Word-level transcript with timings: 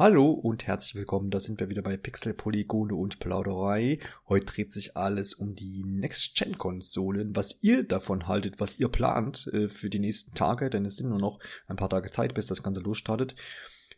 Hallo 0.00 0.30
und 0.30 0.66
herzlich 0.66 0.94
willkommen, 0.94 1.30
da 1.30 1.40
sind 1.40 1.60
wir 1.60 1.68
wieder 1.68 1.82
bei 1.82 1.98
Pixel, 1.98 2.32
Polygone 2.32 2.94
und 2.94 3.18
Plauderei. 3.18 3.98
Heute 4.30 4.46
dreht 4.46 4.72
sich 4.72 4.96
alles 4.96 5.34
um 5.34 5.54
die 5.54 5.84
Next-Gen-Konsolen, 5.84 7.36
was 7.36 7.62
ihr 7.62 7.86
davon 7.86 8.26
haltet, 8.26 8.60
was 8.60 8.78
ihr 8.78 8.88
plant 8.88 9.48
äh, 9.52 9.68
für 9.68 9.90
die 9.90 9.98
nächsten 9.98 10.32
Tage, 10.32 10.70
denn 10.70 10.86
es 10.86 10.96
sind 10.96 11.10
nur 11.10 11.18
noch 11.18 11.38
ein 11.66 11.76
paar 11.76 11.90
Tage 11.90 12.10
Zeit, 12.10 12.32
bis 12.32 12.46
das 12.46 12.62
Ganze 12.62 12.80
losstartet. 12.80 13.34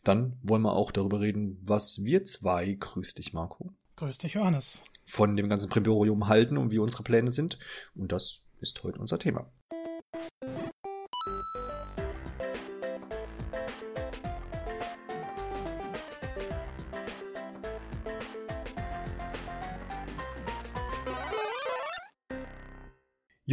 Dann 0.03 0.37
wollen 0.43 0.63
wir 0.63 0.73
auch 0.73 0.91
darüber 0.91 1.21
reden, 1.21 1.57
was 1.61 2.03
wir 2.03 2.25
zwei, 2.25 2.73
grüß 2.73 3.13
dich 3.13 3.31
Marco. 3.31 3.71
Grüß 3.95 4.17
dich 4.17 4.33
Johannes. 4.33 4.83
Von 5.05 5.37
dem 5.37 5.47
ganzen 5.47 5.69
Primborium 5.69 6.27
halten 6.27 6.57
und 6.57 6.69
wie 6.71 6.79
unsere 6.79 7.03
Pläne 7.03 7.31
sind. 7.31 7.59
Und 7.95 8.11
das 8.11 8.41
ist 8.59 8.83
heute 8.83 8.99
unser 8.99 9.19
Thema. 9.19 9.49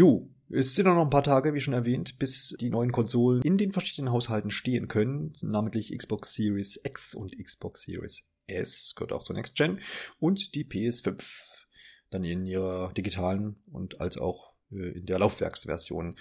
Jo, 0.01 0.31
es 0.49 0.75
sind 0.75 0.87
noch 0.87 0.99
ein 0.99 1.11
paar 1.11 1.23
Tage, 1.23 1.53
wie 1.53 1.61
schon 1.61 1.75
erwähnt, 1.75 2.19
bis 2.19 2.57
die 2.59 2.71
neuen 2.71 2.91
Konsolen 2.91 3.43
in 3.43 3.59
den 3.59 3.71
verschiedenen 3.71 4.11
Haushalten 4.11 4.51
stehen 4.51 4.89
können, 4.89 5.35
namentlich 5.43 5.95
Xbox 5.95 6.33
Series 6.33 6.81
X 6.83 7.15
und 7.15 7.37
Xbox 7.37 7.83
Series 7.83 8.31
S, 8.47 8.95
gehört 8.97 9.13
auch 9.13 9.25
zur 9.25 9.37
Next 9.37 9.57
Gen, 9.57 9.79
und 10.19 10.55
die 10.55 10.65
PS5, 10.65 11.67
dann 12.09 12.25
in 12.25 12.47
ihrer 12.47 12.95
digitalen 12.95 13.63
und 13.71 14.01
als 14.01 14.17
auch 14.17 14.55
äh, 14.71 14.89
in 14.89 15.05
der 15.05 15.19
Laufwerksversion. 15.19 16.17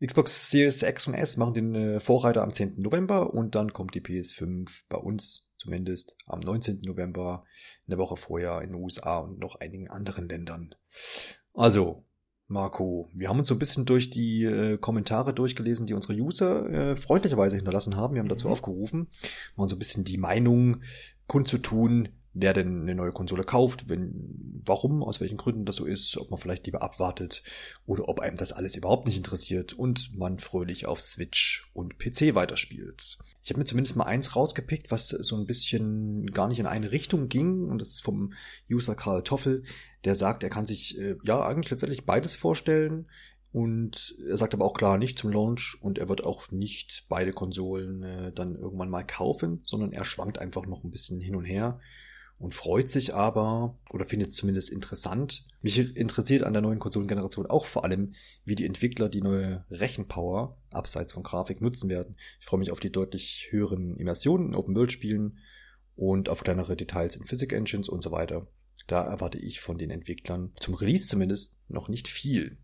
Xbox 0.00 0.52
Series 0.52 0.84
X 0.84 1.08
und 1.08 1.14
S 1.14 1.36
machen 1.38 1.54
den 1.54 1.74
äh, 1.74 1.98
Vorreiter 1.98 2.44
am 2.44 2.52
10. 2.52 2.80
November 2.80 3.34
und 3.34 3.56
dann 3.56 3.72
kommt 3.72 3.96
die 3.96 4.00
PS5 4.00 4.84
bei 4.88 4.96
uns 4.96 5.50
zumindest 5.56 6.16
am 6.26 6.38
19. 6.38 6.82
November, 6.82 7.44
eine 7.88 7.98
Woche 7.98 8.16
vorher 8.16 8.62
in 8.62 8.70
den 8.70 8.80
USA 8.80 9.18
und 9.18 9.40
noch 9.40 9.56
einigen 9.56 9.88
anderen 9.88 10.28
Ländern. 10.28 10.76
Also, 11.52 12.04
Marco, 12.50 13.10
wir 13.12 13.28
haben 13.28 13.38
uns 13.38 13.48
so 13.48 13.54
ein 13.54 13.58
bisschen 13.58 13.84
durch 13.84 14.08
die 14.08 14.44
äh, 14.44 14.78
Kommentare 14.78 15.34
durchgelesen, 15.34 15.84
die 15.84 15.92
unsere 15.92 16.14
User 16.14 16.68
äh, 16.70 16.96
freundlicherweise 16.96 17.56
hinterlassen 17.56 17.94
haben. 17.94 18.14
Wir 18.14 18.20
haben 18.20 18.28
dazu 18.28 18.46
mhm. 18.46 18.52
aufgerufen, 18.54 19.08
mal 19.54 19.68
so 19.68 19.76
ein 19.76 19.78
bisschen 19.78 20.04
die 20.04 20.16
Meinung 20.16 20.78
kundzutun, 21.26 22.08
wer 22.34 22.52
denn 22.52 22.82
eine 22.82 22.94
neue 22.94 23.12
Konsole 23.12 23.44
kauft, 23.44 23.88
wenn, 23.88 24.62
warum, 24.64 25.02
aus 25.02 25.20
welchen 25.20 25.36
Gründen 25.36 25.64
das 25.64 25.76
so 25.76 25.86
ist, 25.86 26.16
ob 26.16 26.30
man 26.30 26.38
vielleicht 26.38 26.66
lieber 26.66 26.82
abwartet 26.82 27.42
oder 27.86 28.08
ob 28.08 28.20
einem 28.20 28.36
das 28.36 28.52
alles 28.52 28.76
überhaupt 28.76 29.06
nicht 29.06 29.16
interessiert 29.16 29.72
und 29.72 30.16
man 30.16 30.38
fröhlich 30.38 30.86
auf 30.86 31.00
Switch 31.00 31.68
und 31.72 31.98
PC 31.98 32.34
weiterspielt. 32.34 33.18
Ich 33.42 33.50
habe 33.50 33.58
mir 33.58 33.66
zumindest 33.66 33.96
mal 33.96 34.04
eins 34.04 34.36
rausgepickt, 34.36 34.90
was 34.90 35.08
so 35.08 35.36
ein 35.36 35.46
bisschen 35.46 36.30
gar 36.30 36.48
nicht 36.48 36.58
in 36.58 36.66
eine 36.66 36.92
Richtung 36.92 37.28
ging 37.28 37.68
und 37.68 37.80
das 37.80 37.92
ist 37.92 38.02
vom 38.02 38.34
User 38.70 38.94
Karl 38.94 39.22
Toffel, 39.22 39.64
der 40.04 40.14
sagt, 40.14 40.42
er 40.42 40.50
kann 40.50 40.66
sich 40.66 40.98
äh, 40.98 41.16
ja 41.24 41.44
eigentlich 41.44 41.70
letztendlich 41.70 42.04
beides 42.04 42.36
vorstellen. 42.36 43.06
Und 43.50 44.14
er 44.28 44.36
sagt 44.36 44.52
aber 44.52 44.66
auch 44.66 44.74
klar 44.74 44.98
nicht 44.98 45.18
zum 45.18 45.32
Launch 45.32 45.78
und 45.80 45.96
er 45.96 46.10
wird 46.10 46.22
auch 46.22 46.50
nicht 46.50 47.06
beide 47.08 47.32
Konsolen 47.32 48.02
äh, 48.02 48.30
dann 48.30 48.54
irgendwann 48.54 48.90
mal 48.90 49.04
kaufen, 49.04 49.60
sondern 49.62 49.90
er 49.90 50.04
schwankt 50.04 50.38
einfach 50.38 50.66
noch 50.66 50.84
ein 50.84 50.90
bisschen 50.90 51.18
hin 51.20 51.34
und 51.34 51.46
her 51.46 51.80
und 52.38 52.54
freut 52.54 52.88
sich 52.88 53.14
aber 53.14 53.76
oder 53.90 54.06
findet 54.06 54.28
es 54.28 54.36
zumindest 54.36 54.70
interessant. 54.70 55.46
Mich 55.60 55.96
interessiert 55.96 56.44
an 56.44 56.52
der 56.52 56.62
neuen 56.62 56.78
Konsolengeneration 56.78 57.46
auch 57.46 57.66
vor 57.66 57.84
allem, 57.84 58.14
wie 58.44 58.54
die 58.54 58.64
Entwickler 58.64 59.08
die 59.08 59.22
neue 59.22 59.64
Rechenpower 59.70 60.56
abseits 60.70 61.12
von 61.12 61.24
Grafik 61.24 61.60
nutzen 61.60 61.88
werden. 61.88 62.16
Ich 62.40 62.46
freue 62.46 62.60
mich 62.60 62.70
auf 62.70 62.80
die 62.80 62.92
deutlich 62.92 63.48
höheren 63.50 63.96
Immersionen 63.96 64.48
in 64.48 64.54
Open-World-Spielen 64.54 65.38
und 65.96 66.28
auf 66.28 66.44
kleinere 66.44 66.76
Details 66.76 67.16
in 67.16 67.24
Physics 67.24 67.54
Engines 67.54 67.88
und 67.88 68.02
so 68.02 68.12
weiter. 68.12 68.46
Da 68.86 69.02
erwarte 69.02 69.38
ich 69.38 69.60
von 69.60 69.76
den 69.76 69.90
Entwicklern 69.90 70.52
zum 70.60 70.74
Release 70.74 71.08
zumindest 71.08 71.58
noch 71.68 71.88
nicht 71.88 72.06
viel. 72.06 72.58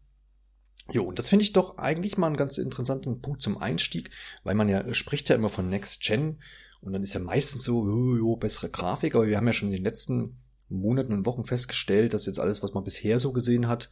Jo, 0.92 1.02
und 1.02 1.18
das 1.18 1.30
finde 1.30 1.42
ich 1.42 1.52
doch 1.52 1.78
eigentlich 1.78 2.16
mal 2.16 2.28
einen 2.28 2.36
ganz 2.36 2.58
interessanten 2.58 3.20
Punkt 3.22 3.42
zum 3.42 3.58
Einstieg, 3.58 4.10
weil 4.44 4.54
man 4.54 4.68
ja 4.68 4.94
spricht 4.94 5.28
ja 5.30 5.36
immer 5.36 5.48
von 5.48 5.68
Next 5.68 6.02
Gen 6.02 6.38
und 6.84 6.92
dann 6.92 7.02
ist 7.02 7.14
ja 7.14 7.20
meistens 7.20 7.64
so, 7.64 7.86
jo, 7.86 8.16
jo, 8.16 8.36
bessere 8.36 8.68
Grafik, 8.68 9.14
aber 9.14 9.26
wir 9.26 9.36
haben 9.36 9.46
ja 9.46 9.52
schon 9.52 9.68
in 9.68 9.76
den 9.76 9.84
letzten 9.84 10.38
Monaten 10.68 11.12
und 11.12 11.26
Wochen 11.26 11.44
festgestellt, 11.44 12.12
dass 12.12 12.26
jetzt 12.26 12.38
alles, 12.38 12.62
was 12.62 12.74
man 12.74 12.84
bisher 12.84 13.20
so 13.20 13.32
gesehen 13.32 13.68
hat, 13.68 13.90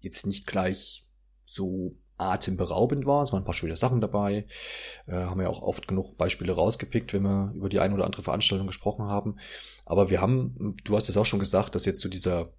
jetzt 0.00 0.26
nicht 0.26 0.46
gleich 0.46 1.08
so 1.44 1.96
atemberaubend 2.18 3.06
war. 3.06 3.22
Es 3.22 3.32
waren 3.32 3.42
ein 3.42 3.46
paar 3.46 3.54
schöne 3.54 3.76
Sachen 3.76 4.00
dabei. 4.00 4.46
Äh, 5.06 5.12
haben 5.12 5.40
ja 5.40 5.48
auch 5.48 5.62
oft 5.62 5.88
genug 5.88 6.16
Beispiele 6.16 6.52
rausgepickt, 6.52 7.12
wenn 7.12 7.22
wir 7.22 7.52
über 7.54 7.68
die 7.68 7.80
eine 7.80 7.94
oder 7.94 8.04
andere 8.04 8.22
Veranstaltung 8.22 8.66
gesprochen 8.66 9.06
haben. 9.06 9.38
Aber 9.84 10.10
wir 10.10 10.20
haben, 10.20 10.76
du 10.84 10.96
hast 10.96 11.08
es 11.08 11.16
auch 11.16 11.26
schon 11.26 11.40
gesagt, 11.40 11.74
dass 11.74 11.84
jetzt 11.84 12.00
so 12.00 12.08
dieser 12.08 12.52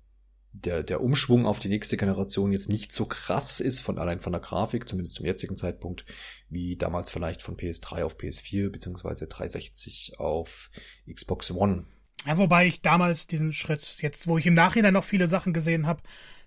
der, 0.66 0.84
der 0.84 1.02
Umschwung 1.02 1.46
auf 1.46 1.60
die 1.60 1.70
nächste 1.70 1.98
Generation 1.98 2.52
jetzt 2.52 2.70
nicht 2.70 2.92
so 2.92 3.06
krass 3.06 3.60
ist, 3.60 3.80
von 3.80 3.98
allein 3.98 4.20
von 4.20 4.32
der 4.32 4.42
Grafik, 4.42 4.88
zumindest 4.88 5.16
zum 5.16 5.26
jetzigen 5.26 5.56
Zeitpunkt, 5.56 6.06
wie 6.50 6.76
damals 6.76 7.12
vielleicht 7.12 7.42
von 7.42 7.58
PS3 7.58 8.04
auf 8.04 8.18
PS4 8.18 8.70
beziehungsweise 8.70 9.28
360 9.28 10.20
auf 10.20 10.70
Xbox 11.12 11.52
One. 11.52 11.86
Ja, 12.26 12.38
wobei 12.38 12.68
ich 12.68 12.82
damals 12.82 13.28
diesen 13.28 13.54
Schritt, 13.54 13.98
jetzt 14.02 14.28
wo 14.28 14.38
ich 14.38 14.48
im 14.48 14.54
Nachhinein 14.54 14.94
noch 14.94 15.04
viele 15.04 15.28
Sachen 15.28 15.54
gesehen 15.54 15.86
habe, 15.86 16.02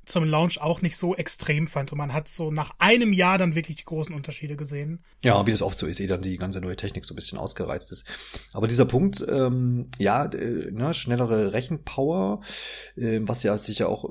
zum 0.07 0.25
Launch 0.25 0.61
auch 0.61 0.83
nicht 0.83 0.97
so 0.97 1.15
extrem 1.15 1.67
fand. 1.67 1.93
Und 1.93 1.99
man 1.99 2.13
hat 2.13 2.29
so 2.29 2.51
nach 2.51 2.73
einem 2.79 3.13
Jahr 3.13 3.39
dann 3.39 3.55
wirklich 3.55 3.77
die 3.77 3.85
großen 3.85 4.15
Unterschiede 4.15 4.57
gesehen. 4.57 5.05
Ja, 5.25 5.47
wie 5.47 5.51
das 5.51 5.63
oft 5.63 5.79
so 5.79 5.87
ist, 5.87 6.01
eh 6.01 6.07
dann 6.07 6.23
die 6.23 6.37
ganze 6.37 6.61
neue 6.61 6.77
Technik 6.77 7.05
so 7.05 7.15
ein 7.15 7.17
bisschen 7.17 7.39
ausgereizt 7.39 7.93
ist. 7.93 8.07
Aber 8.53 8.67
dieser 8.67 8.85
Punkt, 8.85 9.25
ähm, 9.29 9.89
ja, 9.99 10.25
äh, 10.27 10.71
ne, 10.73 10.95
schnellere 10.95 11.53
Rechenpower, 11.53 12.41
äh, 12.97 13.21
was 13.23 13.43
ja 13.43 13.57
sicher 13.59 13.89
auch 13.89 14.11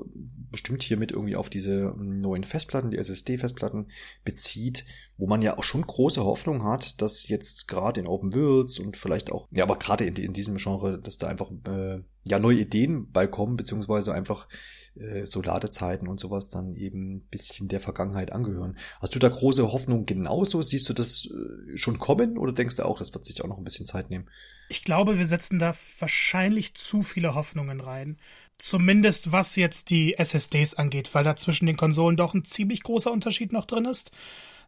bestimmt 0.50 0.82
hiermit 0.82 1.12
irgendwie 1.12 1.36
auf 1.36 1.48
diese 1.48 1.94
neuen 1.96 2.44
Festplatten, 2.44 2.90
die 2.90 2.98
SSD-Festplatten 2.98 3.88
bezieht, 4.24 4.84
wo 5.20 5.26
man 5.26 5.42
ja 5.42 5.58
auch 5.58 5.64
schon 5.64 5.82
große 5.82 6.24
Hoffnung 6.24 6.64
hat, 6.64 7.00
dass 7.02 7.28
jetzt 7.28 7.68
gerade 7.68 8.00
in 8.00 8.06
Open 8.06 8.34
Worlds 8.34 8.78
und 8.78 8.96
vielleicht 8.96 9.30
auch, 9.30 9.48
ja, 9.50 9.64
aber 9.64 9.76
gerade 9.76 10.04
in, 10.04 10.16
in 10.16 10.32
diesem 10.32 10.56
Genre, 10.56 10.98
dass 10.98 11.18
da 11.18 11.28
einfach 11.28 11.50
äh, 11.68 12.00
ja 12.24 12.38
neue 12.38 12.58
Ideen 12.58 13.10
beikommen, 13.12 13.56
beziehungsweise 13.56 14.14
einfach 14.14 14.48
äh, 14.96 15.26
so 15.26 15.42
Ladezeiten 15.42 16.08
und 16.08 16.18
sowas 16.20 16.48
dann 16.48 16.74
eben 16.74 17.16
ein 17.16 17.20
bisschen 17.30 17.68
der 17.68 17.80
Vergangenheit 17.80 18.32
angehören. 18.32 18.78
Hast 19.00 19.14
du 19.14 19.18
da 19.18 19.28
große 19.28 19.72
Hoffnung 19.72 20.06
genauso? 20.06 20.62
Siehst 20.62 20.88
du 20.88 20.94
das 20.94 21.26
äh, 21.26 21.76
schon 21.76 21.98
kommen 21.98 22.38
oder 22.38 22.52
denkst 22.52 22.76
du 22.76 22.84
auch, 22.84 22.98
das 22.98 23.12
wird 23.12 23.24
sich 23.24 23.42
auch 23.42 23.48
noch 23.48 23.58
ein 23.58 23.64
bisschen 23.64 23.86
Zeit 23.86 24.10
nehmen? 24.10 24.28
Ich 24.68 24.84
glaube, 24.84 25.18
wir 25.18 25.26
setzen 25.26 25.58
da 25.58 25.74
wahrscheinlich 25.98 26.74
zu 26.74 27.02
viele 27.02 27.34
Hoffnungen 27.34 27.80
rein. 27.80 28.18
Zumindest 28.56 29.32
was 29.32 29.56
jetzt 29.56 29.90
die 29.90 30.14
SSDs 30.14 30.74
angeht, 30.74 31.14
weil 31.14 31.24
da 31.24 31.36
zwischen 31.36 31.66
den 31.66 31.76
Konsolen 31.76 32.16
doch 32.16 32.34
ein 32.34 32.44
ziemlich 32.44 32.82
großer 32.82 33.12
Unterschied 33.12 33.52
noch 33.52 33.66
drin 33.66 33.84
ist, 33.84 34.12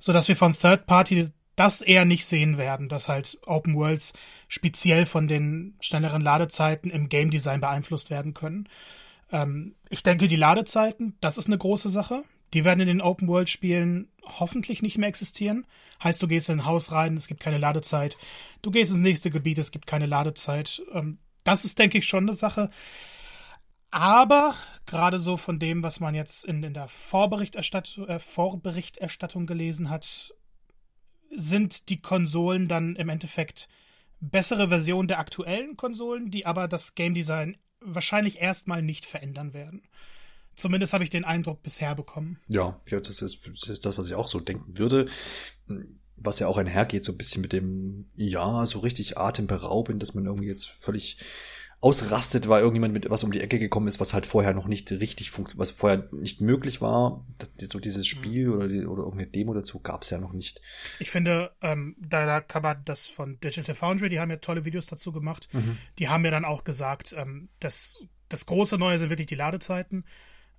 sodass 0.02 0.26
wir 0.26 0.34
von 0.34 0.52
Third 0.52 0.86
Party 0.86 1.28
das 1.54 1.80
eher 1.80 2.04
nicht 2.04 2.26
sehen 2.26 2.58
werden, 2.58 2.88
dass 2.88 3.08
halt 3.08 3.38
Open 3.46 3.76
Worlds 3.76 4.14
speziell 4.48 5.06
von 5.06 5.28
den 5.28 5.76
schnelleren 5.80 6.22
Ladezeiten 6.22 6.90
im 6.90 7.08
Game 7.08 7.30
Design 7.30 7.60
beeinflusst 7.60 8.10
werden 8.10 8.34
können. 8.34 8.68
Ähm, 9.30 9.76
ich 9.90 10.02
denke, 10.02 10.26
die 10.26 10.36
Ladezeiten, 10.36 11.16
das 11.20 11.38
ist 11.38 11.46
eine 11.46 11.58
große 11.58 11.88
Sache. 11.88 12.24
Die 12.52 12.64
werden 12.64 12.80
in 12.80 12.88
den 12.88 13.00
Open 13.00 13.28
World 13.28 13.48
Spielen 13.48 14.08
hoffentlich 14.24 14.82
nicht 14.82 14.98
mehr 14.98 15.08
existieren. 15.08 15.66
Heißt, 16.02 16.20
du 16.20 16.26
gehst 16.26 16.48
in 16.48 16.60
ein 16.60 16.66
Haus 16.66 16.90
rein, 16.90 17.16
es 17.16 17.28
gibt 17.28 17.40
keine 17.40 17.58
Ladezeit. 17.58 18.16
Du 18.60 18.72
gehst 18.72 18.90
ins 18.90 19.00
nächste 19.00 19.30
Gebiet, 19.30 19.58
es 19.58 19.70
gibt 19.70 19.86
keine 19.86 20.06
Ladezeit. 20.06 20.82
Ähm, 20.92 21.18
das 21.44 21.64
ist, 21.64 21.78
denke 21.78 21.98
ich, 21.98 22.06
schon 22.08 22.24
eine 22.24 22.34
Sache. 22.34 22.70
Aber 23.92 24.56
gerade 24.86 25.20
so 25.20 25.36
von 25.36 25.58
dem, 25.58 25.82
was 25.82 26.00
man 26.00 26.14
jetzt 26.14 26.46
in, 26.46 26.62
in 26.62 26.72
der 26.72 26.88
Vorberichterstattung, 26.88 28.08
äh, 28.08 28.18
Vorberichterstattung 28.18 29.46
gelesen 29.46 29.90
hat, 29.90 30.34
sind 31.30 31.90
die 31.90 32.00
Konsolen 32.00 32.68
dann 32.68 32.96
im 32.96 33.10
Endeffekt 33.10 33.68
bessere 34.18 34.68
Versionen 34.68 35.08
der 35.08 35.18
aktuellen 35.18 35.76
Konsolen, 35.76 36.30
die 36.30 36.46
aber 36.46 36.68
das 36.68 36.94
Game 36.94 37.14
Design 37.14 37.58
wahrscheinlich 37.80 38.40
erstmal 38.40 38.80
nicht 38.80 39.04
verändern 39.04 39.52
werden. 39.52 39.82
Zumindest 40.56 40.94
habe 40.94 41.04
ich 41.04 41.10
den 41.10 41.24
Eindruck 41.24 41.62
bisher 41.62 41.94
bekommen. 41.94 42.38
Ja, 42.48 42.80
das 42.88 43.20
ist, 43.20 43.46
das 43.46 43.68
ist 43.68 43.84
das, 43.84 43.98
was 43.98 44.08
ich 44.08 44.14
auch 44.14 44.28
so 44.28 44.40
denken 44.40 44.78
würde. 44.78 45.06
Was 46.16 46.38
ja 46.38 46.46
auch 46.46 46.56
einhergeht, 46.56 47.04
so 47.04 47.12
ein 47.12 47.18
bisschen 47.18 47.42
mit 47.42 47.52
dem, 47.52 48.06
ja, 48.16 48.64
so 48.64 48.78
richtig 48.78 49.18
atemberaubend, 49.18 50.00
dass 50.00 50.14
man 50.14 50.24
irgendwie 50.24 50.48
jetzt 50.48 50.68
völlig 50.68 51.18
ausrastet, 51.82 52.48
weil 52.48 52.60
irgendjemand 52.60 52.94
mit 52.94 53.10
was 53.10 53.24
um 53.24 53.32
die 53.32 53.40
Ecke 53.40 53.58
gekommen 53.58 53.88
ist, 53.88 53.98
was 53.98 54.14
halt 54.14 54.24
vorher 54.24 54.54
noch 54.54 54.68
nicht 54.68 54.90
richtig 54.92 55.32
funktioniert, 55.32 55.60
was 55.60 55.72
vorher 55.72 56.08
nicht 56.12 56.40
möglich 56.40 56.80
war. 56.80 57.26
so 57.58 57.80
dieses 57.80 58.06
Spiel 58.06 58.50
oder, 58.50 58.68
die, 58.68 58.86
oder 58.86 59.02
irgendeine 59.02 59.26
Demo 59.26 59.52
dazu 59.52 59.80
gab 59.80 60.02
es 60.02 60.10
ja 60.10 60.18
noch 60.18 60.32
nicht. 60.32 60.60
Ich 61.00 61.10
finde, 61.10 61.50
ähm, 61.60 61.96
da, 61.98 62.24
da 62.24 62.40
kann 62.40 62.62
man 62.62 62.84
das 62.84 63.08
von 63.08 63.40
Digital 63.40 63.74
Foundry, 63.74 64.08
die 64.08 64.20
haben 64.20 64.30
ja 64.30 64.36
tolle 64.36 64.64
Videos 64.64 64.86
dazu 64.86 65.10
gemacht. 65.10 65.48
Mhm. 65.52 65.76
Die 65.98 66.08
haben 66.08 66.24
ja 66.24 66.30
dann 66.30 66.44
auch 66.44 66.62
gesagt, 66.62 67.16
ähm, 67.18 67.48
dass 67.58 67.98
das 68.28 68.46
große 68.46 68.78
Neue 68.78 68.98
sind 68.98 69.10
wirklich 69.10 69.26
die 69.26 69.34
Ladezeiten. 69.34 70.04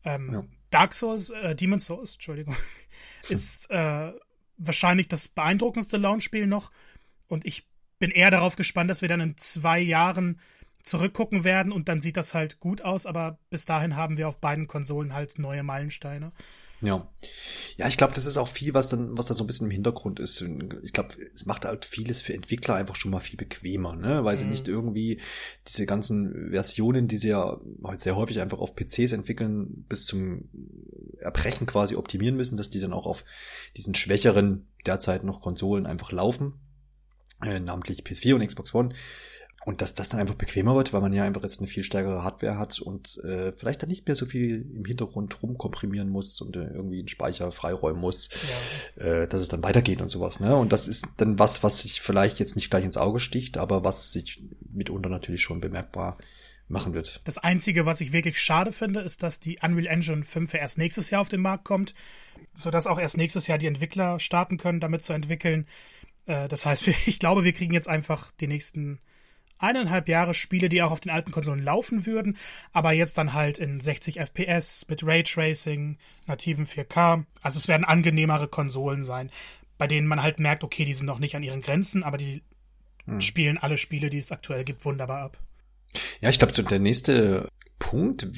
Ähm, 0.04 0.30
ja. 0.30 0.44
Dark 0.72 0.94
Souls, 0.94 1.30
äh, 1.30 1.56
Demon 1.56 1.80
Souls, 1.80 2.16
Entschuldigung, 2.16 2.58
ist 3.30 3.72
äh, 3.72 4.12
wahrscheinlich 4.58 5.08
das 5.08 5.30
beeindruckendste 5.30 5.96
Launch-Spiel 5.96 6.48
noch. 6.48 6.70
Und 7.30 7.46
ich 7.46 7.66
bin 7.98 8.12
eher 8.12 8.30
darauf 8.30 8.58
gespannt, 8.58 8.90
dass 8.90 9.02
wir 9.02 9.08
dann 9.08 9.22
in 9.22 9.38
zwei 9.38 9.80
Jahren 9.80 10.42
zurückgucken 10.84 11.44
werden 11.44 11.72
und 11.72 11.90
dann 11.90 12.02
sieht 12.02 12.18
das 12.18 12.34
halt 12.34 12.60
gut 12.60 12.82
aus, 12.82 13.06
aber 13.06 13.40
bis 13.50 13.66
dahin 13.66 13.96
haben 13.96 14.18
wir 14.18 14.28
auf 14.28 14.38
beiden 14.38 14.68
Konsolen 14.68 15.14
halt 15.14 15.40
neue 15.40 15.64
Meilensteine. 15.64 16.32
Ja. 16.84 17.08
Ja, 17.78 17.88
ich 17.88 17.98
glaube, 17.98 18.14
das 18.14 18.26
ist 18.26 18.38
auch 18.38 18.50
viel, 18.50 18.74
was 18.74 18.90
dann, 18.90 19.18
was 19.18 19.28
da 19.28 19.34
so 19.34 19.44
ein 19.44 19.48
bisschen 19.48 19.68
im 19.68 19.72
Hintergrund 19.72 20.20
ist. 20.20 20.44
Ich 20.84 20.94
glaube, 20.94 21.16
es 21.34 21.46
macht 21.46 21.66
halt 21.66 21.86
vieles 21.86 22.22
für 22.22 22.34
Entwickler 22.34 22.76
einfach 22.76 22.96
schon 22.96 23.12
mal 23.12 23.20
viel 23.20 23.38
bequemer, 23.38 23.96
ne? 23.96 24.24
Weil 24.24 24.36
mhm. 24.36 24.40
sie 24.40 24.46
nicht 24.48 24.68
irgendwie 24.68 25.20
diese 25.68 25.86
ganzen 25.86 26.52
Versionen, 26.52 27.08
die 27.08 27.18
sie 27.18 27.30
ja 27.30 27.58
heute 27.84 28.04
sehr 28.04 28.16
häufig 28.16 28.42
einfach 28.42 28.60
auf 28.60 28.76
PCs 28.76 29.14
entwickeln, 29.14 29.86
bis 29.88 30.06
zum 30.06 30.50
Erbrechen 31.20 31.66
quasi 31.66 31.96
optimieren 31.96 32.36
müssen, 32.36 32.58
dass 32.58 32.70
die 32.70 32.80
dann 32.80 32.94
auch 32.94 33.08
auf 33.08 33.24
diesen 33.78 33.96
schwächeren 33.96 34.68
derzeit 34.86 35.24
noch 35.24 35.42
Konsolen 35.42 35.86
einfach 35.86 36.12
laufen. 36.12 36.54
Äh, 37.42 37.60
namentlich 37.60 38.04
PS4 38.04 38.36
und 38.36 38.46
Xbox 38.46 38.74
One. 38.76 38.94
Und 39.66 39.82
dass 39.82 39.96
das 39.96 40.10
dann 40.10 40.20
einfach 40.20 40.36
bequemer 40.36 40.76
wird, 40.76 40.92
weil 40.92 41.00
man 41.00 41.14
ja 41.14 41.24
einfach 41.24 41.42
jetzt 41.44 41.60
eine 41.60 41.68
viel 41.68 41.84
stärkere 41.84 42.24
Hardware 42.24 42.58
hat 42.58 42.80
und 42.80 43.18
äh, 43.24 43.54
vielleicht 43.54 43.82
dann 43.82 43.90
nicht 43.90 44.06
mehr 44.06 44.16
so 44.16 44.26
viel 44.26 44.70
im 44.76 44.84
Hintergrund 44.84 45.42
rumkomprimieren 45.42 46.10
muss 46.10 46.42
und 46.42 46.58
äh, 46.58 46.66
irgendwie 46.66 47.00
einen 47.00 47.08
Speicher 47.08 47.52
freiräumen 47.52 48.02
muss, 48.02 48.30
ja. 48.98 49.04
äh, 49.06 49.28
dass 49.28 49.42
es 49.42 49.48
dann 49.48 49.64
weitergeht 49.64 50.02
und 50.02 50.10
sowas. 50.10 50.42
Ne? 50.42 50.54
Und 50.56 50.74
das 50.74 50.88
ist 50.90 51.06
dann 51.18 51.40
was, 51.40 51.64
was 51.64 51.80
sich 51.80 52.02
vielleicht 52.02 52.40
jetzt 52.40 52.56
nicht 52.56 52.70
gleich 52.70 52.84
ins 52.84 52.98
Auge 52.98 53.22
sticht, 53.22 53.58
aber 53.58 53.86
was 53.86 54.12
sich 54.12 54.44
mitunter 54.74 55.10
natürlich 55.10 55.42
schon 55.42 55.62
bemerkbar 55.62 56.18
machen 56.68 56.94
wird. 56.94 57.22
Das 57.24 57.38
Einzige, 57.38 57.86
was 57.86 58.02
ich 58.02 58.12
wirklich 58.12 58.42
schade 58.42 58.74
finde, 58.74 59.02
ist, 59.02 59.24
dass 59.24 59.40
die 59.40 59.60
Unreal 59.62 59.88
Engine 59.88 60.24
5 60.24 60.54
erst 60.54 60.78
nächstes 60.78 61.10
Jahr 61.10 61.22
auf 61.22 61.30
den 61.30 61.42
Markt 61.42 61.64
kommt, 61.64 61.94
sodass 62.54 62.88
auch 62.88 63.00
erst 63.00 63.16
nächstes 63.16 63.48
Jahr 63.48 63.58
die 63.58 63.68
Entwickler 63.68 64.20
starten 64.20 64.58
können, 64.58 64.82
damit 64.82 65.04
zu 65.04 65.14
entwickeln. 65.14 65.68
Äh, 66.26 66.50
das 66.50 66.66
heißt, 66.66 66.88
ich 67.06 67.20
glaube, 67.20 67.46
wir 67.46 67.54
kriegen 67.54 67.74
jetzt 67.74 67.88
einfach 67.88 68.32
die 68.34 68.48
nächsten 68.48 69.00
eineinhalb 69.64 70.08
Jahre 70.10 70.34
Spiele, 70.34 70.70
die 70.70 70.82
auch 70.82 70.92
auf 70.92 71.00
den 71.00 71.12
alten 71.12 71.32
Konsolen 71.32 71.64
laufen 71.64 72.06
würden, 72.06 72.38
aber 72.72 72.92
jetzt 72.92 73.18
dann 73.18 73.34
halt 73.34 73.58
in 73.58 73.80
60 73.80 74.20
FPS 74.20 74.86
mit 74.88 75.06
Raytracing, 75.06 75.98
nativen 76.28 76.68
4K. 76.68 77.24
Also 77.42 77.58
es 77.58 77.68
werden 77.68 77.86
angenehmere 77.86 78.48
Konsolen 78.48 79.04
sein, 79.04 79.32
bei 79.78 79.88
denen 79.88 80.08
man 80.08 80.22
halt 80.22 80.40
merkt, 80.40 80.64
okay, 80.64 80.86
die 80.86 80.94
sind 80.94 81.08
noch 81.08 81.20
nicht 81.20 81.36
an 81.36 81.44
ihren 81.44 81.62
Grenzen, 81.62 82.04
aber 82.04 82.18
die 82.18 82.42
hm. 83.06 83.22
spielen 83.22 83.58
alle 83.58 83.78
Spiele, 83.78 84.10
die 84.10 84.20
es 84.20 84.32
aktuell 84.32 84.64
gibt, 84.64 84.86
wunderbar 84.86 85.22
ab. 85.22 85.38
Ja, 86.22 86.30
ich 86.30 86.40
glaube, 86.40 86.54
der 86.54 86.80
nächste 86.80 87.48
Punkt, 87.84 88.30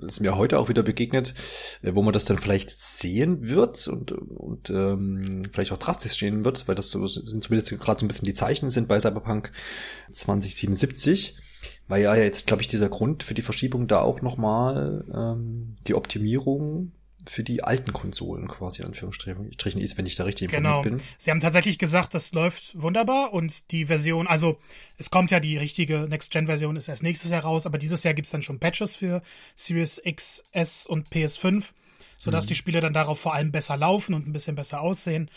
das 0.00 0.20
mir 0.20 0.36
heute 0.36 0.58
auch 0.58 0.68
wieder 0.68 0.84
begegnet, 0.84 1.34
äh, 1.82 1.94
wo 1.94 2.02
man 2.02 2.12
das 2.12 2.24
dann 2.26 2.38
vielleicht 2.38 2.70
sehen 2.70 3.48
wird 3.48 3.88
und, 3.88 4.12
und 4.12 4.70
ähm, 4.70 5.42
vielleicht 5.52 5.72
auch 5.72 5.78
drastisch 5.78 6.12
stehen 6.12 6.44
wird, 6.44 6.68
weil 6.68 6.76
das 6.76 6.90
so 6.90 7.04
sind 7.08 7.42
zumindest 7.42 7.76
gerade 7.80 8.00
so 8.00 8.06
ein 8.06 8.08
bisschen 8.08 8.26
die 8.26 8.34
Zeichen 8.34 8.70
sind 8.70 8.86
bei 8.86 9.00
Cyberpunk 9.00 9.50
2077, 10.12 11.36
weil 11.88 12.02
ja 12.02 12.14
jetzt, 12.14 12.46
glaube 12.46 12.62
ich, 12.62 12.68
dieser 12.68 12.88
Grund 12.88 13.24
für 13.24 13.34
die 13.34 13.42
Verschiebung 13.42 13.88
da 13.88 14.00
auch 14.00 14.22
nochmal 14.22 15.04
ähm, 15.12 15.74
die 15.88 15.94
Optimierung 15.94 16.92
für 17.30 17.42
die 17.42 17.62
alten 17.62 17.92
Konsolen 17.92 18.48
quasi, 18.48 18.82
in 18.82 18.88
Anführungsstrichen, 18.88 19.80
ist, 19.80 19.98
wenn 19.98 20.06
ich 20.06 20.16
da 20.16 20.24
richtig 20.24 20.52
informiert 20.52 20.82
genau. 20.82 20.96
bin. 20.96 21.00
Sie 21.18 21.30
haben 21.30 21.40
tatsächlich 21.40 21.78
gesagt, 21.78 22.14
das 22.14 22.32
läuft 22.32 22.80
wunderbar 22.80 23.32
und 23.32 23.70
die 23.70 23.86
Version, 23.86 24.26
also 24.26 24.58
es 24.96 25.10
kommt 25.10 25.30
ja 25.30 25.40
die 25.40 25.56
richtige 25.56 26.06
Next-Gen-Version, 26.08 26.76
ist 26.76 26.88
erst 26.88 27.02
nächstes 27.02 27.30
Jahr 27.30 27.42
raus, 27.42 27.66
aber 27.66 27.78
dieses 27.78 28.02
Jahr 28.02 28.14
gibt's 28.14 28.30
dann 28.30 28.42
schon 28.42 28.58
Patches 28.58 28.96
für 28.96 29.22
Series 29.54 30.00
X, 30.04 30.42
S 30.52 30.86
und 30.86 31.08
PS5, 31.10 31.64
sodass 32.16 32.44
mhm. 32.44 32.48
die 32.48 32.54
Spiele 32.54 32.80
dann 32.80 32.92
darauf 32.92 33.20
vor 33.20 33.34
allem 33.34 33.52
besser 33.52 33.76
laufen 33.76 34.14
und 34.14 34.26
ein 34.26 34.32
bisschen 34.32 34.56
besser 34.56 34.80
aussehen. 34.80 35.30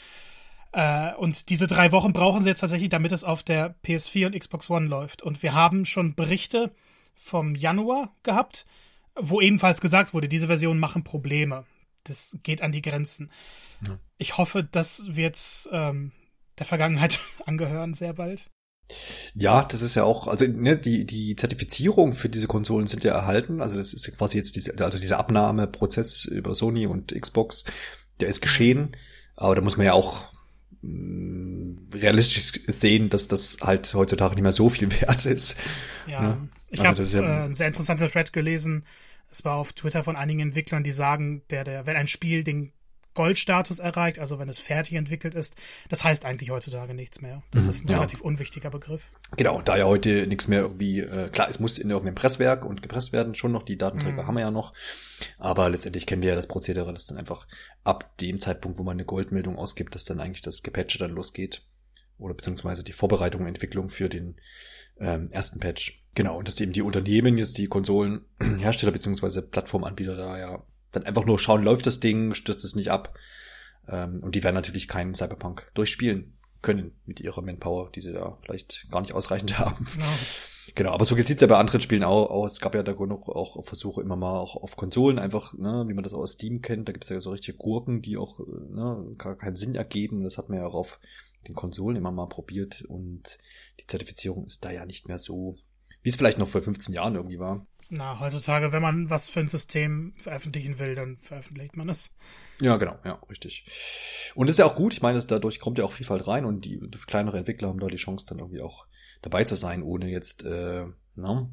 Äh, 0.72 1.14
und 1.16 1.50
diese 1.50 1.68
drei 1.68 1.92
Wochen 1.92 2.14
brauchen 2.14 2.44
sie 2.44 2.50
jetzt 2.50 2.62
tatsächlich, 2.62 2.90
damit 2.90 3.12
es 3.12 3.24
auf 3.24 3.44
der 3.44 3.76
PS4 3.84 4.28
und 4.28 4.40
Xbox 4.40 4.70
One 4.70 4.88
läuft. 4.88 5.22
Und 5.22 5.44
wir 5.44 5.54
haben 5.54 5.86
schon 5.86 6.16
Berichte 6.16 6.72
vom 7.16 7.56
Januar 7.56 8.14
gehabt, 8.24 8.66
wo 9.16 9.42
ebenfalls 9.42 9.82
gesagt 9.82 10.14
wurde, 10.14 10.30
diese 10.30 10.48
Versionen 10.48 10.80
machen 10.80 11.04
Probleme 11.04 11.66
das 12.04 12.38
geht 12.44 12.62
an 12.62 12.72
die 12.72 12.82
Grenzen. 12.82 13.32
Ja. 13.86 13.98
Ich 14.18 14.38
hoffe, 14.38 14.64
das 14.64 15.04
wird 15.08 15.38
ähm, 15.72 16.12
der 16.60 16.66
Vergangenheit 16.66 17.20
angehören 17.46 17.94
sehr 17.94 18.14
bald. 18.14 18.50
Ja, 19.34 19.64
das 19.64 19.82
ist 19.82 19.96
ja 19.96 20.04
auch, 20.04 20.28
also 20.28 20.46
ne, 20.46 20.78
die, 20.78 21.06
die 21.06 21.36
Zertifizierung 21.36 22.14
für 22.14 22.30
diese 22.30 22.48
Konsolen 22.48 22.88
sind 22.88 23.04
ja 23.04 23.14
erhalten. 23.14 23.62
Also 23.62 23.78
das 23.78 23.94
ist 23.94 24.18
quasi 24.18 24.38
jetzt 24.38 24.56
diese, 24.56 24.78
also 24.80 25.00
dieser 25.00 25.18
Abnahmeprozess 25.18 26.26
über 26.26 26.56
Sony 26.56 26.88
und 26.88 27.20
Xbox, 27.20 27.64
der 28.20 28.28
ist 28.28 28.42
geschehen. 28.42 28.92
Aber 29.38 29.56
da 29.56 29.62
muss 29.62 29.78
man 29.78 29.86
ja 29.86 29.94
auch 29.94 30.34
mh, 30.82 30.92
mm, 30.92 31.90
realistisch 31.94 32.52
sehen, 32.68 33.10
dass 33.10 33.28
das 33.28 33.60
halt 33.62 33.94
heutzutage 33.94 34.36
nicht 34.36 34.44
mehr 34.44 34.52
so 34.52 34.70
viel 34.70 34.92
wert 35.02 35.26
ist. 35.26 35.58
Ja, 36.08 36.22
ne? 36.22 36.50
ich 36.70 36.82
also 36.82 37.18
habe 37.18 37.28
ja, 37.28 37.42
äh, 37.42 37.46
ein 37.46 37.54
sehr 37.54 37.68
interessantes 37.68 38.12
Thread 38.12 38.34
gelesen, 38.34 38.86
es 39.32 39.46
war 39.46 39.56
auf 39.56 39.74
Twitter 39.74 40.04
von 40.04 40.16
einigen 40.16 40.42
Entwicklern, 40.42 40.84
die 40.84 40.92
sagen, 40.92 41.42
der, 41.50 41.64
der, 41.64 41.86
wenn 41.86 41.96
ein 41.96 42.08
Spiel 42.08 42.44
den 42.44 42.74
Goldstatus 43.14 43.80
erreicht, 43.80 44.20
also 44.20 44.40
wenn 44.40 44.48
es 44.48 44.60
fertig 44.60 44.96
entwickelt 44.96 45.36
ist, 45.36 45.56
das 45.90 46.04
heißt 46.04 46.24
eigentlich 46.24 46.50
heutzutage 46.50 46.94
nichts 46.94 47.22
mehr. 47.22 47.44
Das 47.52 47.64
mhm, 47.64 47.70
ist 47.70 47.84
ein 47.84 47.92
ja. 47.92 47.98
relativ 47.98 48.22
unwichtiger 48.22 48.70
Begriff. 48.70 49.04
Genau, 49.36 49.62
da 49.62 49.76
ja 49.78 49.86
heute 49.86 50.28
nichts 50.28 50.48
mehr 50.48 50.62
irgendwie, 50.62 51.02
äh, 51.02 51.30
klar, 51.30 51.50
es 51.50 51.60
muss 51.60 51.78
in 51.78 51.90
irgendeinem 51.90 52.16
Presswerk 52.16 52.64
und 52.64 52.82
gepresst 52.82 53.12
werden, 53.12 53.36
schon 53.36 53.52
noch, 53.52 53.64
die 53.64 53.78
Datenträger 53.78 54.24
mhm. 54.24 54.28
haben 54.28 54.36
wir 54.36 54.42
ja 54.42 54.52
noch, 54.52 54.74
aber 55.38 55.70
letztendlich 55.70 56.06
kennen 56.06 56.22
wir 56.22 56.30
ja 56.30 56.36
das 56.36 56.48
Prozedere, 56.48 56.94
dass 56.94 57.06
dann 57.06 57.18
einfach 57.18 57.48
ab 57.84 58.18
dem 58.20 58.40
Zeitpunkt, 58.40 58.78
wo 58.78 58.84
man 58.84 58.96
eine 58.96 59.06
Goldmeldung 59.06 59.58
ausgibt, 59.58 59.94
dass 59.94 60.06
dann 60.06 60.22
eigentlich 60.22 60.42
das 60.42 60.64
Gepatche 60.64 60.98
dann 60.98 61.12
losgeht 61.12 61.64
oder 62.22 62.34
beziehungsweise 62.34 62.84
die 62.84 62.94
Vorbereitung 62.94 63.42
und 63.42 63.48
Entwicklung 63.48 63.90
für 63.90 64.10
den 64.10 64.36
ähm, 65.00 65.28
ersten 65.32 65.60
Patch. 65.60 66.04
Genau, 66.14 66.38
und 66.38 66.48
dass 66.48 66.60
eben 66.60 66.74
die 66.74 66.82
Unternehmen 66.82 67.38
jetzt 67.38 67.58
die 67.58 67.68
Konsolenhersteller 67.68 68.92
beziehungsweise 68.92 69.42
Plattformanbieter 69.42 70.16
da 70.16 70.38
ja 70.38 70.64
dann 70.92 71.04
einfach 71.04 71.26
nur 71.26 71.40
schauen, 71.40 71.64
läuft 71.64 71.86
das 71.86 72.00
Ding, 72.00 72.34
stürzt 72.34 72.66
es 72.66 72.76
nicht 72.76 72.92
ab. 72.92 73.18
Ähm, 73.88 74.22
und 74.22 74.36
die 74.36 74.44
werden 74.44 74.56
natürlich 74.56 74.88
keinen 74.88 75.16
Cyberpunk 75.16 75.72
durchspielen 75.74 76.38
können 76.62 76.92
mit 77.06 77.20
ihrer 77.20 77.42
Manpower, 77.42 77.90
die 77.92 78.02
sie 78.02 78.14
da 78.14 78.38
vielleicht 78.44 78.88
gar 78.92 79.02
nicht 79.02 79.14
ausreichend 79.14 79.58
haben. 79.60 79.88
Genau. 79.94 80.06
Genau, 80.76 80.92
aber 80.92 81.06
so 81.06 81.16
sieht's 81.16 81.42
ja 81.42 81.48
bei 81.48 81.58
anderen 81.58 81.82
Spielen 81.82 82.04
auch, 82.04 82.30
auch. 82.30 82.46
Es 82.46 82.60
gab 82.60 82.76
ja 82.76 82.84
da 82.84 82.94
noch 82.94 83.28
auch 83.28 83.64
Versuche 83.66 84.02
immer 84.02 84.16
mal 84.16 84.38
auch 84.38 84.56
auf 84.56 84.78
Konsolen 84.78 85.20
einfach, 85.20 85.54
ne, 85.58 85.86
wie 85.88 85.94
man 85.94 86.04
das 86.04 86.14
auch 86.14 86.20
aus 86.20 86.34
Steam 86.34 86.62
kennt. 86.62 86.88
Da 86.88 86.94
gibt's 86.94 87.10
ja 87.10 87.20
so 87.20 87.32
richtige 87.32 87.58
Gurken, 87.58 88.02
die 88.02 88.16
auch 88.16 88.40
ne, 88.40 89.16
gar 89.18 89.36
keinen 89.36 89.56
Sinn 89.56 89.76
ergeben. 89.76 90.24
Das 90.24 90.38
hat 90.38 90.50
man 90.50 90.60
ja 90.60 90.68
auch 90.68 90.76
auf 90.76 91.00
den 91.48 91.56
Konsolen 91.56 91.98
immer 91.98 92.12
mal 92.12 92.28
probiert 92.28 92.84
und 92.84 93.38
die 93.80 93.88
Zertifizierung 93.88 94.46
ist 94.46 94.64
da 94.64 94.72
ja 94.72 94.86
nicht 94.86 95.08
mehr 95.08 95.20
so, 95.20 95.58
wie 96.04 96.10
es 96.10 96.16
vielleicht 96.16 96.38
noch 96.38 96.48
vor 96.48 96.62
15 96.62 96.94
Jahren 96.94 97.16
irgendwie 97.16 97.40
war. 97.40 97.66
Na, 97.94 98.22
heutzutage, 98.22 98.72
wenn 98.72 98.82
man 98.82 99.10
was 99.10 99.30
für 99.30 99.42
ein 99.42 99.50
System 99.50 100.14
veröffentlichen 100.16 100.80
will, 100.80 100.96
dann 100.96 101.18
veröffentlicht 101.18 101.76
man 101.76 101.90
es. 101.90 102.12
Ja, 102.62 102.78
genau, 102.78 102.98
ja, 103.04 103.22
richtig. 103.30 103.66
Und 104.34 104.48
das 104.48 104.54
ist 104.54 104.60
ja 104.60 104.66
auch 104.66 104.78
gut, 104.78 104.94
ich 104.94 105.02
meine, 105.02 105.20
dadurch 105.20 105.60
kommt 105.60 105.78
ja 105.78 105.84
auch 105.84 105.92
Vielfalt 105.92 106.26
rein 106.26 106.46
und 106.46 106.64
die, 106.64 106.80
die 106.80 106.98
kleinere 107.00 107.38
Entwickler 107.38 107.68
haben 107.68 107.82
da 107.82 107.88
die 107.88 107.98
Chance 107.98 108.26
dann 108.30 108.40
irgendwie 108.40 108.62
auch 108.62 108.86
dabei 109.22 109.44
zu 109.44 109.56
sein, 109.56 109.84
ohne 109.84 110.10
jetzt, 110.10 110.46
äh, 110.46 110.86
na, 111.16 111.52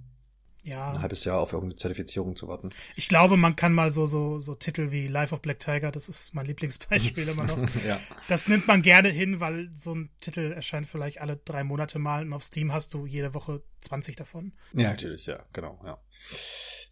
ja. 0.69 0.93
ein 0.93 1.03
halbes 1.03 1.25
Jahr 1.25 1.41
auf 1.41 1.53
irgendeine 1.53 1.77
Zertifizierung 1.77 2.37
zu 2.37 2.49
warten. 2.49 2.71
Ich 2.97 3.09
glaube, 3.09 3.37
man 3.37 3.57
kann 3.57 3.73
mal 3.73 3.91
so, 3.91 4.07
so, 4.07 4.41
so 4.41 4.55
Titel 4.55 4.91
wie 4.91 5.07
Life 5.07 5.35
of 5.35 5.43
Black 5.43 5.61
Tiger, 5.61 5.91
das 5.91 6.09
ist 6.09 6.35
mein 6.35 6.47
Lieblingsbeispiel 6.47 7.29
immer 7.29 7.45
noch. 7.45 7.59
ja. 7.87 8.01
Das 8.29 8.49
nimmt 8.49 8.67
man 8.67 8.83
gerne 8.83 9.09
hin, 9.09 9.41
weil 9.41 9.71
so 9.73 9.95
ein 9.95 10.11
Titel 10.21 10.53
erscheint 10.53 10.87
vielleicht 10.87 11.21
alle 11.21 11.37
drei 11.37 11.65
Monate 11.65 11.99
mal 11.99 12.23
und 12.25 12.33
auf 12.33 12.45
Steam 12.45 12.73
hast 12.73 12.95
du 12.95 13.07
jede 13.07 13.35
Woche 13.35 13.63
20 13.81 14.17
davon. 14.17 14.53
Ja, 14.73 14.91
natürlich, 14.91 15.27
ja, 15.27 15.45
genau, 15.53 15.81
ja. 15.85 15.99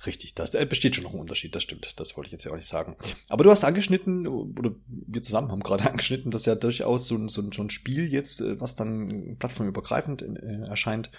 Richtig, 0.05 0.35
das 0.35 0.55
äh, 0.55 0.67
besteht 0.67 0.95
schon 0.95 1.05
noch 1.05 1.15
ein 1.15 1.21
Unterschied, 1.21 1.55
das 1.55 1.63
stimmt. 1.63 1.99
Das 1.99 2.17
wollte 2.17 2.29
ich 2.29 2.33
jetzt 2.33 2.45
ja 2.45 2.53
auch 2.53 2.57
nicht 2.57 2.69
sagen. 2.69 2.97
Aber 3.29 3.45
du 3.45 3.51
hast 3.51 3.65
angeschnitten, 3.65 4.27
oder 4.27 4.75
wir 4.87 5.23
zusammen 5.23 5.51
haben 5.51 5.63
gerade 5.63 5.85
angeschnitten, 5.91 6.31
dass 6.31 6.45
ja 6.45 6.55
durchaus 6.55 7.07
so, 7.07 7.29
so, 7.29 7.51
so 7.51 7.63
ein 7.63 7.71
Spiel 7.71 8.13
jetzt, 8.13 8.41
äh, 8.41 8.61
was 8.61 8.77
dann 8.77 9.37
plattformübergreifend 9.39 10.23
äh, 10.23 10.69
erscheint, 10.69 11.11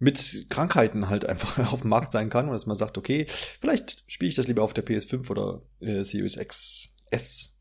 mit 0.00 0.46
Krankheiten 0.48 1.08
halt 1.08 1.24
einfach 1.24 1.58
auf 1.72 1.82
dem 1.82 1.90
Markt 1.90 2.10
sein 2.10 2.30
kann 2.30 2.46
und 2.46 2.54
dass 2.54 2.66
man 2.66 2.76
sagt, 2.76 2.98
okay, 2.98 3.26
vielleicht 3.28 4.02
spiele 4.08 4.30
ich 4.30 4.34
das 4.34 4.48
lieber 4.48 4.64
auf 4.64 4.74
der 4.74 4.84
PS5 4.84 5.30
oder 5.30 5.62
äh, 5.80 6.02
Series 6.02 6.36
X 6.36 6.88
S. 7.10 7.56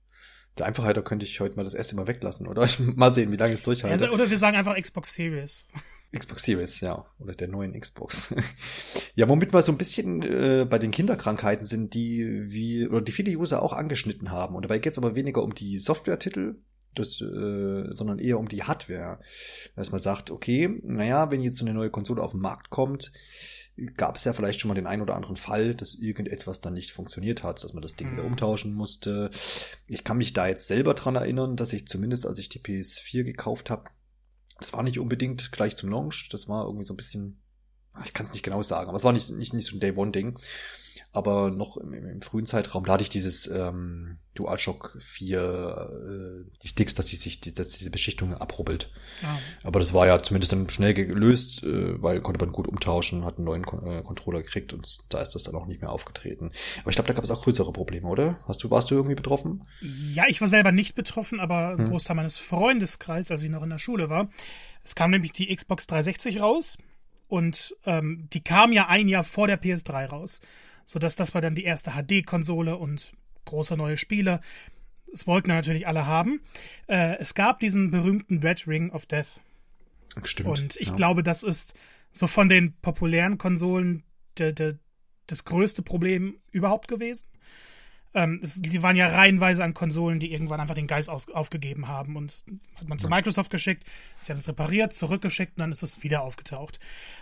Der 0.58 0.65
Einfachheit, 0.65 0.98
da 0.98 1.01
könnte 1.01 1.25
ich 1.25 1.39
heute 1.39 1.55
mal 1.55 1.63
das 1.63 1.74
erste 1.74 1.96
Mal 1.96 2.08
weglassen, 2.08 2.48
oder? 2.48 2.67
mal 2.96 3.13
sehen, 3.13 3.31
wie 3.31 3.38
lange 3.38 3.53
es 3.53 3.62
durchhalte. 3.62 3.93
Also, 3.93 4.13
oder 4.13 4.29
wir 4.29 4.38
sagen 4.38 4.58
einfach 4.58 4.75
Xbox 4.75 5.13
Series. 5.13 5.67
Xbox 6.17 6.43
Series, 6.43 6.79
ja. 6.81 7.05
Oder 7.19 7.36
der 7.36 7.48
neuen 7.48 7.79
Xbox. 7.79 8.34
ja, 9.15 9.29
womit 9.29 9.53
wir 9.53 9.62
so 9.62 9.72
ein 9.72 9.77
bisschen 9.77 10.24
äh, 10.24 10.65
bei 10.67 10.79
den 10.79 10.89
Kinderkrankheiten 10.89 11.65
sind, 11.65 11.93
die 11.93 12.51
wie, 12.51 12.88
oder 12.88 13.01
die 13.01 13.12
viele 13.12 13.38
User 13.38 13.62
auch 13.62 13.74
angeschnitten 13.74 14.31
haben. 14.31 14.55
Und 14.55 14.63
dabei 14.63 14.79
geht 14.79 14.93
es 14.93 14.98
aber 14.98 15.13
weniger 15.13 15.43
um 15.43 15.53
die 15.53 15.77
Software-Titel, 15.77 16.55
das, 16.96 17.22
äh, 17.22 17.91
sondern 17.91 18.19
eher 18.19 18.39
um 18.39 18.48
die 18.48 18.63
Hardware. 18.63 19.19
Dass 19.75 19.91
man 19.91 20.00
sagt, 20.00 20.31
okay, 20.31 20.69
naja, 20.84 21.31
wenn 21.31 21.41
jetzt 21.41 21.58
so 21.58 21.65
eine 21.65 21.74
neue 21.74 21.89
Konsole 21.89 22.22
auf 22.22 22.31
den 22.31 22.41
Markt 22.41 22.69
kommt, 22.69 23.12
gab 23.96 24.15
es 24.15 24.24
ja 24.24 24.34
vielleicht 24.34 24.60
schon 24.60 24.69
mal 24.69 24.75
den 24.75 24.88
einen 24.88 25.01
oder 25.01 25.15
anderen 25.15 25.36
Fall, 25.36 25.75
dass 25.75 25.96
irgendetwas 25.96 26.60
dann 26.60 26.74
nicht 26.74 26.91
funktioniert 26.91 27.43
hat, 27.43 27.63
dass 27.63 27.74
man 27.74 27.81
das 27.81 27.96
Ding 27.96 28.08
mhm. 28.10 28.13
wieder 28.13 28.25
umtauschen 28.25 28.74
musste. 28.74 29.29
Ich 29.88 30.03
kann 30.03 30.17
mich 30.17 30.34
da 30.34 30.48
jetzt 30.48 30.67
selber 30.67 30.93
dran 30.93 31.15
erinnern, 31.15 31.55
dass 31.55 31.74
ich 31.74 31.88
zumindest, 31.88 32.25
als 32.25 32.39
ich 32.39 32.50
die 32.50 32.60
PS4 32.60 33.24
gekauft 33.24 33.69
habe, 33.69 33.89
Das 34.60 34.74
war 34.74 34.84
nicht 34.84 35.00
unbedingt 35.00 35.51
gleich 35.51 35.77
zum 35.77 35.89
Launch, 35.89 36.27
das 36.29 36.50
war 36.50 36.65
irgendwie 36.65 36.86
so 36.86 36.93
ein 36.93 36.98
bisschen, 36.98 37.41
ich 38.03 38.13
kann 38.13 38.25
es 38.25 38.34
nicht 38.34 38.43
genau 38.43 38.62
sagen, 38.62 38.89
aber 38.89 38.98
es 38.98 39.05
war 39.05 39.13
nicht, 39.13 39.29
nicht, 39.29 39.53
nicht 39.53 39.67
so 39.67 39.77
ein 39.77 39.79
Day-One-Ding. 39.79 40.38
Aber 41.12 41.51
noch 41.51 41.77
im, 41.77 41.94
im, 41.94 42.22
frühen 42.22 42.46
Zeitraum, 42.46 42.86
da 42.86 42.94
hatte 42.94 43.03
ich 43.03 43.10
dieses 43.10 43.48
ähm, 43.48 44.20
DualShock 44.36 44.98
4, 45.00 45.39
äh, 45.39 46.51
die 46.63 46.68
Sticks, 46.68 46.96
dass 46.96 47.08
die 47.08 47.15
sich, 47.15 47.41
die, 47.41 47.53
dass 47.53 47.70
diese 47.70 47.91
Beschichtung 47.91 48.34
abrubbelt. 48.34 48.91
Ah. 49.24 49.38
Aber 49.63 49.79
das 49.79 49.94
war 49.94 50.08
ja 50.08 50.22
zumindest 50.22 50.51
dann 50.51 50.70
schnell 50.70 50.94
gelöst, 50.94 51.63
äh, 51.63 52.01
weil 52.01 52.22
konnte 52.22 52.44
man 52.44 52.53
gut 52.53 52.68
umtauschen, 52.68 53.25
hat 53.25 53.38
einen 53.38 53.46
neuen 53.46 53.63
äh, 53.63 54.01
Controller 54.03 54.41
gekriegt 54.41 54.74
und 54.74 55.00
da 55.10 55.22
ist 55.22 55.36
das 55.36 55.44
dann 55.44 55.56
auch 55.56 55.65
nicht 55.65 55.82
mehr 55.82 55.91
aufgetreten. 55.91 56.51
Aber 56.82 56.89
ich 56.89 56.96
glaube, 56.96 57.08
da 57.08 57.13
gab 57.13 57.24
es 57.24 57.32
auch 57.32 57.44
größere 57.44 57.74
Probleme, 57.74 58.08
oder? 58.08 58.39
Hast 58.48 58.63
du, 58.63 58.72
warst 58.72 58.91
du 58.91 58.96
irgendwie 58.96 59.15
betroffen? 59.15 59.65
Ja, 60.13 60.25
ich 60.27 60.41
war 60.41 60.48
selber 60.48 60.72
nicht 60.72 60.96
betroffen, 60.96 61.39
aber 61.39 61.70
ein 61.70 61.79
hm. 61.79 61.89
Großteil 61.89 62.15
meines 62.15 62.38
Freundeskreises, 62.38 63.32
als 63.32 63.44
ich 63.44 63.50
noch 63.50 63.63
in 63.63 63.70
der 63.70 63.79
Schule 63.79 64.10
war. 64.10 64.29
Es 64.84 64.96
kam 64.96 65.12
nämlich 65.12 65.34
die 65.34 65.53
Xbox 65.53 65.88
360 65.88 66.41
raus 66.41 66.77
und 67.27 67.75
ähm, 67.86 68.27
die 68.34 68.44
kam 68.44 68.74
ja 68.74 68.88
ein 68.88 69.08
Jahr 69.08 69.24
vor 69.24 69.48
der 69.48 69.62
PS3 69.62 70.08
raus 70.08 70.39
sodass 70.89 71.15
das 71.15 71.36
war 71.36 71.41
dann 71.41 71.53
die 71.53 71.65
erste 71.65 71.91
HD-Konsole 71.91 72.75
und 72.75 73.13
große 73.46 73.77
neue 73.77 73.96
Spiele. 73.96 74.41
Das 75.12 75.27
wollten 75.27 75.50
natürlich 75.50 75.86
alle 75.86 76.08
haben. 76.08 76.41
Äh, 76.88 77.17
es 77.19 77.36
gab 77.36 77.60
diesen 77.60 77.91
berühmten 77.91 78.39
Red 78.39 78.65
Ring 78.65 78.89
of 78.89 79.05
Death. 79.05 79.39
Stimmt. 80.24 80.50
Und 80.50 80.75
ich 80.77 80.88
ja. 80.88 80.96
glaube, 80.96 81.22
das 81.22 81.43
ist 81.43 81.75
so 82.12 82.25
von 82.25 82.50
den 82.50 82.74
populären 82.81 83.38
Konsolen 83.38 84.01
de, 84.39 84.51
de, 84.51 84.77
das 85.27 85.46
größte 85.46 85.84
Problem 85.84 86.39
überhaupt 86.50 86.88
gewesen. 86.88 87.27
Ähm, 88.15 88.39
es, 88.41 88.60
die 88.60 88.81
waren 88.81 88.96
ja 88.96 89.10
reihenweise 89.10 89.63
an 89.63 89.75
Konsolen, 89.75 90.19
die 90.19 90.31
irgendwann 90.31 90.60
einfach 90.60 90.74
den 90.74 90.88
Geist 90.88 91.12
aus, 91.12 91.29
aufgegeben 91.29 91.88
haben 91.88 92.15
und 92.15 92.43
hat 92.74 92.89
man 92.89 92.98
zu 92.98 93.10
Microsoft 93.10 93.51
geschickt, 93.51 93.84
sie 94.22 94.31
haben 94.31 94.39
es 94.39 94.48
repariert, 94.48 94.96
zurückgeschickt 94.96 95.58
und 95.58 95.60
dann 95.60 95.72
ist 95.72 95.84
es 95.84 96.01
wieder 96.01 96.24
aufgetaucht. 96.24 96.79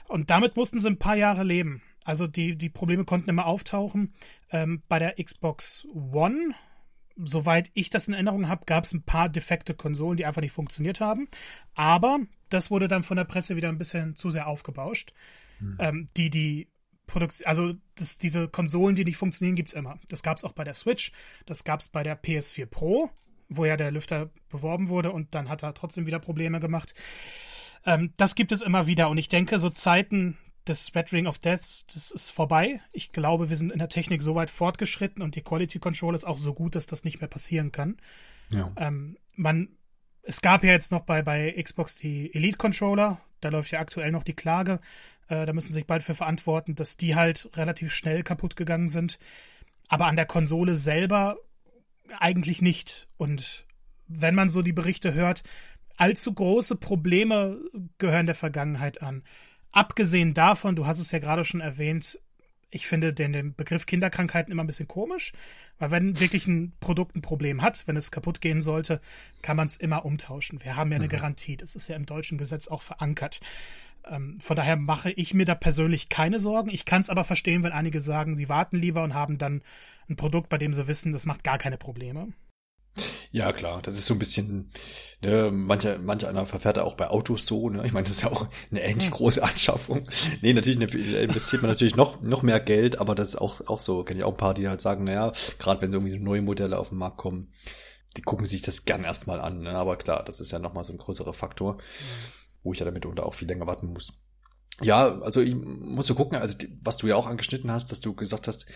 Und 0.07 0.29
damit 0.29 0.55
mussten 0.55 0.79
sie 0.79 0.87
ein 0.87 0.99
paar 0.99 1.17
Jahre 1.17 1.43
leben. 1.43 1.81
Also 2.07 2.25
die, 2.25 2.55
die 2.55 2.69
Probleme 2.69 3.03
konnten 3.03 3.29
immer 3.29 3.45
auftauchen. 3.45 4.13
Ähm, 4.49 4.81
bei 4.87 4.97
der 4.97 5.21
Xbox 5.21 5.85
One, 5.93 6.55
soweit 7.17 7.69
ich 7.73 7.89
das 7.89 8.07
in 8.07 8.13
Erinnerung 8.13 8.47
habe, 8.47 8.63
gab 8.65 8.85
es 8.85 8.93
ein 8.93 9.03
paar 9.03 9.27
defekte 9.27 9.73
Konsolen, 9.73 10.15
die 10.15 10.25
einfach 10.25 10.41
nicht 10.41 10.53
funktioniert 10.53 11.01
haben. 11.01 11.27
Aber 11.75 12.19
das 12.47 12.71
wurde 12.71 12.87
dann 12.87 13.03
von 13.03 13.17
der 13.17 13.25
Presse 13.25 13.57
wieder 13.57 13.67
ein 13.67 13.77
bisschen 13.77 14.15
zu 14.15 14.29
sehr 14.29 14.47
aufgebauscht. 14.47 15.11
Hm. 15.59 15.77
Ähm, 15.79 16.07
die, 16.15 16.29
die 16.29 16.69
Produktion, 17.07 17.45
also 17.45 17.73
das, 17.95 18.17
diese 18.17 18.47
Konsolen, 18.47 18.95
die 18.95 19.03
nicht 19.03 19.17
funktionieren, 19.17 19.57
gibt 19.57 19.67
es 19.67 19.75
immer. 19.75 19.99
Das 20.07 20.23
gab 20.23 20.37
es 20.37 20.45
auch 20.45 20.53
bei 20.53 20.63
der 20.63 20.75
Switch, 20.75 21.11
das 21.45 21.65
gab 21.65 21.81
es 21.81 21.89
bei 21.89 22.03
der 22.03 22.17
PS4 22.17 22.67
Pro, 22.67 23.09
wo 23.49 23.65
ja 23.65 23.75
der 23.75 23.91
Lüfter 23.91 24.29
beworben 24.47 24.87
wurde 24.87 25.11
und 25.11 25.35
dann 25.35 25.49
hat 25.49 25.61
er 25.61 25.73
trotzdem 25.73 26.05
wieder 26.05 26.19
Probleme 26.19 26.61
gemacht. 26.61 26.95
Ähm, 27.85 28.13
das 28.15 28.35
gibt 28.35 28.53
es 28.53 28.61
immer 28.61 28.87
wieder 28.87 29.09
und 29.09 29.17
ich 29.17 29.27
denke, 29.27 29.59
so 29.59 29.69
Zeiten 29.69 30.37
das 30.69 30.93
Red 30.95 31.11
Ring 31.13 31.27
of 31.27 31.39
Death, 31.39 31.85
das 31.93 32.11
ist 32.11 32.29
vorbei. 32.29 32.81
Ich 32.91 33.11
glaube, 33.11 33.49
wir 33.49 33.57
sind 33.57 33.71
in 33.71 33.79
der 33.79 33.89
Technik 33.89 34.21
so 34.21 34.35
weit 34.35 34.49
fortgeschritten 34.49 35.21
und 35.21 35.35
die 35.35 35.41
Quality 35.41 35.79
Control 35.79 36.15
ist 36.15 36.25
auch 36.25 36.37
so 36.37 36.53
gut, 36.53 36.75
dass 36.75 36.87
das 36.87 37.03
nicht 37.03 37.21
mehr 37.21 37.29
passieren 37.29 37.71
kann. 37.71 37.97
Ja. 38.51 38.71
Ähm, 38.77 39.17
man, 39.35 39.69
es 40.23 40.41
gab 40.41 40.63
ja 40.63 40.71
jetzt 40.71 40.91
noch 40.91 41.01
bei, 41.01 41.21
bei 41.21 41.51
Xbox 41.61 41.95
die 41.95 42.33
Elite 42.33 42.57
Controller, 42.57 43.19
da 43.41 43.49
läuft 43.49 43.71
ja 43.71 43.79
aktuell 43.79 44.11
noch 44.11 44.23
die 44.23 44.35
Klage. 44.35 44.79
Äh, 45.27 45.45
da 45.45 45.53
müssen 45.53 45.67
sie 45.67 45.73
sich 45.73 45.87
bald 45.87 46.03
für 46.03 46.15
verantworten, 46.15 46.75
dass 46.75 46.97
die 46.97 47.15
halt 47.15 47.49
relativ 47.55 47.93
schnell 47.93 48.23
kaputt 48.23 48.55
gegangen 48.55 48.87
sind. 48.87 49.19
Aber 49.87 50.07
an 50.07 50.15
der 50.15 50.25
Konsole 50.25 50.75
selber 50.75 51.37
eigentlich 52.19 52.61
nicht. 52.61 53.07
Und 53.17 53.65
wenn 54.07 54.35
man 54.35 54.49
so 54.49 54.61
die 54.61 54.73
Berichte 54.73 55.13
hört, 55.13 55.43
allzu 55.97 56.33
große 56.33 56.75
Probleme 56.75 57.59
gehören 57.97 58.25
der 58.25 58.35
Vergangenheit 58.35 59.01
an. 59.01 59.23
Abgesehen 59.77 60.33
davon, 60.33 60.75
du 60.75 60.87
hast 60.87 60.99
es 60.99 61.11
ja 61.11 61.19
gerade 61.19 61.45
schon 61.45 61.61
erwähnt, 61.61 62.19
ich 62.71 62.87
finde 62.87 63.13
den, 63.13 63.31
den 63.31 63.53
Begriff 63.53 63.85
Kinderkrankheiten 63.85 64.51
immer 64.51 64.63
ein 64.63 64.65
bisschen 64.65 64.87
komisch, 64.87 65.33
weil 65.77 65.91
wenn 65.91 66.19
wirklich 66.19 66.47
ein 66.47 66.73
Produkt 66.79 67.15
ein 67.15 67.21
Problem 67.21 67.61
hat, 67.61 67.87
wenn 67.87 67.95
es 67.95 68.09
kaputt 68.09 68.41
gehen 68.41 68.63
sollte, 68.63 69.01
kann 69.43 69.55
man 69.55 69.67
es 69.67 69.77
immer 69.77 70.03
umtauschen. 70.03 70.63
Wir 70.63 70.75
haben 70.77 70.91
ja 70.91 70.95
eine 70.95 71.05
mhm. 71.05 71.11
Garantie, 71.11 71.57
das 71.57 71.75
ist 71.75 71.89
ja 71.89 71.95
im 71.95 72.07
deutschen 72.07 72.39
Gesetz 72.39 72.67
auch 72.67 72.81
verankert. 72.81 73.39
Ähm, 74.09 74.39
von 74.41 74.55
daher 74.55 74.77
mache 74.77 75.11
ich 75.11 75.35
mir 75.35 75.45
da 75.45 75.53
persönlich 75.53 76.09
keine 76.09 76.39
Sorgen. 76.39 76.71
Ich 76.71 76.85
kann 76.85 77.03
es 77.03 77.11
aber 77.11 77.23
verstehen, 77.23 77.61
wenn 77.61 77.71
einige 77.71 78.01
sagen, 78.01 78.35
sie 78.35 78.49
warten 78.49 78.77
lieber 78.77 79.03
und 79.03 79.13
haben 79.13 79.37
dann 79.37 79.61
ein 80.09 80.15
Produkt, 80.15 80.49
bei 80.49 80.57
dem 80.57 80.73
sie 80.73 80.87
wissen, 80.87 81.11
das 81.11 81.27
macht 81.27 81.43
gar 81.43 81.59
keine 81.59 81.77
Probleme. 81.77 82.29
Ja, 83.31 83.51
klar, 83.51 83.81
das 83.81 83.97
ist 83.97 84.05
so 84.05 84.13
ein 84.13 84.19
bisschen, 84.19 84.69
ne, 85.21 85.51
mancher, 85.51 85.97
mancher 85.99 86.29
einer 86.29 86.45
verfährt 86.45 86.79
auch 86.79 86.95
bei 86.95 87.09
Autos 87.09 87.45
so, 87.45 87.69
ne? 87.69 87.85
Ich 87.85 87.91
meine, 87.91 88.07
das 88.07 88.17
ist 88.17 88.23
ja 88.23 88.31
auch 88.31 88.47
eine 88.71 88.81
ähnlich 88.81 89.07
hm. 89.07 89.13
große 89.13 89.43
Anschaffung. 89.43 90.03
Nee, 90.41 90.53
natürlich 90.53 90.79
ne, 90.79 90.85
investiert 91.21 91.61
man 91.61 91.71
natürlich 91.71 91.95
noch, 91.95 92.21
noch 92.21 92.41
mehr 92.41 92.59
Geld, 92.59 92.99
aber 92.99 93.15
das 93.15 93.29
ist 93.29 93.35
auch, 93.35 93.67
auch 93.67 93.79
so, 93.79 94.03
kenne 94.03 94.19
ich 94.19 94.23
auch 94.23 94.31
ein 94.31 94.37
paar, 94.37 94.53
die 94.53 94.67
halt 94.67 94.81
sagen, 94.81 95.03
naja, 95.03 95.31
gerade 95.59 95.81
wenn 95.81 95.91
so 95.91 95.97
irgendwie 95.97 96.17
so 96.17 96.23
neue 96.23 96.41
Modelle 96.41 96.79
auf 96.79 96.89
den 96.89 96.97
Markt 96.97 97.17
kommen, 97.17 97.51
die 98.15 98.21
gucken 98.21 98.45
sich 98.45 98.61
das 98.61 98.85
gern 98.85 99.03
erstmal 99.03 99.39
an, 99.39 99.59
ne? 99.59 99.71
Aber 99.71 99.97
klar, 99.97 100.23
das 100.23 100.39
ist 100.39 100.51
ja 100.51 100.59
nochmal 100.59 100.83
so 100.83 100.93
ein 100.93 100.97
größerer 100.97 101.33
Faktor, 101.33 101.73
mhm. 101.73 101.79
wo 102.63 102.73
ich 102.73 102.79
ja 102.79 102.85
damit 102.85 103.05
unter 103.05 103.25
auch 103.25 103.33
viel 103.33 103.47
länger 103.47 103.67
warten 103.67 103.87
muss. 103.87 104.13
Ja, 104.81 105.19
also 105.21 105.41
ich 105.41 105.55
muss 105.55 106.05
so 106.05 106.13
gucken, 106.13 106.37
also 106.37 106.55
was 106.83 106.97
du 106.97 107.07
ja 107.07 107.15
auch 107.15 107.25
angeschnitten 107.25 107.71
hast, 107.71 107.91
dass 107.91 107.99
du 107.99 108.13
gesagt 108.13 108.47
hast, 108.47 108.67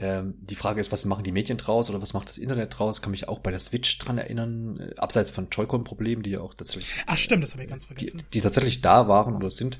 ähm, 0.00 0.34
die 0.40 0.56
Frage 0.56 0.80
ist, 0.80 0.90
was 0.92 1.04
machen 1.04 1.24
die 1.24 1.32
Medien 1.32 1.58
draus 1.58 1.90
oder 1.90 2.00
was 2.00 2.14
macht 2.14 2.28
das 2.28 2.38
Internet 2.38 2.78
draus? 2.78 3.02
Kann 3.02 3.10
mich 3.10 3.28
auch 3.28 3.38
bei 3.38 3.50
der 3.50 3.60
Switch 3.60 3.98
dran 3.98 4.18
erinnern, 4.18 4.80
äh, 4.80 4.94
abseits 4.96 5.30
von 5.30 5.48
Joy-Con-Problemen, 5.50 6.22
die 6.22 6.30
ja 6.30 6.40
auch 6.40 6.54
tatsächlich. 6.54 6.86
Ach 7.06 7.18
stimmt, 7.18 7.42
das 7.42 7.52
habe 7.52 7.64
ich 7.64 7.70
ganz 7.70 7.84
vergessen. 7.84 8.18
Die, 8.18 8.38
die 8.38 8.40
tatsächlich 8.40 8.80
da 8.80 9.08
waren 9.08 9.36
oder 9.36 9.50
sind 9.50 9.78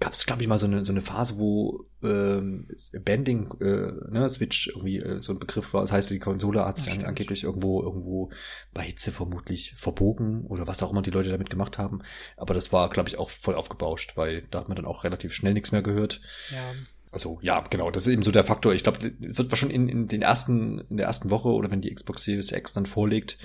gab 0.00 0.12
es, 0.12 0.26
glaube 0.26 0.42
ich, 0.42 0.48
mal 0.48 0.58
so 0.58 0.66
eine, 0.66 0.84
so 0.84 0.92
eine 0.92 1.00
Phase, 1.00 1.38
wo 1.38 1.86
ähm, 2.02 2.68
Bending, 2.92 3.48
äh, 3.60 4.10
ne, 4.10 4.28
Switch 4.28 4.68
irgendwie 4.68 4.98
äh, 4.98 5.22
so 5.22 5.32
ein 5.32 5.38
Begriff 5.38 5.72
war. 5.74 5.82
Das 5.82 5.92
heißt, 5.92 6.10
die 6.10 6.18
Konsole 6.18 6.64
hat 6.64 6.78
sich 6.78 6.90
an, 6.90 7.04
angeblich 7.04 7.44
irgendwo, 7.44 7.82
irgendwo 7.82 8.30
bei 8.72 8.82
Hitze 8.82 9.12
vermutlich 9.12 9.72
verbogen 9.76 10.44
oder 10.46 10.66
was 10.66 10.82
auch 10.82 10.92
immer 10.92 11.02
die 11.02 11.10
Leute 11.10 11.30
damit 11.30 11.50
gemacht 11.50 11.78
haben. 11.78 12.00
Aber 12.36 12.54
das 12.54 12.72
war, 12.72 12.88
glaube 12.90 13.08
ich, 13.08 13.18
auch 13.18 13.30
voll 13.30 13.54
aufgebauscht, 13.54 14.16
weil 14.16 14.42
da 14.50 14.60
hat 14.60 14.68
man 14.68 14.76
dann 14.76 14.86
auch 14.86 15.04
relativ 15.04 15.32
schnell 15.32 15.54
nichts 15.54 15.72
mehr 15.72 15.82
gehört. 15.82 16.20
Ja. 16.50 16.74
Also 17.16 17.38
ja, 17.40 17.60
genau, 17.60 17.90
das 17.90 18.06
ist 18.06 18.12
eben 18.12 18.22
so 18.22 18.30
der 18.30 18.44
Faktor. 18.44 18.74
Ich 18.74 18.82
glaube, 18.82 19.10
wird 19.18 19.56
schon 19.56 19.70
in, 19.70 19.88
in 19.88 20.06
den 20.06 20.20
ersten, 20.20 20.80
in 20.90 20.98
der 20.98 21.06
ersten 21.06 21.30
Woche 21.30 21.48
oder 21.48 21.70
wenn 21.70 21.80
die 21.80 21.90
Xbox 21.90 22.24
Series 22.24 22.52
X 22.52 22.74
dann 22.74 22.84
vorlegt, 22.84 23.38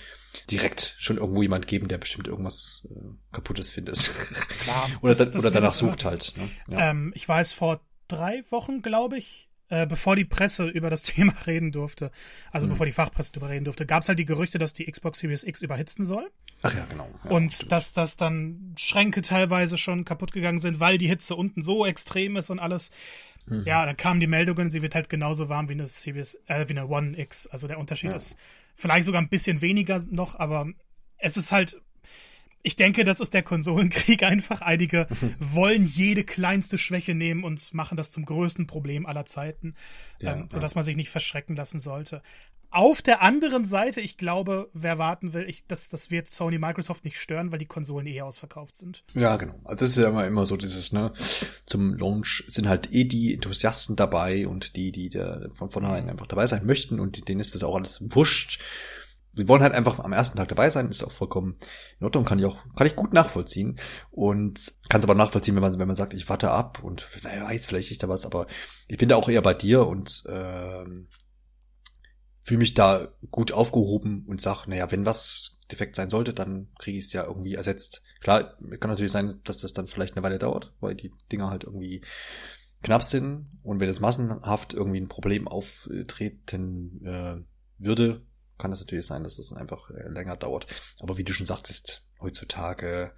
direkt 0.50 0.98
schon 1.00 1.16
irgendwo 1.16 1.42
jemand 1.42 1.68
geben, 1.68 1.88
der 1.88 1.98
bestimmt 1.98 2.28
irgendwas 2.28 2.86
äh, 2.92 3.00
Kaputtes 3.32 3.70
findet. 3.70 4.12
Klar, 4.64 4.90
oder 5.02 5.16
das, 5.16 5.32
das 5.32 5.42
oder 5.42 5.52
danach 5.52 5.74
sucht 5.74 6.04
halt. 6.04 6.34
Ne? 6.36 6.50
Ja. 6.70 6.90
Ähm, 6.90 7.14
ich 7.16 7.26
weiß 7.26 7.54
vor 7.54 7.80
drei 8.10 8.44
Wochen, 8.50 8.82
glaube 8.82 9.18
ich, 9.18 9.48
äh, 9.70 9.88
bevor 9.88 10.18
die 10.18 10.26
Presse 10.26 10.68
über 10.68 10.90
das 10.90 11.04
Thema 11.04 11.34
reden 11.48 11.72
durfte, 11.72 12.12
also 12.52 12.68
mhm. 12.68 12.72
bevor 12.72 12.86
die 12.86 12.92
Fachpresse 12.92 13.32
darüber 13.32 13.52
reden 13.52 13.64
durfte, 13.64 13.86
gab 13.86 14.04
es 14.04 14.10
halt 14.10 14.20
die 14.20 14.26
Gerüchte, 14.26 14.60
dass 14.60 14.74
die 14.74 14.84
Xbox 14.84 15.20
Series 15.20 15.46
X 15.46 15.62
überhitzen 15.62 16.04
soll. 16.04 16.30
Ach 16.62 16.76
ja, 16.76 16.86
genau. 16.90 17.08
Ja, 17.24 17.32
und 17.32 17.54
stimmt. 17.54 17.72
dass 17.72 17.94
das 17.94 18.18
dann 18.18 18.76
Schränke 18.78 19.22
teilweise 19.22 19.78
schon 19.78 20.04
kaputt 20.04 20.34
gegangen 20.34 20.60
sind, 20.60 20.82
weil 20.82 20.98
die 20.98 21.08
Hitze 21.08 21.38
unten 21.38 21.62
so 21.62 21.86
extrem 21.86 22.36
ist 22.36 22.50
und 22.50 22.60
alles. 22.60 22.92
Mhm. 23.46 23.64
Ja, 23.66 23.86
dann 23.86 23.98
kamen 23.98 24.20
die 24.20 24.28
Meldungen, 24.28 24.70
sie 24.70 24.82
wird 24.82 24.96
halt 24.96 25.10
genauso 25.10 25.50
warm 25.50 25.70
wie 25.70 25.74
eine 25.74 25.88
Series, 25.88 26.36
äh, 26.48 26.68
wie 26.68 26.74
eine 26.74 26.88
One 26.88 27.18
X. 27.18 27.48
Also 27.48 27.68
der 27.68 27.80
Unterschied 27.80 28.12
ja. 28.12 28.16
ist 28.16 28.38
vielleicht 28.76 29.06
sogar 29.06 29.22
ein 29.22 29.30
bisschen 29.30 29.62
weniger 29.62 30.02
noch, 30.10 30.40
aber 30.40 30.68
es 31.18 31.38
ist 31.38 31.52
halt, 31.52 31.82
ich 32.64 32.76
denke, 32.76 33.04
das 33.04 33.20
ist 33.20 33.34
der 33.34 33.44
Konsolenkrieg 33.44 34.24
einfach. 34.24 34.62
Einige 34.62 35.08
wollen 35.40 35.86
jede 35.86 36.24
kleinste 36.24 36.78
Schwäche 36.78 37.16
nehmen 37.16 37.44
und 37.44 37.74
machen 37.74 37.98
das 37.98 38.12
zum 38.12 38.26
größten 38.26 38.68
Problem 38.68 39.06
aller 39.06 39.26
Zeiten, 39.26 39.76
ja, 40.22 40.34
ähm, 40.34 40.48
sodass 40.50 40.74
ja. 40.74 40.80
man 40.80 40.86
sich 40.86 40.96
nicht 40.96 41.10
verschrecken 41.10 41.56
lassen 41.56 41.80
sollte. 41.80 42.22
Auf 42.74 43.02
der 43.02 43.22
anderen 43.22 43.66
Seite, 43.66 44.00
ich 44.00 44.16
glaube, 44.16 44.70
wer 44.72 44.98
warten 44.98 45.34
will, 45.34 45.44
ich, 45.46 45.68
das, 45.68 45.90
das 45.90 46.10
wird 46.10 46.30
Sony 46.30 46.58
Microsoft 46.58 47.04
nicht 47.04 47.20
stören, 47.20 47.52
weil 47.52 47.60
die 47.60 47.66
Konsolen 47.66 48.08
eh 48.08 48.22
ausverkauft 48.22 48.78
sind. 48.78 49.04
Ja, 49.14 49.36
genau. 49.36 49.56
Also 49.66 49.84
das 49.84 49.90
ist 49.90 49.98
ja 49.98 50.08
immer, 50.08 50.26
immer 50.26 50.46
so 50.46 50.56
dieses, 50.56 50.94
ne, 50.94 51.12
zum 51.66 51.94
Launch 51.96 52.46
sind 52.48 52.70
halt 52.70 52.94
eh 52.94 53.04
die 53.04 53.34
Enthusiasten 53.34 53.98
dabei 53.98 54.48
und 54.48 54.78
die, 54.78 54.94
die 54.94 55.10
da 55.10 55.50
von 55.54 55.70
vornherein 55.70 56.10
einfach 56.10 56.28
dabei 56.28 56.48
sein 56.48 56.66
möchten 56.66 57.02
und 57.02 57.28
denen 57.28 57.42
ist 57.42 57.54
das 57.54 57.64
auch 57.64 57.76
alles 57.76 58.00
wurscht. 58.16 58.60
Sie 59.34 59.48
wollen 59.48 59.62
halt 59.62 59.74
einfach 59.74 60.00
am 60.00 60.14
ersten 60.14 60.38
Tag 60.38 60.50
dabei 60.50 60.70
sein, 60.70 60.90
ist 60.90 61.04
auch 61.04 61.12
vollkommen 61.12 61.58
in 62.00 62.06
Ordnung, 62.06 62.26
kann 62.26 62.40
ich 62.40 62.46
auch, 62.46 62.58
kann 62.76 62.88
ich 62.88 62.96
gut 62.96 63.14
nachvollziehen. 63.14 63.78
Und 64.10 64.74
kann 64.90 65.00
es 65.00 65.06
aber 65.06 65.16
nachvollziehen, 65.16 65.56
wenn 65.56 65.62
man, 65.62 65.80
wenn 65.80 65.88
man 65.88 65.96
sagt, 65.96 66.14
ich 66.14 66.28
warte 66.28 66.52
ab 66.52 66.84
und 66.84 67.08
wer 67.22 67.44
weiß, 67.44 67.66
vielleicht 67.66 67.92
ist 67.92 68.04
da 68.04 68.10
was, 68.10 68.26
aber 68.26 68.48
ich 68.88 68.98
bin 68.98 69.10
da 69.10 69.16
auch 69.16 69.30
eher 69.30 69.42
bei 69.42 69.54
dir 69.54 69.88
und 69.88 70.24
ähm, 70.28 71.08
fühle 72.42 72.60
mich 72.60 72.74
da 72.74 73.08
gut 73.30 73.52
aufgehoben 73.52 74.26
und 74.28 74.42
sag, 74.42 74.66
naja, 74.68 74.92
wenn 74.92 75.06
was 75.06 75.58
defekt 75.72 75.96
sein 75.96 76.10
sollte, 76.10 76.34
dann 76.34 76.68
kriege 76.80 76.98
ich 76.98 77.06
es 77.06 77.14
ja 77.14 77.26
irgendwie 77.26 77.54
ersetzt. 77.54 78.02
Klar, 78.20 78.58
kann 78.80 78.90
natürlich 78.90 79.12
sein, 79.12 79.40
dass 79.44 79.60
das 79.60 79.74
dann 79.74 79.88
vielleicht 79.88 80.16
eine 80.16 80.24
Weile 80.24 80.40
dauert, 80.40 80.74
weil 80.82 80.96
die 80.96 81.14
Dinger 81.32 81.50
halt 81.50 81.64
irgendwie 81.64 82.02
knapp 82.84 83.04
sind 83.04 83.48
und 83.64 83.80
wenn 83.80 83.90
es 83.90 84.00
massenhaft 84.00 84.74
irgendwie 84.74 85.00
ein 85.00 85.08
Problem 85.08 85.48
auftreten 85.48 87.06
äh, 87.06 87.36
würde, 87.78 88.26
kann 88.62 88.72
es 88.72 88.80
natürlich 88.80 89.06
sein, 89.06 89.24
dass 89.24 89.38
das 89.38 89.50
dann 89.50 89.58
einfach 89.58 89.90
äh, 89.90 90.08
länger 90.08 90.38
dauert. 90.38 90.68
Aber 91.00 91.18
wie 91.18 91.24
du 91.24 91.34
schon 91.34 91.46
sagtest, 91.46 92.06
heutzutage 92.22 93.14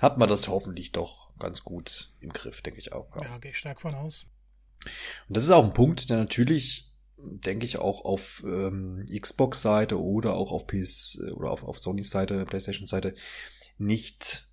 hat 0.00 0.18
man 0.18 0.28
das 0.28 0.48
hoffentlich 0.48 0.92
doch 0.92 1.36
ganz 1.38 1.62
gut 1.64 2.12
im 2.20 2.32
Griff, 2.32 2.60
denke 2.60 2.80
ich 2.80 2.92
auch. 2.92 3.14
Ja, 3.16 3.26
ja 3.26 3.38
gehe 3.38 3.52
ich 3.52 3.58
stark 3.58 3.80
von 3.80 3.94
aus. 3.94 4.26
Und 5.28 5.36
das 5.36 5.44
ist 5.44 5.50
auch 5.50 5.64
ein 5.64 5.72
Punkt, 5.72 6.10
der 6.10 6.18
natürlich, 6.18 6.92
denke 7.16 7.64
ich, 7.64 7.78
auch 7.78 8.04
auf 8.04 8.42
ähm, 8.44 9.06
Xbox-Seite 9.08 10.00
oder 10.00 10.34
auch 10.34 10.52
auf 10.52 10.66
PS 10.66 11.20
oder 11.34 11.50
auf, 11.50 11.64
auf 11.64 11.78
Sony-Seite, 11.78 12.44
PlayStation-Seite 12.44 13.14
nicht 13.78 14.48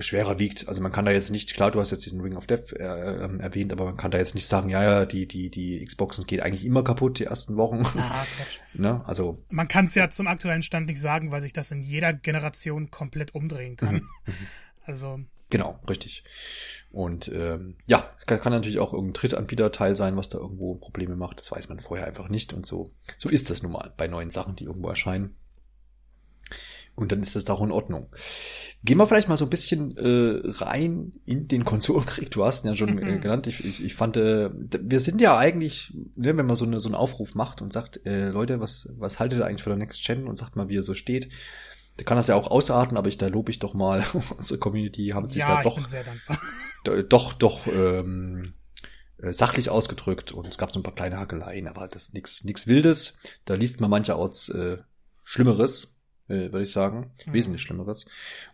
schwerer 0.00 0.38
wiegt. 0.38 0.68
Also 0.68 0.82
man 0.82 0.92
kann 0.92 1.04
da 1.04 1.12
jetzt 1.12 1.30
nicht, 1.30 1.54
klar, 1.54 1.70
du 1.70 1.80
hast 1.80 1.90
jetzt 1.90 2.04
diesen 2.04 2.20
Ring 2.20 2.36
of 2.36 2.46
Death 2.46 2.72
äh, 2.72 3.24
ähm, 3.24 3.40
erwähnt, 3.40 3.72
aber 3.72 3.84
man 3.84 3.96
kann 3.96 4.10
da 4.10 4.18
jetzt 4.18 4.34
nicht 4.34 4.46
sagen, 4.46 4.68
ja, 4.68 4.82
ja, 4.82 5.04
die, 5.04 5.26
die, 5.26 5.50
die 5.50 5.84
Xboxen 5.84 6.26
geht 6.26 6.40
eigentlich 6.40 6.64
immer 6.64 6.82
kaputt, 6.82 7.18
die 7.18 7.24
ersten 7.24 7.56
Wochen. 7.56 7.84
Ah, 7.98 8.26
ne? 8.74 9.02
Also. 9.06 9.42
Man 9.50 9.68
kann 9.68 9.86
es 9.86 9.94
ja 9.94 10.10
zum 10.10 10.26
aktuellen 10.26 10.62
Stand 10.62 10.86
nicht 10.86 11.00
sagen, 11.00 11.30
weil 11.30 11.40
sich 11.40 11.52
das 11.52 11.70
in 11.70 11.82
jeder 11.82 12.12
Generation 12.12 12.90
komplett 12.90 13.34
umdrehen 13.34 13.76
kann. 13.76 13.94
Mhm, 13.94 14.00
mhm. 14.26 14.46
also. 14.86 15.20
Genau, 15.50 15.80
richtig. 15.88 16.22
Und 16.92 17.28
ähm, 17.34 17.76
ja, 17.86 18.08
kann, 18.26 18.40
kann 18.40 18.52
natürlich 18.52 18.78
auch 18.78 18.92
irgendein 18.92 19.14
Drittanbieter-Teil 19.14 19.96
sein, 19.96 20.16
was 20.16 20.28
da 20.28 20.38
irgendwo 20.38 20.76
Probleme 20.76 21.16
macht. 21.16 21.40
Das 21.40 21.50
weiß 21.50 21.68
man 21.68 21.80
vorher 21.80 22.06
einfach 22.06 22.28
nicht. 22.28 22.52
Und 22.52 22.66
so, 22.66 22.92
so 23.18 23.28
ist 23.28 23.50
das 23.50 23.62
nun 23.62 23.72
mal 23.72 23.92
bei 23.96 24.06
neuen 24.06 24.30
Sachen, 24.30 24.56
die 24.56 24.64
irgendwo 24.64 24.88
erscheinen. 24.88 25.36
Und 27.00 27.12
dann 27.12 27.22
ist 27.22 27.34
das 27.34 27.48
auch 27.48 27.62
in 27.62 27.72
Ordnung. 27.72 28.10
Gehen 28.84 28.98
wir 28.98 29.06
vielleicht 29.06 29.26
mal 29.26 29.38
so 29.38 29.46
ein 29.46 29.50
bisschen 29.50 29.96
äh, 29.96 30.42
rein 30.62 31.14
in 31.24 31.48
den 31.48 31.64
Konsolenkrieg. 31.64 32.30
Du 32.30 32.44
hast 32.44 32.62
ihn 32.62 32.68
ja 32.68 32.76
schon 32.76 32.98
äh, 32.98 33.12
mhm. 33.12 33.20
genannt. 33.22 33.46
Ich, 33.46 33.64
ich, 33.64 33.82
ich 33.82 33.94
fand, 33.94 34.18
äh, 34.18 34.50
wir 34.52 35.00
sind 35.00 35.22
ja 35.22 35.38
eigentlich, 35.38 35.94
ne, 36.14 36.36
wenn 36.36 36.44
man 36.44 36.56
so, 36.56 36.66
eine, 36.66 36.78
so 36.78 36.88
einen 36.88 36.94
Aufruf 36.94 37.34
macht 37.34 37.62
und 37.62 37.72
sagt, 37.72 38.04
äh, 38.04 38.28
Leute, 38.28 38.60
was, 38.60 38.94
was 38.98 39.18
haltet 39.18 39.38
ihr 39.38 39.46
eigentlich 39.46 39.62
für 39.62 39.70
der 39.70 39.78
Next 39.78 40.04
Gen 40.04 40.26
und 40.26 40.36
sagt 40.36 40.56
mal, 40.56 40.68
wie 40.68 40.76
er 40.76 40.82
so 40.82 40.92
steht. 40.94 41.30
Da 41.96 42.04
kann 42.04 42.18
das 42.18 42.28
ja 42.28 42.34
auch 42.34 42.50
ausarten, 42.50 42.98
aber 42.98 43.08
ich, 43.08 43.16
da 43.16 43.28
lobe 43.28 43.50
ich 43.50 43.60
doch 43.60 43.72
mal 43.72 44.04
unsere 44.36 44.60
Community, 44.60 45.08
haben 45.08 45.30
sich 45.30 45.40
ja, 45.40 45.62
da 45.62 45.62
doch, 45.62 45.80
doch, 47.08 47.32
doch, 47.32 47.66
ähm, 47.66 48.52
äh, 49.16 49.32
sachlich 49.32 49.70
ausgedrückt 49.70 50.32
und 50.32 50.48
es 50.48 50.58
gab 50.58 50.70
so 50.70 50.80
ein 50.80 50.82
paar 50.82 50.94
kleine 50.94 51.18
Hackeleien, 51.18 51.66
aber 51.66 51.88
das 51.88 52.04
ist 52.04 52.14
nichts 52.14 52.44
nix 52.44 52.66
Wildes. 52.66 53.22
Da 53.46 53.54
liest 53.54 53.80
man 53.80 53.88
mancherorts 53.88 54.50
äh, 54.50 54.78
Schlimmeres 55.24 55.99
äh, 56.30 56.52
würde 56.52 56.62
ich 56.62 56.72
sagen. 56.72 57.12
Mhm. 57.26 57.34
Wesentlich 57.34 57.62
Schlimmeres. 57.62 58.06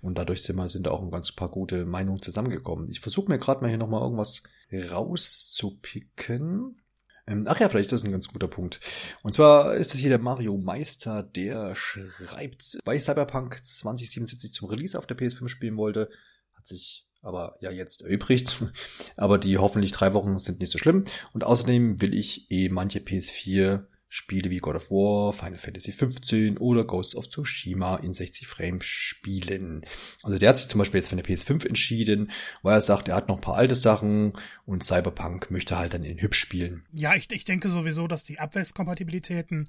Und 0.03 0.19
dadurch 0.19 0.43
sind, 0.43 0.57
wir, 0.57 0.69
sind 0.69 0.87
da 0.87 0.91
auch 0.91 1.03
ein 1.03 1.11
ganz 1.11 1.33
paar 1.33 1.51
gute 1.51 1.85
Meinungen 1.85 2.23
zusammengekommen. 2.23 2.89
Ich 2.91 3.01
versuche 3.01 3.31
mir 3.31 3.39
gerade 3.39 3.61
mal 3.61 3.69
hier 3.69 3.79
nochmal 3.79 4.03
irgendwas 4.03 4.43
rauszupicken. 4.73 6.81
Ähm, 7.29 7.45
ach 7.49 7.61
ja, 7.61 7.69
vielleicht 7.69 7.87
ist 7.87 7.93
das 7.93 8.05
ein 8.05 8.13
ganz 8.13 8.29
guter 8.29 8.49
Punkt. 8.49 8.81
Und 9.23 9.35
zwar 9.35 9.75
ist 9.75 9.93
das 9.93 10.01
hier 10.01 10.11
der 10.11 10.19
Mario 10.19 10.57
Meister, 10.57 11.23
der 11.23 11.75
schreibt, 11.75 12.79
bei 12.85 12.99
Cyberpunk 12.99 13.65
2077 13.65 14.55
zum 14.55 14.69
Release 14.69 14.97
auf 14.97 15.07
der 15.07 15.17
PS5 15.17 15.49
spielen 15.49 15.77
wollte, 15.77 16.09
hat 16.55 16.67
sich 16.67 17.05
aber 17.23 17.57
ja 17.61 17.73
jetzt 17.73 18.03
erübrigt. 18.03 18.63
Aber 19.17 19.39
die 19.39 19.59
hoffentlich 19.59 19.91
drei 19.91 20.15
Wochen 20.15 20.39
sind 20.39 20.61
nicht 20.61 20.71
so 20.71 20.79
schlimm. 20.79 21.03
Und 21.33 21.43
außerdem 21.43 22.01
will 22.01 22.15
ich 22.15 22.49
eh 22.53 22.69
manche 22.69 23.01
PS4 23.01 23.85
Spiele 24.09 24.51
wie 24.51 24.59
God 24.59 24.77
of 24.77 24.91
War, 24.91 25.33
Final 25.33 25.59
Fantasy 25.59 25.91
XV 25.93 26.61
oder 26.61 26.85
Ghost 26.85 27.17
of 27.17 27.29
Tsushima 27.29 27.97
in 27.97 28.13
60 28.13 28.47
Frames 28.47 28.85
spielen. 28.85 29.83
Also 30.23 30.39
der 30.39 30.51
hat 30.51 30.59
sich 30.59 30.69
zum 30.69 30.79
Beispiel 30.79 30.99
jetzt 30.99 31.09
für 31.09 31.15
eine 31.15 31.23
PS5 31.23 31.67
entschieden, 31.67 32.31
weil 32.63 32.75
er 32.75 32.81
sagt, 32.81 33.09
er 33.09 33.17
hat 33.17 33.29
noch 33.29 33.37
ein 33.37 33.41
paar 33.43 33.57
alte 33.57 33.75
Sachen 33.75 34.33
und 34.65 34.85
Cyberpunk 34.85 35.51
möchte 35.51 35.77
halt 35.77 35.95
dann 35.95 36.05
in 36.05 36.21
hübsch 36.21 36.39
spielen. 36.39 36.85
Ja, 36.93 37.15
ich, 37.15 37.31
ich 37.33 37.45
denke 37.45 37.69
sowieso, 37.69 38.07
dass 38.07 38.25
die 38.25 38.39
Abwärtskompatibilitäten 38.39 39.69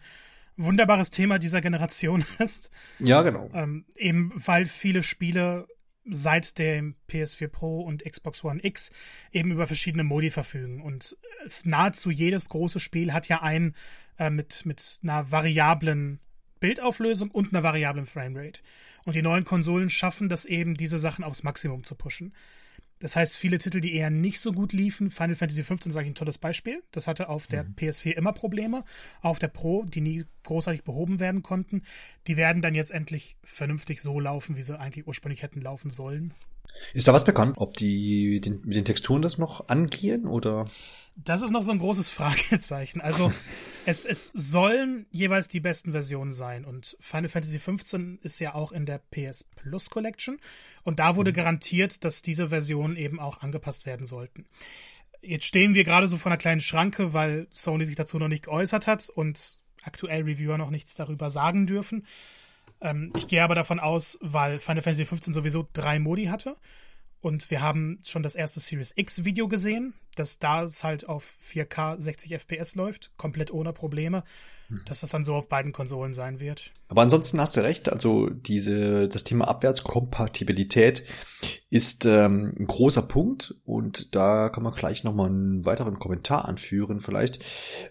wunderbares 0.58 1.12
Thema 1.12 1.40
dieser 1.40 1.62
Generation 1.62 2.26
ist. 2.40 2.70
Ja, 3.00 3.22
genau. 3.22 3.50
Ähm, 3.54 3.86
eben 3.96 4.32
weil 4.36 4.66
viele 4.66 5.04
Spiele 5.04 5.68
seit 6.10 6.58
dem 6.58 6.96
PS4 7.10 7.48
Pro 7.48 7.82
und 7.82 8.04
Xbox 8.04 8.44
One 8.44 8.64
X 8.64 8.92
eben 9.32 9.52
über 9.52 9.68
verschiedene 9.68 10.04
Modi 10.04 10.30
verfügen. 10.30 10.82
Und 10.82 11.18
nahezu 11.64 12.10
jedes 12.10 12.50
große 12.50 12.80
Spiel 12.80 13.14
hat 13.14 13.28
ja 13.28 13.42
einen 13.42 13.76
äh, 14.18 14.30
mit, 14.30 14.66
mit 14.66 15.00
einer 15.04 15.32
variablen 15.32 16.20
Bildauflösung 16.60 17.32
und 17.32 17.54
einer 17.54 17.64
variablen 17.64 18.06
Framerate. 18.06 18.62
Und 19.06 19.16
die 19.16 19.22
neuen 19.22 19.46
Konsolen 19.46 19.90
schaffen 19.90 20.30
das 20.30 20.46
eben, 20.46 20.76
diese 20.76 20.98
Sachen 20.98 21.24
aufs 21.24 21.44
Maximum 21.44 21.84
zu 21.84 21.96
pushen. 21.96 22.34
Das 23.00 23.16
heißt, 23.16 23.38
viele 23.38 23.60
Titel, 23.60 23.80
die 23.80 23.94
eher 23.94 24.10
nicht 24.10 24.40
so 24.40 24.52
gut 24.52 24.74
liefen, 24.74 25.12
Final 25.12 25.36
Fantasy 25.36 25.62
XV 25.62 25.92
sage 25.92 26.06
ich 26.06 26.12
ein 26.12 26.16
tolles 26.16 26.38
Beispiel. 26.38 26.84
Das 26.92 27.08
hatte 27.08 27.30
auf 27.30 27.48
der 27.48 27.64
mhm. 27.64 27.76
PS4 27.78 28.12
immer 28.12 28.34
Probleme, 28.34 28.84
auf 29.22 29.40
der 29.40 29.50
Pro, 29.50 29.86
die 29.86 30.02
nie 30.02 30.26
großartig 30.44 30.84
behoben 30.84 31.20
werden 31.20 31.44
konnten. 31.44 31.84
Die 32.26 32.38
werden 32.38 32.62
dann 32.62 32.74
jetzt 32.74 32.92
endlich 32.92 33.38
vernünftig 33.44 34.02
so 34.02 34.20
laufen, 34.20 34.58
wie 34.58 34.64
sie 34.64 34.80
eigentlich 34.80 35.08
ursprünglich 35.08 35.44
hätten 35.44 35.62
laufen 35.62 35.92
sollen. 35.92 36.34
Ist 36.94 37.08
da 37.08 37.14
was 37.14 37.26
bekannt, 37.26 37.56
ob 37.58 37.76
die 37.76 38.40
den, 38.40 38.62
mit 38.64 38.76
den 38.76 38.86
Texturen 38.86 39.22
das 39.22 39.38
noch 39.38 39.68
angehen 39.68 40.28
oder? 40.28 40.66
Das 41.24 41.42
ist 41.42 41.52
noch 41.52 41.64
so 41.64 41.72
ein 41.72 41.80
großes 41.80 42.10
Fragezeichen. 42.10 43.02
Also 43.02 43.34
es, 43.86 44.06
es 44.06 44.32
sollen 44.34 45.08
jeweils 45.12 45.48
die 45.48 45.60
besten 45.60 45.92
Versionen 45.92 46.32
sein. 46.32 46.66
Und 46.66 46.96
Final 47.00 47.30
Fantasy 47.30 47.60
XV 47.60 48.20
ist 48.22 48.40
ja 48.40 48.54
auch 48.54 48.72
in 48.72 48.86
der 48.86 49.00
PS 49.12 49.44
Plus 49.56 49.90
Collection. 49.90 50.40
Und 50.84 51.00
da 51.00 51.16
wurde 51.16 51.32
mhm. 51.32 51.36
garantiert, 51.36 52.04
dass 52.04 52.22
diese 52.22 52.50
Versionen 52.50 52.96
eben 52.96 53.20
auch 53.20 53.42
angepasst 53.42 53.86
werden 53.86 54.06
sollten. 54.06 54.46
Jetzt 55.22 55.46
stehen 55.46 55.74
wir 55.74 55.84
gerade 55.84 56.08
so 56.08 56.18
vor 56.18 56.32
einer 56.32 56.38
kleinen 56.38 56.62
Schranke, 56.62 57.14
weil 57.14 57.48
Sony 57.52 57.86
sich 57.86 57.96
dazu 57.96 58.20
noch 58.20 58.28
nicht 58.28 58.46
geäußert 58.46 58.86
hat 58.86 59.10
und 59.10 59.62
aktuell 59.82 60.24
Reviewer 60.24 60.58
noch 60.58 60.70
nichts 60.70 60.96
darüber 60.96 61.30
sagen 61.30 61.66
dürfen. 61.66 62.06
Ähm, 62.82 63.12
ich 63.16 63.28
gehe 63.28 63.44
aber 63.44 63.56
davon 63.56 63.80
aus, 63.80 64.18
weil 64.22 64.60
Final 64.60 64.82
Fantasy 64.82 65.06
XV 65.06 65.34
sowieso 65.34 65.68
drei 65.74 66.00
Modi 66.00 66.26
hatte 66.26 66.56
und 67.20 67.50
wir 67.50 67.62
haben 67.62 68.00
schon 68.04 68.22
das 68.22 68.36
erste 68.36 68.60
Series 68.60 68.94
X 68.96 69.26
Video 69.26 69.48
gesehen, 69.48 69.94
dass 70.16 70.40
da 70.40 70.64
es 70.64 70.84
halt 70.84 71.10
auf 71.10 71.28
4K 71.52 72.00
60 72.00 72.34
FPS 72.34 72.76
läuft, 72.76 73.12
komplett 73.18 73.52
ohne 73.52 73.74
Probleme, 73.74 74.24
mhm. 74.70 74.82
dass 74.86 75.02
das 75.02 75.10
dann 75.10 75.26
so 75.26 75.34
auf 75.34 75.50
beiden 75.50 75.72
Konsolen 75.72 76.14
sein 76.14 76.40
wird. 76.40 76.72
Aber 76.90 77.02
ansonsten 77.02 77.42
hast 77.42 77.58
du 77.58 77.62
recht, 77.62 77.90
also 77.90 78.30
diese, 78.30 79.10
das 79.10 79.24
Thema 79.24 79.48
Abwärtskompatibilität 79.48 81.04
ist 81.70 82.06
ähm, 82.06 82.54
ein 82.58 82.68
großer 82.68 83.02
Punkt 83.02 83.56
und 83.66 84.16
da 84.16 84.50
kann 84.50 84.64
man 84.64 84.74
gleich 84.74 85.04
nochmal 85.04 85.28
einen 85.28 85.66
weiteren 85.66 86.00
Kommentar 86.00 86.48
anführen 86.48 87.02
vielleicht. 87.02 87.44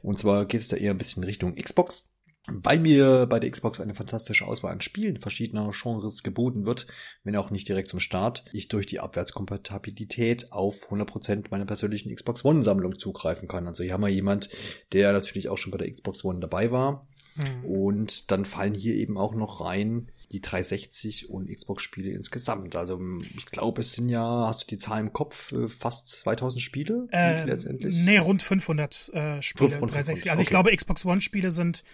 Und 0.02 0.18
zwar 0.18 0.46
geht 0.46 0.60
es 0.60 0.68
da 0.68 0.76
eher 0.76 0.92
ein 0.92 0.98
bisschen 0.98 1.24
Richtung 1.24 1.56
Xbox 1.56 2.08
weil 2.48 2.78
mir 2.78 3.26
bei 3.26 3.40
der 3.40 3.50
Xbox 3.50 3.80
eine 3.80 3.94
fantastische 3.94 4.46
Auswahl 4.46 4.72
an 4.72 4.80
Spielen 4.80 5.18
verschiedener 5.18 5.70
Genres 5.72 6.22
geboten 6.22 6.66
wird, 6.66 6.86
wenn 7.24 7.36
auch 7.36 7.50
nicht 7.50 7.68
direkt 7.68 7.88
zum 7.88 8.00
Start, 8.00 8.44
ich 8.52 8.68
durch 8.68 8.86
die 8.86 9.00
Abwärtskompatibilität 9.00 10.52
auf 10.52 10.90
100% 10.90 11.46
meiner 11.50 11.66
persönlichen 11.66 12.14
Xbox 12.14 12.44
One 12.44 12.62
Sammlung 12.62 12.98
zugreifen 12.98 13.48
kann. 13.48 13.66
Also 13.66 13.82
hier 13.82 13.92
haben 13.92 14.02
wir 14.02 14.08
jemand, 14.08 14.48
der 14.92 15.12
natürlich 15.12 15.48
auch 15.48 15.58
schon 15.58 15.72
bei 15.72 15.78
der 15.78 15.90
Xbox 15.90 16.24
One 16.24 16.40
dabei 16.40 16.70
war. 16.70 17.06
Mhm. 17.36 17.64
Und 17.64 18.30
dann 18.30 18.44
fallen 18.44 18.74
hier 18.74 18.94
eben 18.94 19.18
auch 19.18 19.34
noch 19.34 19.60
rein 19.60 20.10
die 20.32 20.40
360 20.40 21.30
und 21.30 21.54
Xbox 21.54 21.82
Spiele 21.82 22.10
insgesamt. 22.10 22.76
Also 22.76 23.00
ich 23.36 23.46
glaube, 23.46 23.80
es 23.80 23.92
sind 23.92 24.08
ja, 24.08 24.46
hast 24.46 24.62
du 24.62 24.66
die 24.66 24.78
Zahl 24.78 25.00
im 25.00 25.12
Kopf, 25.12 25.52
äh, 25.52 25.68
fast 25.68 26.08
2000 26.08 26.62
Spiele 26.62 27.08
äh, 27.12 27.44
letztendlich? 27.44 27.94
Nee, 27.96 28.18
rund 28.18 28.42
500 28.42 29.10
äh, 29.12 29.42
Spiele. 29.42 29.76
Rund 29.78 29.92
360. 29.92 30.30
Also 30.30 30.40
okay. 30.40 30.46
ich 30.46 30.50
glaube, 30.50 30.74
Xbox 30.74 31.04
One 31.04 31.20
Spiele 31.20 31.50
sind 31.50 31.84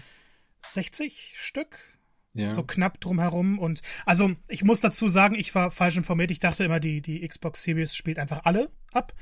60 0.67 1.35
Stück. 1.39 1.79
Ja. 2.35 2.51
So 2.51 2.63
knapp 2.63 3.01
drumherum. 3.01 3.59
Und 3.59 3.83
also 4.07 4.33
ich 4.49 4.65
muss 4.65 4.81
dazu 4.81 5.09
sagen, 5.09 5.35
ich 5.35 5.55
war 5.55 5.71
falsch 5.71 5.97
informiert. 5.97 6.31
Ich 6.31 6.41
dachte 6.41 6.65
immer, 6.65 6.81
die, 6.81 7.03
die 7.03 7.27
Xbox 7.27 7.63
Series 7.63 7.95
spielt 7.95 8.19
einfach 8.19 8.45
alle 8.45 8.71
ab. 8.93 9.13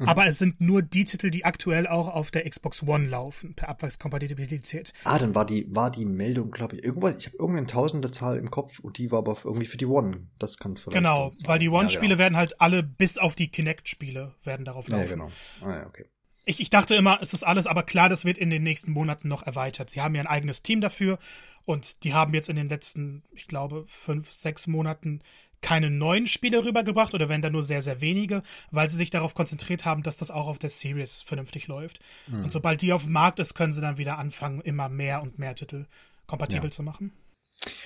Mhm. 0.00 0.08
Aber 0.08 0.26
es 0.26 0.38
sind 0.38 0.60
nur 0.60 0.80
die 0.80 1.04
Titel, 1.04 1.30
die 1.30 1.44
aktuell 1.44 1.86
auch 1.86 2.08
auf 2.08 2.30
der 2.30 2.48
Xbox 2.48 2.82
One 2.82 3.06
laufen, 3.06 3.54
per 3.54 3.68
Abwärtskompatibilität. 3.68 4.94
Ah, 5.04 5.18
dann 5.18 5.34
war 5.34 5.44
die, 5.44 5.66
war 5.74 5.90
die 5.90 6.06
Meldung, 6.06 6.50
glaube 6.50 6.76
ich, 6.76 6.84
irgendwas, 6.84 7.18
ich 7.18 7.26
habe 7.26 7.36
irgendeine 7.36 7.66
tausende 7.66 8.10
Zahl 8.10 8.38
im 8.38 8.50
Kopf 8.50 8.78
und 8.78 8.96
die 8.96 9.12
war 9.12 9.18
aber 9.18 9.36
irgendwie 9.44 9.66
für 9.66 9.76
die 9.76 9.86
One. 9.86 10.28
Das 10.38 10.56
kann 10.56 10.78
vielleicht. 10.78 10.96
Genau, 10.96 11.30
weil 11.44 11.58
die 11.58 11.68
One-Spiele 11.68 12.04
ja, 12.04 12.08
genau. 12.08 12.18
werden 12.18 12.36
halt 12.36 12.60
alle 12.62 12.82
bis 12.82 13.18
auf 13.18 13.34
die 13.34 13.48
Kinect-Spiele 13.48 14.34
werden 14.42 14.64
darauf 14.64 14.88
laufen. 14.88 15.02
Ja, 15.02 15.10
genau. 15.10 15.30
Ah, 15.60 15.76
ja, 15.76 15.86
okay. 15.86 16.06
Ich, 16.44 16.60
ich 16.60 16.70
dachte 16.70 16.94
immer, 16.94 17.18
es 17.20 17.34
ist 17.34 17.42
alles, 17.42 17.66
aber 17.66 17.82
klar, 17.82 18.08
das 18.08 18.24
wird 18.24 18.38
in 18.38 18.50
den 18.50 18.62
nächsten 18.62 18.92
Monaten 18.92 19.28
noch 19.28 19.42
erweitert. 19.42 19.90
Sie 19.90 20.00
haben 20.00 20.14
ja 20.14 20.22
ein 20.22 20.26
eigenes 20.26 20.62
Team 20.62 20.80
dafür 20.80 21.18
und 21.64 22.04
die 22.04 22.14
haben 22.14 22.34
jetzt 22.34 22.48
in 22.48 22.56
den 22.56 22.68
letzten, 22.68 23.22
ich 23.32 23.46
glaube, 23.46 23.84
fünf, 23.86 24.32
sechs 24.32 24.66
Monaten 24.66 25.22
keine 25.60 25.90
neuen 25.90 26.26
Spiele 26.26 26.64
rübergebracht 26.64 27.14
oder 27.14 27.28
wenn 27.28 27.42
da 27.42 27.50
nur 27.50 27.62
sehr, 27.62 27.82
sehr 27.82 28.00
wenige, 28.00 28.42
weil 28.70 28.88
sie 28.88 28.96
sich 28.96 29.10
darauf 29.10 29.34
konzentriert 29.34 29.84
haben, 29.84 30.02
dass 30.02 30.16
das 30.16 30.30
auch 30.30 30.46
auf 30.46 30.58
der 30.58 30.70
Series 30.70 31.20
vernünftig 31.20 31.66
läuft. 31.66 32.00
Mhm. 32.28 32.44
Und 32.44 32.52
sobald 32.52 32.80
die 32.80 32.92
auf 32.92 33.04
dem 33.04 33.12
Markt 33.12 33.38
ist, 33.38 33.54
können 33.54 33.72
sie 33.72 33.82
dann 33.82 33.98
wieder 33.98 34.18
anfangen, 34.18 34.62
immer 34.62 34.88
mehr 34.88 35.22
und 35.22 35.38
mehr 35.38 35.54
Titel 35.54 35.86
kompatibel 36.26 36.70
ja. 36.70 36.70
zu 36.70 36.82
machen. 36.82 37.12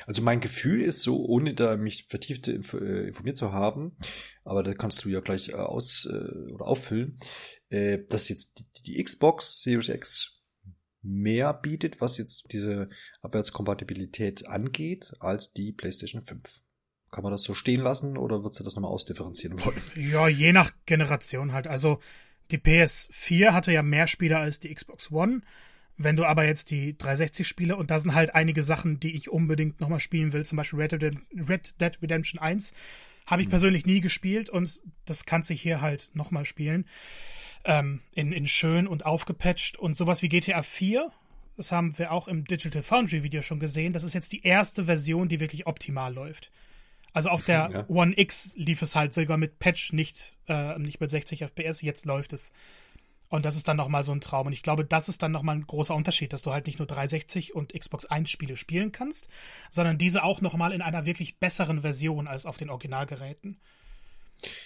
Also 0.07 0.23
mein 0.23 0.41
Gefühl 0.41 0.83
ist 0.83 1.01
so, 1.01 1.25
ohne 1.25 1.55
da 1.55 1.77
mich 1.77 2.07
vertieft 2.09 2.47
äh, 2.47 3.09
informiert 3.09 3.37
zu 3.37 3.53
haben, 3.53 3.97
aber 4.45 4.63
da 4.63 4.73
kannst 4.73 5.05
du 5.05 5.09
ja 5.09 5.21
gleich 5.21 5.49
äh, 5.49 5.55
aus 5.55 6.07
äh, 6.09 6.53
oder 6.53 6.67
auffüllen, 6.67 7.19
dass 8.09 8.29
jetzt 8.29 8.65
die, 8.79 8.83
die 8.83 9.03
Xbox 9.03 9.63
Series 9.63 9.89
X 9.89 10.43
mehr 11.03 11.53
bietet, 11.53 12.01
was 12.01 12.17
jetzt 12.17 12.53
diese 12.53 12.89
Abwärtskompatibilität 13.21 14.47
angeht, 14.47 15.13
als 15.21 15.53
die 15.53 15.73
PlayStation 15.73 16.23
5. 16.23 16.41
Kann 17.11 17.23
man 17.23 17.33
das 17.33 17.43
so 17.43 17.55
stehen 17.55 17.81
lassen 17.81 18.17
oder 18.17 18.43
würdest 18.43 18.61
du 18.61 18.65
das 18.65 18.75
nochmal 18.75 18.91
ausdifferenzieren 18.91 19.63
wollen? 19.65 19.81
Ja, 19.95 20.27
je 20.27 20.53
nach 20.53 20.73
Generation 20.87 21.53
halt. 21.53 21.67
Also 21.67 22.01
die 22.51 22.59
PS4 22.59 23.53
hatte 23.53 23.73
ja 23.73 23.83
mehr 23.83 24.09
Spieler 24.09 24.41
als 24.41 24.59
die 24.59 24.75
Xbox 24.75 25.13
One. 25.13 25.43
Wenn 25.97 26.17
du 26.17 26.25
aber 26.25 26.45
jetzt 26.45 26.73
die 26.73 26.99
360 26.99 27.47
spiele, 27.47 27.77
und 27.77 27.91
da 27.91 28.01
sind 28.01 28.15
halt 28.15 28.35
einige 28.35 28.65
Sachen, 28.65 28.99
die 28.99 29.15
ich 29.15 29.31
unbedingt 29.31 29.81
nochmal 29.81 30.01
spielen 30.01 30.33
will, 30.33 30.45
zum 30.45 30.57
Beispiel 30.57 30.81
Red 30.81 30.93
Dead, 31.01 31.17
Red 31.49 31.81
Dead 31.81 32.03
Redemption 32.03 32.41
1, 32.41 32.75
habe 33.27 33.43
ich 33.43 33.49
mhm. 33.49 33.53
persönlich 33.53 33.87
nie 33.87 34.01
gespielt 34.01 34.51
und 34.51 34.83
das 35.05 35.25
kannst 35.25 35.51
du 35.51 35.55
hier 35.55 35.81
halt 35.81 36.11
nochmal 36.15 36.47
spielen. 36.47 36.87
Ähm, 37.65 38.01
in, 38.13 38.33
in 38.33 38.47
schön 38.47 38.87
und 38.87 39.07
aufgepatcht 39.07 39.79
und 39.79 39.97
sowas 39.97 40.21
wie 40.21 40.29
GTA 40.29 40.63
4, 40.63 41.11
das 41.57 41.73
haben 41.73 41.97
wir 41.99 42.13
auch 42.13 42.29
im 42.29 42.45
Digital 42.45 42.83
Foundry 42.83 43.23
Video 43.23 43.41
schon 43.41 43.61
gesehen, 43.61 43.93
das 43.93 44.03
ist 44.03 44.15
jetzt 44.15 44.33
die 44.33 44.43
erste 44.43 44.85
Version, 44.85 45.29
die 45.29 45.41
wirklich 45.41 45.67
optimal 45.67 46.13
läuft. 46.13 46.51
Also 47.15 47.31
auf 47.31 47.45
der 47.45 47.71
ja. 47.73 47.85
One 47.89 48.13
X 48.17 48.53
lief 48.57 48.83
es 48.83 48.95
halt 48.95 49.15
sogar 49.15 49.39
mit 49.39 49.59
Patch 49.61 49.93
nicht, 49.93 50.37
äh, 50.49 50.79
nicht 50.79 51.01
mit 51.01 51.11
60 51.11 51.43
FPS, 51.43 51.81
jetzt 51.81 52.05
läuft 52.05 52.33
es. 52.33 52.53
Und 53.29 53.45
das 53.45 53.57
ist 53.57 53.67
dann 53.67 53.77
nochmal 53.77 54.05
so 54.05 54.13
ein 54.13 54.21
Traum. 54.21 54.49
Und 54.49 54.53
ich 54.53 54.63
glaube, 54.63 54.85
das 54.85 55.09
ist 55.09 55.23
dann 55.23 55.33
nochmal 55.33 55.57
ein 55.57 55.67
großer 55.67 55.95
Unterschied, 55.95 56.33
dass 56.33 56.43
du 56.43 56.53
halt 56.53 56.67
nicht 56.67 56.79
nur 56.79 56.87
360 56.87 57.55
und 57.55 57.73
Xbox 57.73 58.05
1 58.05 58.31
Spiele 58.31 58.57
spielen 58.57 58.93
kannst, 58.93 59.29
sondern 59.71 59.99
diese 59.99 60.23
auch 60.23 60.41
nochmal 60.41 60.73
in 60.73 60.83
einer 60.83 61.07
wirklich 61.07 61.39
besseren 61.39 61.81
Version 61.81 62.29
als 62.29 62.47
auf 62.47 62.59
den 62.59 62.71
Originalgeräten. 62.71 63.59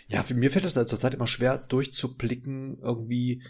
Ja, 0.08 0.22
für 0.22 0.34
mir 0.34 0.50
fällt 0.50 0.64
es 0.64 0.76
halt 0.76 0.88
zurzeit 0.88 1.14
immer 1.14 1.26
schwer 1.26 1.58
durchzublicken, 1.58 2.78
irgendwie, 2.80 3.42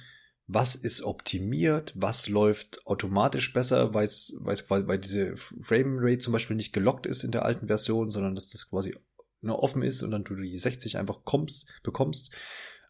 was 0.46 0.76
ist 0.76 1.02
optimiert, 1.02 1.92
was 1.96 2.28
läuft 2.28 2.86
automatisch 2.86 3.52
besser, 3.52 3.94
weil 3.94 4.06
es, 4.06 4.34
weil 4.40 4.98
diese 4.98 5.36
Framerate 5.36 6.18
zum 6.18 6.32
Beispiel 6.32 6.56
nicht 6.56 6.72
gelockt 6.72 7.06
ist 7.06 7.24
in 7.24 7.32
der 7.32 7.44
alten 7.44 7.66
Version, 7.66 8.10
sondern 8.10 8.34
dass 8.34 8.48
das 8.48 8.68
quasi 8.68 8.94
nur 9.40 9.62
offen 9.62 9.82
ist 9.82 10.02
und 10.02 10.10
dann 10.10 10.24
du 10.24 10.34
die 10.34 10.58
60 10.58 10.98
einfach 10.98 11.24
kommst, 11.24 11.68
bekommst. 11.82 12.34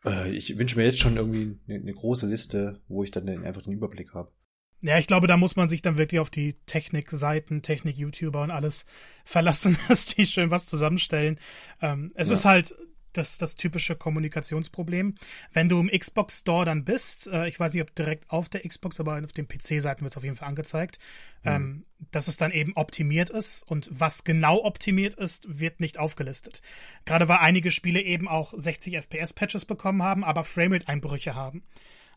Äh, 0.05 0.31
ich 0.31 0.59
wünsche 0.59 0.77
mir 0.77 0.85
jetzt 0.85 0.99
schon 0.99 1.17
irgendwie 1.17 1.59
eine, 1.69 1.81
eine, 1.81 1.93
große 1.93 2.27
Liste, 2.27 2.81
wo 2.89 3.03
ich 3.03 3.11
dann 3.11 3.27
den, 3.27 3.45
einfach 3.45 3.63
den 3.63 3.73
Überblick 3.73 4.15
habe. 4.15 4.33
Ja, 4.81 4.99
ich 4.99 5.09
glaube, 5.09 5.27
da 5.27 5.37
muss 5.37 5.57
man 5.57 5.69
sich 5.69 5.83
dann 5.83 5.99
wirklich 5.99 6.21
auf 6.21 6.31
die 6.31 6.55
Technik-Seiten, 6.67 7.63
Technik-YouTuber 7.63 8.43
und 8.43 8.51
alles 8.51 8.87
verlassen, 9.25 9.77
dass 9.89 10.07
die 10.07 10.27
schön 10.27 10.51
was 10.51 10.67
zusammenstellen. 10.67 11.41
Ähm, 11.81 12.13
es 12.15 12.29
ja. 12.29 12.35
ist 12.35 12.45
halt 12.45 12.77
das, 13.19 13.39
das 13.39 13.57
typische 13.57 13.97
Kommunikationsproblem. 13.97 15.17
Wenn 15.53 15.69
du 15.69 15.81
im 15.81 15.91
Xbox 15.91 16.41
Store 16.41 16.65
dann 16.65 16.85
bist, 16.85 17.27
äh, 17.27 17.49
ich 17.49 17.59
weiß 17.61 17.75
nicht, 17.75 17.83
ob 17.83 17.95
direkt 17.95 18.31
auf 18.31 18.49
der 18.49 18.67
Xbox, 18.67 19.01
aber 19.01 19.23
auf 19.23 19.33
den 19.33 19.49
PC-Seiten 19.49 20.03
wird 20.03 20.13
es 20.13 20.17
auf 20.17 20.25
jeden 20.25 20.37
Fall 20.37 20.49
angezeigt, 20.49 20.99
mhm. 21.43 21.51
ähm, 21.51 21.85
dass 22.11 22.29
es 22.29 22.37
dann 22.37 22.53
eben 22.53 22.73
optimiert 22.77 23.31
ist 23.31 23.63
und 23.63 23.89
was 23.93 24.25
genau 24.25 24.65
optimiert 24.65 25.15
ist, 25.15 25.59
wird 25.61 25.81
nicht 25.81 25.99
aufgelistet. 25.99 26.63
Gerade 27.05 27.29
weil 27.29 27.39
einige 27.39 27.71
Spiele 27.71 28.01
eben 28.01 28.29
auch 28.29 28.55
60 28.57 28.97
FPS-Patches 28.97 29.65
bekommen 29.65 30.03
haben, 30.03 30.25
aber 30.25 30.45
Framerate-Einbrüche 30.45 31.35
haben. 31.35 31.63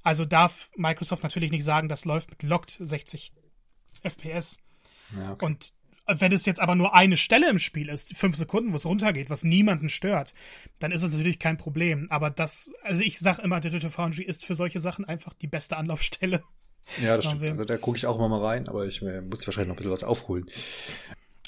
Also 0.04 0.26
darf 0.26 0.72
Microsoft 0.76 1.24
natürlich 1.24 1.52
nicht 1.52 1.64
sagen, 1.64 1.90
das 1.90 2.06
läuft 2.06 2.32
mit 2.32 2.44
locked 2.44 2.78
60 2.80 3.34
FPS. 4.04 4.58
Ja, 5.16 5.34
okay. 5.34 5.46
Und 5.46 5.74
wenn 6.08 6.32
es 6.32 6.46
jetzt 6.46 6.60
aber 6.60 6.76
nur 6.76 6.94
eine 6.94 7.18
Stelle 7.18 7.50
im 7.50 7.60
Spiel 7.60 7.90
ist, 7.90 8.16
fünf 8.16 8.36
Sekunden, 8.36 8.72
wo 8.72 8.76
es 8.76 8.86
runtergeht, 8.86 9.30
was 9.30 9.44
niemanden 9.44 9.90
stört, 9.90 10.34
dann 10.80 10.92
ist 10.92 11.04
es 11.04 11.12
natürlich 11.12 11.40
kein 11.40 11.58
Problem. 11.58 12.08
Aber 12.10 12.30
das, 12.30 12.72
also 12.84 13.02
ich 13.04 13.20
sag 13.20 13.40
immer, 13.40 13.60
Digital 13.60 13.90
Foundry 13.90 14.24
ist 14.24 14.46
für 14.46 14.56
solche 14.56 14.80
Sachen 14.80 15.06
einfach 15.06 15.34
die 15.34 15.48
beste 15.48 15.78
Anlaufstelle. 15.78 16.44
Ja, 17.02 17.16
das 17.16 17.26
stimmt. 17.26 17.44
Also 17.44 17.66
da 17.66 17.78
gucke 17.78 17.98
ich 17.98 18.06
auch 18.06 18.18
immer 18.18 18.30
mal 18.30 18.44
rein, 18.44 18.68
aber 18.68 18.86
ich 18.86 19.02
äh, 19.02 19.22
muss 19.22 19.46
wahrscheinlich 19.46 19.70
noch 19.70 19.76
ein 19.76 19.78
bisschen 19.78 19.92
was 19.92 20.04
aufholen. 20.04 20.46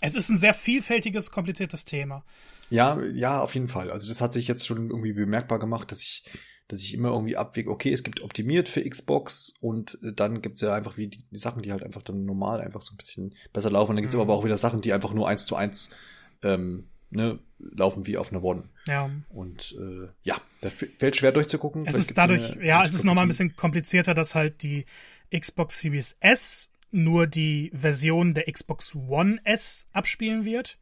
Es 0.01 0.15
ist 0.15 0.29
ein 0.29 0.37
sehr 0.37 0.53
vielfältiges, 0.53 1.31
kompliziertes 1.31 1.85
Thema. 1.85 2.23
Ja, 2.69 2.99
ja, 3.01 3.41
auf 3.41 3.53
jeden 3.53 3.67
Fall. 3.67 3.89
Also 3.91 4.07
das 4.07 4.21
hat 4.21 4.33
sich 4.33 4.47
jetzt 4.47 4.65
schon 4.65 4.89
irgendwie 4.89 5.13
bemerkbar 5.13 5.59
gemacht, 5.59 5.91
dass 5.91 6.01
ich 6.01 6.23
dass 6.73 6.81
ich 6.81 6.93
immer 6.93 7.09
irgendwie 7.09 7.37
abwäge, 7.37 7.69
okay, 7.69 7.93
es 7.93 8.03
gibt 8.03 8.21
optimiert 8.21 8.67
für 8.67 8.87
Xbox 8.87 9.53
und 9.61 9.99
äh, 10.03 10.11
dann 10.11 10.41
gibt's 10.41 10.61
ja 10.61 10.73
einfach 10.73 10.97
wie 10.97 11.07
die, 11.07 11.19
die 11.31 11.37
Sachen, 11.37 11.61
die 11.61 11.71
halt 11.71 11.83
einfach 11.83 12.01
dann 12.01 12.25
normal 12.25 12.61
einfach 12.61 12.81
so 12.81 12.93
ein 12.93 12.97
bisschen 12.97 13.35
besser 13.53 13.69
laufen. 13.69 13.91
Und 13.91 13.97
dann 13.97 14.03
gibt's 14.03 14.15
mhm. 14.15 14.21
aber 14.21 14.33
auch 14.33 14.43
wieder 14.43 14.57
Sachen, 14.57 14.81
die 14.81 14.91
einfach 14.91 15.13
nur 15.13 15.27
eins 15.27 15.45
zu 15.45 15.55
eins 15.55 15.91
ähm, 16.41 16.87
ne, 17.11 17.39
laufen 17.59 18.07
wie 18.07 18.17
auf 18.17 18.31
einer 18.31 18.43
One. 18.43 18.69
Ja. 18.87 19.09
Und 19.29 19.75
äh, 19.79 20.07
ja, 20.23 20.37
da 20.61 20.69
fällt 20.69 21.15
schwer 21.15 21.31
durchzugucken. 21.31 21.85
Es 21.85 21.95
ist 21.95 22.17
dadurch, 22.17 22.53
eine, 22.53 22.65
ja, 22.65 22.83
es 22.83 22.93
ist 22.93 23.03
nochmal 23.03 23.25
ein 23.25 23.29
bisschen 23.29 23.55
komplizierter, 23.55 24.13
dass 24.13 24.33
halt 24.33 24.63
die 24.63 24.85
Xbox 25.31 25.79
Series 25.79 26.17
S 26.19 26.71
nur 26.91 27.27
die 27.27 27.71
Version 27.73 28.33
der 28.33 28.51
Xbox 28.51 28.95
One 28.95 29.39
S 29.43 29.85
abspielen 29.93 30.43
wird. 30.45 30.77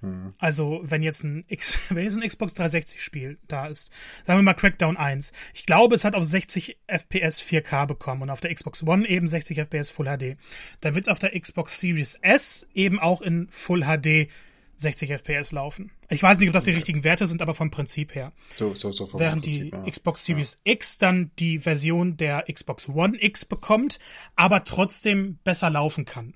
Mhm. 0.00 0.34
Also, 0.38 0.80
wenn 0.82 1.02
jetzt 1.02 1.24
ein 1.24 1.44
X, 1.48 1.78
wenn 1.90 2.04
jetzt 2.04 2.16
ein 2.16 2.28
Xbox 2.28 2.54
360 2.54 3.02
Spiel 3.02 3.38
da 3.48 3.66
ist, 3.66 3.90
sagen 4.24 4.38
wir 4.38 4.42
mal 4.42 4.54
Crackdown 4.54 4.96
1. 4.96 5.32
Ich 5.54 5.66
glaube, 5.66 5.94
es 5.94 6.04
hat 6.04 6.14
auf 6.14 6.24
60 6.24 6.78
FPS 6.86 7.40
4K 7.42 7.86
bekommen 7.86 8.22
und 8.22 8.30
auf 8.30 8.40
der 8.40 8.54
Xbox 8.54 8.82
One 8.82 9.08
eben 9.08 9.28
60 9.28 9.58
FPS 9.58 9.90
Full 9.90 10.06
HD. 10.06 10.36
Dann 10.80 10.94
wird 10.94 11.06
es 11.06 11.08
auf 11.08 11.18
der 11.18 11.38
Xbox 11.38 11.80
Series 11.80 12.16
S 12.22 12.66
eben 12.74 12.98
auch 13.00 13.22
in 13.22 13.48
Full 13.50 13.82
HD 13.82 14.28
60 14.78 15.10
FPS 15.10 15.52
laufen. 15.52 15.90
Ich 16.10 16.22
weiß 16.22 16.38
nicht, 16.38 16.48
ob 16.48 16.52
das 16.52 16.64
die 16.64 16.72
richtigen 16.72 17.02
Werte 17.02 17.26
sind, 17.26 17.40
aber 17.40 17.54
vom 17.54 17.70
Prinzip 17.70 18.14
her. 18.14 18.32
So, 18.54 18.74
so, 18.74 18.92
so 18.92 19.06
vom 19.06 19.18
Während 19.18 19.42
Prinzip, 19.42 19.72
die 19.72 19.76
ja. 19.76 19.90
Xbox 19.90 20.24
Series 20.26 20.60
ja. 20.66 20.72
X 20.74 20.98
dann 20.98 21.30
die 21.38 21.60
Version 21.60 22.18
der 22.18 22.44
Xbox 22.52 22.88
One 22.90 23.16
X 23.18 23.46
bekommt, 23.46 23.98
aber 24.34 24.64
trotzdem 24.64 25.38
besser 25.44 25.70
laufen 25.70 26.04
kann. 26.04 26.34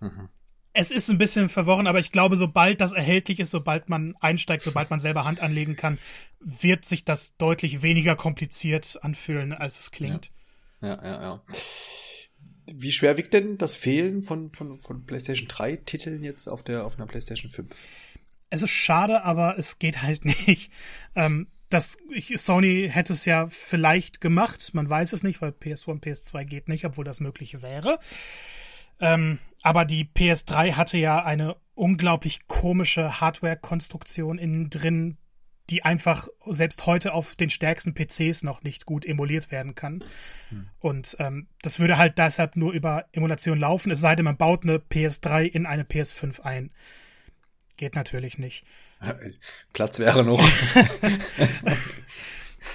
Mhm 0.00 0.28
es 0.72 0.90
ist 0.90 1.08
ein 1.10 1.18
bisschen 1.18 1.48
verworren, 1.48 1.86
aber 1.86 1.98
ich 1.98 2.12
glaube, 2.12 2.36
sobald 2.36 2.80
das 2.80 2.92
erhältlich 2.92 3.40
ist, 3.40 3.50
sobald 3.50 3.88
man 3.88 4.14
einsteigt, 4.20 4.62
sobald 4.62 4.90
man 4.90 5.00
selber 5.00 5.24
Hand 5.24 5.40
anlegen 5.40 5.76
kann, 5.76 5.98
wird 6.38 6.84
sich 6.84 7.04
das 7.04 7.36
deutlich 7.36 7.82
weniger 7.82 8.16
kompliziert 8.16 8.98
anfühlen, 9.02 9.52
als 9.52 9.78
es 9.78 9.90
klingt. 9.90 10.30
Ja, 10.80 10.88
ja, 10.88 11.02
ja. 11.02 11.22
ja. 11.22 11.42
Wie 12.72 12.92
schwer 12.92 13.16
wiegt 13.16 13.34
denn 13.34 13.58
das 13.58 13.74
Fehlen 13.74 14.22
von, 14.22 14.50
von, 14.50 14.78
von 14.78 15.04
PlayStation 15.04 15.48
3 15.48 15.76
Titeln 15.76 16.22
jetzt 16.22 16.46
auf 16.46 16.62
der, 16.62 16.84
auf 16.84 16.96
einer 16.96 17.06
PlayStation 17.06 17.50
5? 17.50 17.74
Es 18.48 18.62
ist 18.62 18.70
schade, 18.70 19.24
aber 19.24 19.58
es 19.58 19.78
geht 19.78 20.02
halt 20.02 20.24
nicht. 20.46 20.70
Ähm, 21.16 21.48
das, 21.68 21.98
ich, 22.12 22.40
Sony 22.40 22.88
hätte 22.90 23.12
es 23.12 23.24
ja 23.24 23.48
vielleicht 23.48 24.20
gemacht, 24.20 24.74
man 24.74 24.88
weiß 24.88 25.12
es 25.12 25.22
nicht, 25.22 25.40
weil 25.40 25.50
PS1, 25.50 26.00
PS2 26.00 26.44
geht 26.44 26.68
nicht, 26.68 26.84
obwohl 26.84 27.04
das 27.04 27.20
möglich 27.20 27.62
wäre. 27.62 27.98
Ähm, 29.00 29.38
aber 29.62 29.84
die 29.84 30.04
PS3 30.04 30.72
hatte 30.72 30.98
ja 30.98 31.24
eine 31.24 31.56
unglaublich 31.74 32.46
komische 32.46 33.20
Hardware-Konstruktion 33.20 34.38
innen 34.38 34.70
drin, 34.70 35.16
die 35.70 35.84
einfach 35.84 36.28
selbst 36.48 36.86
heute 36.86 37.14
auf 37.14 37.36
den 37.36 37.48
stärksten 37.48 37.94
PCs 37.94 38.42
noch 38.42 38.62
nicht 38.62 38.86
gut 38.86 39.06
emuliert 39.06 39.50
werden 39.50 39.74
kann. 39.74 40.04
Hm. 40.48 40.66
Und 40.80 41.16
ähm, 41.20 41.46
das 41.62 41.78
würde 41.78 41.96
halt 41.96 42.18
deshalb 42.18 42.56
nur 42.56 42.72
über 42.72 43.06
Emulation 43.12 43.58
laufen, 43.58 43.90
es 43.90 44.00
sei 44.00 44.16
denn, 44.16 44.24
man 44.24 44.36
baut 44.36 44.64
eine 44.64 44.78
PS3 44.78 45.44
in 45.44 45.66
eine 45.66 45.84
PS5 45.84 46.40
ein. 46.40 46.70
Geht 47.76 47.94
natürlich 47.94 48.38
nicht. 48.38 48.66
Platz 49.72 49.98
wäre 49.98 50.24
noch. 50.24 50.44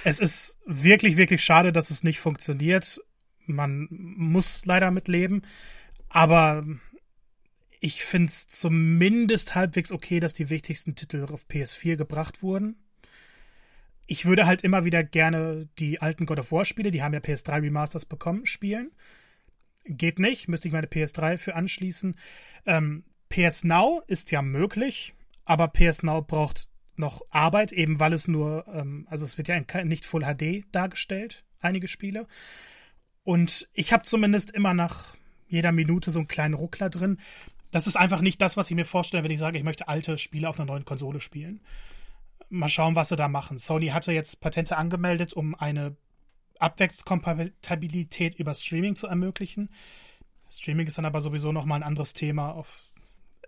es 0.04 0.18
ist 0.18 0.58
wirklich, 0.64 1.16
wirklich 1.16 1.44
schade, 1.44 1.72
dass 1.72 1.90
es 1.90 2.02
nicht 2.02 2.18
funktioniert. 2.18 3.00
Man 3.44 3.88
muss 3.90 4.64
leider 4.64 4.90
mitleben. 4.90 5.42
Aber 6.16 6.64
ich 7.78 8.02
finde 8.02 8.30
es 8.30 8.48
zumindest 8.48 9.54
halbwegs 9.54 9.92
okay, 9.92 10.18
dass 10.18 10.32
die 10.32 10.48
wichtigsten 10.48 10.94
Titel 10.94 11.26
auf 11.30 11.44
PS4 11.46 11.96
gebracht 11.96 12.42
wurden. 12.42 12.76
Ich 14.06 14.24
würde 14.24 14.46
halt 14.46 14.62
immer 14.62 14.86
wieder 14.86 15.04
gerne 15.04 15.68
die 15.78 16.00
alten 16.00 16.24
God 16.24 16.38
of 16.38 16.52
War 16.52 16.64
Spiele, 16.64 16.90
die 16.90 17.02
haben 17.02 17.12
ja 17.12 17.20
PS3 17.20 17.60
Remasters 17.60 18.06
bekommen, 18.06 18.46
spielen. 18.46 18.92
Geht 19.84 20.18
nicht, 20.18 20.48
müsste 20.48 20.68
ich 20.68 20.72
meine 20.72 20.86
PS3 20.86 21.36
für 21.36 21.54
anschließen. 21.54 22.16
Ähm, 22.64 23.04
PS 23.28 23.64
Now 23.64 24.02
ist 24.06 24.30
ja 24.30 24.40
möglich, 24.40 25.12
aber 25.44 25.68
PS 25.68 26.02
Now 26.02 26.22
braucht 26.22 26.70
noch 26.94 27.20
Arbeit, 27.28 27.72
eben 27.72 28.00
weil 28.00 28.14
es 28.14 28.26
nur, 28.26 28.66
ähm, 28.68 29.06
also 29.10 29.26
es 29.26 29.36
wird 29.36 29.48
ja 29.48 29.84
nicht 29.84 30.06
Full 30.06 30.22
HD 30.22 30.64
dargestellt, 30.72 31.44
einige 31.60 31.88
Spiele. 31.88 32.26
Und 33.22 33.68
ich 33.74 33.92
habe 33.92 34.04
zumindest 34.04 34.50
immer 34.50 34.72
nach 34.72 35.14
jeder 35.48 35.72
Minute 35.72 36.10
so 36.10 36.18
einen 36.18 36.28
kleinen 36.28 36.54
Ruckler 36.54 36.90
drin. 36.90 37.18
Das 37.70 37.86
ist 37.86 37.96
einfach 37.96 38.20
nicht 38.20 38.40
das, 38.40 38.56
was 38.56 38.70
ich 38.70 38.76
mir 38.76 38.84
vorstelle, 38.84 39.24
wenn 39.24 39.30
ich 39.30 39.38
sage, 39.38 39.58
ich 39.58 39.64
möchte 39.64 39.88
alte 39.88 40.18
Spiele 40.18 40.48
auf 40.48 40.58
einer 40.58 40.66
neuen 40.66 40.84
Konsole 40.84 41.20
spielen. 41.20 41.60
Mal 42.48 42.68
schauen, 42.68 42.94
was 42.94 43.08
sie 43.08 43.16
da 43.16 43.28
machen. 43.28 43.58
Sony 43.58 43.88
hatte 43.88 44.12
jetzt 44.12 44.40
Patente 44.40 44.76
angemeldet, 44.76 45.32
um 45.34 45.54
eine 45.54 45.96
Abwärtskompatibilität 46.58 48.36
über 48.36 48.54
Streaming 48.54 48.96
zu 48.96 49.06
ermöglichen. 49.06 49.68
Streaming 50.48 50.86
ist 50.86 50.96
dann 50.96 51.04
aber 51.04 51.20
sowieso 51.20 51.52
nochmal 51.52 51.80
ein 51.80 51.86
anderes 51.86 52.12
Thema. 52.12 52.64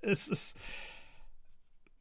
Es 0.03 0.29
ist 0.29 0.57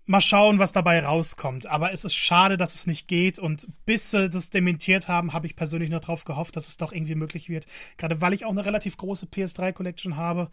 mal 0.07 0.21
schauen, 0.21 0.57
was 0.57 0.71
dabei 0.71 1.03
rauskommt. 1.03 1.67
Aber 1.67 1.91
es 1.93 2.05
ist 2.05 2.15
schade, 2.15 2.57
dass 2.57 2.73
es 2.73 2.87
nicht 2.87 3.07
geht. 3.07 3.37
Und 3.37 3.67
bis 3.85 4.11
sie 4.11 4.29
das 4.29 4.49
dementiert 4.49 5.07
haben, 5.07 5.33
habe 5.33 5.45
ich 5.45 5.55
persönlich 5.55 5.89
nur 5.89 5.99
darauf 5.99 6.23
gehofft, 6.23 6.55
dass 6.55 6.67
es 6.67 6.77
doch 6.77 6.91
irgendwie 6.91 7.15
möglich 7.15 7.49
wird. 7.49 7.67
Gerade 7.97 8.21
weil 8.21 8.33
ich 8.33 8.45
auch 8.45 8.51
eine 8.51 8.65
relativ 8.65 8.97
große 8.97 9.27
PS3 9.27 9.73
Collection 9.73 10.15
habe. 10.15 10.49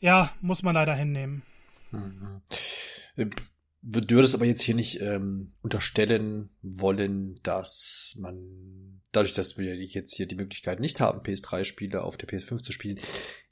Ja, 0.00 0.32
muss 0.40 0.62
man 0.62 0.74
leider 0.74 0.94
hinnehmen. 0.94 1.42
Mhm. 1.90 2.40
Du 3.82 4.16
würdest 4.16 4.34
aber 4.34 4.44
jetzt 4.44 4.62
hier 4.62 4.74
nicht 4.74 5.00
ähm, 5.00 5.52
unterstellen 5.62 6.50
wollen, 6.62 7.34
dass 7.42 8.16
man, 8.18 9.00
dadurch, 9.12 9.34
dass 9.34 9.58
wir 9.58 9.76
jetzt 9.76 10.14
hier 10.14 10.26
die 10.26 10.34
Möglichkeit 10.36 10.80
nicht 10.80 11.00
haben, 11.00 11.20
PS3-Spiele 11.20 12.02
auf 12.02 12.16
der 12.16 12.28
PS5 12.28 12.58
zu 12.58 12.72
spielen, 12.72 13.00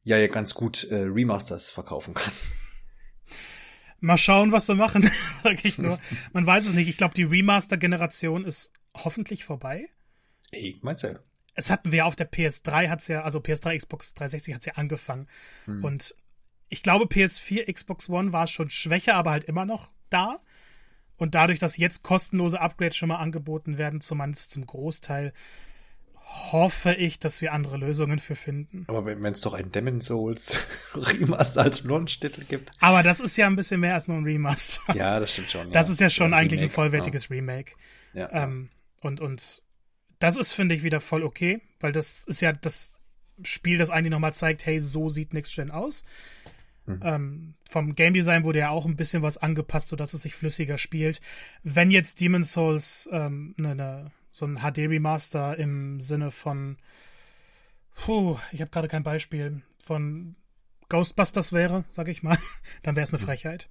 ja 0.02 0.16
ja 0.16 0.26
ganz 0.28 0.54
gut 0.54 0.84
äh, 0.84 1.02
Remasters 1.02 1.70
verkaufen 1.70 2.14
kann. 2.14 2.32
Mal 4.00 4.18
schauen, 4.18 4.52
was 4.52 4.66
sie 4.66 4.74
machen, 4.74 5.08
sag 5.42 5.64
ich 5.64 5.78
nur. 5.78 5.98
Man 6.32 6.46
weiß 6.46 6.66
es 6.66 6.74
nicht. 6.74 6.88
Ich 6.88 6.96
glaube, 6.96 7.14
die 7.14 7.24
Remaster-Generation 7.24 8.44
ist 8.44 8.72
hoffentlich 8.94 9.44
vorbei. 9.44 9.88
Ey, 10.50 10.78
meinst 10.82 11.04
du? 11.04 11.18
Es 11.54 11.70
hatten 11.70 11.90
wir 11.92 12.06
auf 12.06 12.16
der 12.16 12.30
PS3, 12.30 12.88
hat's 12.88 13.08
ja, 13.08 13.22
also 13.22 13.38
PS3, 13.38 13.78
Xbox 13.78 14.12
360 14.14 14.54
hat's 14.54 14.66
ja 14.66 14.74
angefangen. 14.74 15.26
Hm. 15.64 15.84
Und 15.84 16.14
ich 16.68 16.82
glaube, 16.82 17.06
PS4, 17.06 17.72
Xbox 17.72 18.08
One 18.08 18.32
war 18.32 18.46
schon 18.46 18.70
schwächer, 18.70 19.14
aber 19.14 19.30
halt 19.30 19.44
immer 19.44 19.64
noch 19.64 19.90
da. 20.10 20.38
Und 21.16 21.34
dadurch, 21.34 21.58
dass 21.58 21.78
jetzt 21.78 22.02
kostenlose 22.02 22.60
Upgrades 22.60 22.96
schon 22.96 23.08
mal 23.08 23.16
angeboten 23.16 23.78
werden, 23.78 24.02
zumindest 24.02 24.50
zum 24.50 24.66
Großteil, 24.66 25.32
hoffe 26.26 26.92
ich, 26.94 27.18
dass 27.18 27.40
wir 27.40 27.52
andere 27.52 27.76
Lösungen 27.76 28.18
für 28.18 28.34
finden. 28.34 28.84
Aber 28.88 29.06
wenn 29.06 29.24
es 29.24 29.40
doch 29.40 29.54
ein 29.54 29.70
Demon 29.72 30.00
Souls 30.00 30.58
Remaster 30.94 31.62
als 31.62 31.84
Launch-Titel 31.84 32.44
gibt. 32.44 32.70
Aber 32.80 33.02
das 33.02 33.20
ist 33.20 33.36
ja 33.36 33.46
ein 33.46 33.56
bisschen 33.56 33.80
mehr 33.80 33.94
als 33.94 34.08
nur 34.08 34.16
ein 34.16 34.24
Remaster. 34.24 34.94
Ja, 34.94 35.20
das 35.20 35.32
stimmt 35.32 35.50
schon. 35.50 35.70
Das 35.72 35.88
ist 35.88 36.00
ja 36.00 36.10
schon 36.10 36.34
ein 36.34 36.40
eigentlich 36.40 36.60
Remake, 36.60 36.72
ein 36.72 36.74
vollwertiges 36.74 37.28
ja. 37.28 37.36
Remake. 37.36 37.72
Ja. 38.12 38.32
Ähm, 38.32 38.70
und, 39.00 39.20
und 39.20 39.62
das 40.18 40.36
ist, 40.36 40.52
finde 40.52 40.74
ich, 40.74 40.82
wieder 40.82 41.00
voll 41.00 41.22
okay, 41.22 41.60
weil 41.80 41.92
das 41.92 42.24
ist 42.24 42.40
ja 42.40 42.52
das 42.52 42.94
Spiel, 43.42 43.78
das 43.78 43.90
eigentlich 43.90 44.10
nochmal 44.10 44.32
zeigt, 44.32 44.66
hey, 44.66 44.80
so 44.80 45.08
sieht 45.08 45.32
Next 45.32 45.54
Gen 45.54 45.70
aus. 45.70 46.02
Mhm. 46.86 47.00
Ähm, 47.02 47.54
vom 47.68 47.94
Game 47.94 48.14
Design 48.14 48.44
wurde 48.44 48.60
ja 48.60 48.70
auch 48.70 48.86
ein 48.86 48.96
bisschen 48.96 49.22
was 49.22 49.38
angepasst, 49.38 49.88
sodass 49.88 50.14
es 50.14 50.22
sich 50.22 50.34
flüssiger 50.34 50.78
spielt. 50.78 51.20
Wenn 51.62 51.90
jetzt 51.90 52.20
Demon's 52.20 52.52
Souls 52.52 53.08
ähm, 53.12 53.54
ne, 53.56 53.74
ne, 53.74 54.10
so 54.36 54.44
ein 54.44 54.58
HD-Remaster 54.58 55.56
im 55.56 55.98
Sinne 56.02 56.30
von, 56.30 56.76
puh, 57.94 58.36
ich 58.52 58.60
habe 58.60 58.70
gerade 58.70 58.86
kein 58.86 59.02
Beispiel, 59.02 59.62
von 59.78 60.36
Ghostbusters 60.90 61.54
wäre, 61.54 61.86
sag 61.88 62.08
ich 62.08 62.22
mal, 62.22 62.36
dann 62.82 62.96
wäre 62.96 63.04
es 63.04 63.14
eine 63.14 63.22
mhm. 63.22 63.24
Frechheit. 63.24 63.70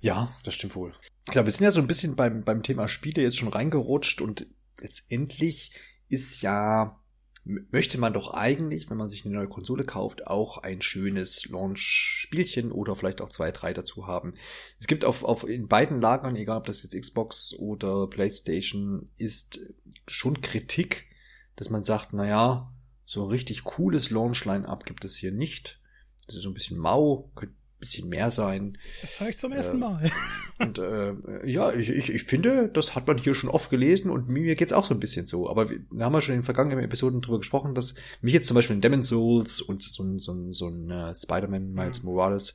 Ja, 0.00 0.34
das 0.42 0.54
stimmt 0.54 0.74
wohl. 0.74 0.94
Klar, 1.26 1.44
wir 1.44 1.52
sind 1.52 1.64
ja 1.64 1.70
so 1.70 1.80
ein 1.80 1.86
bisschen 1.86 2.16
beim, 2.16 2.44
beim 2.44 2.62
Thema 2.62 2.88
Spiele 2.88 3.20
jetzt 3.20 3.36
schon 3.36 3.50
reingerutscht 3.50 4.22
und 4.22 4.46
letztendlich 4.80 5.72
ist 6.08 6.40
ja 6.40 6.98
möchte 7.46 7.98
man 7.98 8.12
doch 8.12 8.34
eigentlich, 8.34 8.90
wenn 8.90 8.96
man 8.96 9.08
sich 9.08 9.24
eine 9.24 9.34
neue 9.34 9.48
Konsole 9.48 9.84
kauft, 9.84 10.26
auch 10.26 10.58
ein 10.58 10.82
schönes 10.82 11.48
Launch-Spielchen 11.48 12.72
oder 12.72 12.96
vielleicht 12.96 13.20
auch 13.20 13.28
zwei, 13.28 13.52
drei 13.52 13.72
dazu 13.72 14.06
haben. 14.08 14.34
Es 14.80 14.88
gibt 14.88 15.04
auf, 15.04 15.22
auf 15.22 15.48
in 15.48 15.68
beiden 15.68 16.00
Lagern, 16.00 16.34
egal 16.34 16.58
ob 16.58 16.66
das 16.66 16.82
jetzt 16.82 17.00
Xbox 17.00 17.54
oder 17.54 18.08
PlayStation 18.08 19.10
ist, 19.16 19.60
schon 20.08 20.40
Kritik, 20.40 21.06
dass 21.54 21.70
man 21.70 21.84
sagt, 21.84 22.12
na 22.12 22.26
ja, 22.26 22.72
so 23.04 23.22
ein 23.24 23.30
richtig 23.30 23.62
cooles 23.64 24.10
Launch-Line-Up 24.10 24.84
gibt 24.84 25.04
es 25.04 25.14
hier 25.14 25.30
nicht. 25.30 25.80
Das 26.26 26.34
ist 26.34 26.42
so 26.42 26.50
ein 26.50 26.54
bisschen 26.54 26.78
mau, 26.78 27.30
könnte 27.36 27.55
bisschen 27.78 28.08
mehr 28.08 28.30
sein. 28.30 28.78
Das 29.02 29.20
höre 29.20 29.28
ich 29.28 29.38
zum 29.38 29.52
ersten 29.52 29.76
äh, 29.76 29.80
Mal. 29.80 30.10
und 30.58 30.78
äh, 30.78 31.14
ja, 31.46 31.72
ich, 31.72 31.90
ich, 31.90 32.10
ich 32.10 32.24
finde, 32.24 32.68
das 32.68 32.94
hat 32.94 33.06
man 33.06 33.18
hier 33.18 33.34
schon 33.34 33.50
oft 33.50 33.70
gelesen 33.70 34.10
und 34.10 34.28
mir 34.28 34.54
geht's 34.54 34.72
auch 34.72 34.84
so 34.84 34.94
ein 34.94 35.00
bisschen 35.00 35.26
so. 35.26 35.48
Aber 35.50 35.70
wir, 35.70 35.80
wir 35.90 36.04
haben 36.04 36.14
ja 36.14 36.20
schon 36.20 36.34
in 36.34 36.40
den 36.40 36.44
vergangenen 36.44 36.84
Episoden 36.84 37.20
drüber 37.20 37.38
gesprochen, 37.38 37.74
dass 37.74 37.94
mich 38.20 38.34
jetzt 38.34 38.46
zum 38.46 38.54
Beispiel 38.54 38.76
in 38.76 38.82
Demon's 38.82 39.08
Souls 39.08 39.60
und 39.60 39.82
so, 39.82 40.02
ein 40.02 40.18
so, 40.18 40.32
ein 40.32 40.52
so 40.52 40.68
ein 40.68 40.90
uh, 40.90 41.14
Spider-Man 41.14 41.72
Miles 41.72 42.02
mhm. 42.02 42.10
Morales 42.10 42.54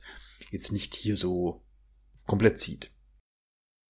jetzt 0.50 0.72
nicht 0.72 0.94
hier 0.94 1.16
so 1.16 1.64
komplett 2.26 2.58
zieht. 2.58 2.90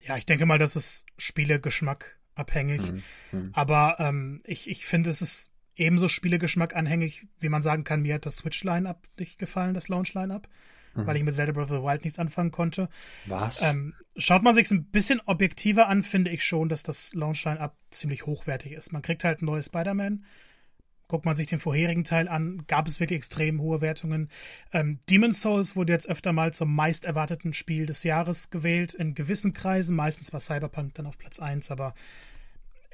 Ja, 0.00 0.16
ich 0.16 0.26
denke 0.26 0.46
mal, 0.46 0.58
das 0.58 0.76
ist 0.76 1.06
Spielegeschmack 1.16 2.18
abhängig. 2.34 2.82
Mhm. 2.82 3.02
Mhm. 3.32 3.50
Aber 3.52 3.96
ähm, 3.98 4.40
ich, 4.44 4.68
ich 4.68 4.84
finde, 4.84 5.10
es 5.10 5.22
ist 5.22 5.50
ebenso 5.76 6.08
Spielegeschmack 6.08 6.76
anhängig, 6.76 7.26
wie 7.40 7.48
man 7.48 7.62
sagen 7.62 7.84
kann, 7.84 8.02
mir 8.02 8.14
hat 8.14 8.26
das 8.26 8.36
Switch-Line-Up 8.36 9.08
nicht 9.18 9.38
gefallen, 9.38 9.74
das 9.74 9.88
Launch-Line-Up 9.88 10.48
mhm. 10.94 11.06
weil 11.06 11.16
ich 11.16 11.24
mit 11.24 11.34
Zelda 11.34 11.52
Breath 11.52 11.70
of 11.70 11.78
the 11.78 11.82
Wild 11.82 12.04
nichts 12.04 12.18
anfangen 12.18 12.50
konnte. 12.50 12.88
Was? 13.26 13.62
Ähm, 13.62 13.94
schaut 14.16 14.42
man 14.42 14.54
sich 14.54 14.70
ein 14.70 14.84
bisschen 14.84 15.20
objektiver 15.26 15.88
an, 15.88 16.02
finde 16.02 16.30
ich 16.30 16.44
schon, 16.44 16.68
dass 16.68 16.82
das 16.82 17.14
Launchline-Up 17.14 17.76
ziemlich 17.90 18.26
hochwertig 18.26 18.72
ist. 18.72 18.92
Man 18.92 19.02
kriegt 19.02 19.24
halt 19.24 19.42
ein 19.42 19.46
neues 19.46 19.66
Spider-Man. 19.66 20.24
Guckt 21.08 21.26
man 21.26 21.36
sich 21.36 21.46
den 21.46 21.58
vorherigen 21.58 22.04
Teil 22.04 22.26
an, 22.26 22.64
gab 22.68 22.88
es 22.88 22.98
wirklich 22.98 23.18
extrem 23.18 23.60
hohe 23.60 23.82
Wertungen. 23.82 24.30
Ähm, 24.72 24.98
Demon's 25.10 25.42
Souls 25.42 25.76
wurde 25.76 25.92
jetzt 25.92 26.08
öfter 26.08 26.32
mal 26.32 26.54
zum 26.54 26.74
meist 26.74 27.04
erwarteten 27.04 27.52
Spiel 27.52 27.84
des 27.84 28.02
Jahres 28.02 28.48
gewählt, 28.48 28.94
in 28.94 29.14
gewissen 29.14 29.52
Kreisen. 29.52 29.94
Meistens 29.94 30.32
war 30.32 30.40
Cyberpunk 30.40 30.94
dann 30.94 31.04
auf 31.04 31.18
Platz 31.18 31.38
1, 31.38 31.70
aber 31.70 31.92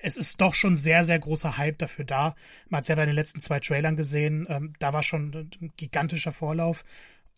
es 0.02 0.16
ist 0.16 0.40
doch 0.40 0.54
schon 0.54 0.76
sehr, 0.76 1.04
sehr 1.04 1.18
großer 1.18 1.58
Hype 1.58 1.78
dafür 1.78 2.04
da. 2.04 2.34
Man 2.68 2.78
hat 2.78 2.82
es 2.82 2.88
ja 2.88 2.94
bei 2.94 3.06
den 3.06 3.14
letzten 3.14 3.40
zwei 3.40 3.61
Trailern 3.61 3.96
gesehen, 3.96 4.46
ähm, 4.48 4.72
da 4.78 4.92
war 4.92 5.02
schon 5.02 5.50
ein 5.61 5.72
gigantischer 5.76 6.32
Vorlauf. 6.32 6.84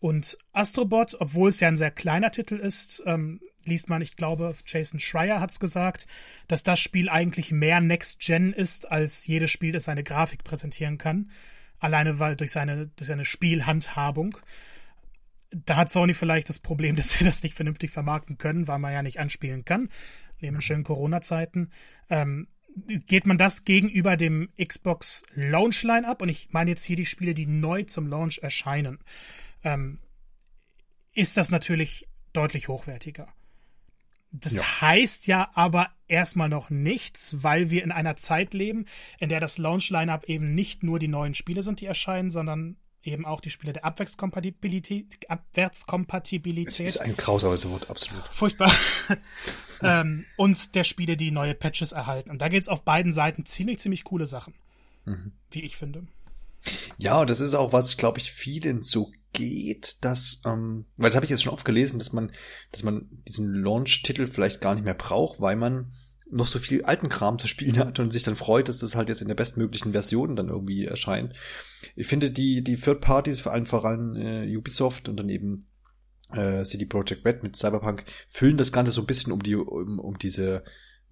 Und 0.01 0.35
Astrobot, 0.51 1.15
obwohl 1.19 1.49
es 1.49 1.59
ja 1.59 1.67
ein 1.67 1.77
sehr 1.77 1.91
kleiner 1.91 2.31
Titel 2.31 2.55
ist, 2.55 3.03
ähm, 3.05 3.39
liest 3.65 3.87
man, 3.87 4.01
ich 4.01 4.15
glaube, 4.15 4.55
Jason 4.65 4.99
Schreier 4.99 5.39
hat 5.39 5.51
es 5.51 5.59
gesagt, 5.59 6.07
dass 6.47 6.63
das 6.63 6.79
Spiel 6.79 7.07
eigentlich 7.07 7.51
mehr 7.51 7.79
Next 7.81 8.19
Gen 8.19 8.51
ist, 8.51 8.91
als 8.91 9.27
jedes 9.27 9.51
Spiel, 9.51 9.71
das 9.71 9.83
seine 9.83 10.03
Grafik 10.03 10.43
präsentieren 10.43 10.97
kann. 10.97 11.29
Alleine 11.77 12.17
weil 12.17 12.35
durch 12.35 12.51
seine, 12.51 12.87
durch 12.87 13.07
seine 13.07 13.25
Spielhandhabung. 13.25 14.39
Da 15.51 15.75
hat 15.75 15.91
Sony 15.91 16.15
vielleicht 16.15 16.49
das 16.49 16.57
Problem, 16.57 16.95
dass 16.97 17.11
sie 17.11 17.23
das 17.23 17.43
nicht 17.43 17.53
vernünftig 17.53 17.91
vermarkten 17.91 18.39
können, 18.39 18.67
weil 18.67 18.79
man 18.79 18.93
ja 18.93 19.03
nicht 19.03 19.19
anspielen 19.19 19.65
kann. 19.65 19.87
Leben 20.39 20.55
in 20.55 20.61
schönen 20.63 20.83
Corona-Zeiten. 20.83 21.69
Ähm, 22.09 22.47
geht 23.05 23.27
man 23.27 23.37
das 23.37 23.65
gegenüber 23.65 24.17
dem 24.17 24.49
Xbox 24.59 25.21
Launch 25.35 25.83
Line 25.83 26.07
ab? 26.07 26.23
Und 26.23 26.29
ich 26.29 26.49
meine 26.49 26.71
jetzt 26.71 26.85
hier 26.85 26.95
die 26.95 27.05
Spiele, 27.05 27.35
die 27.35 27.45
neu 27.45 27.83
zum 27.83 28.07
Launch 28.07 28.39
erscheinen 28.39 28.97
ähm, 29.63 29.99
ist 31.13 31.37
das 31.37 31.51
natürlich 31.51 32.07
deutlich 32.33 32.67
hochwertiger. 32.67 33.27
Das 34.31 34.55
ja. 34.55 34.81
heißt 34.81 35.27
ja 35.27 35.51
aber 35.55 35.89
erstmal 36.07 36.47
noch 36.47 36.69
nichts, 36.69 37.43
weil 37.43 37.69
wir 37.69 37.83
in 37.83 37.91
einer 37.91 38.15
Zeit 38.15 38.53
leben, 38.53 38.85
in 39.19 39.27
der 39.27 39.41
das 39.41 39.57
Launch-Lineup 39.57 40.23
eben 40.29 40.55
nicht 40.55 40.83
nur 40.83 40.99
die 40.99 41.09
neuen 41.09 41.33
Spiele 41.33 41.63
sind, 41.63 41.81
die 41.81 41.85
erscheinen, 41.85 42.31
sondern 42.31 42.77
eben 43.03 43.25
auch 43.25 43.41
die 43.41 43.49
Spiele 43.49 43.73
der 43.73 43.83
Abwärtskompatibilität. 43.83 45.29
Abwärtskompatibilität. 45.29 46.79
Das 46.87 46.95
ist 46.95 46.97
ein 46.97 47.17
grausames 47.17 47.67
Wort, 47.69 47.89
absolut. 47.89 48.23
Furchtbar. 48.31 48.71
ähm, 49.81 50.25
und 50.37 50.75
der 50.75 50.83
Spiele, 50.85 51.17
die 51.17 51.31
neue 51.31 51.55
Patches 51.55 51.91
erhalten. 51.91 52.29
Und 52.29 52.39
da 52.39 52.47
geht 52.47 52.61
es 52.61 52.69
auf 52.69 52.83
beiden 52.83 53.11
Seiten 53.11 53.45
ziemlich, 53.45 53.79
ziemlich 53.79 54.03
coole 54.05 54.27
Sachen. 54.27 54.53
Mhm. 55.05 55.33
Wie 55.49 55.61
ich 55.61 55.75
finde. 55.75 56.07
Ja, 56.97 57.25
das 57.25 57.39
ist 57.39 57.55
auch 57.55 57.73
was, 57.73 57.97
glaube 57.97 58.19
ich, 58.19 58.31
vielen 58.31 58.83
so 58.83 59.11
geht, 59.33 60.03
dass, 60.03 60.41
ähm, 60.45 60.85
weil 60.97 61.09
das 61.09 61.15
habe 61.15 61.25
ich 61.25 61.29
jetzt 61.29 61.43
schon 61.43 61.53
oft 61.53 61.65
gelesen, 61.65 61.99
dass 61.99 62.13
man, 62.13 62.31
dass 62.71 62.83
man 62.83 63.07
diesen 63.27 63.53
Launch-Titel 63.53 64.27
vielleicht 64.27 64.61
gar 64.61 64.73
nicht 64.73 64.83
mehr 64.83 64.93
braucht, 64.93 65.39
weil 65.41 65.55
man 65.55 65.91
noch 66.31 66.47
so 66.47 66.59
viel 66.59 66.83
alten 66.83 67.09
Kram 67.09 67.37
zu 67.39 67.47
spielen 67.47 67.77
hat 67.77 67.99
und 67.99 68.11
sich 68.11 68.23
dann 68.23 68.35
freut, 68.35 68.69
dass 68.69 68.77
das 68.77 68.95
halt 68.95 69.09
jetzt 69.09 69.21
in 69.21 69.27
der 69.27 69.35
bestmöglichen 69.35 69.91
Version 69.91 70.35
dann 70.35 70.47
irgendwie 70.47 70.85
erscheint. 70.85 71.33
Ich 71.95 72.07
finde 72.07 72.31
die, 72.31 72.63
die 72.63 72.77
Third 72.77 73.01
Parties, 73.01 73.41
vor 73.41 73.51
allem 73.51 73.65
voran 73.65 74.15
äh, 74.15 74.55
Ubisoft 74.55 75.09
und 75.09 75.17
dann 75.17 75.29
eben 75.29 75.67
äh, 76.31 76.63
CD 76.63 76.85
Projekt 76.85 77.25
Red 77.25 77.43
mit 77.43 77.57
Cyberpunk, 77.57 78.05
füllen 78.29 78.57
das 78.57 78.71
Ganze 78.71 78.91
so 78.91 79.01
ein 79.01 79.07
bisschen 79.07 79.33
um 79.33 79.43
die, 79.43 79.55
um, 79.55 79.99
um 79.99 80.17
diese 80.17 80.63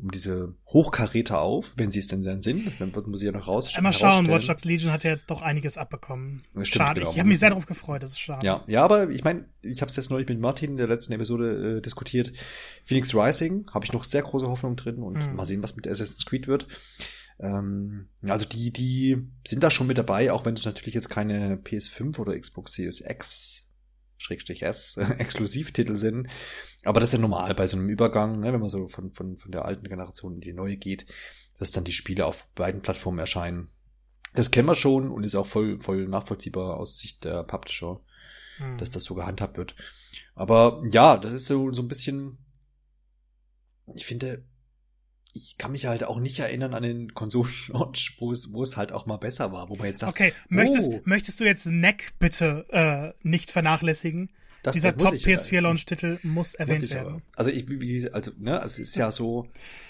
um 0.01 0.11
diese 0.11 0.55
Hochkaräter 0.67 1.41
auf, 1.41 1.73
wenn 1.75 1.91
sie 1.91 1.99
es 1.99 2.07
denn 2.07 2.23
dann 2.23 2.41
sind. 2.41 2.79
Das 2.79 3.05
muss 3.05 3.21
ich 3.21 3.25
ja 3.25 3.31
noch 3.31 3.47
raus. 3.47 3.69
Mal 3.81 3.91
schauen, 3.91 4.29
Watch 4.29 4.47
Dogs 4.47 4.63
Legion 4.63 4.91
hat 4.91 5.03
ja 5.03 5.11
jetzt 5.11 5.29
doch 5.29 5.41
einiges 5.41 5.77
abbekommen. 5.77 6.41
Stimmt, 6.51 6.67
schade. 6.67 7.01
Genau. 7.01 7.11
Ich 7.11 7.19
habe 7.19 7.27
mich 7.27 7.39
sehr 7.39 7.49
darauf 7.49 7.65
gefreut, 7.65 8.01
das 8.01 8.11
ist 8.11 8.19
schade. 8.19 8.45
Ja, 8.45 8.63
ja 8.67 8.83
aber 8.83 9.09
ich 9.09 9.23
meine, 9.23 9.45
ich 9.61 9.81
habe 9.81 9.89
es 9.89 9.95
jetzt 9.97 10.09
neulich 10.09 10.29
mit 10.29 10.39
Martin 10.39 10.71
in 10.71 10.77
der 10.77 10.87
letzten 10.87 11.13
Episode 11.13 11.77
äh, 11.77 11.81
diskutiert. 11.81 12.31
Phoenix 12.85 13.13
Rising 13.13 13.65
habe 13.73 13.85
ich 13.85 13.93
noch 13.93 14.05
sehr 14.05 14.21
große 14.21 14.47
Hoffnung 14.47 14.75
drin 14.77 15.03
und 15.03 15.29
mhm. 15.29 15.35
mal 15.35 15.45
sehen, 15.45 15.61
was 15.61 15.75
mit 15.75 15.87
Assassin's 15.87 16.25
Creed 16.25 16.47
wird. 16.47 16.67
Ähm, 17.39 18.07
also 18.27 18.45
die, 18.45 18.71
die 18.71 19.17
sind 19.47 19.63
da 19.63 19.71
schon 19.71 19.87
mit 19.87 19.97
dabei, 19.97 20.31
auch 20.31 20.45
wenn 20.45 20.55
es 20.55 20.65
natürlich 20.65 20.95
jetzt 20.95 21.09
keine 21.09 21.57
PS5 21.57 22.19
oder 22.19 22.39
Xbox 22.39 22.73
Series 22.73 23.03
X 23.05 23.68
Schrägstrich 24.19 24.61
S 24.63 24.97
Exklusivtitel 25.17 25.95
sind. 25.95 26.27
Aber 26.83 26.99
das 26.99 27.09
ist 27.09 27.13
ja 27.13 27.19
normal 27.19 27.55
bei 27.55 27.67
so 27.67 27.77
einem 27.77 27.89
Übergang, 27.89 28.39
ne, 28.39 28.53
wenn 28.53 28.59
man 28.59 28.69
so 28.69 28.87
von, 28.87 29.11
von, 29.13 29.37
von 29.37 29.51
der 29.51 29.65
alten 29.65 29.87
Generation 29.87 30.35
in 30.35 30.41
die 30.41 30.53
neue 30.53 30.77
geht, 30.77 31.05
dass 31.57 31.71
dann 31.71 31.83
die 31.83 31.91
Spiele 31.91 32.25
auf 32.25 32.47
beiden 32.53 32.81
Plattformen 32.81 33.19
erscheinen. 33.19 33.69
Das 34.33 34.51
kennen 34.51 34.67
wir 34.67 34.75
schon 34.75 35.09
und 35.09 35.23
ist 35.23 35.35
auch 35.35 35.47
voll, 35.47 35.79
voll 35.79 36.07
nachvollziehbar 36.07 36.77
aus 36.77 36.99
Sicht 36.99 37.23
der 37.23 37.43
Publisher, 37.43 37.99
hm. 38.57 38.77
dass 38.77 38.91
das 38.91 39.03
so 39.03 39.15
gehandhabt 39.15 39.57
wird. 39.57 39.75
Aber 40.35 40.83
ja, 40.91 41.17
das 41.17 41.33
ist 41.33 41.47
so, 41.47 41.73
so 41.73 41.81
ein 41.81 41.87
bisschen, 41.87 42.37
ich 43.95 44.05
finde, 44.05 44.45
ich 45.33 45.57
kann 45.57 45.71
mich 45.71 45.85
halt 45.85 46.03
auch 46.03 46.19
nicht 46.19 46.39
erinnern 46.39 46.73
an 46.73 46.83
den 46.83 47.13
Konsolen-Launch, 47.13 48.17
wo 48.19 48.31
es, 48.31 48.53
wo 48.53 48.63
es 48.63 48.77
halt 48.77 48.91
auch 48.91 49.05
mal 49.05 49.17
besser 49.17 49.51
war, 49.51 49.69
wo 49.69 49.75
man 49.75 49.87
jetzt 49.87 49.99
sagt, 49.99 50.11
okay, 50.11 50.33
möchtest, 50.47 50.87
oh. 50.87 51.01
möchtest 51.05 51.39
du 51.39 51.45
jetzt 51.45 51.65
Neck 51.67 52.13
bitte 52.19 52.65
äh, 52.69 53.13
nicht 53.27 53.51
vernachlässigen? 53.51 54.31
das, 54.63 54.73
dieser 54.73 54.95
Top 54.95 55.13
PS4 55.13 55.61
Launch 55.61 55.85
Titel 55.85 56.19
muss 56.23 56.53
erwähnt 56.53 56.81
muss 56.81 56.91
werden. 56.91 57.07
Aber. 57.07 57.21
Also 57.35 57.51
ich 57.51 57.69
wie, 57.69 58.09
also 58.11 58.31
ne, 58.37 58.59
also 58.61 58.81
es 58.81 58.89
ist 58.89 58.95
ja 58.95 59.11
so 59.11 59.47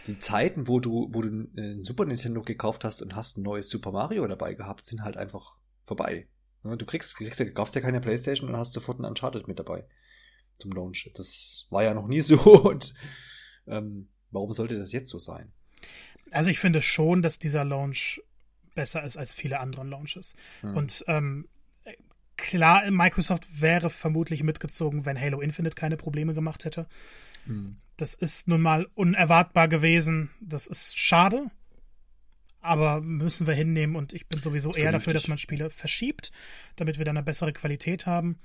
die 0.08 0.19
Zeiten, 0.19 0.67
wo 0.67 0.80
du 0.80 1.10
wo 1.12 1.21
du 1.21 1.30
ein 1.30 1.84
Super 1.84 2.06
Nintendo 2.06 2.41
gekauft 2.41 2.84
hast 2.84 3.02
und 3.02 3.15
hast 3.15 3.38
ein 3.38 3.43
neues 3.43 3.69
Super 3.69 3.91
Mario 3.91 4.28
dabei 4.28 4.54
gehabt, 4.54 4.86
sind 4.86 5.04
halt 5.04 5.17
einfach 5.17 5.56
vorbei. 5.86 6.28
Ne, 6.63 6.78
du 6.78 6.86
kriegst 6.86 7.15
kriegst 7.15 7.39
ja 7.39 7.49
kaufst 7.49 7.75
ja 7.75 7.82
keine 7.82 8.02
PlayStation 8.02 8.49
und 8.49 8.58
hast 8.58 8.73
sofort 8.73 8.99
ein 8.99 9.06
Uncharted 9.06 9.47
mit 9.47 9.60
dabei 9.60 9.86
zum 10.58 10.71
Launch. 10.71 11.12
Das 11.15 11.65
war 11.69 11.84
ja 11.84 11.93
noch 11.93 12.08
nie 12.08 12.21
so 12.21 12.38
und 12.69 12.93
ähm, 13.67 14.10
warum 14.32 14.54
sollte 14.54 14.78
das 14.78 14.92
jetzt 14.92 15.10
so 15.10 15.20
sein? 15.20 15.52
Also 16.32 16.50
ich 16.50 16.60
finde 16.60 16.82
schon, 16.82 17.22
dass 17.22 17.39
dieser 17.39 17.63
Launch 17.63 18.22
besser 18.76 19.04
ist 19.04 19.18
als 19.18 19.34
viele 19.34 19.60
andere 19.60 19.84
Launches. 19.86 20.36
Hm. 20.62 20.78
Und 20.78 21.04
ähm, 21.08 21.48
klar, 22.38 22.89
Microsoft 22.89 23.62
wäre 23.62 23.89
vermutlich 23.89 24.44
mitgezogen, 24.44 25.06
wenn 25.06 25.20
Halo 25.20 25.42
Infinite 25.42 25.76
keine 25.76 25.98
Probleme 25.98 26.34
gemacht 26.34 26.65
hätte. 26.65 26.88
Hm. 27.46 27.78
Das 27.98 28.13
ist 28.13 28.48
nun 28.48 28.62
mal 28.62 28.88
unerwartbar 28.96 29.68
gewesen. 29.68 30.30
Das 30.39 30.68
ist 30.68 30.98
schade. 30.98 31.52
Aber 32.62 33.02
müssen 33.02 33.48
wir 33.48 33.54
hinnehmen 33.54 33.96
und 33.96 34.12
ich 34.12 34.28
bin 34.28 34.42
sowieso 34.42 34.74
eher 34.74 34.92
dafür, 34.92 35.13
dass 35.13 35.30
man 35.30 35.38
Spiele 35.38 35.70
verschiebt, 35.70 36.32
damit 36.76 36.98
wir 36.98 37.06
dann 37.06 37.15
eine 37.15 37.24
bessere 37.24 37.54
Qualität 37.54 38.06
haben. 38.06 38.38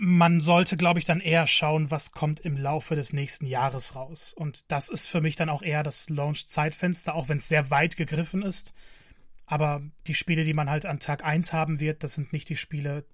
Man 0.00 0.40
sollte, 0.40 0.76
glaube 0.76 1.00
ich, 1.00 1.06
dann 1.06 1.20
eher 1.20 1.48
schauen, 1.48 1.90
was 1.90 2.12
kommt 2.12 2.38
im 2.40 2.56
Laufe 2.56 2.94
des 2.94 3.12
nächsten 3.12 3.46
Jahres 3.46 3.96
raus. 3.96 4.32
Und 4.32 4.70
das 4.70 4.90
ist 4.90 5.06
für 5.06 5.20
mich 5.20 5.34
dann 5.34 5.48
auch 5.48 5.62
eher 5.62 5.82
das 5.82 6.08
Launch-Zeitfenster, 6.08 7.16
auch 7.16 7.28
wenn 7.28 7.38
es 7.38 7.48
sehr 7.48 7.70
weit 7.70 7.96
gegriffen 7.96 8.42
ist. 8.42 8.72
Aber 9.44 9.82
die 10.06 10.14
Spiele, 10.14 10.44
die 10.44 10.54
man 10.54 10.70
halt 10.70 10.86
an 10.86 11.00
Tag 11.00 11.24
1 11.24 11.52
haben 11.52 11.80
wird, 11.80 12.04
das 12.04 12.14
sind 12.14 12.32
nicht 12.32 12.48
die 12.48 12.56
Spiele. 12.56 13.06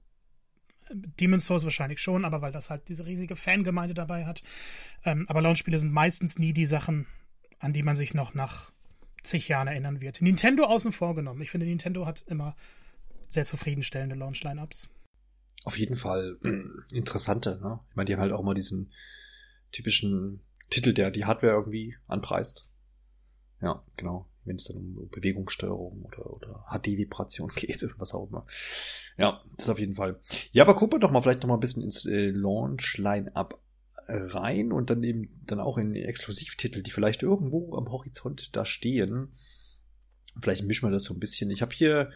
Demon's 0.93 1.47
Souls 1.47 1.65
wahrscheinlich 1.65 2.03
schon, 2.03 2.25
aber 2.27 2.43
weil 2.43 2.53
das 2.53 2.69
halt 2.69 2.89
diese 2.89 3.07
riesige 3.07 3.37
Fangemeinde 3.37 3.95
dabei 3.95 4.27
hat. 4.27 4.43
Ähm, 5.05 5.25
aber 5.29 5.41
Launch-Spiele 5.41 5.79
sind 5.79 5.93
meistens 5.93 6.39
nie 6.39 6.53
die 6.53 6.67
Sachen, 6.67 7.07
an 7.61 7.73
die 7.73 7.83
man 7.83 7.97
sich 7.97 8.13
noch 8.13 8.35
nach 8.35 8.73
zig 9.23 9.49
Jahren 9.49 9.69
erinnern 9.69 10.01
wird. 10.01 10.21
Nintendo 10.21 10.65
außen 10.65 10.93
vor 10.93 11.15
genommen. 11.15 11.41
Ich 11.41 11.51
finde, 11.51 11.67
Nintendo 11.67 12.05
hat 12.05 12.25
immer 12.29 12.55
sehr 13.31 13.45
zufriedenstellende 13.45 14.17
Launch-Lineups. 14.17 14.91
Auf 15.65 15.79
jeden 15.79 15.97
Fall 15.97 16.39
äh, 16.45 16.97
interessante, 16.97 17.59
ne? 17.63 17.81
Ich 17.91 17.97
meine, 17.97 18.07
die 18.07 18.15
haben 18.15 18.21
halt 18.21 18.33
auch 18.33 18.43
mal 18.43 18.55
diesen 18.55 18.93
typischen 19.73 20.41
Titel, 20.71 20.93
der 20.93 21.11
die 21.11 21.25
Hardware 21.25 21.55
irgendwie 21.55 21.97
anpreist. 22.07 22.71
Ja, 23.61 23.83
genau 23.97 24.29
wenn 24.45 24.57
es 24.57 24.65
dann 24.65 24.77
um 24.77 25.09
Bewegungssteuerung 25.11 26.03
oder, 26.03 26.31
oder 26.33 26.67
HD-Vibration 26.71 27.49
geht 27.57 27.83
oder 27.83 27.95
was 27.99 28.15
auch 28.15 28.29
immer. 28.29 28.47
Ja, 29.17 29.43
das 29.57 29.69
auf 29.69 29.79
jeden 29.79 29.95
Fall. 29.95 30.21
Ja, 30.53 30.65
aber 30.65 30.77
gucken 30.77 30.97
wir 30.97 31.01
doch 31.01 31.11
mal 31.11 31.23
vielleicht 31.23 31.43
noch 31.43 31.49
mal 31.49 31.55
ein 31.55 31.61
bisschen 31.61 31.83
ins 31.83 32.05
äh, 32.07 32.31
Launch-Line-Up 32.31 33.61
rein 34.07 34.73
und 34.73 34.91
dann 34.91 35.03
eben 35.03 35.31
dann 35.47 35.61
auch 35.61 35.79
in 35.79 35.95
Exklusivtitel, 35.95 36.83
die 36.83 36.91
vielleicht 36.91 37.23
irgendwo 37.23 37.75
am 37.77 37.91
Horizont 37.91 38.55
da 38.55 38.67
stehen. 38.67 39.33
Vielleicht 40.43 40.65
mischen 40.65 40.87
wir 40.87 40.93
das 40.93 41.05
so 41.05 41.15
ein 41.15 41.21
bisschen. 41.21 41.51
Ich 41.51 41.63
habe 41.63 41.75
hier 41.75 42.11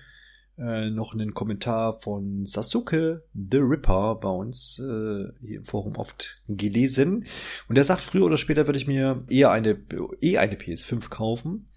äh, 0.58 0.90
noch 0.90 1.14
einen 1.14 1.34
Kommentar 1.34 2.00
von 2.00 2.46
Sasuke 2.46 3.24
the 3.34 3.58
Ripper 3.58 4.16
bei 4.16 4.28
uns 4.28 4.78
äh, 4.78 5.32
hier 5.40 5.58
im 5.58 5.64
Forum 5.64 5.96
oft 5.96 6.36
gelesen. 6.48 7.24
Und 7.68 7.74
der 7.76 7.84
sagt, 7.84 8.02
früher 8.02 8.24
oder 8.24 8.36
später 8.36 8.66
würde 8.66 8.78
ich 8.78 8.86
mir 8.86 9.24
eher 9.28 9.50
eine, 9.50 9.78
eh 10.20 10.38
eine 10.38 10.56
PS5 10.56 11.08
kaufen. 11.08 11.68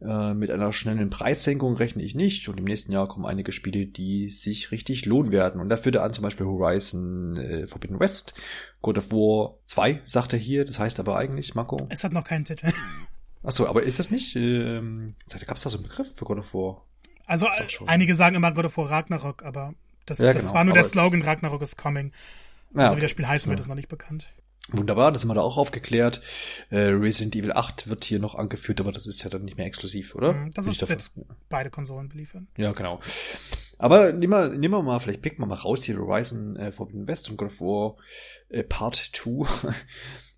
Äh, 0.00 0.34
mit 0.34 0.50
einer 0.50 0.72
schnellen 0.74 1.08
Preissenkung 1.08 1.76
rechne 1.76 2.02
ich 2.02 2.14
nicht 2.14 2.48
und 2.50 2.58
im 2.58 2.64
nächsten 2.64 2.92
Jahr 2.92 3.08
kommen 3.08 3.24
einige 3.24 3.50
Spiele, 3.50 3.86
die 3.86 4.30
sich 4.30 4.70
richtig 4.70 5.06
lohnen 5.06 5.32
werden. 5.32 5.60
Und 5.60 5.70
da 5.70 5.78
führt 5.78 5.94
er 5.94 6.02
an 6.02 6.12
zum 6.12 6.22
Beispiel 6.22 6.46
Horizon 6.46 7.36
äh, 7.36 7.66
Forbidden 7.66 7.98
West, 7.98 8.34
God 8.82 8.98
of 8.98 9.10
War 9.10 9.58
2, 9.66 10.02
sagt 10.04 10.34
er 10.34 10.38
hier. 10.38 10.66
Das 10.66 10.78
heißt 10.78 11.00
aber 11.00 11.16
eigentlich, 11.16 11.54
Marco? 11.54 11.78
Es 11.88 12.04
hat 12.04 12.12
noch 12.12 12.24
keinen 12.24 12.44
Titel. 12.44 12.70
Achso, 13.42 13.66
aber 13.66 13.84
ist 13.84 13.98
das 13.98 14.10
nicht? 14.10 14.36
Ähm, 14.36 15.12
gab 15.46 15.56
es 15.56 15.62
da 15.62 15.70
so 15.70 15.78
einen 15.78 15.86
Begriff 15.86 16.12
für 16.14 16.24
God 16.24 16.38
of 16.38 16.52
War? 16.52 16.84
Also 17.26 17.48
einige 17.86 18.14
sagen 18.14 18.36
immer 18.36 18.52
God 18.52 18.66
of 18.66 18.76
War 18.76 18.90
Ragnarok, 18.90 19.44
aber 19.44 19.74
das, 20.06 20.18
ja, 20.18 20.32
das 20.32 20.44
genau, 20.44 20.54
war 20.54 20.64
nur 20.64 20.74
der 20.74 20.84
Slogan 20.84 21.22
Ragnarok 21.22 21.62
is 21.62 21.76
coming. 21.76 22.12
Ja, 22.74 22.84
also 22.84 22.96
wie 22.96 23.00
das 23.00 23.10
Spiel 23.10 23.26
heißen 23.26 23.50
wird, 23.50 23.60
ist 23.60 23.68
noch 23.68 23.74
nicht 23.74 23.88
bekannt. 23.88 24.32
Wunderbar, 24.68 25.12
das 25.12 25.22
haben 25.22 25.28
wir 25.28 25.34
da 25.34 25.42
auch 25.42 25.56
aufgeklärt. 25.56 26.20
Äh, 26.70 26.78
Resident 26.78 27.36
Evil 27.36 27.52
8 27.52 27.88
wird 27.88 28.04
hier 28.04 28.18
noch 28.18 28.34
angeführt, 28.34 28.80
aber 28.80 28.90
das 28.90 29.06
ist 29.06 29.22
ja 29.22 29.30
dann 29.30 29.44
nicht 29.44 29.56
mehr 29.56 29.66
exklusiv, 29.66 30.16
oder? 30.16 30.32
Mhm, 30.32 30.52
das 30.54 30.66
ist, 30.66 30.88
wird 30.88 31.10
beide 31.48 31.70
Konsolen 31.70 32.08
beliefern. 32.08 32.48
Ja, 32.56 32.72
genau. 32.72 33.00
Aber 33.78 34.12
nehmen 34.12 34.32
wir, 34.32 34.48
nehmen 34.48 34.74
wir 34.74 34.82
mal, 34.82 35.00
vielleicht 35.00 35.22
picken 35.22 35.40
wir 35.40 35.46
mal 35.46 35.54
raus 35.54 35.84
hier 35.84 35.98
Horizon 35.98 36.56
äh, 36.56 36.72
Forbidden 36.72 37.06
West 37.06 37.30
und 37.30 37.36
God 37.36 37.48
of 37.48 37.60
War 37.60 37.96
äh, 38.48 38.62
Part 38.62 39.10
2. 39.12 39.46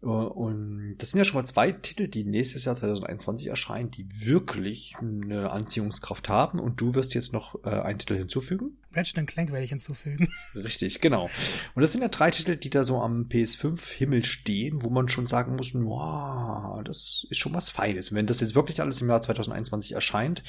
Äh, 0.01 0.07
und 0.07 0.94
das 0.98 1.11
sind 1.11 1.18
ja 1.18 1.24
schon 1.24 1.40
mal 1.40 1.46
zwei 1.46 1.72
Titel, 1.72 2.09
die 2.09 2.24
nächstes 2.24 2.64
Jahr 2.64 2.77
2021 2.77 3.48
erscheinen, 3.48 3.90
die 3.90 4.07
wirklich 4.24 4.94
eine 5.01 5.51
Anziehungskraft 5.51 6.29
haben. 6.29 6.61
Und 6.61 6.81
du 6.81 6.94
wirst 6.94 7.14
jetzt 7.14 7.33
noch 7.33 7.64
äh, 7.64 7.70
einen 7.70 7.98
Titel 7.98 8.16
hinzufügen? 8.16 8.79
Ratchet 8.92 9.27
Clank 9.27 9.53
werde 9.53 9.64
ich 9.64 9.70
hinzufügen. 9.70 10.29
Richtig, 10.55 11.01
genau. 11.01 11.29
Und 11.74 11.83
das 11.83 11.92
sind 11.92 12.03
ja 12.03 12.09
drei 12.09 12.31
Titel, 12.31 12.57
die 12.57 12.70
da 12.70 12.85
so 12.85 13.01
am 13.01 13.27
PS5-Himmel 13.29 14.24
stehen, 14.24 14.83
wo 14.83 14.90
man 14.90 15.09
schon 15.09 15.27
sagen 15.27 15.57
muss, 15.57 15.74
wow, 15.74 16.83
das 16.85 17.27
ist 17.29 17.38
schon 17.38 17.55
was 17.55 17.70
Feines. 17.70 18.11
Und 18.11 18.16
wenn 18.16 18.27
das 18.27 18.40
jetzt 18.40 18.55
wirklich 18.55 18.81
alles 18.81 19.01
im 19.01 19.09
Jahr 19.09 19.20
2021 19.20 19.92
erscheint, 19.92 20.42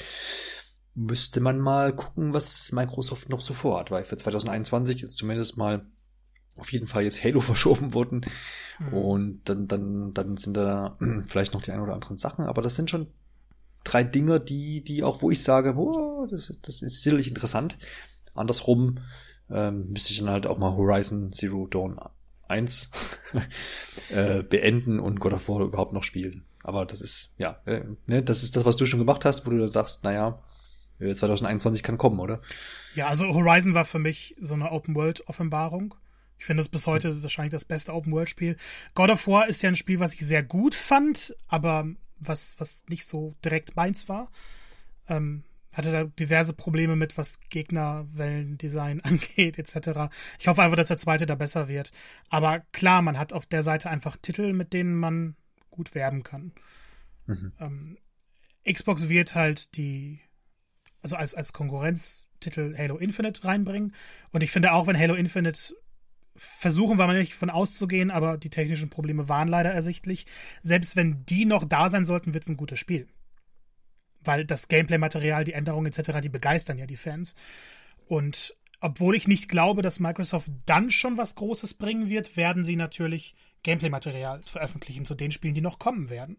müsste 1.00 1.40
man 1.40 1.58
mal 1.58 1.94
gucken, 1.94 2.34
was 2.34 2.72
Microsoft 2.72 3.28
noch 3.28 3.40
so 3.40 3.54
vorhat, 3.54 3.90
weil 3.90 4.04
für 4.04 4.16
2021 4.16 5.02
ist 5.02 5.16
zumindest 5.16 5.56
mal 5.56 5.86
auf 6.56 6.72
jeden 6.72 6.86
Fall 6.86 7.04
jetzt 7.04 7.24
Halo 7.24 7.40
verschoben 7.40 7.94
wurden. 7.94 8.26
Mhm. 8.78 8.94
Und 8.94 9.40
dann, 9.44 9.66
dann, 9.66 10.12
dann 10.12 10.36
sind 10.36 10.56
da 10.56 10.98
vielleicht 11.26 11.54
noch 11.54 11.62
die 11.62 11.72
ein 11.72 11.80
oder 11.80 11.94
anderen 11.94 12.18
Sachen, 12.18 12.44
aber 12.44 12.62
das 12.62 12.76
sind 12.76 12.90
schon 12.90 13.08
drei 13.82 14.04
Dinge, 14.04 14.40
die, 14.40 14.84
die 14.84 15.02
auch, 15.02 15.22
wo 15.22 15.30
ich 15.30 15.42
sage, 15.42 15.74
oh, 15.76 16.26
das, 16.30 16.52
das 16.62 16.82
ist 16.82 17.02
sicherlich 17.02 17.28
interessant. 17.28 17.78
Andersrum 18.34 18.98
ähm, 19.50 19.88
müsste 19.90 20.12
ich 20.12 20.18
dann 20.18 20.30
halt 20.30 20.46
auch 20.46 20.58
mal 20.58 20.76
Horizon 20.76 21.32
Zero 21.32 21.66
Dawn 21.66 21.98
1 22.46 22.90
äh, 24.10 24.42
beenden 24.42 25.00
und 25.00 25.18
God 25.18 25.32
of 25.32 25.48
War 25.48 25.60
überhaupt 25.60 25.94
noch 25.94 26.04
spielen. 26.04 26.44
Aber 26.62 26.84
das 26.84 27.00
ist, 27.00 27.34
ja, 27.38 27.58
äh, 27.64 27.84
ne, 28.06 28.22
das 28.22 28.42
ist 28.42 28.54
das, 28.54 28.66
was 28.66 28.76
du 28.76 28.84
schon 28.84 28.98
gemacht 28.98 29.24
hast, 29.24 29.46
wo 29.46 29.50
du 29.50 29.66
sagst, 29.66 30.04
naja, 30.04 30.42
2021 31.00 31.82
kann 31.82 31.98
kommen, 31.98 32.20
oder? 32.20 32.40
Ja, 32.94 33.08
also 33.08 33.26
Horizon 33.34 33.74
war 33.74 33.84
für 33.84 33.98
mich 33.98 34.36
so 34.40 34.54
eine 34.54 34.70
Open-World-Offenbarung. 34.70 35.94
Ich 36.38 36.46
finde 36.46 36.62
es 36.62 36.68
bis 36.68 36.86
heute 36.86 37.22
wahrscheinlich 37.22 37.52
das 37.52 37.64
beste 37.64 37.94
Open-World-Spiel. 37.94 38.56
God 38.94 39.10
of 39.10 39.26
War 39.26 39.48
ist 39.48 39.62
ja 39.62 39.68
ein 39.68 39.76
Spiel, 39.76 40.00
was 40.00 40.14
ich 40.14 40.20
sehr 40.20 40.42
gut 40.42 40.74
fand, 40.74 41.34
aber 41.48 41.86
was, 42.18 42.54
was 42.58 42.84
nicht 42.88 43.06
so 43.06 43.34
direkt 43.44 43.76
meins 43.76 44.08
war. 44.08 44.30
Ähm, 45.08 45.44
hatte 45.72 45.92
da 45.92 46.04
diverse 46.04 46.52
Probleme 46.52 46.96
mit, 46.96 47.16
was 47.16 47.40
Gegnerwellendesign 47.48 49.00
angeht, 49.04 49.58
etc. 49.58 50.10
Ich 50.38 50.48
hoffe 50.48 50.62
einfach, 50.62 50.76
dass 50.76 50.88
der 50.88 50.98
zweite 50.98 51.26
da 51.26 51.34
besser 51.34 51.68
wird. 51.68 51.92
Aber 52.28 52.60
klar, 52.72 53.02
man 53.02 53.18
hat 53.18 53.32
auf 53.32 53.46
der 53.46 53.62
Seite 53.62 53.90
einfach 53.90 54.16
Titel, 54.16 54.52
mit 54.52 54.72
denen 54.72 54.94
man 54.94 55.36
gut 55.70 55.94
werben 55.94 56.22
kann. 56.22 56.52
Mhm. 57.26 57.52
Ähm, 57.60 57.98
Xbox 58.70 59.08
wird 59.08 59.34
halt 59.34 59.76
die, 59.76 60.20
also 61.02 61.16
als, 61.16 61.34
als 61.34 61.52
Konkurrenztitel 61.52 62.76
Halo 62.76 62.96
Infinite 62.96 63.44
reinbringen. 63.44 63.94
Und 64.32 64.42
ich 64.42 64.50
finde 64.50 64.72
auch, 64.72 64.86
wenn 64.86 64.98
Halo 64.98 65.14
Infinite 65.14 65.74
versuchen 66.36 66.98
wir 66.98 67.06
mal 67.06 67.18
nicht 67.18 67.34
von 67.34 67.50
auszugehen, 67.50 68.10
aber 68.10 68.38
die 68.38 68.50
technischen 68.50 68.88
Probleme 68.88 69.28
waren 69.28 69.48
leider 69.48 69.70
ersichtlich. 69.70 70.26
Selbst 70.62 70.96
wenn 70.96 71.24
die 71.26 71.44
noch 71.44 71.64
da 71.64 71.90
sein 71.90 72.04
sollten, 72.04 72.34
wird 72.34 72.44
es 72.44 72.50
ein 72.50 72.56
gutes 72.56 72.78
Spiel. 72.78 73.08
Weil 74.22 74.44
das 74.44 74.68
Gameplay-Material, 74.68 75.44
die 75.44 75.52
Änderungen 75.52 75.92
etc., 75.92 76.20
die 76.20 76.28
begeistern 76.28 76.78
ja 76.78 76.86
die 76.86 76.96
Fans. 76.96 77.34
Und 78.06 78.56
obwohl 78.80 79.14
ich 79.14 79.28
nicht 79.28 79.48
glaube, 79.48 79.82
dass 79.82 80.00
Microsoft 80.00 80.50
dann 80.66 80.90
schon 80.90 81.18
was 81.18 81.34
Großes 81.34 81.74
bringen 81.74 82.08
wird, 82.08 82.36
werden 82.36 82.64
sie 82.64 82.76
natürlich 82.76 83.34
Gameplay-Material 83.62 84.40
veröffentlichen 84.42 85.04
zu 85.04 85.14
den 85.14 85.32
Spielen, 85.32 85.54
die 85.54 85.60
noch 85.60 85.78
kommen 85.78 86.08
werden. 86.08 86.38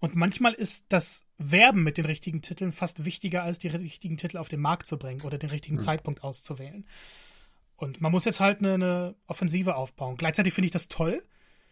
Und 0.00 0.16
manchmal 0.16 0.54
ist 0.54 0.86
das 0.88 1.23
Werben 1.38 1.82
mit 1.82 1.98
den 1.98 2.04
richtigen 2.04 2.42
Titeln 2.42 2.72
fast 2.72 3.04
wichtiger, 3.04 3.42
als 3.42 3.58
die 3.58 3.68
richtigen 3.68 4.16
Titel 4.16 4.38
auf 4.38 4.48
den 4.48 4.60
Markt 4.60 4.86
zu 4.86 4.98
bringen 4.98 5.22
oder 5.22 5.38
den 5.38 5.50
richtigen 5.50 5.76
mhm. 5.76 5.82
Zeitpunkt 5.82 6.22
auszuwählen. 6.22 6.86
Und 7.76 8.00
man 8.00 8.12
muss 8.12 8.24
jetzt 8.24 8.40
halt 8.40 8.60
eine, 8.60 8.74
eine 8.74 9.14
Offensive 9.26 9.74
aufbauen. 9.74 10.16
Gleichzeitig 10.16 10.54
finde 10.54 10.66
ich 10.66 10.72
das 10.72 10.88
toll. 10.88 11.22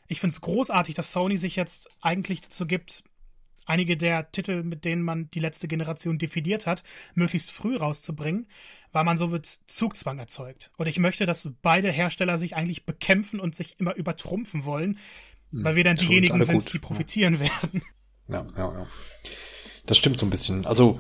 Ich 0.09 0.21
finde 0.21 0.35
es 0.35 0.41
großartig, 0.41 0.95
dass 0.95 1.13
Sony 1.13 1.39
sich 1.39 1.57
jetzt 1.57 1.89
eigentlich 2.01 2.41
dazu 2.41 2.67
gibt, 2.67 3.05
einige 3.65 3.97
der 3.97 4.31
Titel, 4.33 4.63
mit 4.63 4.85
denen 4.85 5.03
man 5.03 5.31
die 5.31 5.41
letzte 5.41 5.69
Generation 5.69 6.19
definiert 6.19 6.67
hat, 6.67 6.83
möglichst 7.15 7.53
früh 7.53 7.77
rauszubringen, 7.77 8.49
weil 8.91 9.05
man 9.05 9.17
so 9.17 9.31
wird 9.31 9.47
Zugzwang 9.47 10.19
erzeugt. 10.19 10.73
Und 10.77 10.89
ich 10.89 10.99
möchte, 10.99 11.25
dass 11.25 11.49
beide 11.63 11.91
Hersteller 11.91 12.39
sich 12.39 12.57
eigentlich 12.57 12.85
bekämpfen 12.85 13.41
und 13.41 13.55
sich 13.55 13.79
immer 13.79 13.95
übertrumpfen 13.95 14.65
wollen, 14.65 14.99
hm, 15.51 15.65
weil 15.65 15.77
wir 15.77 15.85
dann 15.85 15.97
diejenigen 15.97 16.45
sind, 16.45 16.65
gut. 16.65 16.73
die 16.73 16.79
profitieren 16.79 17.35
ja. 17.35 17.41
werden. 17.41 17.83
Ja, 18.29 18.47
ja, 18.57 18.79
ja. 18.79 18.87
Das 19.87 19.99
stimmt 19.99 20.19
so 20.19 20.27
ein 20.27 20.31
bisschen. 20.31 20.67
Also 20.67 20.99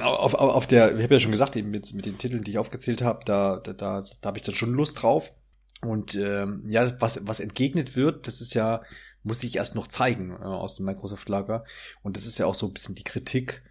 auf, 0.00 0.34
auf, 0.34 0.34
auf 0.34 0.66
der, 0.66 0.96
ich 0.96 1.02
habe 1.02 1.14
ja 1.14 1.20
schon 1.20 1.30
gesagt, 1.30 1.56
eben 1.56 1.70
mit, 1.70 1.92
mit 1.94 2.06
den 2.06 2.18
Titeln, 2.18 2.44
die 2.44 2.52
ich 2.52 2.58
aufgezählt 2.58 3.02
habe, 3.02 3.24
da, 3.24 3.58
da, 3.58 3.72
da, 3.72 4.04
da 4.20 4.26
habe 4.26 4.38
ich 4.38 4.44
dann 4.44 4.54
schon 4.54 4.72
Lust 4.72 5.02
drauf. 5.02 5.34
Und 5.82 6.14
ähm, 6.14 6.64
ja, 6.68 7.00
was, 7.00 7.26
was 7.26 7.40
entgegnet 7.40 7.94
wird, 7.94 8.26
das 8.26 8.40
ist 8.40 8.54
ja, 8.54 8.82
muss 9.22 9.42
ich 9.42 9.56
erst 9.56 9.74
noch 9.74 9.86
zeigen 9.86 10.30
äh, 10.30 10.36
aus 10.36 10.76
dem 10.76 10.86
Microsoft-Lager. 10.86 11.64
Und 12.02 12.16
das 12.16 12.24
ist 12.24 12.38
ja 12.38 12.46
auch 12.46 12.54
so 12.54 12.66
ein 12.66 12.72
bisschen 12.72 12.94
die 12.94 13.04
Kritik 13.04 13.62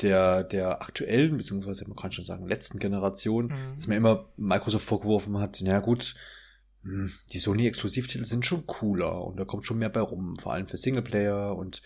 der, 0.00 0.42
der 0.42 0.82
aktuellen, 0.82 1.36
beziehungsweise 1.36 1.86
man 1.86 1.96
kann 1.96 2.10
schon 2.10 2.24
sagen, 2.24 2.48
letzten 2.48 2.78
Generation, 2.78 3.46
mhm. 3.46 3.76
dass 3.76 3.86
man 3.86 3.96
immer 3.96 4.32
Microsoft 4.36 4.86
vorgeworfen 4.86 5.38
hat, 5.38 5.60
na 5.62 5.78
gut, 5.78 6.16
hm, 6.82 7.12
die 7.32 7.38
Sony-Exklusivtitel 7.38 8.24
sind 8.24 8.44
schon 8.44 8.66
cooler 8.66 9.24
und 9.24 9.38
da 9.38 9.44
kommt 9.44 9.66
schon 9.66 9.78
mehr 9.78 9.90
bei 9.90 10.00
rum, 10.00 10.34
vor 10.36 10.52
allem 10.52 10.66
für 10.66 10.76
Singleplayer 10.78 11.54
und 11.54 11.82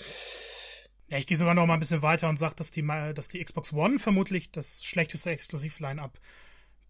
ja, 1.11 1.19
ich 1.19 1.27
gehe 1.27 1.37
sogar 1.37 1.55
noch 1.55 1.67
mal 1.67 1.75
ein 1.75 1.81
bisschen 1.81 2.03
weiter 2.03 2.29
und 2.29 2.37
sage, 2.37 2.55
dass 2.57 2.71
die, 2.71 2.87
dass 3.15 3.29
die 3.29 3.43
Xbox 3.43 3.73
One 3.73 3.99
vermutlich 3.99 4.51
das 4.51 4.85
schlechteste 4.85 5.31
Exklusiv-Line-Up 5.31 6.19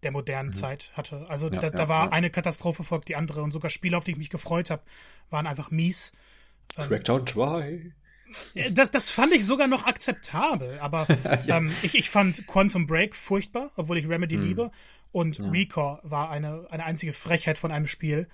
der 0.03 0.11
modernen 0.11 0.49
mhm. 0.49 0.53
Zeit 0.53 0.91
hatte. 0.95 1.25
Also 1.29 1.49
ja, 1.49 1.59
da, 1.59 1.69
da 1.69 1.87
war 1.87 2.05
ja. 2.05 2.11
eine 2.11 2.29
Katastrophe 2.29 2.83
folgt 2.83 3.09
die 3.09 3.15
andere 3.15 3.41
und 3.41 3.51
sogar 3.51 3.69
Spiele, 3.69 3.97
auf 3.97 4.03
die 4.03 4.11
ich 4.11 4.17
mich 4.17 4.29
gefreut 4.29 4.69
habe, 4.69 4.83
waren 5.29 5.47
einfach 5.47 5.71
mies. 5.71 6.11
Ähm, 6.77 6.87
Crackdown 6.87 7.27
2. 7.27 7.91
Das, 8.71 8.91
das 8.91 9.09
fand 9.09 9.33
ich 9.33 9.45
sogar 9.45 9.67
noch 9.67 9.85
akzeptabel, 9.85 10.79
aber 10.79 11.07
ähm, 11.47 11.71
ich, 11.81 11.95
ich 11.95 12.09
fand 12.09 12.45
Quantum 12.45 12.85
Break 12.85 13.15
furchtbar, 13.15 13.71
obwohl 13.75 13.97
ich 13.97 14.07
Remedy 14.07 14.37
mhm. 14.37 14.43
liebe. 14.43 14.71
Und. 15.11 15.39
Recore 15.39 15.99
war 16.03 16.29
eine, 16.29 16.67
eine 16.69 16.83
einzige 16.83 17.13
Frechheit 17.13 17.57
von 17.57 17.71
einem 17.71 17.87
Spiel. 17.87 18.27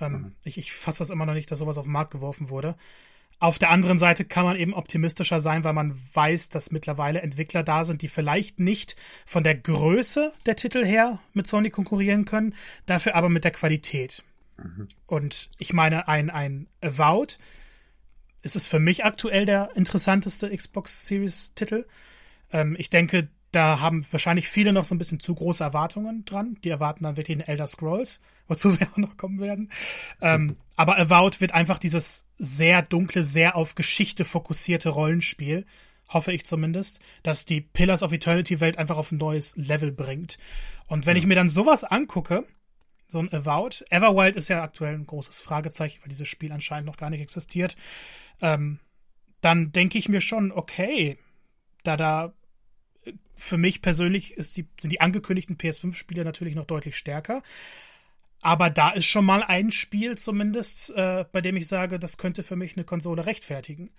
Ähm, 0.00 0.12
mhm. 0.12 0.36
Ich, 0.44 0.58
ich 0.58 0.72
fasse 0.72 0.98
das 0.98 1.10
immer 1.10 1.24
noch 1.24 1.34
nicht, 1.34 1.50
dass 1.50 1.60
sowas 1.60 1.78
auf 1.78 1.86
den 1.86 1.92
Markt 1.92 2.10
geworfen 2.10 2.50
wurde. 2.50 2.76
Auf 3.38 3.58
der 3.58 3.70
anderen 3.70 3.98
Seite 3.98 4.24
kann 4.24 4.46
man 4.46 4.56
eben 4.56 4.72
optimistischer 4.72 5.40
sein, 5.40 5.62
weil 5.62 5.74
man 5.74 5.98
weiß, 6.14 6.48
dass 6.48 6.70
mittlerweile 6.70 7.20
Entwickler 7.20 7.62
da 7.62 7.84
sind, 7.84 8.00
die 8.00 8.08
vielleicht 8.08 8.58
nicht 8.58 8.96
von 9.26 9.44
der 9.44 9.54
Größe 9.54 10.32
der 10.46 10.56
Titel 10.56 10.84
her 10.84 11.18
mit 11.34 11.46
Sony 11.46 11.68
konkurrieren 11.70 12.24
können, 12.24 12.54
dafür 12.86 13.14
aber 13.14 13.28
mit 13.28 13.44
der 13.44 13.50
Qualität. 13.50 14.24
Mhm. 14.56 14.88
Und 15.06 15.50
ich 15.58 15.74
meine, 15.74 16.08
ein, 16.08 16.30
ein 16.30 16.66
Avowed 16.80 17.38
ist 18.42 18.56
es 18.56 18.66
für 18.66 18.78
mich 18.78 19.04
aktuell 19.04 19.44
der 19.44 19.70
interessanteste 19.74 20.56
Xbox 20.56 21.04
Series 21.06 21.52
Titel. 21.54 21.84
Ähm, 22.52 22.74
ich 22.78 22.88
denke, 22.88 23.28
da 23.56 23.80
haben 23.80 24.04
wahrscheinlich 24.12 24.50
viele 24.50 24.74
noch 24.74 24.84
so 24.84 24.94
ein 24.94 24.98
bisschen 24.98 25.18
zu 25.18 25.34
große 25.34 25.64
Erwartungen 25.64 26.26
dran. 26.26 26.58
Die 26.62 26.68
erwarten 26.68 27.04
dann 27.04 27.16
wirklich 27.16 27.38
den 27.38 27.46
Elder 27.46 27.66
Scrolls, 27.66 28.20
wozu 28.48 28.78
wir 28.78 28.88
auch 28.92 28.98
noch 28.98 29.16
kommen 29.16 29.40
werden. 29.40 29.70
Ähm, 30.20 30.56
aber 30.76 30.98
Avowed 30.98 31.40
wird 31.40 31.52
einfach 31.52 31.78
dieses 31.78 32.26
sehr 32.38 32.82
dunkle, 32.82 33.24
sehr 33.24 33.56
auf 33.56 33.74
Geschichte 33.74 34.26
fokussierte 34.26 34.90
Rollenspiel, 34.90 35.64
hoffe 36.08 36.32
ich 36.32 36.44
zumindest, 36.44 37.00
dass 37.22 37.46
die 37.46 37.62
Pillars 37.62 38.02
of 38.02 38.12
Eternity 38.12 38.60
Welt 38.60 38.76
einfach 38.76 38.98
auf 38.98 39.10
ein 39.10 39.18
neues 39.18 39.56
Level 39.56 39.90
bringt. 39.90 40.36
Und 40.86 41.06
wenn 41.06 41.16
ich 41.16 41.26
mir 41.26 41.34
dann 41.34 41.48
sowas 41.48 41.82
angucke, 41.82 42.44
so 43.08 43.20
ein 43.20 43.32
Avowed, 43.32 43.86
Everwild 43.88 44.36
ist 44.36 44.48
ja 44.48 44.62
aktuell 44.62 44.94
ein 44.94 45.06
großes 45.06 45.40
Fragezeichen, 45.40 46.02
weil 46.02 46.10
dieses 46.10 46.28
Spiel 46.28 46.52
anscheinend 46.52 46.86
noch 46.86 46.98
gar 46.98 47.08
nicht 47.08 47.22
existiert, 47.22 47.74
ähm, 48.42 48.80
dann 49.40 49.72
denke 49.72 49.96
ich 49.96 50.10
mir 50.10 50.20
schon, 50.20 50.52
okay, 50.52 51.16
da 51.84 51.96
da 51.96 52.34
für 53.34 53.58
mich 53.58 53.82
persönlich 53.82 54.34
die, 54.36 54.66
sind 54.80 54.90
die 54.90 55.00
angekündigten 55.00 55.56
PS5-Spiele 55.56 56.24
natürlich 56.24 56.54
noch 56.54 56.66
deutlich 56.66 56.96
stärker. 56.96 57.42
Aber 58.42 58.70
da 58.70 58.90
ist 58.90 59.06
schon 59.06 59.24
mal 59.24 59.42
ein 59.42 59.70
Spiel 59.70 60.16
zumindest, 60.16 60.90
äh, 60.90 61.24
bei 61.32 61.40
dem 61.40 61.56
ich 61.56 61.66
sage, 61.68 61.98
das 61.98 62.18
könnte 62.18 62.42
für 62.42 62.56
mich 62.56 62.76
eine 62.76 62.84
Konsole 62.84 63.26
rechtfertigen. 63.26 63.90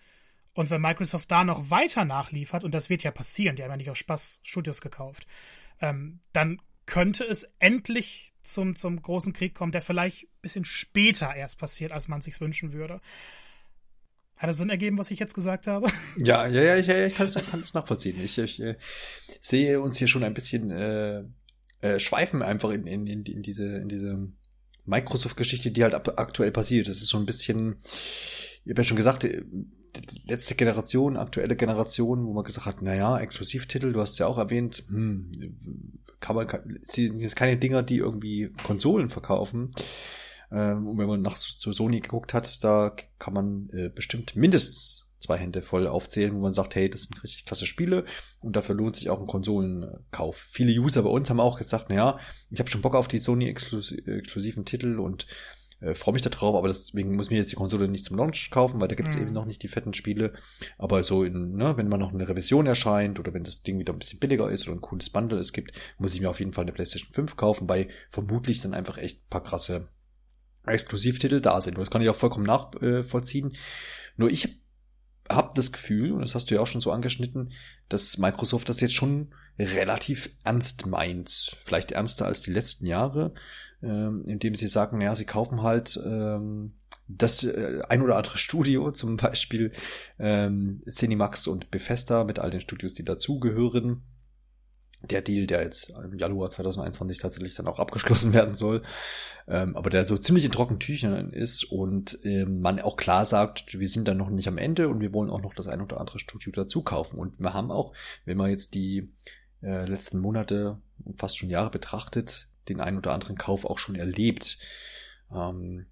Und 0.54 0.70
wenn 0.70 0.82
Microsoft 0.82 1.30
da 1.30 1.44
noch 1.44 1.70
weiter 1.70 2.06
nachliefert, 2.06 2.64
und 2.64 2.74
das 2.74 2.90
wird 2.90 3.04
ja 3.04 3.12
passieren, 3.12 3.56
die 3.56 3.64
haben 3.64 3.72
ja 3.72 3.78
nicht 3.78 3.90
aus 3.90 3.98
Spaß 3.98 4.40
Studios 4.44 4.82
gekauft, 4.82 5.28
ähm, 5.82 6.20
dann 6.34 6.62
könnte 6.86 7.24
es 7.26 7.48
endlich 7.60 8.34
zum, 8.42 8.76
zum 8.76 9.02
großen 9.02 9.34
Krieg 9.34 9.54
kommen, 9.54 9.72
der 9.72 9.82
vielleicht 9.82 10.24
ein 10.24 10.42
bisschen 10.42 10.66
später 10.66 11.36
erst 11.36 11.60
passiert, 11.60 11.92
als 11.92 12.08
man 12.08 12.22
sich 12.22 12.40
wünschen 12.40 12.72
würde. 12.72 13.02
Hat 14.38 14.50
das 14.50 14.58
Sinn 14.58 14.70
ergeben, 14.70 14.98
was 14.98 15.12
ich 15.12 15.20
jetzt 15.20 15.34
gesagt 15.34 15.68
habe? 15.68 15.88
Ja, 16.18 16.48
ja, 16.48 16.62
ja, 16.62 16.78
ich, 16.78 16.88
ich 16.88 17.16
kann, 17.16 17.26
es, 17.26 17.34
kann 17.34 17.62
es 17.62 17.74
nachvollziehen. 17.74 18.20
Ich, 18.24 18.38
ich 18.38 18.62
äh, 18.62 18.76
sehe 19.42 19.82
uns 19.82 19.98
hier 19.98 20.08
schon 20.08 20.24
ein 20.24 20.34
bisschen 20.34 20.70
äh, 20.72 21.24
äh, 21.82 22.00
schweifen 22.00 22.42
einfach 22.42 22.70
in, 22.72 22.86
in, 22.88 23.08
in, 23.08 23.24
in 23.26 23.42
diese, 23.42 23.78
in 23.78 23.90
diese 23.90 24.30
Microsoft-Geschichte, 24.86 25.72
die 25.72 25.84
halt 25.84 25.96
aktuell 26.18 26.52
passiert. 26.52 26.88
Das 26.88 26.98
ist 26.98 27.10
so 27.10 27.18
ein 27.18 27.26
bisschen, 27.26 27.78
ich 28.64 28.72
habe 28.72 28.82
ja 28.82 28.84
schon 28.84 28.98
gesagt, 28.98 29.24
äh, 29.24 29.44
letzte 30.28 30.56
Generation, 30.56 31.18
aktuelle 31.18 31.56
Generation, 31.56 32.26
wo 32.26 32.34
man 32.34 32.44
gesagt 32.44 32.68
hat, 32.68 32.82
naja, 32.82 33.18
Exklusivtitel, 33.20 33.94
du 33.94 34.02
hast 34.02 34.20
ja 34.20 34.28
auch 34.28 34.38
erwähnt, 34.38 34.84
hm, 34.88 36.00
kann 36.20 36.36
man, 36.36 36.48
sind 36.84 37.20
jetzt 37.20 37.36
keine 37.36 37.58
Dinger, 37.58 37.84
die 37.84 37.98
irgendwie 37.98 38.52
Konsolen 38.64 39.10
verkaufen. 39.10 39.72
Ähm, 40.52 40.88
und 40.88 40.98
wenn 40.98 41.08
man 41.08 41.22
nach 41.22 41.38
zu 41.38 41.72
Sony 41.72 42.00
geguckt 42.00 42.34
hat, 42.34 42.64
da 42.64 42.96
kann 43.20 43.34
man 43.34 43.70
äh, 43.72 43.90
bestimmt 43.90 44.36
mindestens 44.36 45.08
zwei 45.20 45.38
Hände 45.38 45.62
voll 45.62 45.88
aufzählen, 45.88 46.34
wo 46.36 46.40
man 46.40 46.54
sagt, 46.54 46.76
hey, 46.76 46.90
das 46.90 47.04
sind 47.04 47.22
richtig 47.24 47.46
klasse 47.46 47.66
Spiele 47.66 48.06
und 48.40 48.56
dafür 48.56 48.76
lohnt 48.76 48.96
sich 48.96 49.10
auch 49.10 49.20
ein 49.20 49.28
Konsolenkauf. 49.28 50.38
Viele 50.38 50.80
User 50.80 51.04
bei 51.04 51.10
uns 51.10 51.30
haben 51.30 51.40
auch 51.40 51.58
gesagt, 51.58 51.90
naja, 51.90 52.20
ich 52.50 52.60
habe 52.60 52.70
schon 52.70 52.82
Bock 52.82 52.96
auf 52.96 53.08
die 53.08 53.20
Sony-exklusiven 53.20 54.66
Titel 54.66 55.00
und 55.00 55.26
äh, 55.80 55.94
freue 55.94 56.14
mich 56.14 56.22
da 56.22 56.30
drauf, 56.30 56.56
aber 56.56 56.68
deswegen 56.68 57.16
muss 57.16 57.28
ich 57.28 57.32
mir 57.32 57.38
jetzt 57.38 57.52
die 57.52 57.56
Konsole 57.56 57.88
nicht 57.88 58.06
zum 58.06 58.18
Launch 58.18 58.50
kaufen, 58.52 58.82
weil 58.82 58.88
da 58.88 58.96
gibt's 58.96 59.16
mhm. 59.16 59.24
eben 59.24 59.34
noch 59.34 59.46
nicht 59.46 59.62
die 59.64 59.68
fetten 59.68 59.94
Spiele. 59.94 60.34
Aber 60.78 61.04
so 61.04 61.24
in, 61.24 61.56
ne, 61.56 61.78
wenn 61.78 61.88
man 61.88 62.00
noch 62.00 62.14
eine 62.14 62.28
Revision 62.28 62.66
erscheint 62.66 63.20
oder 63.20 63.34
wenn 63.34 63.44
das 63.44 63.64
Ding 63.64 63.80
wieder 63.80 63.94
ein 63.94 64.00
bisschen 64.00 64.20
billiger 64.20 64.50
ist 64.50 64.68
oder 64.68 64.78
ein 64.78 64.82
cooles 64.82 65.10
Bundle 65.10 65.40
es 65.40 65.54
gibt, 65.54 65.72
muss 65.98 66.14
ich 66.14 66.22
mir 66.22 66.30
auf 66.30 66.40
jeden 66.40 66.54
Fall 66.54 66.64
eine 66.64 66.74
PlayStation 66.74 67.14
5 67.14 67.36
kaufen, 67.36 67.70
weil 67.70 67.90
vermutlich 68.10 68.62
dann 68.62 68.74
einfach 68.74 68.98
echt 68.98 69.30
paar 69.30 69.44
krasse 69.44 69.90
Exklusivtitel 70.68 71.42
da 71.42 71.62
sind. 71.62 71.78
Das 71.78 71.92
kann 71.92 72.02
ich 72.02 72.10
auch 72.10 72.16
vollkommen 72.16 72.46
nachvollziehen. 72.46 73.54
Nur 74.16 74.30
ich 74.30 74.62
habe 75.30 75.52
das 75.56 75.72
Gefühl, 75.72 76.14
und 76.14 76.22
das 76.22 76.36
hast 76.36 76.50
du 76.50 76.56
ja 76.56 76.62
auch 76.62 76.68
schon 76.68 76.82
so 76.82 76.92
angeschnitten, 76.92 77.50
dass 77.90 78.18
Microsoft 78.18 78.70
das 78.70 78.80
jetzt 78.80 78.94
schon 78.94 79.34
relativ 79.60 80.30
ernst 80.44 80.86
meint. 80.86 81.58
Vielleicht 81.64 81.92
ernster 81.92 82.26
als 82.26 82.42
die 82.42 82.52
letzten 82.52 82.86
Jahre, 82.86 83.34
ähm, 83.82 84.24
indem 84.28 84.56
sie 84.56 84.68
sagen, 84.68 85.02
ja, 85.02 85.16
sie 85.16 85.26
kaufen 85.26 85.64
halt 85.64 86.00
ähm, 86.06 86.74
das 87.08 87.44
äh, 87.44 87.82
ein 87.90 88.02
oder 88.02 88.18
andere 88.18 88.38
Studio, 88.38 88.92
zum 88.92 89.18
Beispiel 89.18 89.72
ähm, 90.20 90.84
Cinemax 90.90 91.48
und 91.48 91.72
Bethesda 91.72 92.24
mit 92.24 92.40
all 92.40 92.52
den 92.52 92.62
Studios, 92.62 92.94
die 92.94 93.06
dazugehören 93.06 94.04
der 95.02 95.22
Deal, 95.22 95.48
der 95.48 95.62
jetzt 95.62 95.90
im 95.90 96.18
Januar 96.18 96.50
2021 96.50 97.20
tatsächlich 97.20 97.56
dann 97.56 97.68
auch 97.68 97.80
abgeschlossen 97.80 98.34
werden 98.34 98.56
soll, 98.56 98.82
ähm, 99.48 99.76
aber 99.76 99.90
der 99.90 100.06
so 100.06 100.18
ziemlich 100.18 100.46
in 100.46 100.52
trockenen 100.52 100.80
Tüchern 100.80 101.32
ist 101.32 101.64
und 101.66 102.20
ähm, 102.24 102.62
man 102.62 102.80
auch 102.82 102.98
klar 102.98 103.26
sagt, 103.26 103.80
wir 103.80 103.88
sind 103.88 104.08
dann 104.08 104.18
noch 104.18 104.30
nicht 104.30 104.48
am 104.48 104.58
Ende 104.58 104.90
und 104.90 105.00
wir 105.00 105.14
wollen 105.14 105.30
auch 105.30 105.42
noch 105.42 105.54
das 105.54 105.68
ein 105.68 105.82
oder 105.82 106.00
andere 106.00 106.20
Studio 106.20 106.52
dazu 106.52 106.82
kaufen. 106.82 107.20
Und 107.20 107.40
wir 107.40 107.54
haben 107.54 107.72
auch, 107.72 107.94
wenn 108.26 108.38
man 108.38 108.50
jetzt 108.50 108.74
die 108.74 109.14
äh, 109.62 109.86
letzten 109.86 110.20
Monate, 110.20 110.82
fast 111.16 111.38
schon 111.38 111.50
Jahre 111.50 111.70
betrachtet, 111.70 112.50
den 112.70 112.82
ein 112.82 112.98
oder 112.98 113.14
anderen 113.14 113.38
Kauf 113.38 113.66
auch 113.66 113.78
schon 113.78 113.96
erlebt. 113.96 114.58
Ähm, 115.34 115.86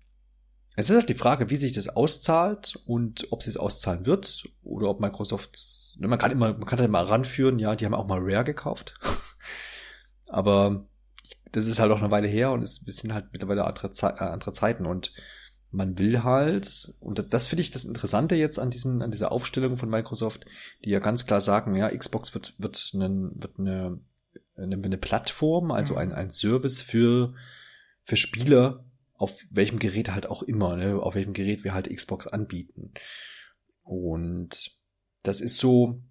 es 0.76 0.90
ist 0.90 0.96
halt 0.96 1.10
die 1.10 1.14
Frage, 1.14 1.50
wie 1.50 1.58
sich 1.58 1.72
das 1.72 1.90
auszahlt 1.90 2.80
und 2.86 3.32
ob 3.32 3.46
es 3.46 3.58
auszahlen 3.58 4.06
wird 4.06 4.50
oder 4.64 4.90
ob 4.90 5.00
Microsoft, 5.00 5.58
ne, 6.00 6.08
man 6.08 6.20
kann 6.20 6.32
immer, 6.32 6.54
man 6.54 6.66
kann 6.66 6.80
halt 6.80 6.92
mal 6.92 7.06
ranführen, 7.06 7.60
ja, 7.60 7.76
die 7.76 7.86
haben 7.86 7.94
auch 7.94 8.08
mal 8.08 8.20
Rare 8.22 8.44
gekauft. 8.44 9.00
Aber 10.28 10.88
das 11.52 11.68
ist 11.68 11.80
halt 11.80 11.92
auch 11.92 12.00
eine 12.00 12.12
Weile 12.12 12.28
her 12.28 12.52
und 12.52 12.62
es 12.62 12.76
sind 12.76 13.14
halt 13.14 13.28
mittlerweile 13.32 13.66
andere, 13.66 13.92
Ze 13.92 14.08
äh, 14.08 14.24
andere 14.24 14.52
Zeiten 14.52 14.86
und 14.86 15.14
man 15.72 15.98
will 16.00 16.24
halt, 16.24 16.94
und 17.00 17.34
das 17.34 17.48
finde 17.48 17.62
ich 17.62 17.72
das 17.72 17.86
Interessante 17.86 18.36
jetzt 18.36 18.60
an 18.60 18.70
diesen, 18.70 19.02
an 19.02 19.12
dieser 19.12 19.32
Aufstellung 19.32 19.78
von 19.78 19.90
Microsoft, 19.90 20.46
die 20.84 20.90
ja 20.90 21.00
ganz 21.00 21.26
klar 21.26 21.42
sagen, 21.42 21.76
ja, 21.76 21.90
Xbox 21.90 22.34
wird, 22.34 22.56
wird, 22.58 22.92
einen, 22.94 23.32
wird 23.42 23.60
eine, 23.60 24.00
eine, 24.56 24.76
eine 24.76 24.98
Plattform, 24.98 25.72
also 25.72 25.94
mhm. 25.94 26.00
ein, 26.00 26.14
ein 26.14 26.32
Service 26.32 26.82
für, 26.82 27.34
für 28.04 28.16
Spieler 28.16 28.85
auf 29.18 29.46
welchem 29.50 29.80
Gerät 29.80 30.12
halt 30.12 30.28
auch 30.28 30.44
immer, 30.44 30.76
ne, 30.76 31.00
auf 31.00 31.16
welchem 31.16 31.34
Gerät 31.34 31.64
wir 31.64 31.74
halt 31.74 31.94
Xbox 31.94 32.28
anbieten. 32.28 32.94
Und 33.84 34.72
das 35.24 35.42
ist 35.42 35.60
so, 35.60 36.02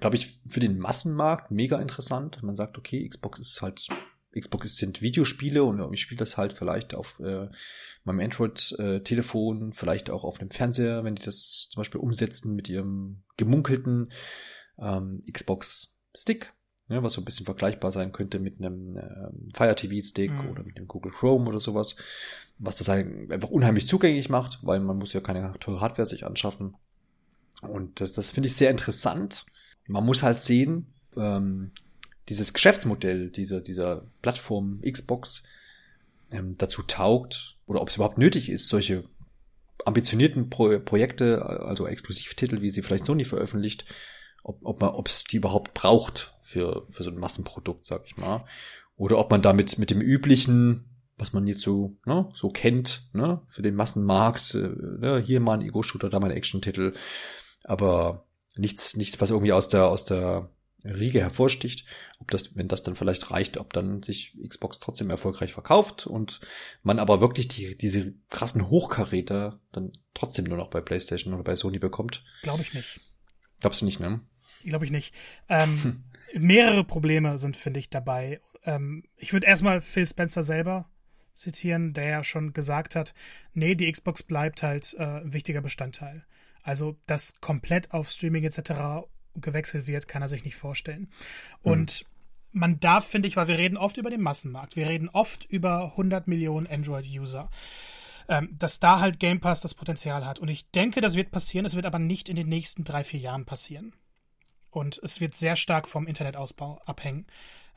glaube 0.00 0.16
ich, 0.16 0.40
für 0.46 0.60
den 0.60 0.78
Massenmarkt 0.78 1.50
mega 1.50 1.80
interessant. 1.80 2.42
Man 2.42 2.54
sagt, 2.54 2.78
okay, 2.78 3.06
Xbox 3.08 3.40
ist 3.40 3.62
halt, 3.62 3.88
Xbox 4.38 4.76
sind 4.76 5.02
Videospiele 5.02 5.64
und 5.64 5.92
ich 5.92 6.00
spiele 6.00 6.20
das 6.20 6.36
halt 6.36 6.52
vielleicht 6.52 6.94
auf 6.94 7.18
äh, 7.20 7.48
meinem 8.04 8.20
Android-Telefon, 8.20 9.72
vielleicht 9.72 10.08
auch 10.08 10.24
auf 10.24 10.38
dem 10.38 10.50
Fernseher, 10.50 11.04
wenn 11.04 11.16
die 11.16 11.22
das 11.22 11.68
zum 11.70 11.80
Beispiel 11.80 12.00
umsetzen 12.00 12.54
mit 12.54 12.68
ihrem 12.68 13.24
gemunkelten 13.36 14.10
ähm, 14.78 15.22
Xbox 15.30 16.00
Stick 16.14 16.52
ne, 16.88 17.02
was 17.02 17.14
so 17.14 17.20
ein 17.20 17.24
bisschen 17.24 17.46
vergleichbar 17.46 17.92
sein 17.92 18.12
könnte 18.12 18.38
mit 18.38 18.58
einem 18.58 18.96
äh, 18.96 19.56
Fire 19.56 19.74
TV 19.74 20.06
Stick 20.06 20.32
mhm. 20.32 20.50
oder 20.50 20.62
mit 20.62 20.76
dem 20.76 20.88
Google 20.88 21.12
Chrome 21.12 21.48
oder 21.48 21.60
sowas, 21.60 21.96
was 22.58 22.76
das 22.76 22.88
einfach 22.88 23.50
unheimlich 23.50 23.88
zugänglich 23.88 24.28
macht, 24.28 24.58
weil 24.62 24.80
man 24.80 24.98
muss 24.98 25.12
ja 25.12 25.20
keine 25.20 25.54
teure 25.58 25.80
Hardware 25.80 26.06
sich 26.06 26.24
anschaffen. 26.24 26.76
Und 27.62 28.00
das, 28.00 28.12
das 28.12 28.30
finde 28.30 28.48
ich 28.48 28.56
sehr 28.56 28.70
interessant. 28.70 29.46
man 29.88 30.04
muss 30.04 30.22
halt 30.22 30.40
sehen, 30.40 30.86
ähm, 31.16 31.72
dieses 32.28 32.52
Geschäftsmodell 32.52 33.30
dieser, 33.30 33.60
dieser 33.60 34.06
Plattform 34.20 34.80
Xbox 34.82 35.42
ähm, 36.30 36.56
dazu 36.58 36.82
taugt 36.82 37.58
oder 37.66 37.80
ob 37.80 37.88
es 37.88 37.96
überhaupt 37.96 38.18
nötig 38.18 38.48
ist, 38.48 38.68
solche 38.68 39.04
ambitionierten 39.84 40.48
Pro 40.50 40.78
Projekte, 40.78 41.44
also 41.44 41.86
Exklusivtitel, 41.86 42.60
wie 42.60 42.70
sie 42.70 42.82
vielleicht 42.82 43.04
Sony 43.04 43.24
veröffentlicht, 43.24 43.84
ob, 44.42 44.58
ob 44.62 44.80
man, 44.80 44.90
ob 44.90 45.08
es 45.08 45.24
die 45.24 45.36
überhaupt 45.36 45.74
braucht 45.74 46.34
für, 46.40 46.86
für 46.88 47.02
so 47.02 47.10
ein 47.10 47.18
Massenprodukt, 47.18 47.86
sag 47.86 48.02
ich 48.06 48.16
mal. 48.16 48.44
Oder 48.96 49.18
ob 49.18 49.30
man 49.30 49.42
damit 49.42 49.78
mit 49.78 49.90
dem 49.90 50.00
üblichen, 50.00 50.84
was 51.16 51.32
man 51.32 51.46
jetzt 51.46 51.62
so, 51.62 51.96
ne, 52.04 52.28
so 52.34 52.48
kennt, 52.48 53.10
ne, 53.12 53.40
für 53.46 53.62
den 53.62 53.74
Massenmarkt, 53.74 54.54
äh, 54.54 54.68
ne, 54.98 55.22
hier 55.24 55.40
mal 55.40 55.54
ein 55.54 55.66
Ego-Shooter, 55.66 56.10
da 56.10 56.20
mal 56.20 56.30
ein 56.30 56.36
Action-Titel, 56.36 56.94
aber 57.64 58.26
nichts, 58.56 58.96
nichts, 58.96 59.20
was 59.20 59.30
irgendwie 59.30 59.52
aus 59.52 59.68
der, 59.68 59.86
aus 59.86 60.04
der 60.04 60.50
Riege 60.84 61.20
hervorsticht, 61.20 61.86
ob 62.18 62.30
das, 62.32 62.56
wenn 62.56 62.66
das 62.66 62.82
dann 62.82 62.96
vielleicht 62.96 63.30
reicht, 63.30 63.56
ob 63.56 63.72
dann 63.72 64.02
sich 64.02 64.36
Xbox 64.46 64.80
trotzdem 64.80 65.10
erfolgreich 65.10 65.52
verkauft 65.52 66.06
und 66.06 66.40
man 66.82 66.98
aber 66.98 67.20
wirklich 67.20 67.48
die, 67.48 67.78
diese 67.78 68.14
krassen 68.30 68.68
Hochkaräter 68.68 69.60
dann 69.70 69.92
trotzdem 70.12 70.46
nur 70.46 70.56
noch 70.56 70.70
bei 70.70 70.80
PlayStation 70.80 71.34
oder 71.34 71.44
bei 71.44 71.54
Sony 71.54 71.78
bekommt. 71.78 72.24
Glaube 72.42 72.62
ich 72.62 72.74
nicht. 72.74 73.00
Glaubst 73.60 73.80
du 73.80 73.84
nicht, 73.84 74.00
ne? 74.00 74.20
Glaube 74.64 74.84
ich 74.84 74.90
nicht. 74.90 75.14
Ähm, 75.48 75.82
hm. 75.82 76.04
Mehrere 76.34 76.84
Probleme 76.84 77.38
sind, 77.38 77.56
finde 77.56 77.80
ich, 77.80 77.90
dabei. 77.90 78.40
Ähm, 78.64 79.04
ich 79.16 79.32
würde 79.32 79.46
erstmal 79.46 79.80
Phil 79.80 80.06
Spencer 80.06 80.42
selber 80.42 80.88
zitieren, 81.34 81.92
der 81.92 82.06
ja 82.06 82.24
schon 82.24 82.52
gesagt 82.52 82.94
hat, 82.94 83.14
nee, 83.54 83.74
die 83.74 83.90
Xbox 83.90 84.22
bleibt 84.22 84.62
halt 84.62 84.94
äh, 84.98 85.02
ein 85.02 85.32
wichtiger 85.32 85.60
Bestandteil. 85.60 86.24
Also, 86.62 86.96
dass 87.06 87.40
komplett 87.40 87.92
auf 87.92 88.08
Streaming 88.08 88.44
etc 88.44 89.04
gewechselt 89.34 89.86
wird, 89.86 90.08
kann 90.08 90.22
er 90.22 90.28
sich 90.28 90.44
nicht 90.44 90.56
vorstellen. 90.56 91.08
Und 91.62 92.04
mhm. 92.52 92.60
man 92.60 92.80
darf, 92.80 93.06
finde 93.06 93.28
ich, 93.28 93.36
weil 93.36 93.48
wir 93.48 93.58
reden 93.58 93.76
oft 93.76 93.96
über 93.96 94.10
den 94.10 94.20
Massenmarkt, 94.20 94.76
wir 94.76 94.86
reden 94.86 95.08
oft 95.08 95.44
über 95.46 95.92
100 95.92 96.28
Millionen 96.28 96.66
Android-User, 96.66 97.50
ähm, 98.28 98.50
dass 98.58 98.80
da 98.80 99.00
halt 99.00 99.18
Game 99.18 99.40
Pass 99.40 99.60
das 99.60 99.74
Potenzial 99.74 100.26
hat. 100.26 100.38
Und 100.38 100.48
ich 100.48 100.70
denke, 100.70 101.00
das 101.00 101.14
wird 101.14 101.30
passieren, 101.30 101.66
es 101.66 101.74
wird 101.74 101.86
aber 101.86 101.98
nicht 101.98 102.28
in 102.28 102.36
den 102.36 102.48
nächsten 102.48 102.84
drei, 102.84 103.04
vier 103.04 103.20
Jahren 103.20 103.44
passieren. 103.44 103.94
Und 104.72 104.98
es 104.98 105.20
wird 105.20 105.36
sehr 105.36 105.54
stark 105.54 105.86
vom 105.86 106.06
Internetausbau 106.08 106.80
abhängen. 106.86 107.26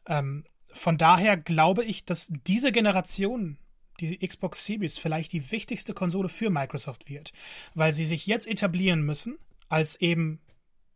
Ähm, 0.08 0.46
von 0.72 0.98
daher 0.98 1.38
glaube 1.38 1.84
ich, 1.84 2.06
dass 2.06 2.32
diese 2.48 2.72
Generation 2.72 3.58
die 4.00 4.18
Xbox 4.18 4.66
Series 4.66 4.98
vielleicht 4.98 5.32
die 5.32 5.52
wichtigste 5.52 5.94
Konsole 5.94 6.30
für 6.30 6.50
Microsoft 6.50 7.08
wird, 7.10 7.32
weil 7.76 7.94
sie 7.94 8.06
sich 8.06 8.26
jetzt 8.26 8.48
etablieren 8.48 9.02
müssen 9.02 9.38
als 9.70 10.00
eben 10.02 10.40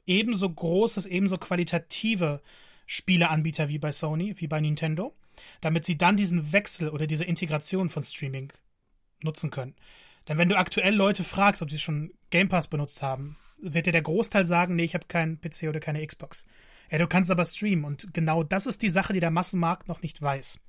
ebenso 0.05 0.49
großes, 0.49 1.05
ebenso 1.05 1.37
qualitative 1.37 2.41
Spieleanbieter 2.87 3.69
wie 3.69 3.77
bei 3.77 3.91
Sony, 3.91 4.39
wie 4.39 4.47
bei 4.47 4.59
Nintendo, 4.59 5.15
damit 5.61 5.85
sie 5.85 5.97
dann 5.97 6.17
diesen 6.17 6.51
Wechsel 6.51 6.89
oder 6.89 7.07
diese 7.07 7.25
Integration 7.25 7.89
von 7.89 8.03
Streaming 8.03 8.51
nutzen 9.21 9.51
können. 9.51 9.75
Denn 10.27 10.37
wenn 10.37 10.49
du 10.49 10.57
aktuell 10.57 10.95
Leute 10.95 11.23
fragst, 11.23 11.61
ob 11.61 11.69
sie 11.69 11.79
schon 11.79 12.13
Game 12.29 12.49
Pass 12.49 12.67
benutzt 12.67 13.01
haben, 13.01 13.37
wird 13.61 13.85
dir 13.85 13.91
der 13.91 14.01
Großteil 14.01 14.45
sagen, 14.45 14.75
nee, 14.75 14.83
ich 14.83 14.93
habe 14.93 15.07
keinen 15.07 15.39
PC 15.39 15.63
oder 15.63 15.79
keine 15.79 16.05
Xbox. 16.05 16.47
Ja, 16.91 16.97
du 16.97 17.07
kannst 17.07 17.29
aber 17.29 17.45
streamen 17.45 17.85
und 17.85 18.13
genau 18.13 18.43
das 18.43 18.65
ist 18.65 18.81
die 18.81 18.89
Sache, 18.89 19.13
die 19.13 19.19
der 19.19 19.31
Massenmarkt 19.31 19.87
noch 19.87 20.01
nicht 20.01 20.21
weiß. 20.21 20.59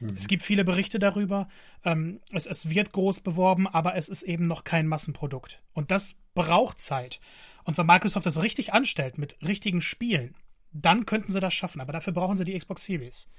Mhm. 0.00 0.14
Es 0.16 0.26
gibt 0.26 0.42
viele 0.42 0.64
Berichte 0.64 0.98
darüber. 0.98 1.48
Ähm, 1.84 2.20
es, 2.32 2.46
es 2.46 2.68
wird 2.68 2.92
groß 2.92 3.20
beworben, 3.20 3.68
aber 3.68 3.94
es 3.94 4.08
ist 4.08 4.22
eben 4.22 4.46
noch 4.46 4.64
kein 4.64 4.86
Massenprodukt. 4.86 5.62
Und 5.72 5.90
das 5.90 6.16
braucht 6.34 6.78
Zeit. 6.78 7.20
Und 7.64 7.78
wenn 7.78 7.86
Microsoft 7.86 8.26
das 8.26 8.42
richtig 8.42 8.72
anstellt 8.72 9.18
mit 9.18 9.36
richtigen 9.46 9.82
Spielen, 9.82 10.34
dann 10.72 11.06
könnten 11.06 11.30
sie 11.30 11.40
das 11.40 11.54
schaffen. 11.54 11.80
Aber 11.80 11.92
dafür 11.92 12.12
brauchen 12.12 12.36
sie 12.36 12.44
die 12.44 12.58
Xbox 12.58 12.84
Series. 12.84 13.30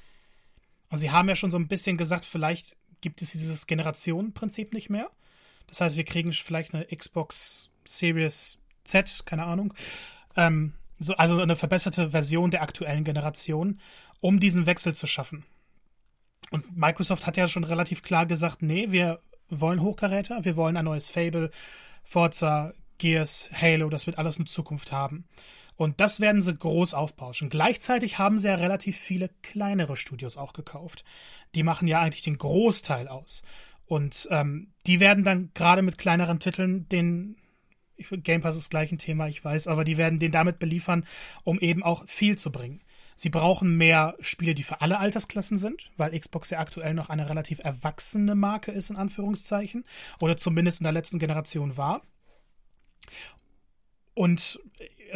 Und 0.89 0.99
sie 0.99 1.11
haben 1.11 1.29
ja 1.29 1.35
schon 1.35 1.51
so 1.51 1.57
ein 1.57 1.67
bisschen 1.67 1.97
gesagt, 1.97 2.25
vielleicht 2.25 2.75
gibt 3.01 3.21
es 3.21 3.31
dieses 3.31 3.65
Generationenprinzip 3.67 4.73
nicht 4.73 4.89
mehr. 4.89 5.09
Das 5.67 5.81
heißt, 5.81 5.95
wir 5.95 6.03
kriegen 6.03 6.31
vielleicht 6.33 6.75
eine 6.75 6.85
Xbox 6.85 7.71
Series 7.97 8.59
Z, 8.83 9.23
keine 9.25 9.45
Ahnung. 9.45 9.73
Ähm, 10.35 10.73
so, 10.99 11.15
also 11.15 11.39
eine 11.39 11.55
verbesserte 11.55 12.09
Version 12.11 12.51
der 12.51 12.61
aktuellen 12.61 13.03
Generation, 13.03 13.79
um 14.19 14.39
diesen 14.39 14.65
Wechsel 14.65 14.93
zu 14.93 15.07
schaffen. 15.07 15.45
Und 16.51 16.77
Microsoft 16.77 17.25
hat 17.25 17.37
ja 17.37 17.47
schon 17.47 17.63
relativ 17.63 18.03
klar 18.03 18.25
gesagt, 18.25 18.61
nee, 18.61 18.91
wir 18.91 19.19
wollen 19.49 19.81
Hochkaräter, 19.81 20.45
wir 20.45 20.55
wollen 20.55 20.77
ein 20.77 20.85
neues 20.85 21.09
Fable, 21.09 21.51
Forza, 22.03 22.73
Gears, 22.97 23.49
Halo, 23.51 23.89
das 23.89 24.05
wird 24.05 24.17
alles 24.17 24.37
in 24.37 24.45
Zukunft 24.45 24.91
haben. 24.91 25.25
Und 25.75 25.99
das 25.99 26.19
werden 26.19 26.41
sie 26.41 26.53
groß 26.53 26.93
aufbauschen. 26.93 27.49
Gleichzeitig 27.49 28.19
haben 28.19 28.37
sie 28.37 28.47
ja 28.47 28.55
relativ 28.55 28.97
viele 28.97 29.29
kleinere 29.41 29.95
Studios 29.95 30.37
auch 30.37 30.53
gekauft. 30.53 31.03
Die 31.55 31.63
machen 31.63 31.87
ja 31.87 31.99
eigentlich 31.99 32.21
den 32.21 32.37
Großteil 32.37 33.07
aus. 33.07 33.43
Und 33.87 34.27
ähm, 34.29 34.71
die 34.85 34.99
werden 34.99 35.23
dann 35.23 35.49
gerade 35.55 35.81
mit 35.81 35.97
kleineren 35.97 36.39
Titeln 36.39 36.87
den 36.89 37.35
ich 38.01 38.23
Game 38.23 38.41
Pass 38.41 38.57
ist 38.57 38.69
gleich 38.69 38.91
ein 38.91 38.97
Thema, 38.97 39.27
ich 39.27 39.43
weiß, 39.43 39.67
aber 39.67 39.83
die 39.83 39.97
werden 39.97 40.19
den 40.19 40.31
damit 40.31 40.59
beliefern, 40.59 41.05
um 41.43 41.59
eben 41.59 41.83
auch 41.83 42.07
viel 42.07 42.37
zu 42.37 42.51
bringen. 42.51 42.81
Sie 43.15 43.29
brauchen 43.29 43.77
mehr 43.77 44.15
Spiele, 44.19 44.55
die 44.55 44.63
für 44.63 44.81
alle 44.81 44.97
Altersklassen 44.97 45.59
sind, 45.59 45.91
weil 45.95 46.19
Xbox 46.19 46.49
ja 46.49 46.59
aktuell 46.59 46.95
noch 46.95 47.09
eine 47.09 47.29
relativ 47.29 47.59
erwachsene 47.59 48.33
Marke 48.33 48.71
ist, 48.71 48.89
in 48.89 48.95
Anführungszeichen, 48.95 49.85
oder 50.19 50.37
zumindest 50.37 50.79
in 50.79 50.85
der 50.85 50.93
letzten 50.93 51.19
Generation 51.19 51.77
war. 51.77 52.01
Und 54.15 54.59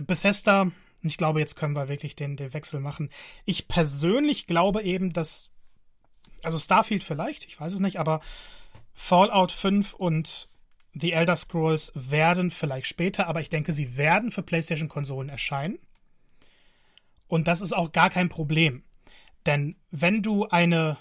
Bethesda, 0.06 0.72
ich 1.02 1.18
glaube, 1.18 1.40
jetzt 1.40 1.56
können 1.56 1.74
wir 1.74 1.88
wirklich 1.88 2.16
den, 2.16 2.38
den 2.38 2.54
Wechsel 2.54 2.80
machen. 2.80 3.10
Ich 3.46 3.68
persönlich 3.68 4.48
glaube 4.48 4.84
eben, 4.84 5.12
dass, 5.12 5.52
also 6.44 6.60
Starfield 6.60 7.04
vielleicht, 7.04 7.46
ich 7.46 7.60
weiß 7.60 7.74
es 7.74 7.80
nicht, 7.80 8.00
aber 8.00 8.22
Fallout 8.94 9.52
5 9.52 9.94
und 9.94 10.50
The 10.98 11.12
Elder 11.12 11.36
Scrolls 11.36 11.92
werden 11.94 12.52
vielleicht 12.52 12.88
später, 12.88 13.28
aber 13.28 13.42
ich 13.42 13.50
denke, 13.50 13.74
sie 13.74 13.98
werden 13.98 14.32
für 14.32 14.44
PlayStation-Konsolen 14.44 15.30
erscheinen. 15.30 15.78
Und 17.28 17.48
das 17.48 17.60
ist 17.60 17.74
auch 17.74 17.92
gar 17.92 18.10
kein 18.10 18.30
Problem. 18.30 18.84
Denn 19.46 19.76
wenn 19.92 20.22
du 20.22 20.48
eine 20.48 20.98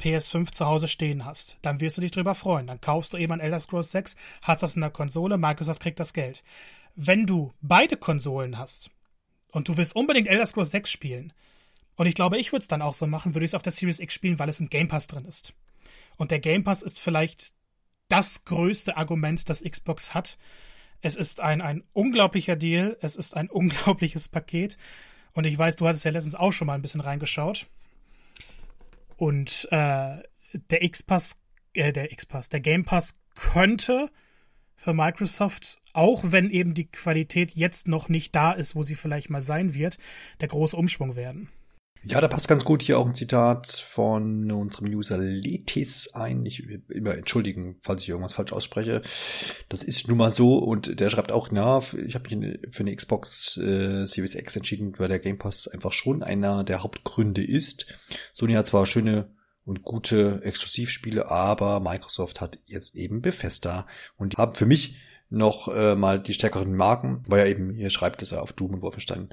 PS5 0.00 0.52
zu 0.52 0.66
Hause 0.66 0.86
stehen 0.86 1.24
hast, 1.24 1.58
dann 1.62 1.80
wirst 1.80 1.96
du 1.96 2.02
dich 2.02 2.10
drüber 2.10 2.34
freuen. 2.34 2.66
Dann 2.66 2.80
kaufst 2.80 3.14
du 3.14 3.16
eben 3.16 3.32
ein 3.32 3.40
Elder 3.40 3.60
Scrolls 3.60 3.90
6, 3.92 4.16
hast 4.42 4.62
das 4.62 4.74
in 4.74 4.82
der 4.82 4.90
Konsole, 4.90 5.38
Microsoft 5.38 5.80
kriegt 5.80 5.98
das 5.98 6.12
Geld. 6.12 6.44
Wenn 6.94 7.26
du 7.26 7.54
beide 7.62 7.96
Konsolen 7.96 8.58
hast 8.58 8.90
und 9.50 9.68
du 9.68 9.76
willst 9.78 9.96
unbedingt 9.96 10.28
Elder 10.28 10.46
Scrolls 10.46 10.72
6 10.72 10.90
spielen, 10.90 11.32
und 11.96 12.06
ich 12.06 12.14
glaube, 12.14 12.38
ich 12.38 12.52
würde 12.52 12.62
es 12.62 12.68
dann 12.68 12.82
auch 12.82 12.94
so 12.94 13.06
machen, 13.06 13.34
würde 13.34 13.44
ich 13.44 13.50
es 13.50 13.54
auf 13.54 13.62
der 13.62 13.72
Series 13.72 14.00
X 14.00 14.14
spielen, 14.14 14.38
weil 14.38 14.48
es 14.48 14.60
im 14.60 14.68
Game 14.68 14.88
Pass 14.88 15.06
drin 15.06 15.24
ist. 15.24 15.52
Und 16.16 16.30
der 16.30 16.40
Game 16.40 16.64
Pass 16.64 16.82
ist 16.82 16.98
vielleicht 16.98 17.54
das 18.12 18.44
größte 18.44 18.98
Argument, 18.98 19.48
das 19.48 19.64
Xbox 19.64 20.12
hat. 20.12 20.36
Es 21.00 21.16
ist 21.16 21.40
ein, 21.40 21.62
ein 21.62 21.82
unglaublicher 21.94 22.56
Deal, 22.56 22.98
es 23.00 23.16
ist 23.16 23.34
ein 23.34 23.48
unglaubliches 23.50 24.28
Paket. 24.28 24.76
Und 25.32 25.44
ich 25.44 25.56
weiß, 25.56 25.76
du 25.76 25.88
hattest 25.88 26.04
ja 26.04 26.10
letztens 26.10 26.34
auch 26.34 26.52
schon 26.52 26.66
mal 26.66 26.74
ein 26.74 26.82
bisschen 26.82 27.00
reingeschaut. 27.00 27.68
Und 29.16 29.66
äh, 29.70 30.18
der 30.52 30.82
X-Pass, 30.82 31.40
äh, 31.72 31.92
der 31.92 32.12
X-Pass, 32.12 32.50
der 32.50 32.60
Game 32.60 32.84
Pass 32.84 33.18
könnte 33.34 34.10
für 34.76 34.92
Microsoft, 34.92 35.78
auch 35.94 36.22
wenn 36.24 36.50
eben 36.50 36.74
die 36.74 36.90
Qualität 36.90 37.52
jetzt 37.52 37.88
noch 37.88 38.10
nicht 38.10 38.34
da 38.34 38.52
ist, 38.52 38.74
wo 38.74 38.82
sie 38.82 38.94
vielleicht 38.94 39.30
mal 39.30 39.42
sein 39.42 39.72
wird, 39.72 39.96
der 40.40 40.48
große 40.48 40.76
Umschwung 40.76 41.16
werden. 41.16 41.48
Ja, 42.04 42.20
da 42.20 42.26
passt 42.26 42.48
ganz 42.48 42.64
gut 42.64 42.82
hier 42.82 42.98
auch 42.98 43.06
ein 43.06 43.14
Zitat 43.14 43.68
von 43.68 44.50
unserem 44.50 44.88
User 44.88 45.18
Letis 45.18 46.14
ein. 46.14 46.44
Ich 46.44 46.68
immer 46.88 47.14
entschuldigen, 47.14 47.76
falls 47.82 48.02
ich 48.02 48.08
irgendwas 48.08 48.34
falsch 48.34 48.52
ausspreche. 48.52 49.02
Das 49.68 49.84
ist 49.84 50.08
nun 50.08 50.18
mal 50.18 50.32
so 50.32 50.58
und 50.58 50.98
der 50.98 51.10
schreibt 51.10 51.30
auch, 51.30 51.50
na, 51.52 51.80
ich 52.04 52.16
habe 52.16 52.36
mich 52.36 52.58
für 52.70 52.80
eine 52.80 52.96
Xbox 52.96 53.56
äh, 53.56 54.06
Series 54.06 54.34
X 54.34 54.56
entschieden, 54.56 54.94
weil 54.98 55.08
der 55.08 55.20
Game 55.20 55.38
Pass 55.38 55.68
einfach 55.68 55.92
schon 55.92 56.24
einer 56.24 56.64
der 56.64 56.82
Hauptgründe 56.82 57.44
ist. 57.44 57.86
Sony 58.32 58.54
hat 58.54 58.66
zwar 58.66 58.86
schöne 58.86 59.30
und 59.64 59.82
gute 59.82 60.40
Exklusivspiele, 60.42 61.30
aber 61.30 61.78
Microsoft 61.78 62.40
hat 62.40 62.58
jetzt 62.66 62.96
eben 62.96 63.22
Bethesda 63.22 63.86
und 64.16 64.38
haben 64.38 64.56
für 64.56 64.66
mich 64.66 64.96
noch 65.30 65.68
äh, 65.68 65.94
mal 65.94 66.20
die 66.20 66.34
stärkeren 66.34 66.74
Marken, 66.74 67.22
weil 67.28 67.40
er 67.40 67.46
eben 67.46 67.74
hier 67.74 67.90
schreibt, 67.90 68.22
dass 68.22 68.32
er 68.32 68.42
auf 68.42 68.52
Doom 68.52 68.74
und 68.74 68.82
Wolfenstein 68.82 69.30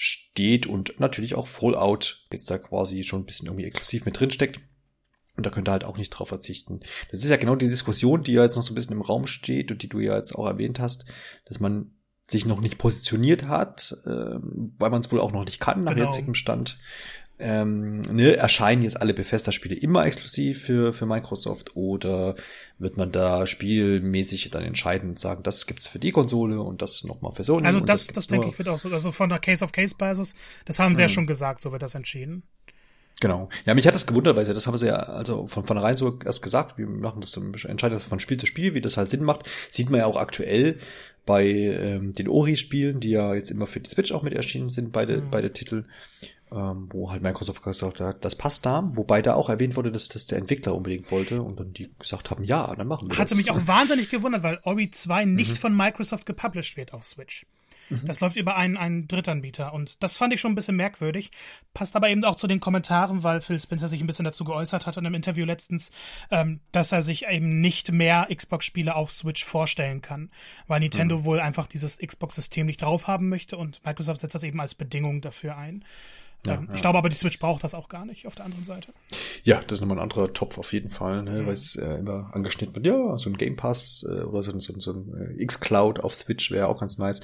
steht 0.00 0.68
und 0.68 1.00
natürlich 1.00 1.34
auch 1.34 1.48
Fallout 1.48 2.28
jetzt 2.32 2.48
da 2.48 2.56
quasi 2.56 3.02
schon 3.02 3.22
ein 3.22 3.26
bisschen 3.26 3.48
irgendwie 3.48 3.64
exklusiv 3.64 4.04
mit 4.04 4.20
drin 4.20 4.30
steckt. 4.30 4.60
Und 5.36 5.44
da 5.44 5.50
könnt 5.50 5.68
ihr 5.68 5.72
halt 5.72 5.82
auch 5.82 5.96
nicht 5.96 6.10
drauf 6.10 6.28
verzichten. 6.28 6.80
Das 7.10 7.24
ist 7.24 7.30
ja 7.30 7.36
genau 7.36 7.56
die 7.56 7.68
Diskussion, 7.68 8.22
die 8.22 8.32
ja 8.32 8.44
jetzt 8.44 8.54
noch 8.54 8.62
so 8.62 8.72
ein 8.72 8.76
bisschen 8.76 8.92
im 8.92 9.00
Raum 9.00 9.26
steht 9.26 9.72
und 9.72 9.82
die 9.82 9.88
du 9.88 9.98
ja 9.98 10.16
jetzt 10.16 10.32
auch 10.36 10.46
erwähnt 10.46 10.78
hast, 10.78 11.04
dass 11.46 11.58
man 11.58 11.96
sich 12.30 12.46
noch 12.46 12.60
nicht 12.60 12.78
positioniert 12.78 13.48
hat, 13.48 13.96
äh, 14.04 14.38
weil 14.78 14.90
man 14.90 15.00
es 15.00 15.10
wohl 15.10 15.20
auch 15.20 15.32
noch 15.32 15.44
nicht 15.44 15.58
kann 15.58 15.82
nach 15.82 15.96
genau. 15.96 16.06
jetzigem 16.06 16.34
Stand. 16.34 16.78
Ähm, 17.38 18.00
ne, 18.00 18.36
erscheinen 18.36 18.82
jetzt 18.82 19.00
alle 19.00 19.14
Bethesda-Spiele 19.14 19.74
immer 19.74 20.04
exklusiv 20.06 20.62
für, 20.62 20.92
für 20.92 21.06
Microsoft 21.06 21.76
oder 21.76 22.34
wird 22.78 22.96
man 22.96 23.12
da 23.12 23.46
spielmäßig 23.46 24.50
dann 24.50 24.64
entscheiden 24.64 25.10
und 25.10 25.18
sagen, 25.18 25.42
das 25.42 25.66
gibt's 25.66 25.86
für 25.86 25.98
die 25.98 26.10
Konsole 26.10 26.60
und 26.60 26.82
das 26.82 27.04
nochmal 27.04 27.32
für 27.32 27.44
Sony? 27.44 27.66
Also 27.66 27.80
das, 27.80 28.06
das, 28.06 28.14
das 28.14 28.26
denke 28.26 28.48
ich 28.48 28.58
wird 28.58 28.68
auch 28.68 28.78
so, 28.78 28.88
also 28.88 29.12
von 29.12 29.28
der 29.28 29.38
Case-of-Case-Basis, 29.38 30.34
das 30.64 30.78
haben 30.78 30.94
sie 30.94 31.02
mhm. 31.02 31.04
ja 31.04 31.08
schon 31.08 31.26
gesagt, 31.26 31.60
so 31.60 31.72
wird 31.72 31.82
das 31.82 31.94
entschieden. 31.94 32.42
Genau. 33.20 33.48
Ja, 33.66 33.74
mich 33.74 33.86
hat 33.86 33.94
das 33.94 34.06
gewundert, 34.06 34.36
weil 34.36 34.44
das 34.44 34.66
haben 34.66 34.76
sie 34.76 34.86
ja 34.86 34.96
also 34.96 35.48
von 35.48 35.66
vornherein 35.66 35.96
so 35.96 36.18
erst 36.24 36.40
gesagt, 36.40 36.78
wir 36.78 36.86
machen 36.86 37.20
das 37.20 37.32
dann, 37.32 37.52
entscheiden 37.52 37.94
das 37.94 38.04
von 38.04 38.20
Spiel 38.20 38.38
zu 38.38 38.46
Spiel, 38.46 38.74
wie 38.74 38.80
das 38.80 38.96
halt 38.96 39.08
Sinn 39.08 39.24
macht. 39.24 39.48
Sieht 39.72 39.90
man 39.90 40.00
ja 40.00 40.06
auch 40.06 40.16
aktuell 40.16 40.78
bei 41.26 41.46
ähm, 41.46 42.14
den 42.14 42.28
Ori-Spielen, 42.28 43.00
die 43.00 43.10
ja 43.10 43.34
jetzt 43.34 43.50
immer 43.50 43.66
für 43.66 43.80
die 43.80 43.90
Switch 43.90 44.12
auch 44.12 44.22
mit 44.22 44.34
erschienen 44.34 44.68
sind, 44.68 44.92
beide, 44.92 45.20
mhm. 45.20 45.30
beide 45.30 45.52
Titel, 45.52 45.84
ähm, 46.52 46.88
wo 46.90 47.10
halt 47.10 47.22
Microsoft 47.22 47.62
gesagt 47.62 48.00
hat, 48.00 48.24
das 48.24 48.36
passt 48.36 48.64
da, 48.66 48.90
wobei 48.94 49.22
da 49.22 49.34
auch 49.34 49.48
erwähnt 49.48 49.76
wurde, 49.76 49.92
dass 49.92 50.08
das 50.08 50.26
der 50.26 50.38
Entwickler 50.38 50.74
unbedingt 50.74 51.10
wollte 51.10 51.42
und 51.42 51.60
dann 51.60 51.72
die 51.72 51.90
gesagt 51.98 52.30
haben, 52.30 52.44
ja, 52.44 52.74
dann 52.74 52.86
machen 52.86 53.08
wir 53.08 53.16
Hatte 53.16 53.30
das. 53.30 53.30
Hatte 53.32 53.36
mich 53.36 53.50
auch 53.50 53.66
wahnsinnig 53.66 54.10
gewundert, 54.10 54.42
weil 54.42 54.60
Ori 54.64 54.90
2 54.90 55.24
nicht 55.26 55.50
mhm. 55.50 55.56
von 55.56 55.76
Microsoft 55.76 56.26
gepublished 56.26 56.76
wird 56.76 56.92
auf 56.92 57.04
Switch. 57.04 57.46
Mhm. 57.90 58.06
Das 58.06 58.20
läuft 58.20 58.36
über 58.36 58.56
einen, 58.56 58.76
einen 58.76 59.08
Drittanbieter 59.08 59.72
und 59.72 60.02
das 60.02 60.16
fand 60.16 60.32
ich 60.32 60.40
schon 60.40 60.52
ein 60.52 60.54
bisschen 60.54 60.76
merkwürdig. 60.76 61.30
Passt 61.74 61.96
aber 61.96 62.10
eben 62.10 62.24
auch 62.24 62.36
zu 62.36 62.46
den 62.46 62.60
Kommentaren, 62.60 63.22
weil 63.22 63.40
Phil 63.40 63.60
Spencer 63.60 63.88
sich 63.88 64.00
ein 64.00 64.06
bisschen 64.06 64.24
dazu 64.24 64.44
geäußert 64.44 64.86
hat 64.86 64.96
in 64.96 65.06
einem 65.06 65.14
Interview 65.14 65.44
letztens, 65.44 65.90
ähm, 66.30 66.60
dass 66.72 66.92
er 66.92 67.02
sich 67.02 67.26
eben 67.26 67.60
nicht 67.60 67.92
mehr 67.92 68.28
Xbox-Spiele 68.34 68.94
auf 68.94 69.10
Switch 69.10 69.44
vorstellen 69.44 70.02
kann, 70.02 70.30
weil 70.66 70.80
Nintendo 70.80 71.18
mhm. 71.18 71.24
wohl 71.24 71.40
einfach 71.40 71.66
dieses 71.66 71.98
Xbox-System 71.98 72.66
nicht 72.66 72.82
drauf 72.82 73.06
haben 73.06 73.28
möchte 73.28 73.56
und 73.56 73.84
Microsoft 73.84 74.20
setzt 74.20 74.34
das 74.34 74.42
eben 74.42 74.60
als 74.60 74.74
Bedingung 74.74 75.20
dafür 75.20 75.56
ein. 75.56 75.84
Ja, 76.46 76.54
ähm, 76.54 76.66
ja. 76.68 76.74
Ich 76.74 76.80
glaube 76.80 76.98
aber, 76.98 77.08
die 77.08 77.16
Switch 77.16 77.38
braucht 77.38 77.64
das 77.64 77.74
auch 77.74 77.88
gar 77.88 78.04
nicht 78.04 78.26
auf 78.26 78.34
der 78.34 78.44
anderen 78.44 78.64
Seite. 78.64 78.92
Ja, 79.42 79.60
das 79.62 79.78
ist 79.78 79.80
nochmal 79.80 79.98
ein 79.98 80.02
anderer 80.02 80.32
Topf 80.32 80.58
auf 80.58 80.72
jeden 80.72 80.90
Fall, 80.90 81.22
ne, 81.22 81.42
mhm. 81.42 81.46
weil 81.46 81.54
es 81.54 81.76
äh, 81.76 81.98
immer 81.98 82.30
angeschnitten 82.32 82.74
wird. 82.76 82.86
Ja, 82.86 83.18
so 83.18 83.30
ein 83.30 83.36
Game 83.36 83.56
Pass 83.56 84.04
äh, 84.08 84.22
oder 84.22 84.42
so, 84.42 84.58
so, 84.58 84.78
so 84.78 84.92
ein 84.92 85.36
äh, 85.38 85.42
X-Cloud 85.42 86.00
auf 86.00 86.14
Switch 86.14 86.50
wäre 86.50 86.68
auch 86.68 86.80
ganz 86.80 86.98
nice. 86.98 87.20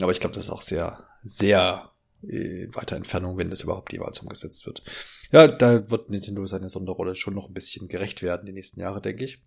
Aber 0.00 0.12
ich 0.12 0.20
glaube, 0.20 0.34
das 0.34 0.44
ist 0.44 0.50
auch 0.50 0.62
sehr, 0.62 1.06
sehr 1.22 1.90
äh, 2.22 2.68
weiter 2.72 2.96
Entfernung, 2.96 3.36
wenn 3.36 3.50
das 3.50 3.62
überhaupt 3.62 3.92
jeweils 3.92 4.20
umgesetzt 4.20 4.66
wird. 4.66 4.82
Ja, 5.30 5.48
da 5.48 5.90
wird 5.90 6.10
Nintendo 6.10 6.44
seine 6.46 6.68
Sonderrolle 6.68 7.14
schon 7.14 7.34
noch 7.34 7.48
ein 7.48 7.54
bisschen 7.54 7.88
gerecht 7.88 8.22
werden 8.22 8.46
die 8.46 8.52
nächsten 8.52 8.80
Jahre, 8.80 9.00
denke 9.00 9.24
ich. 9.24 9.42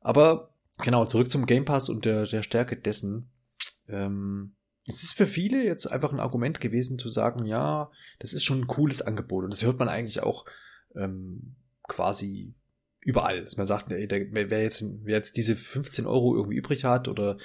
Aber 0.00 0.50
genau, 0.78 1.04
zurück 1.04 1.30
zum 1.30 1.46
Game 1.46 1.64
Pass 1.64 1.88
und 1.88 2.04
der, 2.04 2.26
der 2.26 2.42
Stärke 2.42 2.76
dessen. 2.76 3.30
Ähm, 3.88 4.52
es 4.86 5.02
ist 5.02 5.14
für 5.14 5.26
viele 5.26 5.64
jetzt 5.64 5.86
einfach 5.86 6.12
ein 6.12 6.20
Argument 6.20 6.60
gewesen 6.60 6.98
zu 6.98 7.08
sagen, 7.08 7.44
ja, 7.44 7.90
das 8.18 8.32
ist 8.32 8.44
schon 8.44 8.60
ein 8.60 8.66
cooles 8.66 9.02
Angebot. 9.02 9.44
Und 9.44 9.52
das 9.52 9.64
hört 9.64 9.78
man 9.78 9.88
eigentlich 9.88 10.22
auch 10.22 10.44
ähm, 10.94 11.56
quasi 11.82 12.54
überall, 13.00 13.42
dass 13.42 13.56
man 13.56 13.66
sagt, 13.66 13.90
ey, 13.92 14.06
der, 14.06 14.26
wer, 14.32 14.62
jetzt, 14.62 14.84
wer 15.02 15.16
jetzt 15.16 15.36
diese 15.36 15.56
15 15.56 16.06
Euro 16.06 16.34
irgendwie 16.34 16.56
übrig 16.56 16.84
hat 16.84 17.08
oder 17.08 17.36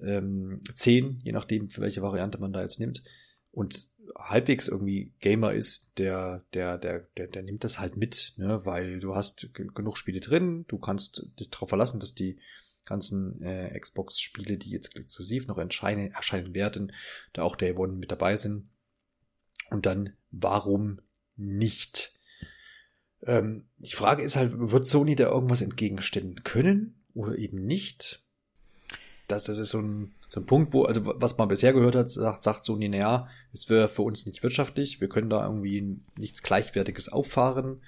ähm, 0.00 0.60
10, 0.74 1.20
je 1.22 1.32
nachdem, 1.32 1.68
für 1.68 1.80
welche 1.80 2.02
Variante 2.02 2.38
man 2.38 2.52
da 2.52 2.60
jetzt 2.60 2.80
nimmt, 2.80 3.02
und 3.50 3.86
halbwegs 4.16 4.68
irgendwie 4.68 5.12
Gamer 5.20 5.52
ist, 5.52 5.98
der, 5.98 6.44
der, 6.52 6.78
der, 6.78 7.00
der, 7.16 7.28
der 7.28 7.42
nimmt 7.42 7.64
das 7.64 7.78
halt 7.78 7.96
mit, 7.96 8.34
ne? 8.36 8.60
weil 8.64 9.00
du 9.00 9.14
hast 9.14 9.48
genug 9.52 9.96
Spiele 9.96 10.20
drin, 10.20 10.64
du 10.68 10.78
kannst 10.78 11.26
dich 11.38 11.50
darauf 11.50 11.68
verlassen, 11.68 12.00
dass 12.00 12.14
die 12.14 12.38
ganzen 12.84 13.40
äh, 13.42 13.78
Xbox-Spiele, 13.78 14.56
die 14.56 14.70
jetzt 14.70 14.96
exklusiv 14.96 15.46
noch 15.46 15.58
erscheinen, 15.58 16.12
erscheinen 16.12 16.54
werden, 16.54 16.92
da 17.32 17.42
auch 17.42 17.56
Day 17.56 17.72
One 17.74 17.94
mit 17.94 18.10
dabei 18.10 18.36
sind. 18.36 18.68
Und 19.70 19.86
dann, 19.86 20.14
warum 20.30 21.00
nicht? 21.36 22.12
Ähm, 23.22 23.68
die 23.78 23.94
Frage 23.94 24.22
ist 24.22 24.36
halt, 24.36 24.52
wird 24.54 24.86
Sony 24.86 25.16
da 25.16 25.24
irgendwas 25.24 25.62
entgegenstellen 25.62 26.42
können 26.44 27.02
oder 27.14 27.36
eben 27.38 27.64
nicht? 27.64 28.24
das, 29.28 29.44
das 29.44 29.58
ist 29.58 29.70
so 29.70 29.78
ein, 29.78 30.14
so 30.28 30.40
ein 30.40 30.46
Punkt, 30.46 30.72
wo, 30.72 30.84
also 30.84 31.00
was 31.04 31.38
man 31.38 31.48
bisher 31.48 31.72
gehört 31.72 31.94
hat, 31.94 32.10
sagt, 32.10 32.42
sagt 32.42 32.64
Sony, 32.64 32.88
naja, 32.88 33.28
es 33.52 33.68
wäre 33.70 33.88
für 33.88 34.02
uns 34.02 34.26
nicht 34.26 34.42
wirtschaftlich, 34.42 35.00
wir 35.00 35.08
können 35.08 35.30
da 35.30 35.44
irgendwie 35.44 35.98
nichts 36.16 36.42
Gleichwertiges 36.42 37.08
auffahren. 37.08 37.82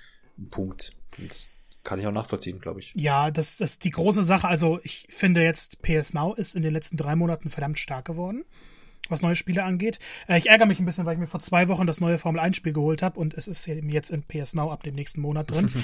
Punkt. 0.50 0.92
Das 1.18 1.55
kann 1.86 1.98
ich 1.98 2.06
auch 2.06 2.12
nachvollziehen, 2.12 2.60
glaube 2.60 2.80
ich. 2.80 2.92
Ja, 2.94 3.30
das, 3.30 3.56
das 3.56 3.72
ist 3.72 3.84
die 3.84 3.90
große 3.90 4.24
Sache. 4.24 4.48
Also 4.48 4.80
ich 4.82 5.06
finde 5.08 5.42
jetzt, 5.42 5.80
PS 5.82 6.12
Now 6.12 6.34
ist 6.34 6.54
in 6.54 6.62
den 6.62 6.72
letzten 6.72 6.96
drei 6.96 7.16
Monaten 7.16 7.48
verdammt 7.48 7.78
stark 7.78 8.04
geworden 8.04 8.44
was 9.08 9.22
neue 9.22 9.36
Spiele 9.36 9.62
angeht. 9.62 10.00
Äh, 10.26 10.38
ich 10.38 10.48
ärgere 10.48 10.66
mich 10.66 10.80
ein 10.80 10.84
bisschen, 10.84 11.06
weil 11.06 11.12
ich 11.12 11.20
mir 11.20 11.28
vor 11.28 11.38
zwei 11.38 11.68
Wochen 11.68 11.86
das 11.86 12.00
neue 12.00 12.18
Formel 12.18 12.40
1 12.40 12.56
Spiel 12.56 12.72
geholt 12.72 13.02
habe 13.02 13.20
und 13.20 13.34
es 13.34 13.46
ist 13.46 13.68
eben 13.68 13.88
jetzt 13.88 14.10
in 14.10 14.24
PS 14.24 14.54
Now 14.54 14.72
ab 14.72 14.82
dem 14.82 14.96
nächsten 14.96 15.20
Monat 15.20 15.50
drin. 15.50 15.70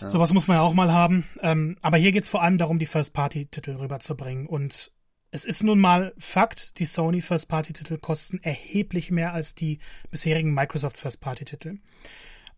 Ja. 0.00 0.08
Sowas 0.08 0.32
muss 0.32 0.48
man 0.48 0.56
ja 0.56 0.62
auch 0.62 0.72
mal 0.72 0.90
haben. 0.90 1.28
Ähm, 1.42 1.76
aber 1.82 1.98
hier 1.98 2.10
geht 2.10 2.22
es 2.22 2.30
vor 2.30 2.42
allem 2.42 2.56
darum, 2.56 2.78
die 2.78 2.86
First-Party-Titel 2.86 3.72
rüberzubringen. 3.72 4.46
Und 4.46 4.92
es 5.30 5.44
ist 5.44 5.62
nun 5.62 5.78
mal 5.78 6.14
Fakt, 6.16 6.78
die 6.78 6.86
Sony 6.86 7.20
First-Party-Titel 7.20 7.98
kosten 7.98 8.38
erheblich 8.42 9.10
mehr 9.10 9.34
als 9.34 9.54
die 9.54 9.78
bisherigen 10.10 10.54
Microsoft 10.54 10.96
First-Party-Titel. 10.96 11.80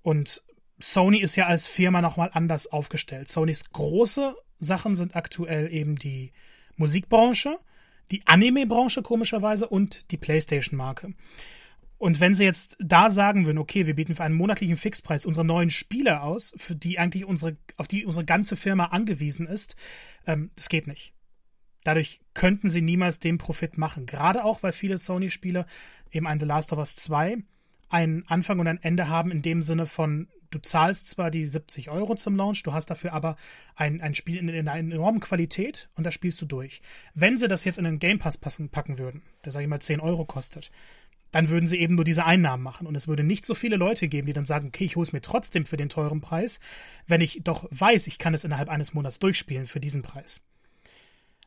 Und 0.03 0.45
Sony 0.83 1.19
ist 1.19 1.37
ja 1.37 1.47
als 1.47 1.69
Firma 1.69 2.01
nochmal 2.01 2.31
anders 2.33 2.67
aufgestellt. 2.67 3.29
Sonys 3.29 3.71
große 3.73 4.35
Sachen 4.59 4.95
sind 4.95 5.15
aktuell 5.17 5.73
eben 5.73 5.97
die 5.97 6.33
Musikbranche, 6.77 7.59
die 8.11 8.27
Anime-Branche 8.27 9.03
komischerweise 9.03 9.69
und 9.69 10.11
die 10.11 10.17
PlayStation-Marke. 10.17 11.15
Und 11.99 12.19
wenn 12.19 12.35
sie 12.35 12.45
jetzt 12.45 12.77
da 12.81 13.13
sagen 13.13 13.47
würden, 13.47 13.59
okay, 13.59 13.87
wir 13.87 13.95
bieten 13.95 14.17
für 14.17 14.25
einen 14.25 14.35
monatlichen 14.35 14.77
Fixpreis 14.77 15.25
unsere 15.25 15.47
neuen 15.47 15.71
Spiele 15.71 16.23
aus, 16.23 16.53
für 16.57 16.75
die 16.75 16.99
eigentlich 16.99 17.25
unsere, 17.25 17.57
auf 17.77 17.87
die 17.87 18.05
unsere 18.05 18.25
ganze 18.25 18.57
Firma 18.57 18.87
angewiesen 18.87 19.47
ist, 19.47 19.77
ähm, 20.27 20.51
das 20.57 20.69
geht 20.69 20.89
nicht. 20.89 21.13
Dadurch 21.85 22.21
könnten 22.35 22.69
sie 22.69 22.83
niemals 22.83 23.21
den 23.21 23.39
Profit 23.39 23.79
machen. 23.79 24.07
Gerade 24.07 24.45
auch, 24.45 24.65
weil 24.65 24.73
viele 24.73 24.99
Sony-Spiele, 24.99 25.67
eben 26.11 26.27
ein 26.27 26.41
The 26.41 26.47
Last 26.47 26.73
of 26.73 26.81
Us 26.81 26.97
2, 26.97 27.39
einen 27.89 28.27
Anfang 28.27 28.59
und 28.59 28.67
ein 28.67 28.83
Ende 28.83 29.09
haben 29.09 29.31
in 29.31 29.43
dem 29.43 29.63
Sinne 29.63 29.87
von, 29.87 30.29
du 30.53 30.61
zahlst 30.61 31.09
zwar 31.09 31.31
die 31.31 31.45
70 31.45 31.91
Euro 31.91 32.15
zum 32.15 32.37
Launch, 32.37 32.63
du 32.63 32.73
hast 32.73 32.87
dafür 32.87 33.13
aber 33.13 33.37
ein, 33.75 34.01
ein 34.01 34.15
Spiel 34.15 34.37
in, 34.37 34.49
in 34.49 34.69
einer 34.69 34.95
enormen 34.95 35.21
Qualität 35.21 35.89
und 35.95 36.05
das 36.05 36.15
spielst 36.15 36.41
du 36.41 36.47
durch. 36.47 36.83
Wenn 37.15 37.37
sie 37.37 37.49
das 37.49 37.65
jetzt 37.65 37.79
in 37.79 37.85
den 37.85 37.99
Game 37.99 38.19
Pass 38.19 38.39
passen, 38.39 38.69
packen 38.69 38.99
würden, 38.99 39.23
der 39.45 39.53
sag 39.53 39.63
ich 39.63 39.69
mal 39.69 39.81
10 39.81 40.01
Euro 40.01 40.25
kostet, 40.25 40.71
dann 41.33 41.49
würden 41.49 41.67
sie 41.67 41.79
eben 41.79 41.95
nur 41.95 42.05
diese 42.05 42.27
Einnahmen 42.27 42.63
machen. 42.63 42.87
Und 42.87 42.95
es 42.95 43.09
würde 43.09 43.25
nicht 43.25 43.47
so 43.47 43.55
viele 43.55 43.77
Leute 43.77 44.07
geben, 44.07 44.27
die 44.27 44.35
dann 44.35 44.45
sagen, 44.45 44.69
okay, 44.69 44.85
ich 44.85 44.97
hole 44.97 45.05
es 45.05 45.15
mir 45.15 45.23
trotzdem 45.23 45.65
für 45.65 45.79
den 45.79 45.89
teuren 45.89 46.21
Preis, 46.21 46.61
wenn 47.07 47.23
ich 47.23 47.41
doch 47.43 47.67
weiß, 47.71 48.07
ich 48.07 48.19
kann 48.19 48.35
es 48.35 48.45
innerhalb 48.45 48.69
eines 48.69 48.93
Monats 48.93 49.19
durchspielen 49.19 49.67
für 49.67 49.81
diesen 49.81 50.03
Preis. 50.03 50.43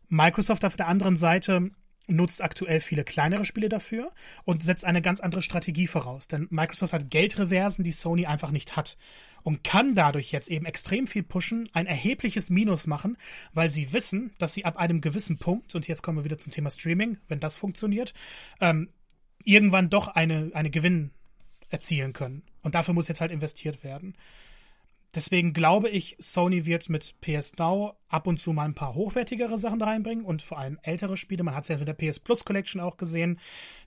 Microsoft 0.10 0.66
auf 0.66 0.76
der 0.76 0.88
anderen 0.88 1.18
Seite 1.18 1.70
nutzt 2.08 2.42
aktuell 2.42 2.82
viele 2.82 3.04
kleinere 3.04 3.46
Spiele 3.46 3.70
dafür 3.70 4.12
und 4.44 4.64
setzt 4.64 4.86
eine 4.86 5.02
ganz 5.02 5.20
andere 5.20 5.42
Strategie 5.42 5.88
voraus. 5.88 6.28
Denn 6.28 6.48
Microsoft 6.50 6.94
hat 6.94 7.10
Geldreversen, 7.10 7.84
die 7.84 7.92
Sony 7.92 8.26
einfach 8.26 8.52
nicht 8.52 8.76
hat. 8.76 8.98
Und 9.44 9.64
kann 9.64 9.94
dadurch 9.94 10.32
jetzt 10.32 10.50
eben 10.50 10.66
extrem 10.66 11.06
viel 11.06 11.22
pushen, 11.22 11.70
ein 11.72 11.86
erhebliches 11.86 12.50
Minus 12.50 12.88
machen, 12.88 13.16
weil 13.54 13.70
sie 13.70 13.94
wissen, 13.94 14.34
dass 14.40 14.56
sie 14.56 14.66
ab 14.66 14.78
einem 14.78 15.02
gewissen 15.02 15.38
Punkt, 15.38 15.76
und 15.76 15.88
jetzt 15.88 16.02
kommen 16.02 16.18
wir 16.18 16.24
wieder 16.24 16.40
zum 16.40 16.52
Thema 16.52 16.72
Streaming, 16.72 17.18
wenn 17.28 17.40
das 17.40 17.56
funktioniert, 17.56 18.16
ähm, 18.60 18.90
irgendwann 19.44 19.92
doch 19.92 20.08
eine, 20.08 20.50
eine 20.56 20.72
Gewinn 20.72 21.12
erzielen 21.70 22.14
können. 22.14 22.42
Und 22.64 22.74
dafür 22.74 22.96
muss 22.96 23.08
jetzt 23.08 23.22
halt 23.22 23.32
investiert 23.32 23.84
werden. 23.84 24.16
Deswegen 25.16 25.54
glaube 25.54 25.90
ich, 25.90 26.18
Sony 26.20 26.66
wird 26.66 26.90
mit 26.90 27.16
PS 27.22 27.58
Now 27.58 27.96
ab 28.10 28.28
und 28.28 28.38
zu 28.38 28.52
mal 28.52 28.66
ein 28.66 28.76
paar 28.76 28.96
hochwertigere 28.96 29.58
Sachen 29.58 29.82
reinbringen 29.82 30.26
und 30.26 30.42
vor 30.42 30.60
allem 30.60 30.78
ältere 30.84 31.16
Spiele. 31.16 31.44
Man 31.44 31.56
hat 31.56 31.64
es 31.64 31.70
ja 31.70 31.78
mit 31.78 31.88
der 31.88 31.94
PS 31.94 32.20
Plus 32.20 32.44
Collection 32.44 32.82
auch 32.82 32.98
gesehen, 32.98 33.40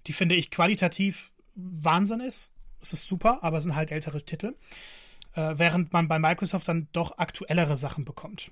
die 0.07 0.15
finde 0.15 0.35
ich 0.35 0.51
qualitativ 0.51 1.31
Wahnsinn 1.55 2.21
ist. 2.21 2.53
Es 2.81 2.95
ist 2.95 3.07
super, 3.07 3.43
aber 3.43 3.59
es 3.59 3.65
sind 3.65 3.75
halt 3.75 3.93
ältere 3.93 4.23
Titel. 4.23 4.55
Äh, 5.35 5.55
während 5.59 5.93
man 5.93 6.09
bei 6.09 6.19
Microsoft 6.19 6.67
dann 6.67 6.89
doch 6.93 7.19
aktuellere 7.19 7.77
Sachen 7.77 8.05
bekommt. 8.07 8.51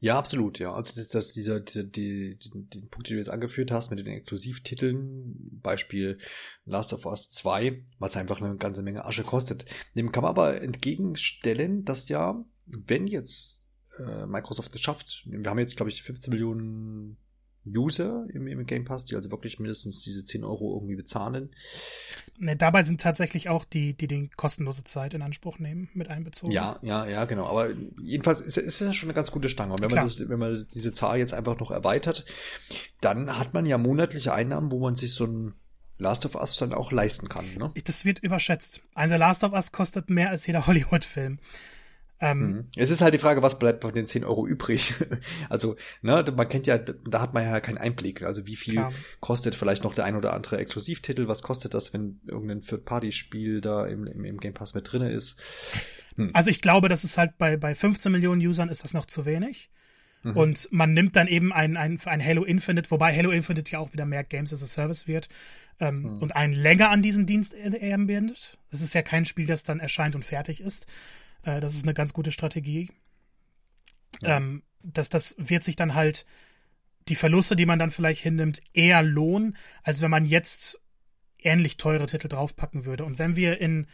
Ja, 0.00 0.18
absolut, 0.18 0.58
ja. 0.58 0.72
Also 0.72 0.94
das, 0.94 1.08
das 1.08 1.32
dieser, 1.32 1.60
dieser 1.60 1.84
die, 1.84 2.36
die, 2.36 2.50
den 2.50 2.88
Punkt, 2.88 3.08
den 3.08 3.14
du 3.14 3.18
jetzt 3.18 3.30
angeführt 3.30 3.70
hast 3.70 3.90
mit 3.90 3.98
den 4.00 4.06
Exklusivtiteln, 4.06 5.60
Beispiel 5.62 6.18
Last 6.64 6.92
of 6.92 7.06
Us 7.06 7.30
2, 7.30 7.84
was 7.98 8.16
einfach 8.16 8.40
eine 8.40 8.56
ganze 8.56 8.82
Menge 8.82 9.04
Asche 9.04 9.22
kostet. 9.22 9.64
Dem 9.96 10.10
kann 10.12 10.22
man 10.22 10.30
aber 10.30 10.60
entgegenstellen, 10.60 11.84
dass 11.84 12.08
ja, 12.08 12.44
wenn 12.66 13.06
jetzt 13.06 13.68
äh, 13.98 14.26
Microsoft 14.26 14.74
es 14.74 14.80
schafft, 14.80 15.22
wir 15.26 15.48
haben 15.48 15.58
jetzt, 15.58 15.76
glaube 15.76 15.90
ich, 15.90 16.02
15 16.02 16.32
Millionen 16.32 17.16
User 17.66 18.26
im, 18.32 18.46
im 18.46 18.66
Game 18.66 18.84
Pass, 18.84 19.04
die 19.04 19.14
also 19.14 19.30
wirklich 19.30 19.58
mindestens 19.58 20.02
diese 20.02 20.24
10 20.24 20.44
Euro 20.44 20.74
irgendwie 20.74 20.96
bezahlen. 20.96 21.50
Ne, 22.38 22.56
dabei 22.56 22.82
sind 22.84 23.00
tatsächlich 23.00 23.48
auch 23.48 23.64
die, 23.64 23.94
die 23.94 24.08
die 24.08 24.28
kostenlose 24.36 24.84
Zeit 24.84 25.14
in 25.14 25.22
Anspruch 25.22 25.58
nehmen, 25.58 25.88
mit 25.94 26.08
einbezogen. 26.08 26.52
Ja, 26.52 26.78
ja, 26.82 27.06
ja, 27.06 27.24
genau. 27.24 27.46
Aber 27.46 27.70
jedenfalls 28.00 28.40
ist, 28.40 28.56
ist 28.56 28.80
es 28.80 28.96
schon 28.96 29.08
eine 29.08 29.14
ganz 29.14 29.30
gute 29.30 29.48
Stange. 29.48 29.72
Und 29.72 29.80
wenn 29.80 29.90
man, 29.90 30.04
das, 30.04 30.28
wenn 30.28 30.38
man 30.38 30.66
diese 30.74 30.92
Zahl 30.92 31.18
jetzt 31.18 31.34
einfach 31.34 31.58
noch 31.60 31.70
erweitert, 31.70 32.24
dann 33.00 33.38
hat 33.38 33.54
man 33.54 33.64
ja 33.66 33.78
monatliche 33.78 34.34
Einnahmen, 34.34 34.72
wo 34.72 34.80
man 34.80 34.96
sich 34.96 35.14
so 35.14 35.26
ein 35.26 35.54
Last 35.98 36.26
of 36.26 36.34
Us 36.34 36.56
dann 36.56 36.74
auch 36.74 36.90
leisten 36.90 37.28
kann. 37.28 37.46
Ne? 37.54 37.70
Das 37.84 38.04
wird 38.04 38.18
überschätzt. 38.18 38.80
Ein 38.94 39.10
The 39.10 39.16
Last 39.16 39.44
of 39.44 39.52
Us 39.52 39.70
kostet 39.70 40.10
mehr 40.10 40.30
als 40.30 40.46
jeder 40.46 40.66
Hollywood-Film. 40.66 41.38
Ähm, 42.24 42.38
mhm. 42.38 42.68
es 42.76 42.90
ist 42.90 43.02
halt 43.02 43.12
die 43.14 43.18
Frage, 43.18 43.42
was 43.42 43.58
bleibt 43.58 43.82
von 43.82 43.92
den 43.92 44.06
10 44.06 44.24
Euro 44.24 44.46
übrig? 44.46 44.94
also, 45.48 45.74
ne, 46.02 46.24
man 46.36 46.48
kennt 46.48 46.68
ja, 46.68 46.78
da 46.78 47.20
hat 47.20 47.34
man 47.34 47.42
ja 47.42 47.58
keinen 47.58 47.78
Einblick. 47.78 48.22
Also 48.22 48.46
wie 48.46 48.54
viel 48.54 48.74
Klar. 48.74 48.92
kostet 49.18 49.56
vielleicht 49.56 49.82
noch 49.82 49.92
der 49.92 50.04
ein 50.04 50.14
oder 50.14 50.32
andere 50.32 50.58
Exklusivtitel? 50.58 51.26
Was 51.26 51.42
kostet 51.42 51.74
das, 51.74 51.92
wenn 51.92 52.20
irgendein 52.28 52.60
Third-Party-Spiel 52.60 53.60
da 53.60 53.86
im, 53.86 54.06
im, 54.06 54.24
im 54.24 54.38
Game 54.38 54.54
Pass 54.54 54.72
mit 54.72 54.90
drinne 54.90 55.10
ist? 55.10 55.42
Hm. 56.14 56.30
Also 56.32 56.50
ich 56.50 56.62
glaube, 56.62 56.88
das 56.88 57.02
ist 57.02 57.18
halt 57.18 57.38
bei, 57.38 57.56
bei 57.56 57.74
15 57.74 58.12
Millionen 58.12 58.40
Usern 58.40 58.68
ist 58.68 58.84
das 58.84 58.94
noch 58.94 59.06
zu 59.06 59.26
wenig. 59.26 59.68
Mhm. 60.22 60.36
Und 60.36 60.68
man 60.70 60.92
nimmt 60.92 61.16
dann 61.16 61.26
eben 61.26 61.52
ein, 61.52 61.76
ein, 61.76 61.98
ein 62.04 62.24
Halo 62.24 62.44
Infinite, 62.44 62.88
wobei 62.92 63.16
Halo 63.16 63.32
Infinite 63.32 63.72
ja 63.72 63.80
auch 63.80 63.92
wieder 63.92 64.06
mehr 64.06 64.22
Games 64.22 64.52
as 64.52 64.62
a 64.62 64.66
Service 64.66 65.08
wird, 65.08 65.28
ähm, 65.80 66.02
mhm. 66.02 66.18
und 66.18 66.36
einen 66.36 66.52
länger 66.52 66.90
an 66.90 67.02
diesen 67.02 67.26
Dienst 67.26 67.52
eben 67.54 68.06
bindet. 68.06 68.58
Es 68.70 68.80
ist 68.80 68.94
ja 68.94 69.02
kein 69.02 69.24
Spiel, 69.24 69.46
das 69.46 69.64
dann 69.64 69.80
erscheint 69.80 70.14
und 70.14 70.24
fertig 70.24 70.60
ist. 70.60 70.86
Äh, 71.44 71.60
das 71.60 71.74
ist 71.74 71.84
eine 71.84 71.94
ganz 71.94 72.12
gute 72.12 72.32
Strategie. 72.32 72.90
Ja. 74.20 74.36
Ähm, 74.36 74.62
das, 74.82 75.08
das 75.08 75.34
wird 75.38 75.62
sich 75.62 75.76
dann 75.76 75.94
halt 75.94 76.26
die 77.08 77.16
Verluste, 77.16 77.56
die 77.56 77.66
man 77.66 77.78
dann 77.78 77.90
vielleicht 77.90 78.22
hinnimmt, 78.22 78.62
eher 78.72 79.02
lohnen, 79.02 79.56
als 79.82 80.02
wenn 80.02 80.10
man 80.10 80.26
jetzt 80.26 80.80
ähnlich 81.38 81.76
teure 81.76 82.06
Titel 82.06 82.28
draufpacken 82.28 82.84
würde. 82.84 83.04
Und 83.04 83.18
wenn 83.18 83.36
wir 83.36 83.60
in, 83.60 83.86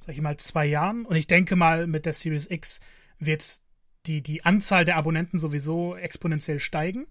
sag 0.00 0.14
ich 0.14 0.20
mal, 0.20 0.36
zwei 0.36 0.66
Jahren, 0.66 1.04
und 1.04 1.16
ich 1.16 1.26
denke 1.26 1.56
mal, 1.56 1.86
mit 1.86 2.06
der 2.06 2.12
Series 2.12 2.48
X 2.50 2.80
wird 3.18 3.60
die, 4.06 4.22
die 4.22 4.44
Anzahl 4.44 4.84
der 4.84 4.96
Abonnenten 4.96 5.38
sowieso 5.38 5.96
exponentiell 5.96 6.58
steigen. 6.58 7.06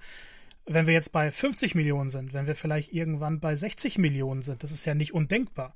Wenn 0.66 0.88
wir 0.88 0.94
jetzt 0.94 1.12
bei 1.12 1.32
50 1.32 1.76
Millionen 1.76 2.10
sind, 2.10 2.34
wenn 2.34 2.48
wir 2.48 2.56
vielleicht 2.56 2.94
irgendwann 2.94 3.39
bei 3.39 3.56
60 3.56 3.98
Millionen 3.98 4.42
sind, 4.42 4.64
das 4.64 4.72
ist 4.72 4.86
ja 4.86 4.94
nicht 4.94 5.14
undenkbar, 5.14 5.74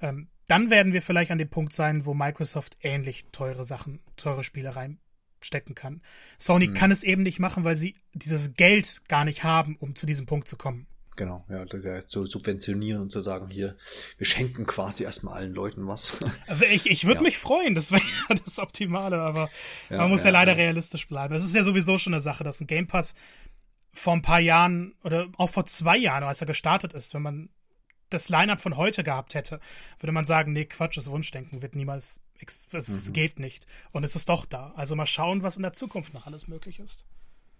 ähm, 0.00 0.28
dann 0.48 0.70
werden 0.70 0.92
wir 0.92 1.02
vielleicht 1.02 1.30
an 1.30 1.38
dem 1.38 1.50
Punkt 1.50 1.72
sein, 1.72 2.04
wo 2.04 2.14
Microsoft 2.14 2.76
ähnlich 2.80 3.26
teure 3.32 3.64
Sachen, 3.64 4.00
teure 4.16 4.42
Spiele 4.42 4.74
reinstecken 4.74 5.74
kann. 5.74 6.02
Sony 6.38 6.66
hm. 6.66 6.74
kann 6.74 6.90
es 6.90 7.04
eben 7.04 7.22
nicht 7.22 7.38
machen, 7.38 7.64
weil 7.64 7.76
sie 7.76 7.94
dieses 8.14 8.54
Geld 8.54 9.02
gar 9.08 9.24
nicht 9.24 9.44
haben, 9.44 9.76
um 9.76 9.94
zu 9.94 10.06
diesem 10.06 10.26
Punkt 10.26 10.48
zu 10.48 10.56
kommen. 10.56 10.86
Genau, 11.18 11.44
ja, 11.48 11.64
das 11.64 11.84
heißt 11.84 12.10
zu 12.10 12.26
subventionieren 12.26 13.02
und 13.02 13.10
zu 13.10 13.20
sagen, 13.20 13.48
hier, 13.50 13.76
wir 14.18 14.26
schenken 14.26 14.66
quasi 14.66 15.02
erstmal 15.02 15.34
allen 15.34 15.52
Leuten 15.52 15.86
was. 15.88 16.24
Ich, 16.70 16.88
ich 16.88 17.04
würde 17.06 17.16
ja. 17.16 17.22
mich 17.22 17.38
freuen, 17.38 17.74
das 17.74 17.90
wäre 17.90 18.02
ja 18.28 18.36
das 18.36 18.60
Optimale, 18.60 19.20
aber 19.20 19.50
ja, 19.90 19.98
man 19.98 20.10
muss 20.10 20.22
ja, 20.22 20.26
ja 20.26 20.32
leider 20.32 20.56
realistisch 20.56 21.08
bleiben. 21.08 21.34
Es 21.34 21.44
ist 21.44 21.56
ja 21.56 21.64
sowieso 21.64 21.98
schon 21.98 22.14
eine 22.14 22.20
Sache, 22.20 22.44
dass 22.44 22.60
ein 22.60 22.68
Game 22.68 22.86
Pass 22.86 23.14
vor 23.92 24.12
ein 24.12 24.22
paar 24.22 24.38
Jahren 24.38 24.94
oder 25.02 25.26
auch 25.36 25.50
vor 25.50 25.66
zwei 25.66 25.96
Jahren, 25.96 26.22
als 26.22 26.40
er 26.40 26.46
gestartet 26.46 26.92
ist, 26.94 27.14
wenn 27.14 27.22
man 27.22 27.48
das 28.10 28.28
Line-Up 28.28 28.60
von 28.60 28.76
heute 28.76 29.04
gehabt 29.04 29.34
hätte, 29.34 29.60
würde 29.98 30.12
man 30.12 30.24
sagen, 30.24 30.52
nee, 30.52 30.64
Quatsch, 30.64 30.96
das 30.96 31.10
Wunschdenken 31.10 31.62
wird 31.62 31.74
niemals, 31.74 32.20
es 32.72 33.08
mhm. 33.08 33.12
geht 33.12 33.38
nicht. 33.38 33.66
Und 33.92 34.04
es 34.04 34.16
ist 34.16 34.28
doch 34.28 34.44
da. 34.44 34.72
Also 34.76 34.96
mal 34.96 35.06
schauen, 35.06 35.42
was 35.42 35.56
in 35.56 35.62
der 35.62 35.72
Zukunft 35.72 36.14
noch 36.14 36.26
alles 36.26 36.48
möglich 36.48 36.80
ist. 36.80 37.04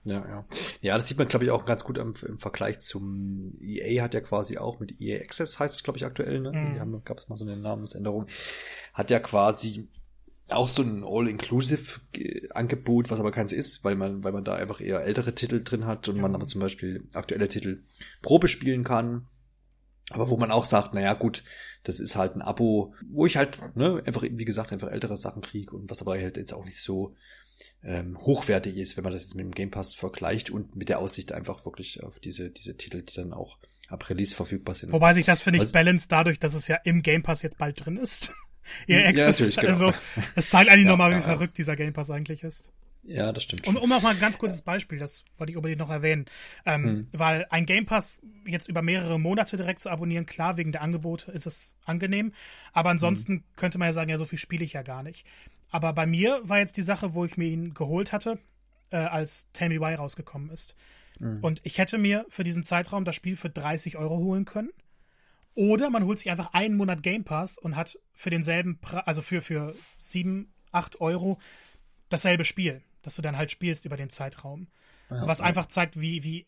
Ja, 0.04 0.24
ja. 0.26 0.44
Ja, 0.80 0.94
das 0.94 1.08
sieht 1.08 1.18
man, 1.18 1.28
glaube 1.28 1.44
ich, 1.44 1.50
auch 1.50 1.64
ganz 1.64 1.84
gut 1.84 1.98
im, 1.98 2.14
im, 2.26 2.38
Vergleich 2.38 2.78
zum 2.78 3.58
EA 3.60 4.02
hat 4.02 4.14
ja 4.14 4.20
quasi 4.20 4.56
auch 4.56 4.80
mit 4.80 5.00
EA 5.00 5.20
Access, 5.20 5.58
heißt 5.58 5.74
es, 5.74 5.82
glaube 5.82 5.98
ich, 5.98 6.06
aktuell, 6.06 6.40
ne? 6.40 6.52
Mhm. 6.52 6.74
Die 6.74 6.80
haben, 6.80 7.04
gab 7.04 7.18
es 7.18 7.28
mal 7.28 7.36
so 7.36 7.44
eine 7.44 7.56
Namensänderung, 7.56 8.26
hat 8.94 9.10
ja 9.10 9.18
quasi 9.18 9.88
auch 10.50 10.68
so 10.68 10.82
ein 10.82 11.04
All-Inclusive-Angebot, 11.04 13.10
was 13.10 13.20
aber 13.20 13.32
keins 13.32 13.52
ist, 13.52 13.84
weil 13.84 13.96
man, 13.96 14.24
weil 14.24 14.32
man 14.32 14.44
da 14.44 14.54
einfach 14.54 14.80
eher 14.80 15.04
ältere 15.04 15.34
Titel 15.34 15.62
drin 15.62 15.84
hat 15.84 16.08
und 16.08 16.16
ja. 16.16 16.22
man 16.22 16.34
aber 16.34 16.46
zum 16.46 16.62
Beispiel 16.62 17.06
aktuelle 17.12 17.48
Titel 17.48 17.82
Probe 18.22 18.48
spielen 18.48 18.84
kann 18.84 19.26
aber 20.10 20.30
wo 20.30 20.36
man 20.36 20.50
auch 20.50 20.64
sagt, 20.64 20.94
naja 20.94 21.14
gut, 21.14 21.44
das 21.82 22.00
ist 22.00 22.16
halt 22.16 22.34
ein 22.34 22.42
Abo, 22.42 22.94
wo 23.10 23.26
ich 23.26 23.36
halt, 23.36 23.58
ne, 23.76 24.02
einfach, 24.06 24.22
wie 24.22 24.44
gesagt, 24.44 24.72
einfach 24.72 24.90
ältere 24.90 25.16
Sachen 25.16 25.42
kriege 25.42 25.74
und 25.76 25.90
was 25.90 26.00
aber 26.00 26.18
halt 26.18 26.36
jetzt 26.36 26.54
auch 26.54 26.64
nicht 26.64 26.80
so 26.80 27.14
ähm, 27.82 28.18
hochwertig 28.18 28.76
ist, 28.76 28.96
wenn 28.96 29.04
man 29.04 29.12
das 29.12 29.22
jetzt 29.22 29.34
mit 29.34 29.44
dem 29.44 29.52
Game 29.52 29.70
Pass 29.70 29.94
vergleicht 29.94 30.50
und 30.50 30.76
mit 30.76 30.88
der 30.88 30.98
Aussicht 30.98 31.32
einfach 31.32 31.64
wirklich 31.64 32.02
auf 32.02 32.18
diese, 32.20 32.50
diese 32.50 32.76
Titel, 32.76 33.02
die 33.02 33.14
dann 33.14 33.32
auch 33.32 33.58
ab 33.88 34.08
Release 34.10 34.34
verfügbar 34.34 34.74
sind. 34.74 34.92
Wobei 34.92 35.14
sich 35.14 35.26
das, 35.26 35.42
finde 35.42 35.62
ich, 35.62 35.72
balance 35.72 36.06
dadurch, 36.08 36.38
dass 36.38 36.54
es 36.54 36.68
ja 36.68 36.76
im 36.84 37.02
Game 37.02 37.22
Pass 37.22 37.42
jetzt 37.42 37.58
bald 37.58 37.84
drin 37.84 37.96
ist. 37.96 38.32
Ihr 38.86 38.98
Access, 39.06 39.16
ja, 39.16 39.26
natürlich, 39.26 39.56
genau. 39.56 39.86
Also, 39.86 39.98
es 40.34 40.50
zeigt 40.50 40.70
eigentlich 40.70 40.84
ja, 40.84 40.90
nochmal, 40.90 41.10
wie 41.12 41.16
ja, 41.16 41.22
verrückt 41.22 41.56
dieser 41.56 41.76
Game 41.76 41.92
Pass 41.92 42.10
eigentlich 42.10 42.42
ist. 42.42 42.70
Ja, 43.02 43.32
das 43.32 43.44
stimmt. 43.44 43.66
Und 43.66 43.76
um 43.76 43.92
auch 43.92 44.02
mal 44.02 44.10
ein 44.10 44.20
ganz 44.20 44.38
kurzes 44.38 44.62
Beispiel, 44.62 44.98
das 44.98 45.24
wollte 45.38 45.50
ich 45.50 45.56
unbedingt 45.56 45.78
noch 45.78 45.90
erwähnen, 45.90 46.26
ähm, 46.66 46.84
hm. 46.84 47.08
weil 47.12 47.46
ein 47.50 47.64
Game 47.64 47.86
Pass 47.86 48.20
jetzt 48.46 48.68
über 48.68 48.82
mehrere 48.82 49.18
Monate 49.18 49.56
direkt 49.56 49.80
zu 49.80 49.90
abonnieren, 49.90 50.26
klar, 50.26 50.56
wegen 50.56 50.72
der 50.72 50.82
Angebote 50.82 51.30
ist 51.32 51.46
es 51.46 51.76
angenehm, 51.84 52.32
aber 52.72 52.90
ansonsten 52.90 53.32
hm. 53.32 53.44
könnte 53.56 53.78
man 53.78 53.88
ja 53.88 53.92
sagen, 53.94 54.10
ja, 54.10 54.18
so 54.18 54.24
viel 54.24 54.38
spiele 54.38 54.64
ich 54.64 54.74
ja 54.74 54.82
gar 54.82 55.02
nicht. 55.02 55.26
Aber 55.70 55.92
bei 55.92 56.06
mir 56.06 56.40
war 56.42 56.58
jetzt 56.58 56.76
die 56.76 56.82
Sache, 56.82 57.14
wo 57.14 57.24
ich 57.24 57.36
mir 57.36 57.46
ihn 57.46 57.74
geholt 57.74 58.12
hatte, 58.12 58.38
äh, 58.90 58.96
als 58.96 59.48
Tell 59.52 59.68
Me 59.68 59.80
Why 59.80 59.94
rausgekommen 59.94 60.50
ist. 60.50 60.74
Hm. 61.18 61.38
Und 61.42 61.60
ich 61.64 61.78
hätte 61.78 61.98
mir 61.98 62.26
für 62.28 62.44
diesen 62.44 62.64
Zeitraum 62.64 63.04
das 63.04 63.16
Spiel 63.16 63.36
für 63.36 63.50
30 63.50 63.96
Euro 63.96 64.18
holen 64.18 64.44
können. 64.44 64.70
Oder 65.54 65.90
man 65.90 66.04
holt 66.04 66.18
sich 66.18 66.30
einfach 66.30 66.52
einen 66.52 66.76
Monat 66.76 67.02
Game 67.02 67.24
Pass 67.24 67.58
und 67.58 67.74
hat 67.74 67.98
für 68.14 68.30
denselben, 68.30 68.78
Pre 68.78 69.06
also 69.06 69.22
für, 69.22 69.42
für 69.42 69.74
7, 69.98 70.52
8 70.72 71.00
Euro 71.00 71.38
dasselbe 72.08 72.44
Spiel 72.44 72.82
dass 73.02 73.16
du 73.16 73.22
dann 73.22 73.36
halt 73.36 73.50
spielst 73.50 73.84
über 73.84 73.96
den 73.96 74.10
Zeitraum. 74.10 74.68
Ja, 75.10 75.26
was 75.26 75.38
ja. 75.38 75.44
einfach 75.44 75.66
zeigt, 75.66 76.00
wie, 76.00 76.22
wie, 76.22 76.46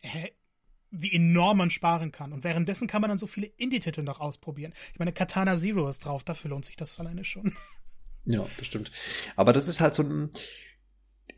wie 0.91 1.13
enorm 1.13 1.59
man 1.59 1.71
sparen 1.71 2.13
kann. 2.13 2.33
Und 2.33 2.45
währenddessen 2.45 2.89
kann 2.89 3.01
man 3.01 3.09
dann 3.09 3.19
so 3.19 3.27
viele 3.27 3.47
Indie-Titel 3.47 4.03
noch 4.03 4.21
ausprobieren. 4.21 4.73
Ich 4.93 4.99
meine, 4.99 5.13
Katana 5.13 5.57
Zero 5.57 5.89
ist 5.89 6.05
drauf, 6.05 6.25
dafür 6.25 6.51
lohnt 6.51 6.65
sich 6.65 6.77
das 6.77 6.99
alleine 6.99 7.25
schon. 7.25 7.57
Ja, 8.27 8.47
das 8.59 8.67
stimmt. 8.67 8.91
Aber 9.37 9.53
das 9.53 9.67
ist 9.67 9.81
halt 9.81 9.95
so 9.95 10.03
ein, 10.03 10.31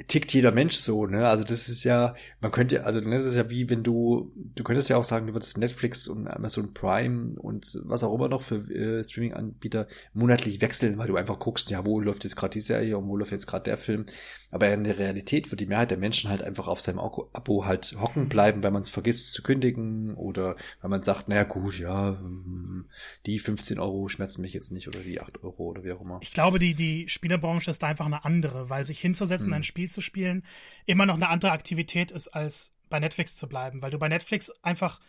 tickt 0.09 0.33
jeder 0.33 0.53
Mensch 0.53 0.77
so, 0.77 1.07
ne? 1.07 1.29
Also 1.29 1.45
das 1.45 1.69
ist 1.69 1.85
ja, 1.85 2.15
man 2.41 2.51
könnte, 2.51 2.85
also 2.85 3.01
ne, 3.01 3.17
das 3.17 3.27
ist 3.27 3.37
ja 3.37 3.51
wie 3.51 3.69
wenn 3.71 3.83
du, 3.83 4.33
du 4.55 4.65
könntest 4.65 4.89
ja 4.89 4.97
auch 4.97 5.05
sagen, 5.05 5.27
du 5.27 5.35
würdest 5.35 5.59
Netflix 5.59 6.09
und 6.09 6.29
Amazon 6.29 6.75
Prime 6.75 7.39
und 7.41 7.81
was 7.85 8.05
auch 8.05 8.15
immer 8.15 8.29
noch 8.29 8.43
für 8.43 8.57
äh, 8.71 9.03
Streaming-Anbieter 9.03 9.87
monatlich 10.15 10.61
wechseln, 10.61 10.99
weil 10.99 11.09
du 11.09 11.17
einfach 11.17 11.39
guckst, 11.39 11.71
ja, 11.71 11.85
wo 11.87 12.01
läuft 12.01 12.25
jetzt 12.25 12.37
gerade 12.37 12.53
die 12.53 12.61
Serie 12.61 12.97
und 12.99 13.09
wo 13.09 13.17
läuft 13.17 13.33
jetzt 13.33 13.47
gerade 13.47 13.65
der 13.65 13.77
Film. 13.77 14.07
Aber 14.51 14.69
in 14.69 14.85
der 14.85 14.99
Realität 14.99 15.51
wird 15.51 15.61
die 15.61 15.67
Mehrheit 15.67 15.91
der 15.91 15.99
Menschen 15.99 16.29
halt 16.29 16.43
einfach 16.43 16.69
auf 16.69 16.81
seinem 16.81 16.99
Abo 16.99 17.65
halt 17.65 17.97
hocken 17.99 18.29
bleiben, 18.29 18.63
wenn 18.63 18.75
man 18.75 18.83
es 18.83 18.91
vergisst 18.91 19.33
zu 19.33 19.43
kündigen 19.43 20.15
oder 20.15 20.57
wenn 20.83 20.91
man 20.91 21.03
sagt, 21.03 21.29
naja 21.29 21.45
gut, 21.45 21.79
ja, 21.79 22.19
hm, 22.19 22.85
die 23.25 23.39
15 23.39 23.79
Euro 23.79 24.09
schmerzen 24.09 24.43
mich 24.43 24.53
jetzt 24.53 24.71
nicht 24.71 24.89
oder 24.89 25.01
die 25.01 25.23
8 25.23 25.43
Euro 25.43 25.71
oder 25.71 25.85
wie 25.85 25.93
auch 25.93 26.03
immer. 26.03 26.19
Ich 26.23 26.35
glaube, 26.35 26.59
die, 26.59 26.75
die 26.75 27.09
Spielerbranche 27.09 27.71
ist 27.71 27.83
da 27.83 27.87
einfach 27.87 28.05
eine 28.05 28.27
andere, 28.27 28.69
weil 28.69 28.85
sich 28.85 29.01
hinzusetzen, 29.01 29.47
hm. 29.47 29.55
ein 29.55 29.63
Spiel 29.63 29.89
zu 29.93 30.01
spielen, 30.01 30.45
immer 30.87 31.07
noch 31.07 31.15
eine 31.17 31.29
andere 31.29 31.53
Aktivität 31.53 32.11
ist, 32.11 32.29
als 32.29 32.73
bei 32.89 33.01
Netflix 33.01 33.37
zu 33.37 33.49
bleiben, 33.49 33.83
weil 33.83 33.91
du 33.91 33.99
bei 33.99 34.09
Netflix 34.09 34.51
einfach 34.63 35.01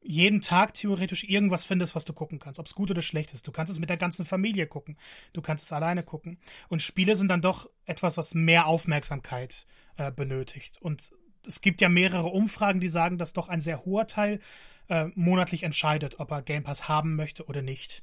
jeden 0.00 0.40
Tag 0.40 0.74
theoretisch 0.74 1.24
irgendwas 1.24 1.64
findest, 1.64 1.94
was 1.94 2.04
du 2.04 2.12
gucken 2.12 2.38
kannst, 2.38 2.60
ob 2.60 2.66
es 2.66 2.74
gut 2.74 2.90
oder 2.90 3.02
schlecht 3.02 3.32
ist. 3.32 3.46
Du 3.46 3.52
kannst 3.52 3.72
es 3.72 3.80
mit 3.80 3.90
der 3.90 3.96
ganzen 3.96 4.24
Familie 4.24 4.66
gucken, 4.66 4.96
du 5.32 5.42
kannst 5.42 5.64
es 5.64 5.72
alleine 5.72 6.02
gucken. 6.02 6.38
Und 6.68 6.82
Spiele 6.82 7.16
sind 7.16 7.28
dann 7.28 7.42
doch 7.42 7.68
etwas, 7.84 8.16
was 8.16 8.34
mehr 8.34 8.66
Aufmerksamkeit 8.66 9.66
äh, 9.96 10.12
benötigt. 10.12 10.80
Und 10.80 11.10
es 11.46 11.60
gibt 11.60 11.80
ja 11.80 11.88
mehrere 11.88 12.28
Umfragen, 12.28 12.80
die 12.80 12.88
sagen, 12.88 13.18
dass 13.18 13.32
doch 13.32 13.48
ein 13.48 13.60
sehr 13.60 13.84
hoher 13.84 14.06
Teil 14.06 14.40
äh, 14.88 15.06
monatlich 15.14 15.64
entscheidet, 15.64 16.20
ob 16.20 16.30
er 16.30 16.42
Game 16.42 16.62
Pass 16.62 16.88
haben 16.88 17.16
möchte 17.16 17.46
oder 17.46 17.62
nicht. 17.62 18.02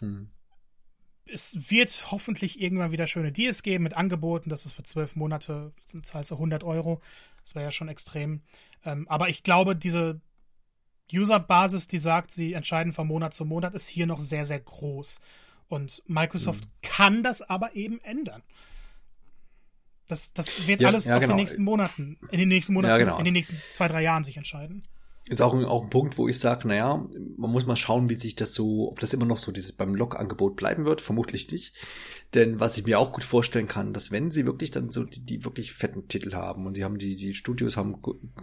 Hm. 0.00 0.30
Es 1.26 1.70
wird 1.70 2.10
hoffentlich 2.10 2.60
irgendwann 2.60 2.92
wieder 2.92 3.06
schöne 3.06 3.32
Deals 3.32 3.62
geben 3.62 3.84
mit 3.84 3.96
Angeboten. 3.96 4.50
Das 4.50 4.64
ist 4.66 4.72
für 4.72 4.82
zwölf 4.82 5.16
Monate, 5.16 5.72
zahlst 6.02 6.30
du 6.30 6.34
100 6.34 6.64
Euro. 6.64 7.00
Das 7.42 7.54
wäre 7.54 7.64
ja 7.64 7.72
schon 7.72 7.88
extrem. 7.88 8.42
Ähm, 8.84 9.08
aber 9.08 9.28
ich 9.28 9.42
glaube, 9.42 9.76
diese 9.76 10.20
User-Basis, 11.12 11.88
die 11.88 11.98
sagt, 11.98 12.30
sie 12.30 12.52
entscheiden 12.54 12.92
von 12.92 13.06
Monat 13.06 13.34
zu 13.34 13.44
Monat, 13.44 13.74
ist 13.74 13.88
hier 13.88 14.06
noch 14.06 14.20
sehr, 14.20 14.46
sehr 14.46 14.60
groß. 14.60 15.20
Und 15.68 16.02
Microsoft 16.06 16.64
mhm. 16.64 16.70
kann 16.82 17.22
das 17.22 17.42
aber 17.42 17.74
eben 17.76 18.00
ändern. 18.00 18.42
Das, 20.06 20.32
das 20.32 20.66
wird 20.66 20.80
ja, 20.80 20.88
alles 20.88 21.06
ja, 21.06 21.16
auf 21.16 21.20
genau. 21.20 21.34
den 21.34 21.40
nächsten 21.40 21.62
Monaten, 21.62 22.18
in 22.30 22.38
den 22.38 22.48
nächsten 22.48 22.74
Monaten, 22.74 22.90
ja, 22.90 22.98
genau. 22.98 23.18
in 23.18 23.24
den 23.24 23.32
nächsten 23.32 23.56
zwei, 23.70 23.88
drei 23.88 24.02
Jahren 24.02 24.24
sich 24.24 24.36
entscheiden 24.36 24.82
ist 25.28 25.40
auch 25.40 25.54
ein, 25.54 25.64
auch 25.64 25.84
ein 25.84 25.90
Punkt, 25.90 26.18
wo 26.18 26.28
ich 26.28 26.40
sage, 26.40 26.66
naja, 26.66 27.06
man 27.36 27.50
muss 27.50 27.64
mal 27.64 27.76
schauen, 27.76 28.08
wie 28.08 28.16
sich 28.16 28.34
das 28.34 28.54
so, 28.54 28.88
ob 28.90 28.98
das 28.98 29.12
immer 29.14 29.24
noch 29.24 29.38
so 29.38 29.52
dieses 29.52 29.72
beim 29.72 29.94
Log-Angebot 29.94 30.56
bleiben 30.56 30.84
wird, 30.84 31.00
vermutlich 31.00 31.50
nicht. 31.52 31.74
Denn 32.34 32.58
was 32.58 32.76
ich 32.76 32.86
mir 32.86 32.98
auch 32.98 33.12
gut 33.12 33.22
vorstellen 33.22 33.68
kann, 33.68 33.92
dass 33.92 34.10
wenn 34.10 34.32
sie 34.32 34.46
wirklich 34.46 34.72
dann 34.72 34.90
so 34.90 35.04
die, 35.04 35.20
die 35.20 35.44
wirklich 35.44 35.74
fetten 35.74 36.08
Titel 36.08 36.34
haben 36.34 36.66
und 36.66 36.76
die 36.76 36.82
haben 36.82 36.98
die, 36.98 37.14
die 37.14 37.34
Studios 37.34 37.76
haben 37.76 38.00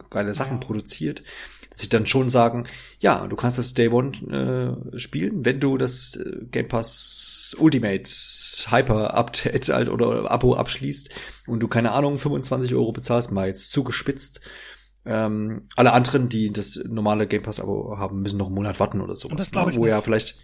geile 0.09 0.33
Sachen 0.33 0.53
ja. 0.53 0.59
produziert, 0.59 1.23
dass 1.69 1.79
sie 1.79 1.89
dann 1.89 2.05
schon 2.05 2.29
sagen, 2.29 2.65
ja, 2.99 3.27
du 3.27 3.35
kannst 3.35 3.57
das 3.57 3.73
Day 3.73 3.89
One 3.89 4.77
äh, 4.93 4.99
spielen, 4.99 5.43
wenn 5.43 5.59
du 5.59 5.77
das 5.77 6.15
äh, 6.15 6.45
Game 6.51 6.67
Pass 6.67 7.55
Ultimate 7.57 8.09
Hyper 8.69 9.15
Update 9.15 9.69
halt 9.69 9.89
oder 9.89 10.31
Abo 10.31 10.55
abschließt 10.55 11.09
und 11.47 11.59
du 11.59 11.67
keine 11.67 11.91
Ahnung 11.91 12.17
25 12.17 12.73
Euro 12.73 12.93
bezahlst, 12.93 13.31
mal 13.31 13.47
jetzt 13.47 13.73
zugespitzt 13.73 14.39
Ähm, 15.11 15.67
alle 15.75 15.93
anderen, 15.93 16.29
die 16.29 16.53
das 16.53 16.79
normale 16.87 17.25
Game 17.25 17.41
Pass-Abo 17.41 17.97
haben, 17.97 18.21
müssen 18.21 18.37
noch 18.37 18.45
einen 18.47 18.55
Monat 18.55 18.79
warten 18.79 19.01
oder 19.01 19.15
sowas. 19.15 19.31
Und 19.31 19.39
das 19.39 19.51
glaube 19.51 19.67
ne? 19.69 19.73
ich 19.73 19.79
Wo 19.79 19.85
nicht. 19.85 19.91
ja 19.91 20.01
vielleicht, 20.01 20.37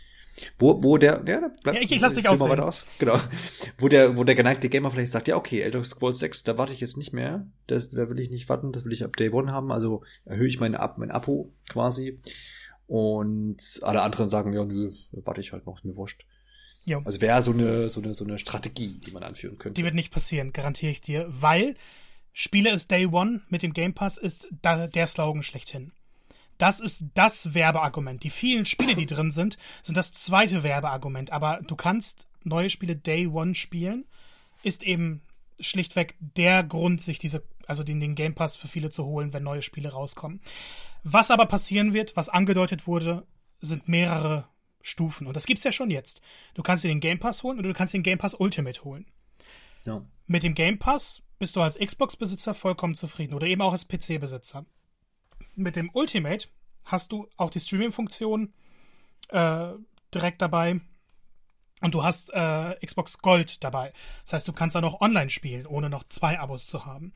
wo, 0.57 0.81
wo 0.83 0.97
der, 0.97 1.23
ja, 1.27 1.51
bleib, 1.63 1.75
Ja, 1.75 1.81
ich- 1.81 1.91
ich 1.91 1.99
lass 2.01 2.15
dich 2.15 2.27
ausreden. 2.27 2.49
weiter 2.51 2.65
aus. 2.67 2.83
Genau. 2.99 3.19
Wo 3.77 3.87
der, 3.89 4.17
wo 4.17 4.23
der 4.23 4.35
geneigte 4.35 4.67
Gamer 4.69 4.89
vielleicht 4.91 5.11
sagt, 5.11 5.27
ja, 5.27 5.35
okay, 5.37 5.61
Elder 5.61 5.83
Scrolls 5.83 6.19
6, 6.19 6.43
da 6.43 6.57
warte 6.57 6.73
ich 6.73 6.79
jetzt 6.81 6.97
nicht 6.97 7.13
mehr. 7.13 7.45
Da, 7.67 7.77
da 7.79 8.09
will 8.09 8.19
ich 8.19 8.29
nicht 8.29 8.49
warten, 8.49 8.71
das 8.71 8.83
will 8.85 8.91
ich 8.93 9.03
ab 9.03 9.15
Day 9.17 9.29
One 9.29 9.51
haben. 9.51 9.71
Also 9.71 10.03
erhöhe 10.25 10.47
ich 10.47 10.59
meine, 10.59 10.79
Ab- 10.79 10.97
mein 10.97 11.11
Abo 11.11 11.51
quasi. 11.69 12.19
Und 12.87 13.57
alle 13.81 14.01
anderen 14.01 14.29
sagen, 14.29 14.53
ja, 14.53 14.63
nö, 14.65 14.91
warte 15.11 15.41
ich 15.41 15.53
halt 15.53 15.65
noch, 15.65 15.77
ist 15.77 15.85
mir 15.85 15.95
wurscht. 15.95 16.25
Jo. 16.83 17.01
Also 17.03 17.19
wäre 17.21 17.41
so 17.41 17.51
eine, 17.51 17.89
so 17.89 18.01
eine, 18.01 18.13
so 18.13 18.23
eine 18.25 18.37
Strategie, 18.37 18.99
die 19.05 19.11
man 19.11 19.23
anführen 19.23 19.57
könnte. 19.57 19.79
Die 19.79 19.83
wird 19.85 19.95
nicht 19.95 20.11
passieren, 20.11 20.53
garantiere 20.53 20.91
ich 20.91 21.01
dir, 21.01 21.25
weil 21.29 21.75
Spiele 22.37 22.71
ist 22.71 22.91
Day 22.91 23.05
One 23.05 23.43
mit 23.47 23.63
dem 23.63 23.71
Game 23.71 23.93
Pass 23.93 24.17
ist 24.17 24.49
da, 24.61 24.87
der 24.87 25.07
Slogan 25.07 25.41
schlechthin. 25.41 25.93
Das 26.57 26.81
ist 26.81 27.05
das 27.13 27.53
Werbeargument. 27.53 28.23
Die 28.23 28.29
vielen 28.29 28.65
Spiele, 28.65 28.93
die 28.93 29.05
drin 29.05 29.31
sind, 29.31 29.57
sind 29.81 29.95
das 29.95 30.11
zweite 30.11 30.61
Werbeargument. 30.61 31.31
Aber 31.31 31.61
du 31.65 31.77
kannst 31.77 32.27
neue 32.43 32.69
Spiele 32.69 32.97
Day 32.97 33.25
One 33.27 33.55
spielen, 33.55 34.03
ist 34.63 34.83
eben 34.83 35.21
schlichtweg 35.61 36.17
der 36.19 36.63
Grund, 36.63 36.99
sich 36.99 37.19
diese, 37.19 37.41
also 37.67 37.83
den, 37.83 38.01
den 38.01 38.15
Game 38.15 38.35
Pass 38.35 38.57
für 38.57 38.67
viele 38.67 38.89
zu 38.89 39.05
holen, 39.05 39.31
wenn 39.31 39.43
neue 39.43 39.61
Spiele 39.61 39.93
rauskommen. 39.93 40.41
Was 41.03 41.31
aber 41.31 41.45
passieren 41.45 41.93
wird, 41.93 42.17
was 42.17 42.27
angedeutet 42.27 42.85
wurde, 42.85 43.25
sind 43.61 43.87
mehrere 43.87 44.45
Stufen. 44.81 45.25
Und 45.25 45.37
das 45.37 45.45
gibt's 45.45 45.63
ja 45.63 45.71
schon 45.71 45.89
jetzt. 45.89 46.21
Du 46.53 46.63
kannst 46.63 46.83
dir 46.83 46.89
den 46.89 46.99
Game 46.99 47.19
Pass 47.19 47.43
holen 47.43 47.59
oder 47.59 47.69
du 47.69 47.73
kannst 47.73 47.93
den 47.93 48.03
Game 48.03 48.17
Pass 48.17 48.33
Ultimate 48.33 48.83
holen. 48.83 49.05
ja. 49.85 50.01
Mit 50.27 50.43
dem 50.43 50.55
Game 50.55 50.79
Pass 50.79 51.21
bist 51.45 51.55
du 51.55 51.61
als 51.61 51.77
Xbox-Besitzer 51.77 52.55
vollkommen 52.55 52.95
zufrieden 52.95 53.35
oder 53.35 53.45
eben 53.45 53.61
auch 53.61 53.71
als 53.71 53.87
PC-Besitzer. 53.87 54.65
Mit 55.53 55.75
dem 55.75 55.91
Ultimate 55.93 56.47
hast 56.85 57.11
du 57.11 57.29
auch 57.37 57.51
die 57.51 57.59
Streaming-Funktion 57.59 58.51
äh, 59.29 59.67
direkt 60.11 60.41
dabei 60.41 60.81
und 61.81 61.93
du 61.93 62.03
hast 62.03 62.31
äh, 62.33 62.83
Xbox 62.83 63.19
Gold 63.19 63.63
dabei. 63.63 63.93
Das 64.23 64.33
heißt, 64.33 64.47
du 64.47 64.53
kannst 64.53 64.75
da 64.75 64.81
noch 64.81 65.01
online 65.01 65.29
spielen, 65.29 65.67
ohne 65.67 65.87
noch 65.87 66.09
zwei 66.09 66.39
Abos 66.39 66.65
zu 66.65 66.87
haben. 66.87 67.13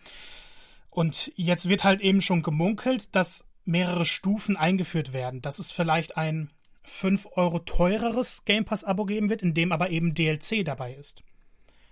Und 0.91 1.31
jetzt 1.35 1.67
wird 1.67 1.83
halt 1.83 1.99
eben 1.99 2.21
schon 2.21 2.43
gemunkelt, 2.43 3.15
dass 3.15 3.45
mehrere 3.65 4.05
Stufen 4.05 4.57
eingeführt 4.57 5.11
werden, 5.11 5.41
dass 5.41 5.57
es 5.57 5.71
vielleicht 5.71 6.17
ein 6.17 6.51
5 6.83 7.29
Euro 7.31 7.57
teureres 7.57 8.45
Game 8.45 8.65
Pass-Abo 8.65 9.05
geben 9.05 9.31
wird, 9.31 9.41
in 9.41 9.55
dem 9.55 9.71
aber 9.71 9.89
eben 9.89 10.13
DLC 10.13 10.63
dabei 10.63 10.93
ist 10.93 11.23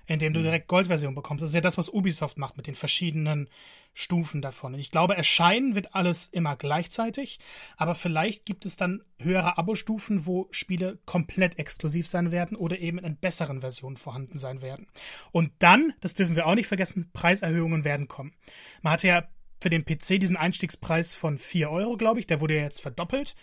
in 0.08 0.20
dem 0.20 0.34
du 0.34 0.42
direkt 0.42 0.68
Goldversion 0.68 1.16
bekommst. 1.16 1.42
Das 1.42 1.52
ist 1.52 1.56
ja 1.56 1.62
das, 1.62 1.78
was 1.78 1.90
Ubisoft 1.90 2.38
macht 2.38 2.58
mit 2.58 2.66
den 2.66 2.76
verschiedenen 2.76 3.50
Stufen 3.94 4.42
davon. 4.42 4.74
Und 4.74 4.80
ich 4.80 4.92
glaube, 4.92 5.18
erscheinen 5.18 5.76
wird 5.76 5.96
alles 5.96 6.28
immer 6.28 6.56
gleichzeitig, 6.56 7.40
aber 7.78 7.96
vielleicht 7.96 8.46
gibt 8.46 8.66
es 8.66 8.78
dann 8.78 9.04
höhere 9.20 9.58
Abo-Stufen, 9.58 10.26
wo 10.26 10.48
Spiele 10.52 11.00
komplett 11.06 11.60
exklusiv 11.60 12.08
sein 12.08 12.32
werden 12.32 12.56
oder 12.56 12.80
eben 12.80 13.00
in 13.00 13.18
besseren 13.18 13.62
Versionen 13.62 13.98
vorhanden 13.98 14.38
sein 14.38 14.62
werden. 14.62 14.88
Und 15.32 15.52
dann, 15.60 15.94
das 16.00 16.14
dürfen 16.14 16.36
wir 16.36 16.46
auch 16.46 16.56
nicht 16.56 16.68
vergessen, 16.68 17.10
Preiserhöhungen 17.12 17.84
werden 17.84 18.08
kommen. 18.08 18.34
Man 18.82 18.94
hatte 18.94 19.08
ja 19.08 19.28
für 19.60 19.70
den 19.70 19.84
PC 19.84 20.20
diesen 20.20 20.38
Einstiegspreis 20.38 21.14
von 21.14 21.38
4 21.38 21.70
Euro, 21.70 21.98
glaube 21.98 22.20
ich, 22.20 22.28
der 22.28 22.40
wurde 22.40 22.56
ja 22.56 22.64
jetzt 22.64 22.82
verdoppelt. 22.82 23.36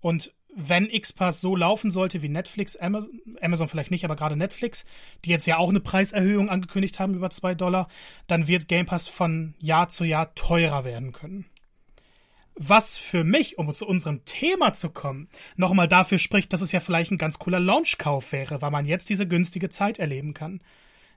Und 0.00 0.34
wenn 0.56 0.88
X-Pass 0.88 1.40
so 1.40 1.56
laufen 1.56 1.90
sollte 1.90 2.22
wie 2.22 2.28
Netflix, 2.28 2.76
Amazon, 2.76 3.10
Amazon 3.40 3.68
vielleicht 3.68 3.90
nicht, 3.90 4.04
aber 4.04 4.16
gerade 4.16 4.36
Netflix, 4.36 4.86
die 5.24 5.30
jetzt 5.30 5.46
ja 5.46 5.58
auch 5.58 5.68
eine 5.68 5.80
Preiserhöhung 5.80 6.48
angekündigt 6.48 6.98
haben 6.98 7.14
über 7.14 7.30
2 7.30 7.54
Dollar, 7.54 7.88
dann 8.26 8.46
wird 8.46 8.68
Game 8.68 8.86
Pass 8.86 9.08
von 9.08 9.54
Jahr 9.58 9.88
zu 9.88 10.04
Jahr 10.04 10.34
teurer 10.34 10.84
werden 10.84 11.12
können. 11.12 11.46
Was 12.56 12.96
für 12.96 13.24
mich, 13.24 13.58
um 13.58 13.74
zu 13.74 13.86
unserem 13.86 14.24
Thema 14.24 14.74
zu 14.74 14.90
kommen, 14.90 15.28
nochmal 15.56 15.88
dafür 15.88 16.20
spricht, 16.20 16.52
dass 16.52 16.60
es 16.60 16.70
ja 16.70 16.78
vielleicht 16.78 17.10
ein 17.10 17.18
ganz 17.18 17.40
cooler 17.40 17.58
Launchkauf 17.58 18.30
wäre, 18.30 18.62
weil 18.62 18.70
man 18.70 18.86
jetzt 18.86 19.08
diese 19.10 19.26
günstige 19.26 19.70
Zeit 19.70 19.98
erleben 19.98 20.34
kann. 20.34 20.60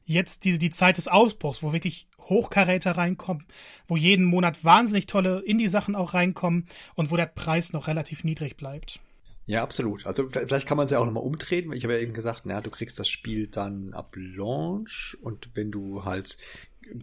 Jetzt 0.04 0.46
die, 0.46 0.58
die 0.58 0.72
Zeit 0.72 0.98
des 0.98 1.08
Ausbruchs, 1.08 1.62
wo 1.62 1.74
wirklich 1.74 2.08
Hochkaräter 2.22 2.94
reinkommen, 2.94 3.46
wo 3.88 3.98
jeden 3.98 4.26
Monat 4.26 4.64
wahnsinnig 4.64 5.06
tolle 5.06 5.42
Indie-Sachen 5.42 5.96
auch 5.96 6.16
reinkommen 6.16 6.66
und 6.96 7.12
wo 7.12 7.18
der 7.18 7.28
Preis 7.28 7.72
noch 7.72 7.88
relativ 7.88 8.24
niedrig 8.24 8.58
bleibt. 8.58 9.00
Ja, 9.48 9.64
absolut. 9.64 10.06
Also 10.06 10.30
vielleicht 10.30 10.68
kann 10.68 10.78
man 10.78 10.86
es 10.86 10.92
ja 10.92 11.00
auch 11.00 11.06
nochmal 11.06 11.24
umdrehen. 11.24 11.72
Ich 11.74 11.84
habe 11.84 11.94
ja 11.94 12.00
eben 12.00 12.14
gesagt, 12.14 12.42
na, 12.46 12.62
du 12.62 12.70
kriegst 12.70 13.00
das 13.00 13.08
Spiel 13.10 13.48
dann 13.48 13.94
ab 13.94 14.14
Launch 14.16 15.18
und 15.22 15.50
wenn 15.56 15.72
du 15.72 16.04
halt 16.06 16.38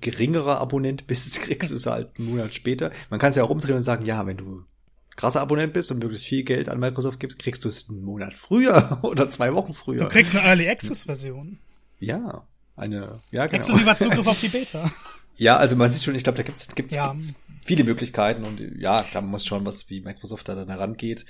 geringerer 0.00 0.60
Abonnent 0.60 1.06
bist, 1.08 1.40
kriegst 1.40 1.70
du 1.70 1.74
es 1.74 1.86
halt 1.86 2.10
einen 2.18 2.28
Monat 2.30 2.54
später. 2.54 2.90
Man 3.10 3.18
kann 3.18 3.30
es 3.30 3.36
ja 3.36 3.44
auch 3.44 3.50
umdrehen 3.50 3.76
und 3.76 3.82
sagen, 3.82 4.04
ja, 4.04 4.26
wenn 4.26 4.36
du 4.36 4.62
krasser 5.16 5.40
Abonnent 5.40 5.72
bist 5.72 5.90
und 5.90 6.00
möglichst 6.00 6.26
viel 6.26 6.42
Geld 6.42 6.68
an 6.68 6.80
Microsoft 6.80 7.20
gibst, 7.20 7.38
kriegst 7.38 7.64
du 7.64 7.68
es 7.68 7.88
einen 7.88 8.02
Monat 8.02 8.34
früher 8.34 8.98
oder 9.02 9.30
zwei 9.30 9.54
Wochen 9.54 9.72
früher. 9.72 10.00
Du 10.00 10.08
kriegst 10.08 10.34
eine 10.34 10.46
Early 10.46 10.68
Access 10.68 11.04
Version. 11.04 11.58
ja, 12.00 12.44
eine, 12.76 13.20
ja, 13.30 13.46
genau. 13.46 13.58
Exklusiver 13.58 13.96
Zugriff 13.96 14.26
auf 14.26 14.40
die 14.40 14.48
Beta. 14.48 14.90
Ja, 15.36 15.56
also 15.56 15.74
man 15.74 15.92
sieht 15.92 16.04
schon, 16.04 16.14
ich 16.14 16.22
glaube, 16.22 16.36
da 16.36 16.44
gibt's 16.44 16.72
gibt's, 16.76 16.94
Ja. 16.94 17.10
gibt's 17.12 17.34
viele 17.64 17.84
Möglichkeiten 17.84 18.44
und 18.44 18.60
ja, 18.78 19.04
man 19.14 19.26
muss 19.26 19.46
schauen, 19.46 19.64
was 19.66 19.88
wie 19.90 20.00
Microsoft 20.00 20.48
da 20.48 20.54
dann 20.54 20.68
herangeht. 20.68 21.24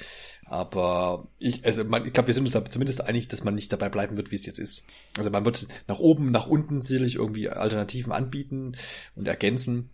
Aber 0.44 1.28
ich, 1.38 1.64
also 1.64 1.84
man, 1.84 2.04
ich 2.06 2.12
glaube, 2.12 2.26
wir 2.26 2.34
sind 2.34 2.44
uns 2.44 2.52
da 2.52 2.64
zumindest 2.64 3.02
einig, 3.02 3.28
dass 3.28 3.44
man 3.44 3.54
nicht 3.54 3.72
dabei 3.72 3.88
bleiben 3.88 4.16
wird, 4.16 4.30
wie 4.30 4.36
es 4.36 4.46
jetzt 4.46 4.58
ist. 4.58 4.86
Also 5.16 5.30
man 5.30 5.44
wird 5.44 5.66
nach 5.86 5.98
oben, 5.98 6.30
nach 6.30 6.46
unten 6.46 6.82
sicherlich 6.82 7.14
irgendwie 7.16 7.48
Alternativen 7.48 8.12
anbieten 8.12 8.72
und 9.14 9.26
ergänzen. 9.28 9.90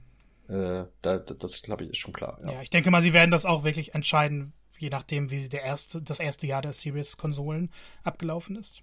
Äh, 0.48 0.84
da, 1.02 1.18
da, 1.18 1.34
das 1.34 1.62
glaube 1.62 1.84
ich 1.84 1.90
ist 1.90 1.98
schon 1.98 2.12
klar. 2.12 2.38
Ja. 2.44 2.52
Ja, 2.52 2.62
ich 2.62 2.70
denke 2.70 2.90
mal, 2.90 3.02
sie 3.02 3.12
werden 3.12 3.30
das 3.30 3.44
auch 3.44 3.62
wirklich 3.62 3.94
entscheiden, 3.94 4.52
je 4.78 4.88
nachdem, 4.88 5.30
wie 5.30 5.48
der 5.48 5.62
erste, 5.62 6.02
das 6.02 6.18
erste 6.20 6.46
Jahr 6.46 6.62
der 6.62 6.72
Series-Konsolen 6.72 7.70
abgelaufen 8.02 8.56
ist. 8.56 8.82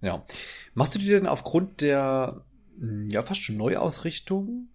ja. 0.00 0.24
Machst 0.74 0.94
du 0.94 0.98
dir 0.98 1.18
denn 1.18 1.28
aufgrund 1.28 1.80
der 1.82 2.44
mh, 2.78 3.08
ja 3.12 3.22
fast 3.22 3.42
schon 3.42 3.56
Neuausrichtung 3.56 4.68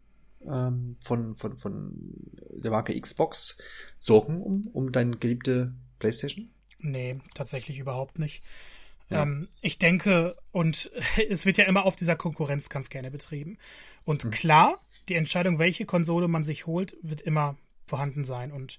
ähm, 0.50 0.98
von, 1.04 1.36
von, 1.36 1.58
von 1.58 1.94
der 2.50 2.72
Marke 2.72 3.00
Xbox 3.00 3.58
Sorgen 3.98 4.42
um, 4.42 4.68
um 4.68 4.92
deine 4.92 5.18
geliebte 5.18 5.74
PlayStation? 6.00 6.50
Nee, 6.80 7.20
tatsächlich 7.34 7.80
überhaupt 7.80 8.20
nicht. 8.20 8.44
Ja. 9.10 9.24
Ähm, 9.24 9.50
ich 9.62 9.78
denke, 9.78 10.36
und 10.52 10.92
es 11.30 11.46
wird 11.46 11.58
ja 11.58 11.66
immer 11.66 11.86
auf 11.86 11.96
dieser 11.96 12.16
Konkurrenzkampf 12.16 12.90
gerne 12.90 13.12
betrieben. 13.12 13.58
Und 14.04 14.26
Mhm. 14.26 14.32
klar, 14.32 14.80
die 15.10 15.16
Entscheidung, 15.16 15.60
welche 15.60 15.86
Konsole 15.86 16.28
man 16.28 16.44
sich 16.44 16.66
holt, 16.66 16.96
wird 17.02 17.22
immer 17.22 17.58
vorhanden 17.86 18.24
sein. 18.24 18.52
Und 18.52 18.78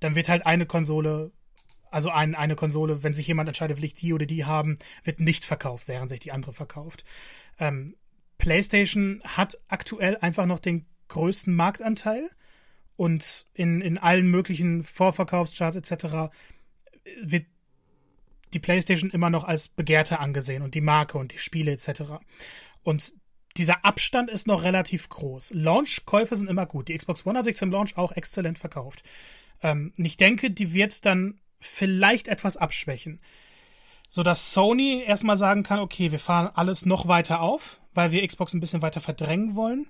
dann 0.00 0.14
wird 0.14 0.28
halt 0.28 0.46
eine 0.46 0.66
Konsole, 0.66 1.32
also 1.90 2.10
ein, 2.10 2.34
eine 2.34 2.56
Konsole, 2.56 3.02
wenn 3.02 3.14
sich 3.14 3.26
jemand 3.26 3.48
entscheidet, 3.48 3.76
will 3.76 3.84
ich 3.84 3.94
die 3.94 4.12
oder 4.12 4.26
die 4.26 4.44
haben, 4.44 4.78
wird 5.02 5.20
nicht 5.20 5.44
verkauft, 5.44 5.88
während 5.88 6.08
sich 6.08 6.20
die 6.20 6.32
andere 6.32 6.52
verkauft. 6.52 7.04
Ähm, 7.58 7.96
PlayStation 8.38 9.20
hat 9.24 9.58
aktuell 9.68 10.16
einfach 10.18 10.46
noch 10.46 10.58
den 10.58 10.86
größten 11.08 11.54
Marktanteil 11.54 12.30
und 12.96 13.46
in, 13.54 13.80
in 13.80 13.98
allen 13.98 14.28
möglichen 14.28 14.82
Vorverkaufscharts 14.82 15.76
etc. 15.76 16.34
wird 17.22 17.46
die 18.52 18.60
PlayStation 18.60 19.10
immer 19.10 19.30
noch 19.30 19.44
als 19.44 19.68
begehrter 19.68 20.20
angesehen 20.20 20.62
und 20.62 20.74
die 20.74 20.80
Marke 20.80 21.18
und 21.18 21.32
die 21.32 21.38
Spiele 21.38 21.72
etc. 21.72 22.02
Und 22.82 23.14
dieser 23.56 23.84
Abstand 23.84 24.30
ist 24.30 24.46
noch 24.46 24.62
relativ 24.62 25.08
groß. 25.08 25.52
Launch-Käufe 25.54 26.36
sind 26.36 26.50
immer 26.50 26.66
gut. 26.66 26.88
Die 26.88 26.96
Xbox 26.96 27.24
One 27.24 27.38
hat 27.38 27.44
sich 27.44 27.56
zum 27.56 27.70
Launch 27.70 27.96
auch 27.96 28.12
exzellent 28.12 28.58
verkauft. 28.58 29.02
Ähm, 29.62 29.92
ich 29.96 30.16
denke, 30.16 30.50
die 30.50 30.72
wird 30.72 31.04
dann 31.04 31.40
vielleicht 31.60 32.28
etwas 32.28 32.56
abschwächen. 32.56 33.20
Sodass 34.08 34.52
Sony 34.52 35.02
erstmal 35.04 35.36
sagen 35.36 35.62
kann, 35.62 35.80
okay, 35.80 36.12
wir 36.12 36.18
fahren 36.18 36.50
alles 36.54 36.86
noch 36.86 37.08
weiter 37.08 37.40
auf, 37.40 37.80
weil 37.92 38.12
wir 38.12 38.26
Xbox 38.26 38.54
ein 38.54 38.60
bisschen 38.60 38.82
weiter 38.82 39.00
verdrängen 39.00 39.54
wollen. 39.54 39.88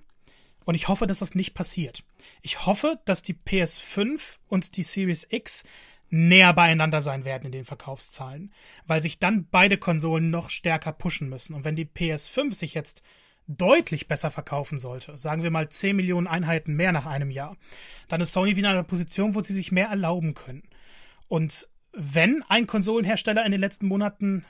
Und 0.65 0.75
ich 0.75 0.87
hoffe, 0.87 1.07
dass 1.07 1.19
das 1.19 1.35
nicht 1.35 1.53
passiert. 1.53 2.03
Ich 2.41 2.65
hoffe, 2.65 2.99
dass 3.05 3.21
die 3.21 3.35
PS5 3.35 4.19
und 4.47 4.77
die 4.77 4.83
Series 4.83 5.27
X 5.29 5.63
näher 6.09 6.53
beieinander 6.53 7.01
sein 7.01 7.25
werden 7.25 7.45
in 7.45 7.51
den 7.51 7.65
Verkaufszahlen, 7.65 8.53
weil 8.85 9.01
sich 9.01 9.19
dann 9.19 9.47
beide 9.49 9.77
Konsolen 9.77 10.29
noch 10.29 10.49
stärker 10.49 10.91
pushen 10.91 11.29
müssen. 11.29 11.53
Und 11.53 11.63
wenn 11.63 11.75
die 11.75 11.85
PS5 11.85 12.53
sich 12.53 12.73
jetzt 12.73 13.03
deutlich 13.47 14.07
besser 14.07 14.31
verkaufen 14.31 14.79
sollte, 14.79 15.17
sagen 15.17 15.43
wir 15.43 15.51
mal 15.51 15.69
10 15.69 15.95
Millionen 15.95 16.27
Einheiten 16.27 16.73
mehr 16.75 16.91
nach 16.91 17.05
einem 17.05 17.29
Jahr, 17.29 17.57
dann 18.07 18.21
ist 18.21 18.33
Sony 18.33 18.55
wieder 18.55 18.69
in 18.69 18.75
einer 18.75 18.83
Position, 18.83 19.35
wo 19.35 19.41
sie 19.41 19.53
sich 19.53 19.71
mehr 19.71 19.87
erlauben 19.87 20.33
können. 20.33 20.63
Und 21.27 21.69
wenn 21.91 22.43
ein 22.49 22.67
Konsolenhersteller 22.67 23.45
in 23.45 23.51
den 23.51 23.61
letzten 23.61 23.87
Monaten 23.87 24.45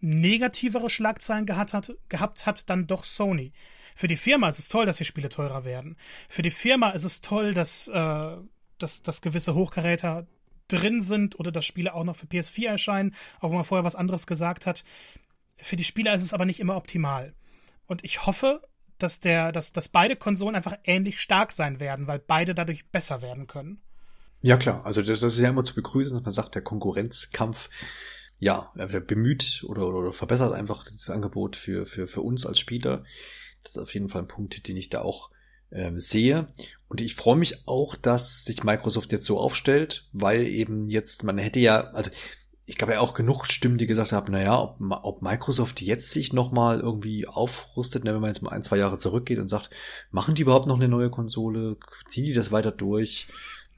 negativere 0.00 0.90
Schlagzeilen 0.90 1.46
gehabt 1.46 1.72
hat, 1.72 1.92
gehabt 2.08 2.46
hat, 2.46 2.68
dann 2.68 2.86
doch 2.86 3.04
Sony. 3.04 3.52
Für 3.94 4.08
die 4.08 4.16
Firma 4.16 4.48
ist 4.48 4.58
es 4.58 4.68
toll, 4.68 4.86
dass 4.86 4.96
die 4.96 5.04
Spiele 5.04 5.28
teurer 5.28 5.64
werden. 5.64 5.96
Für 6.28 6.42
die 6.42 6.50
Firma 6.50 6.90
ist 6.90 7.04
es 7.04 7.20
toll, 7.20 7.54
dass, 7.54 7.88
äh, 7.88 8.36
dass, 8.78 9.02
dass 9.02 9.22
gewisse 9.22 9.54
Hochkaräter 9.54 10.26
drin 10.68 11.00
sind 11.00 11.38
oder 11.38 11.52
dass 11.52 11.64
Spiele 11.64 11.94
auch 11.94 12.04
noch 12.04 12.16
für 12.16 12.26
PS4 12.26 12.68
erscheinen, 12.68 13.14
auch 13.40 13.50
wenn 13.50 13.56
man 13.56 13.64
vorher 13.64 13.84
was 13.84 13.94
anderes 13.94 14.26
gesagt 14.26 14.66
hat. 14.66 14.84
Für 15.56 15.76
die 15.76 15.84
Spieler 15.84 16.14
ist 16.14 16.22
es 16.22 16.32
aber 16.32 16.44
nicht 16.44 16.60
immer 16.60 16.76
optimal. 16.76 17.34
Und 17.86 18.02
ich 18.04 18.26
hoffe, 18.26 18.62
dass 18.98 19.20
der, 19.20 19.52
dass, 19.52 19.72
dass 19.72 19.88
beide 19.88 20.16
Konsolen 20.16 20.56
einfach 20.56 20.76
ähnlich 20.84 21.20
stark 21.20 21.52
sein 21.52 21.80
werden, 21.80 22.06
weil 22.06 22.18
beide 22.18 22.54
dadurch 22.54 22.86
besser 22.90 23.22
werden 23.22 23.46
können. 23.46 23.80
Ja, 24.40 24.56
klar. 24.56 24.84
Also 24.84 25.02
das, 25.02 25.22
ist 25.22 25.38
ja 25.38 25.48
immer 25.48 25.64
zu 25.64 25.74
begrüßen, 25.74 26.14
dass 26.14 26.24
man 26.24 26.34
sagt, 26.34 26.54
der 26.54 26.62
Konkurrenzkampf 26.62 27.70
ja, 28.38 28.72
bemüht 29.06 29.64
oder, 29.66 29.86
oder 29.86 30.12
verbessert 30.12 30.52
einfach 30.52 30.84
das 30.84 31.08
Angebot 31.08 31.56
für, 31.56 31.86
für, 31.86 32.06
für 32.06 32.20
uns 32.20 32.44
als 32.44 32.58
Spieler. 32.58 33.04
Das 33.64 33.72
ist 33.72 33.82
auf 33.82 33.92
jeden 33.92 34.08
Fall 34.08 34.22
ein 34.22 34.28
Punkt, 34.28 34.68
den 34.68 34.76
ich 34.76 34.88
da 34.88 35.02
auch 35.02 35.30
ähm, 35.72 35.98
sehe. 35.98 36.48
Und 36.88 37.00
ich 37.00 37.14
freue 37.14 37.36
mich 37.36 37.66
auch, 37.66 37.96
dass 37.96 38.44
sich 38.44 38.62
Microsoft 38.62 39.12
jetzt 39.12 39.26
so 39.26 39.40
aufstellt, 39.40 40.08
weil 40.12 40.46
eben 40.46 40.86
jetzt, 40.86 41.24
man 41.24 41.38
hätte 41.38 41.58
ja, 41.58 41.90
also 41.90 42.10
ich 42.66 42.78
glaube 42.78 42.94
ja 42.94 43.00
auch 43.00 43.14
genug 43.14 43.46
Stimmen, 43.46 43.76
die 43.76 43.86
gesagt 43.86 44.12
haben, 44.12 44.32
naja, 44.32 44.58
ob, 44.58 44.76
ob 44.80 45.22
Microsoft 45.22 45.82
jetzt 45.82 46.10
sich 46.10 46.32
nochmal 46.32 46.80
irgendwie 46.80 47.26
aufrüstet, 47.26 48.04
ne, 48.04 48.14
wenn 48.14 48.20
man 48.20 48.30
jetzt 48.30 48.42
mal 48.42 48.52
ein, 48.52 48.62
zwei 48.62 48.78
Jahre 48.78 48.98
zurückgeht 48.98 49.38
und 49.38 49.48
sagt, 49.48 49.70
machen 50.10 50.34
die 50.34 50.42
überhaupt 50.42 50.66
noch 50.66 50.76
eine 50.76 50.88
neue 50.88 51.10
Konsole? 51.10 51.76
Ziehen 52.06 52.24
die 52.24 52.32
das 52.32 52.52
weiter 52.52 52.70
durch? 52.70 53.26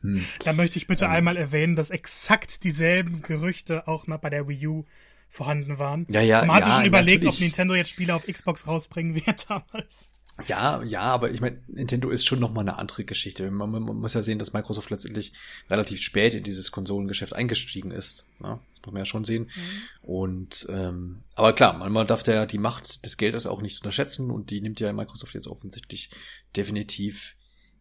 Hm. 0.03 0.25
Da 0.45 0.53
möchte 0.53 0.79
ich 0.79 0.87
bitte 0.87 1.07
ähm, 1.07 1.11
einmal 1.11 1.37
erwähnen, 1.37 1.75
dass 1.75 1.91
exakt 1.91 2.63
dieselben 2.63 3.23
Gerüchte 3.23 3.89
auch 3.89 4.07
noch 4.07 4.21
bei 4.21 4.31
der 4.31 4.47
Wii 4.47 4.67
U 4.69 4.85
vorhanden 5.29 5.79
waren. 5.79 6.07
Ja, 6.09 6.21
ja, 6.21 6.45
Man 6.45 6.57
hatte 6.57 6.69
ja, 6.69 6.77
schon 6.77 6.87
überlegt, 6.87 7.25
natürlich. 7.25 7.41
ob 7.41 7.41
Nintendo 7.41 7.75
jetzt 7.75 7.91
Spiele 7.91 8.15
auf 8.15 8.27
Xbox 8.27 8.67
rausbringen 8.67 9.15
wird 9.15 9.49
damals. 9.51 10.09
Ja, 10.47 10.83
ja, 10.83 11.01
aber 11.01 11.31
ich 11.31 11.41
meine, 11.41 11.63
Nintendo 11.67 12.11
ist 12.11 12.27
schon 12.27 12.41
nochmal 12.41 12.65
eine 12.65 12.79
andere 12.79 13.05
Geschichte. 13.05 13.51
Man, 13.51 13.71
man, 13.71 13.83
muss 13.83 14.13
ja 14.13 14.23
sehen, 14.23 14.39
dass 14.39 14.53
Microsoft 14.53 14.91
letztendlich 14.91 15.33
relativ 15.71 16.03
spät 16.03 16.35
in 16.35 16.43
dieses 16.43 16.71
Konsolengeschäft 16.71 17.33
eingestiegen 17.33 17.91
ist. 17.91 18.27
Ne? 18.39 18.59
Das 18.75 18.85
muss 18.85 18.93
man 18.93 19.01
ja 19.01 19.07
schon 19.07 19.25
sehen. 19.25 19.45
Mhm. 19.45 20.09
Und 20.09 20.67
ähm, 20.69 21.23
aber 21.35 21.55
klar, 21.55 21.73
man, 21.79 21.91
man 21.91 22.07
darf 22.07 22.27
ja 22.27 22.45
die 22.45 22.59
Macht 22.59 23.07
des 23.07 23.17
Geldes 23.17 23.47
auch 23.47 23.63
nicht 23.63 23.79
unterschätzen 23.79 24.31
und 24.31 24.51
die 24.51 24.61
nimmt 24.61 24.79
ja 24.79 24.93
Microsoft 24.93 25.33
jetzt 25.33 25.49
offensichtlich 25.49 26.11
definitiv 26.55 27.35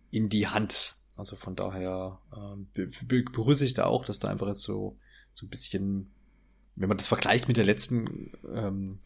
in 0.09 0.29
die 0.29 0.47
Hand. 0.47 0.95
Also 1.17 1.35
von 1.35 1.57
daher 1.57 2.19
ähm, 2.35 2.69
begrüße 3.05 3.65
ich 3.65 3.73
da 3.73 3.85
auch, 3.85 4.05
dass 4.05 4.19
da 4.19 4.29
einfach 4.29 4.47
jetzt 4.47 4.63
so 4.63 4.97
so 5.35 5.45
ein 5.45 5.49
bisschen, 5.49 6.14
wenn 6.76 6.89
man 6.89 6.97
das 6.97 7.07
vergleicht 7.07 7.47
mit 7.47 7.57
der 7.57 7.63
letzten 7.63 8.32
ähm, 8.53 8.99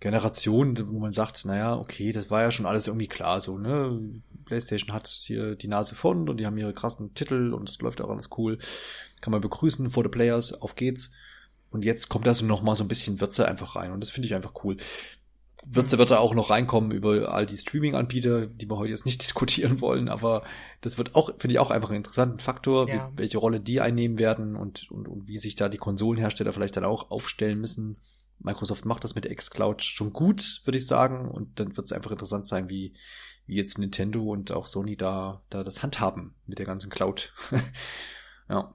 Generation, 0.00 0.76
wo 0.92 0.98
man 0.98 1.12
sagt, 1.12 1.44
naja, 1.44 1.76
okay, 1.76 2.12
das 2.12 2.30
war 2.30 2.42
ja 2.42 2.50
schon 2.50 2.66
alles 2.66 2.86
irgendwie 2.86 3.08
klar, 3.08 3.40
so, 3.40 3.58
ne? 3.58 4.22
PlayStation 4.44 4.94
hat 4.94 5.08
hier 5.08 5.56
die 5.56 5.68
Nase 5.68 5.94
vorn 5.94 6.28
und 6.28 6.36
die 6.36 6.44
haben 6.44 6.58
ihre 6.58 6.74
krassen 6.74 7.14
Titel 7.14 7.54
und 7.54 7.70
es 7.70 7.80
läuft 7.80 8.02
auch 8.02 8.10
alles 8.10 8.28
cool. 8.36 8.58
Kann 9.22 9.30
man 9.30 9.40
begrüßen 9.40 9.88
for 9.88 10.02
the 10.02 10.10
players, 10.10 10.52
auf 10.60 10.76
geht's. 10.76 11.12
Und 11.70 11.84
jetzt 11.84 12.10
kommt 12.10 12.26
da 12.26 12.34
so 12.34 12.44
noch 12.44 12.62
mal 12.62 12.76
so 12.76 12.84
ein 12.84 12.88
bisschen 12.88 13.20
Würze 13.20 13.48
einfach 13.48 13.76
rein 13.76 13.92
und 13.92 14.00
das 14.00 14.10
finde 14.10 14.26
ich 14.26 14.34
einfach 14.34 14.52
cool. 14.62 14.76
Würze 15.66 15.98
wird 15.98 16.10
da 16.10 16.18
auch 16.18 16.34
noch 16.34 16.50
reinkommen 16.50 16.90
über 16.90 17.32
all 17.32 17.46
die 17.46 17.56
Streaming-Anbieter, 17.56 18.46
die 18.46 18.68
wir 18.68 18.76
heute 18.76 18.90
jetzt 18.90 19.06
nicht 19.06 19.22
diskutieren 19.22 19.80
wollen, 19.80 20.08
aber 20.08 20.42
das 20.80 20.98
wird 20.98 21.14
auch, 21.14 21.30
finde 21.38 21.54
ich 21.54 21.58
auch 21.58 21.70
einfach 21.70 21.90
einen 21.90 21.98
interessanten 21.98 22.40
Faktor, 22.40 22.88
ja. 22.88 23.10
wie, 23.12 23.18
welche 23.18 23.38
Rolle 23.38 23.60
die 23.60 23.80
einnehmen 23.80 24.18
werden 24.18 24.56
und, 24.56 24.90
und, 24.90 25.08
und 25.08 25.28
wie 25.28 25.38
sich 25.38 25.54
da 25.54 25.68
die 25.68 25.78
Konsolenhersteller 25.78 26.52
vielleicht 26.52 26.76
dann 26.76 26.84
auch 26.84 27.10
aufstellen 27.10 27.60
müssen 27.60 27.96
Microsoft 28.44 28.84
macht 28.84 29.04
das 29.04 29.14
mit 29.14 29.28
xCloud 29.34 29.82
schon 29.82 30.12
gut, 30.12 30.62
würde 30.64 30.78
ich 30.78 30.86
sagen. 30.86 31.28
Und 31.28 31.58
dann 31.58 31.76
wird 31.76 31.86
es 31.86 31.92
einfach 31.92 32.10
interessant 32.10 32.46
sein, 32.46 32.68
wie, 32.68 32.94
wie 33.46 33.56
jetzt 33.56 33.78
Nintendo 33.78 34.22
und 34.22 34.52
auch 34.52 34.66
Sony 34.66 34.96
da, 34.96 35.42
da 35.50 35.64
das 35.64 35.82
handhaben 35.82 36.34
mit 36.46 36.58
der 36.58 36.66
ganzen 36.66 36.90
Cloud. 36.90 37.32
ja. 38.48 38.74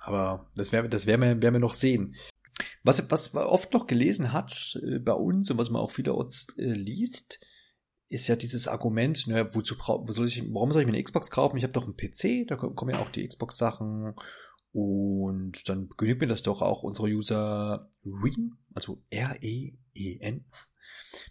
Aber 0.00 0.50
das 0.54 0.70
werden 0.70 0.90
das 0.90 1.06
werden 1.06 1.22
wir, 1.22 1.42
werden 1.42 1.54
wir 1.54 1.60
noch 1.60 1.74
sehen. 1.74 2.14
Was, 2.82 3.10
was 3.10 3.32
man 3.32 3.44
oft 3.44 3.72
noch 3.72 3.86
gelesen 3.86 4.32
hat 4.32 4.78
äh, 4.82 4.98
bei 4.98 5.12
uns 5.12 5.50
und 5.50 5.58
was 5.58 5.70
man 5.70 5.82
auch 5.82 5.90
vielerorts 5.90 6.48
äh, 6.56 6.72
liest, 6.72 7.40
ist 8.08 8.28
ja 8.28 8.36
dieses 8.36 8.68
Argument, 8.68 9.26
naja, 9.26 9.52
wozu 9.54 9.76
wo 9.76 10.12
soll 10.12 10.28
ich, 10.28 10.42
warum 10.52 10.72
soll 10.72 10.82
ich 10.82 10.86
mir 10.86 10.94
eine 10.94 11.02
Xbox 11.02 11.30
kaufen? 11.30 11.56
Ich 11.56 11.64
habe 11.64 11.72
doch 11.72 11.84
einen 11.84 11.96
PC, 11.96 12.46
da 12.46 12.56
kommen 12.56 12.94
ja 12.94 13.00
auch 13.00 13.10
die 13.10 13.26
Xbox-Sachen 13.26 14.14
und 14.72 15.68
dann 15.68 15.88
genügt 15.96 16.20
mir 16.20 16.26
das 16.26 16.42
doch 16.42 16.60
auch 16.60 16.82
unsere 16.82 17.08
User 17.08 17.88
Reen, 18.04 18.56
also 18.74 19.02
R-E-E-N, 19.10 20.44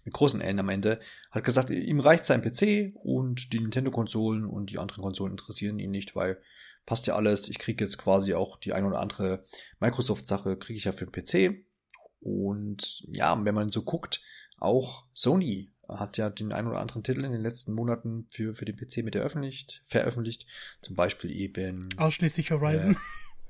mit 0.03 0.13
großen 0.13 0.41
N 0.41 0.59
am 0.59 0.69
Ende, 0.69 0.99
hat 1.32 1.43
gesagt, 1.43 1.69
ihm 1.69 1.99
reicht 1.99 2.26
sein 2.26 2.41
PC 2.41 2.93
und 2.95 3.53
die 3.53 3.59
Nintendo-Konsolen 3.59 4.45
und 4.45 4.71
die 4.71 4.80
anderen 4.80 5.03
Konsolen 5.03 5.34
interessieren 5.34 5.80
ihn 5.80 5.91
nicht, 5.91 6.15
weil 6.15 6.41
passt 6.86 7.07
ja 7.07 7.15
alles. 7.15 7.49
Ich 7.49 7.59
kriege 7.59 7.84
jetzt 7.84 7.97
quasi 7.97 8.34
auch 8.34 8.57
die 8.57 8.73
ein 8.73 8.86
oder 8.86 8.99
andere 8.99 9.43
Microsoft-Sache, 9.79 10.57
kriege 10.57 10.77
ich 10.77 10.86
ja 10.86 10.91
für 10.91 11.05
den 11.05 11.11
PC. 11.11 11.65
Und 12.19 13.03
ja, 13.07 13.38
wenn 13.43 13.55
man 13.55 13.69
so 13.69 13.84
guckt, 13.84 14.21
auch 14.57 15.05
Sony 15.13 15.71
hat 15.89 16.17
ja 16.17 16.29
den 16.29 16.53
ein 16.53 16.67
oder 16.67 16.79
anderen 16.79 17.03
Titel 17.03 17.23
in 17.23 17.31
den 17.31 17.41
letzten 17.41 17.73
Monaten 17.73 18.27
für, 18.29 18.53
für 18.53 18.65
den 18.65 18.77
PC 18.77 18.97
mit 19.03 19.15
veröffentlicht, 19.15 19.81
veröffentlicht. 19.86 20.45
Zum 20.81 20.95
Beispiel 20.95 21.31
eben. 21.31 21.89
Ausschließlich 21.97 22.51
Horizon. 22.51 22.95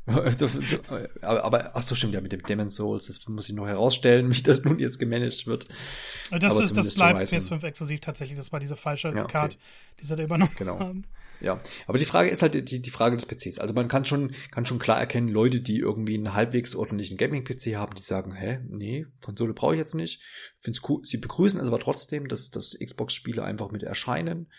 Äh, 0.07 0.31
so, 0.38 0.47
so, 0.47 0.77
aber, 1.21 1.43
aber, 1.43 1.71
ach 1.75 1.81
so, 1.81 1.95
stimmt 1.95 2.13
ja, 2.13 2.21
mit 2.21 2.31
dem 2.31 2.43
Demon's 2.43 2.75
Souls, 2.75 3.05
das 3.05 3.25
muss 3.27 3.47
ich 3.47 3.55
noch 3.55 3.67
herausstellen, 3.67 4.34
wie 4.36 4.41
das 4.41 4.63
nun 4.63 4.79
jetzt 4.79 4.99
gemanagt 4.99 5.47
wird. 5.47 5.67
Das, 6.31 6.53
aber 6.53 6.63
ist, 6.63 6.75
das 6.75 6.95
bleibt 6.95 7.19
PS5 7.19 7.63
exklusiv 7.63 8.01
tatsächlich, 8.01 8.38
das 8.38 8.51
war 8.51 8.59
diese 8.59 8.75
falsche 8.75 9.09
ja, 9.09 9.23
okay. 9.23 9.31
Card, 9.31 9.57
die 9.99 10.05
sie 10.05 10.15
da 10.15 10.23
übernommen 10.23 10.51
genau. 10.57 10.79
haben. 10.79 11.05
Ja, 11.43 11.61
aber 11.87 11.97
die 11.97 12.05
Frage 12.05 12.29
ist 12.29 12.41
halt 12.41 12.69
die, 12.69 12.81
die 12.81 12.89
Frage 12.89 13.17
des 13.17 13.25
PCs. 13.25 13.59
Also 13.59 13.73
man 13.73 13.89
kann 13.89 14.05
schon, 14.05 14.31
kann 14.51 14.65
schon 14.65 14.79
klar 14.79 14.97
erkennen, 14.97 15.27
Leute, 15.27 15.59
die 15.59 15.77
irgendwie 15.77 16.15
einen 16.15 16.33
halbwegs 16.33 16.73
ordentlichen 16.73 17.17
Gaming-PC 17.17 17.75
haben, 17.75 17.95
die 17.95 18.01
sagen, 18.01 18.33
hä, 18.33 18.59
nee, 18.69 19.05
Konsole 19.21 19.53
brauche 19.53 19.73
ich 19.73 19.79
jetzt 19.79 19.93
nicht. 19.93 20.21
Find's 20.57 20.81
cool. 20.87 21.01
Sie 21.03 21.17
begrüßen 21.17 21.59
es 21.59 21.67
aber 21.67 21.79
trotzdem, 21.79 22.29
dass, 22.29 22.49
dass 22.49 22.77
Xbox-Spiele 22.79 23.43
einfach 23.43 23.71
mit 23.71 23.83
erscheinen 23.83 24.49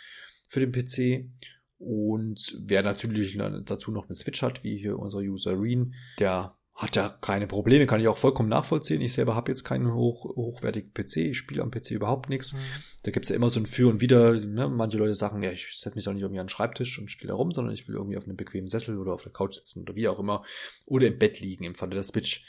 für 0.46 0.60
den 0.60 0.72
PC. 0.72 1.30
Und 1.78 2.54
wer 2.60 2.82
natürlich 2.82 3.38
dazu 3.64 3.90
noch 3.90 4.04
eine 4.04 4.14
Switch 4.14 4.42
hat, 4.42 4.62
wie 4.62 4.76
hier 4.76 4.98
unser 4.98 5.18
User 5.18 5.58
Reen, 5.58 5.94
der 6.18 6.54
hat 6.74 6.96
ja 6.96 7.08
keine 7.20 7.46
Probleme, 7.46 7.86
kann 7.86 8.00
ich 8.00 8.08
auch 8.08 8.16
vollkommen 8.16 8.48
nachvollziehen. 8.48 9.00
Ich 9.00 9.12
selber 9.12 9.36
habe 9.36 9.52
jetzt 9.52 9.62
keinen 9.62 9.94
hoch, 9.94 10.24
hochwertigen 10.24 10.92
PC, 10.92 11.18
ich 11.18 11.38
spiele 11.38 11.62
am 11.62 11.70
PC 11.70 11.92
überhaupt 11.92 12.28
nichts. 12.28 12.52
Mhm. 12.52 12.58
Da 13.04 13.10
gibt's 13.12 13.28
ja 13.28 13.36
immer 13.36 13.48
so 13.48 13.60
ein 13.60 13.66
Für 13.66 13.88
und 13.88 14.00
Wider. 14.00 14.32
Ne? 14.34 14.68
Manche 14.68 14.98
Leute 14.98 15.14
sagen, 15.14 15.42
ja, 15.44 15.52
ich 15.52 15.78
setze 15.78 15.94
mich 15.94 16.04
doch 16.04 16.12
nicht 16.12 16.22
irgendwie 16.22 16.40
an 16.40 16.46
den 16.46 16.50
Schreibtisch 16.50 16.98
und 16.98 17.10
spiele 17.10 17.28
da 17.28 17.36
rum, 17.36 17.52
sondern 17.52 17.72
ich 17.72 17.86
will 17.86 17.94
irgendwie 17.94 18.16
auf 18.16 18.24
einem 18.24 18.36
bequemen 18.36 18.68
Sessel 18.68 18.98
oder 18.98 19.12
auf 19.12 19.22
der 19.22 19.32
Couch 19.32 19.54
sitzen 19.54 19.82
oder 19.82 19.94
wie 19.94 20.08
auch 20.08 20.18
immer. 20.18 20.42
Oder 20.86 21.06
im 21.06 21.18
Bett 21.18 21.38
liegen 21.38 21.62
im 21.62 21.76
Falle 21.76 21.94
der 21.94 22.02
Switch. 22.02 22.44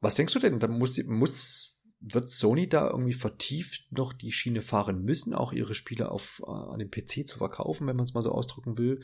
Was 0.00 0.14
denkst 0.14 0.32
du 0.32 0.38
denn? 0.38 0.60
Da 0.60 0.68
muss, 0.68 1.02
muss 1.04 1.78
wird 2.00 2.30
Sony 2.30 2.68
da 2.68 2.88
irgendwie 2.88 3.12
vertieft 3.12 3.92
noch 3.92 4.12
die 4.12 4.32
Schiene 4.32 4.62
fahren 4.62 5.02
müssen, 5.02 5.34
auch 5.34 5.52
ihre 5.52 5.74
Spiele 5.74 6.10
auf 6.10 6.42
äh, 6.46 6.50
an 6.50 6.78
dem 6.78 6.90
PC 6.90 7.28
zu 7.28 7.38
verkaufen, 7.38 7.86
wenn 7.86 7.96
man 7.96 8.04
es 8.04 8.14
mal 8.14 8.22
so 8.22 8.30
ausdrücken 8.30 8.78
will, 8.78 9.02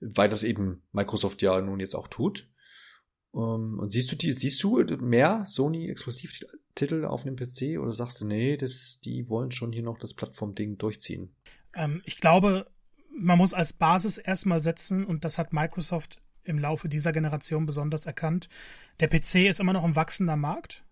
weil 0.00 0.28
das 0.28 0.44
eben 0.44 0.82
Microsoft 0.92 1.42
ja 1.42 1.60
nun 1.60 1.80
jetzt 1.80 1.94
auch 1.94 2.08
tut. 2.08 2.48
Um, 3.32 3.74
ähm, 3.74 3.78
und 3.78 3.92
siehst 3.92 4.12
du 4.12 4.16
die, 4.16 4.32
siehst 4.32 4.62
du 4.62 4.84
mehr 5.00 5.44
Sony 5.46 5.88
Exklusivtitel 5.88 7.04
auf 7.04 7.24
dem 7.24 7.36
PC 7.36 7.78
oder 7.80 7.92
sagst 7.92 8.20
du, 8.20 8.26
nee, 8.26 8.56
das, 8.56 9.00
die 9.04 9.28
wollen 9.28 9.50
schon 9.50 9.72
hier 9.72 9.82
noch 9.82 9.98
das 9.98 10.14
Plattformding 10.14 10.78
durchziehen? 10.78 11.34
Ähm, 11.74 12.02
ich 12.04 12.20
glaube, 12.20 12.66
man 13.10 13.38
muss 13.38 13.54
als 13.54 13.72
Basis 13.72 14.18
erstmal 14.18 14.60
setzen 14.60 15.04
und 15.04 15.24
das 15.24 15.38
hat 15.38 15.52
Microsoft 15.52 16.20
im 16.44 16.58
Laufe 16.58 16.88
dieser 16.88 17.12
Generation 17.12 17.66
besonders 17.66 18.04
erkannt. 18.04 18.48
Der 19.00 19.08
PC 19.08 19.48
ist 19.48 19.60
immer 19.60 19.72
noch 19.72 19.84
ein 19.84 19.96
wachsender 19.96 20.36
Markt 20.36 20.84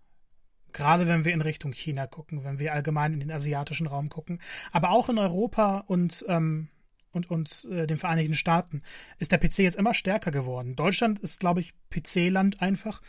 Gerade 0.72 1.08
wenn 1.08 1.24
wir 1.24 1.32
in 1.32 1.40
Richtung 1.40 1.72
China 1.72 2.06
gucken, 2.06 2.44
wenn 2.44 2.58
wir 2.58 2.72
allgemein 2.72 3.12
in 3.12 3.20
den 3.20 3.32
asiatischen 3.32 3.86
Raum 3.86 4.08
gucken, 4.08 4.40
aber 4.72 4.90
auch 4.90 5.08
in 5.08 5.18
Europa 5.18 5.84
und, 5.86 6.24
ähm, 6.28 6.68
und, 7.12 7.30
und 7.30 7.68
äh, 7.70 7.86
den 7.86 7.98
Vereinigten 7.98 8.34
Staaten 8.34 8.82
ist 9.18 9.32
der 9.32 9.38
PC 9.38 9.58
jetzt 9.58 9.76
immer 9.76 9.94
stärker 9.94 10.30
geworden. 10.30 10.76
Deutschland 10.76 11.18
ist, 11.18 11.40
glaube 11.40 11.60
ich, 11.60 11.74
PC-Land 11.90 12.62
einfach. 12.62 13.02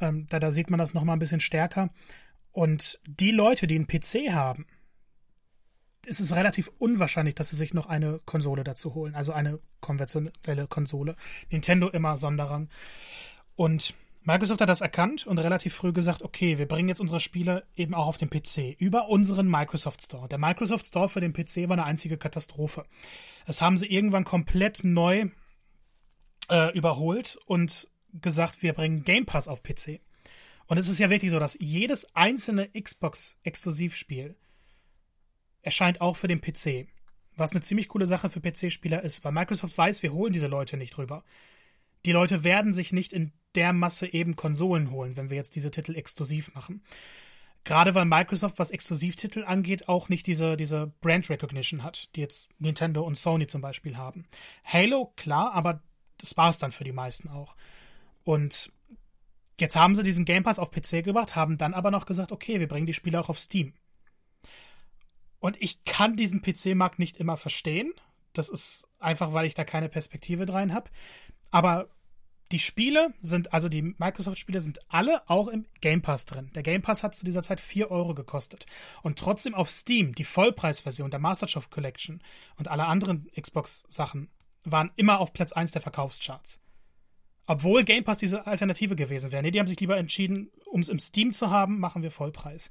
Ähm, 0.00 0.26
da, 0.28 0.38
da 0.38 0.50
sieht 0.50 0.70
man 0.70 0.78
das 0.78 0.94
nochmal 0.94 1.16
ein 1.16 1.20
bisschen 1.20 1.40
stärker. 1.40 1.90
Und 2.52 3.00
die 3.06 3.30
Leute, 3.30 3.66
die 3.66 3.76
einen 3.76 3.86
PC 3.86 4.32
haben, 4.32 4.66
ist 6.06 6.20
es 6.20 6.34
relativ 6.34 6.70
unwahrscheinlich, 6.78 7.34
dass 7.34 7.50
sie 7.50 7.56
sich 7.56 7.74
noch 7.74 7.86
eine 7.86 8.20
Konsole 8.24 8.64
dazu 8.64 8.94
holen. 8.94 9.14
Also 9.14 9.32
eine 9.32 9.60
konventionelle 9.80 10.66
Konsole. 10.66 11.16
Nintendo 11.50 11.88
immer 11.88 12.16
Sonderrang. 12.16 12.68
Und 13.56 13.94
Microsoft 14.22 14.60
hat 14.60 14.68
das 14.68 14.82
erkannt 14.82 15.26
und 15.26 15.38
relativ 15.38 15.74
früh 15.74 15.92
gesagt, 15.92 16.22
okay, 16.22 16.58
wir 16.58 16.68
bringen 16.68 16.88
jetzt 16.88 17.00
unsere 17.00 17.20
Spiele 17.20 17.66
eben 17.74 17.94
auch 17.94 18.06
auf 18.06 18.18
den 18.18 18.28
PC 18.28 18.76
über 18.78 19.08
unseren 19.08 19.48
Microsoft 19.48 20.02
Store. 20.02 20.28
Der 20.28 20.38
Microsoft 20.38 20.86
Store 20.86 21.08
für 21.08 21.20
den 21.20 21.32
PC 21.32 21.68
war 21.68 21.72
eine 21.72 21.84
einzige 21.84 22.18
Katastrophe. 22.18 22.84
Das 23.46 23.62
haben 23.62 23.78
sie 23.78 23.86
irgendwann 23.86 24.24
komplett 24.24 24.84
neu 24.84 25.30
äh, 26.50 26.76
überholt 26.76 27.38
und 27.46 27.88
gesagt, 28.12 28.62
wir 28.62 28.74
bringen 28.74 29.04
Game 29.04 29.24
Pass 29.24 29.48
auf 29.48 29.62
PC. 29.62 30.00
Und 30.66 30.76
es 30.76 30.88
ist 30.88 30.98
ja 30.98 31.08
wirklich 31.08 31.30
so, 31.30 31.38
dass 31.38 31.56
jedes 31.58 32.14
einzelne 32.14 32.68
Xbox-Exklusivspiel 32.68 34.36
erscheint 35.62 36.00
auch 36.00 36.16
für 36.16 36.28
den 36.28 36.40
PC. 36.40 36.88
Was 37.36 37.52
eine 37.52 37.62
ziemlich 37.62 37.88
coole 37.88 38.06
Sache 38.06 38.28
für 38.28 38.40
PC-Spieler 38.40 39.02
ist, 39.02 39.24
weil 39.24 39.32
Microsoft 39.32 39.76
weiß, 39.76 40.02
wir 40.02 40.12
holen 40.12 40.32
diese 40.32 40.46
Leute 40.46 40.76
nicht 40.76 40.98
rüber. 40.98 41.24
Die 42.04 42.12
Leute 42.12 42.44
werden 42.44 42.72
sich 42.72 42.92
nicht 42.92 43.12
in 43.12 43.32
der 43.54 43.72
Masse 43.72 44.12
eben 44.12 44.36
Konsolen 44.36 44.90
holen, 44.90 45.16
wenn 45.16 45.30
wir 45.30 45.36
jetzt 45.36 45.56
diese 45.56 45.70
Titel 45.70 45.96
exklusiv 45.96 46.54
machen. 46.54 46.82
Gerade 47.64 47.94
weil 47.94 48.06
Microsoft, 48.06 48.58
was 48.58 48.70
Exklusivtitel 48.70 49.44
angeht, 49.44 49.88
auch 49.88 50.08
nicht 50.08 50.26
diese, 50.26 50.56
diese 50.56 50.92
Brand 51.00 51.28
Recognition 51.28 51.82
hat, 51.82 52.14
die 52.16 52.20
jetzt 52.20 52.48
Nintendo 52.58 53.02
und 53.02 53.18
Sony 53.18 53.46
zum 53.46 53.60
Beispiel 53.60 53.96
haben. 53.96 54.24
Halo, 54.64 55.12
klar, 55.16 55.52
aber 55.52 55.82
das 56.16 56.36
war 56.36 56.48
es 56.48 56.58
dann 56.58 56.72
für 56.72 56.84
die 56.84 56.92
meisten 56.92 57.28
auch. 57.28 57.56
Und 58.24 58.72
jetzt 59.58 59.76
haben 59.76 59.94
sie 59.94 60.02
diesen 60.02 60.24
Game 60.24 60.42
Pass 60.42 60.58
auf 60.58 60.70
PC 60.70 61.04
gebracht, 61.04 61.36
haben 61.36 61.58
dann 61.58 61.74
aber 61.74 61.90
noch 61.90 62.06
gesagt, 62.06 62.32
okay, 62.32 62.60
wir 62.60 62.68
bringen 62.68 62.86
die 62.86 62.94
Spiele 62.94 63.20
auch 63.20 63.28
auf 63.28 63.38
Steam. 63.38 63.74
Und 65.38 65.60
ich 65.60 65.84
kann 65.84 66.16
diesen 66.16 66.42
PC-Markt 66.42 66.98
nicht 66.98 67.18
immer 67.18 67.36
verstehen. 67.36 67.92
Das 68.32 68.48
ist 68.48 68.86
einfach, 68.98 69.32
weil 69.32 69.46
ich 69.46 69.54
da 69.54 69.64
keine 69.64 69.88
Perspektive 69.88 70.50
rein 70.50 70.72
habe. 70.72 70.90
Aber 71.50 71.88
die 72.52 72.58
Spiele 72.58 73.14
sind, 73.22 73.52
also 73.52 73.68
die 73.68 73.82
Microsoft-Spiele 73.82 74.60
sind 74.60 74.80
alle 74.88 75.28
auch 75.28 75.48
im 75.48 75.66
Game 75.80 76.02
Pass 76.02 76.26
drin. 76.26 76.50
Der 76.54 76.62
Game 76.62 76.82
Pass 76.82 77.02
hat 77.04 77.14
zu 77.14 77.24
dieser 77.24 77.42
Zeit 77.42 77.60
4 77.60 77.90
Euro 77.90 78.14
gekostet. 78.14 78.66
Und 79.02 79.18
trotzdem 79.18 79.54
auf 79.54 79.70
Steam, 79.70 80.14
die 80.14 80.24
Vollpreisversion 80.24 81.10
der 81.10 81.20
Master 81.20 81.46
Chief 81.46 81.70
Collection 81.70 82.20
und 82.56 82.68
alle 82.68 82.86
anderen 82.86 83.30
Xbox-Sachen 83.40 84.28
waren 84.64 84.90
immer 84.96 85.20
auf 85.20 85.32
Platz 85.32 85.52
1 85.52 85.72
der 85.72 85.82
Verkaufscharts. 85.82 86.60
Obwohl 87.46 87.84
Game 87.84 88.04
Pass 88.04 88.18
diese 88.18 88.46
Alternative 88.46 88.96
gewesen 88.96 89.32
wäre. 89.32 89.42
Nee, 89.42 89.50
die 89.50 89.60
haben 89.60 89.66
sich 89.66 89.80
lieber 89.80 89.96
entschieden, 89.96 90.50
um 90.66 90.80
es 90.80 90.88
im 90.88 90.98
Steam 90.98 91.32
zu 91.32 91.50
haben, 91.50 91.78
machen 91.78 92.02
wir 92.02 92.10
Vollpreis. 92.10 92.70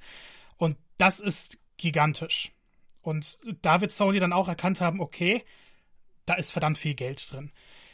Und 0.57 0.77
das 0.97 1.19
ist 1.19 1.57
gigantisch. 1.77 2.51
Und 3.01 3.39
da 3.61 3.81
wird 3.81 3.91
Sony 3.91 4.19
dann 4.19 4.33
auch 4.33 4.47
erkannt 4.47 4.81
haben, 4.81 4.99
okay, 4.99 5.43
da 6.25 6.35
ist 6.35 6.51
verdammt 6.51 6.77
viel 6.77 6.93
Geld 6.93 7.31
drin. 7.31 7.51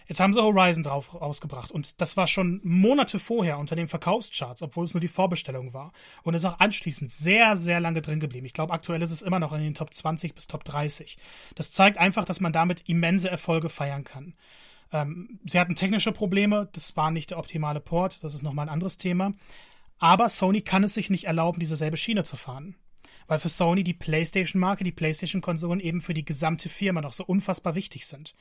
Jetzt 0.07 0.19
haben 0.19 0.33
sie 0.33 0.41
Horizon 0.41 0.83
drauf 0.83 1.13
rausgebracht 1.19 1.71
und 1.71 1.99
das 1.99 2.15
war 2.15 2.27
schon 2.27 2.61
Monate 2.63 3.17
vorher 3.17 3.57
unter 3.57 3.75
den 3.75 3.87
Verkaufscharts, 3.87 4.61
obwohl 4.61 4.85
es 4.85 4.93
nur 4.93 5.01
die 5.01 5.07
Vorbestellung 5.07 5.73
war. 5.73 5.93
Und 6.23 6.35
ist 6.35 6.45
auch 6.45 6.59
anschließend 6.59 7.11
sehr, 7.11 7.57
sehr 7.57 7.79
lange 7.79 8.01
drin 8.01 8.19
geblieben. 8.19 8.45
Ich 8.45 8.53
glaube, 8.53 8.73
aktuell 8.73 9.01
ist 9.01 9.11
es 9.11 9.21
immer 9.21 9.39
noch 9.39 9.53
in 9.53 9.61
den 9.61 9.73
Top 9.73 9.93
20 9.93 10.35
bis 10.35 10.47
Top 10.47 10.63
30. 10.63 11.17
Das 11.55 11.71
zeigt 11.71 11.97
einfach, 11.97 12.25
dass 12.25 12.39
man 12.39 12.53
damit 12.53 12.83
immense 12.87 13.29
Erfolge 13.29 13.69
feiern 13.69 14.03
kann. 14.03 14.35
Ähm, 14.91 15.39
sie 15.45 15.59
hatten 15.59 15.75
technische 15.75 16.11
Probleme, 16.11 16.69
das 16.73 16.95
war 16.95 17.09
nicht 17.11 17.31
der 17.31 17.39
optimale 17.39 17.79
Port, 17.79 18.23
das 18.23 18.35
ist 18.35 18.43
nochmal 18.43 18.67
ein 18.67 18.73
anderes 18.73 18.97
Thema. 18.97 19.33
Aber 19.97 20.29
Sony 20.29 20.61
kann 20.61 20.83
es 20.83 20.93
sich 20.93 21.09
nicht 21.09 21.25
erlauben, 21.25 21.59
dieselbe 21.59 21.97
Schiene 21.97 22.23
zu 22.23 22.37
fahren. 22.37 22.75
Weil 23.27 23.39
für 23.39 23.49
Sony 23.49 23.83
die 23.83 23.93
PlayStation-Marke, 23.93 24.83
die 24.83 24.91
PlayStation-Konsolen 24.91 25.79
eben 25.79 26.01
für 26.01 26.13
die 26.13 26.25
gesamte 26.25 26.69
Firma 26.69 27.01
noch 27.01 27.13
so 27.13 27.25
unfassbar 27.25 27.73
wichtig 27.73 28.05
sind. 28.05 28.35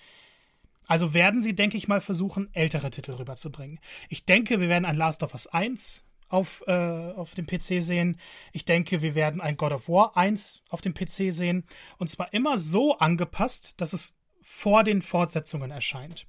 Also 0.87 1.14
werden 1.14 1.43
sie, 1.43 1.55
denke 1.55 1.76
ich 1.76 1.89
mal, 1.89 2.01
versuchen, 2.01 2.49
ältere 2.53 2.91
Titel 2.91 3.12
rüberzubringen. 3.12 3.80
Ich 4.09 4.24
denke, 4.24 4.61
wir 4.61 4.68
werden 4.68 4.85
ein 4.85 4.97
Last 4.97 5.22
of 5.22 5.32
Us 5.32 5.47
1 5.47 6.05
auf, 6.28 6.64
äh, 6.66 6.72
auf 6.72 7.35
dem 7.35 7.47
PC 7.47 7.82
sehen. 7.82 8.18
Ich 8.53 8.64
denke, 8.64 9.03
wir 9.03 9.14
werden 9.14 9.41
ein 9.41 9.57
God 9.57 9.72
of 9.72 9.89
War 9.89 10.16
1 10.16 10.62
auf 10.68 10.80
dem 10.80 10.95
PC 10.95 11.32
sehen. 11.32 11.64
Und 11.99 12.11
zwar 12.11 12.32
immer 12.32 12.59
so 12.59 12.99
angepasst, 12.99 13.74
dass 13.80 13.93
es 13.93 14.16
vor 14.41 14.85
den 14.85 15.01
Fortsetzungen 15.01 15.70
erscheint. 15.70 16.26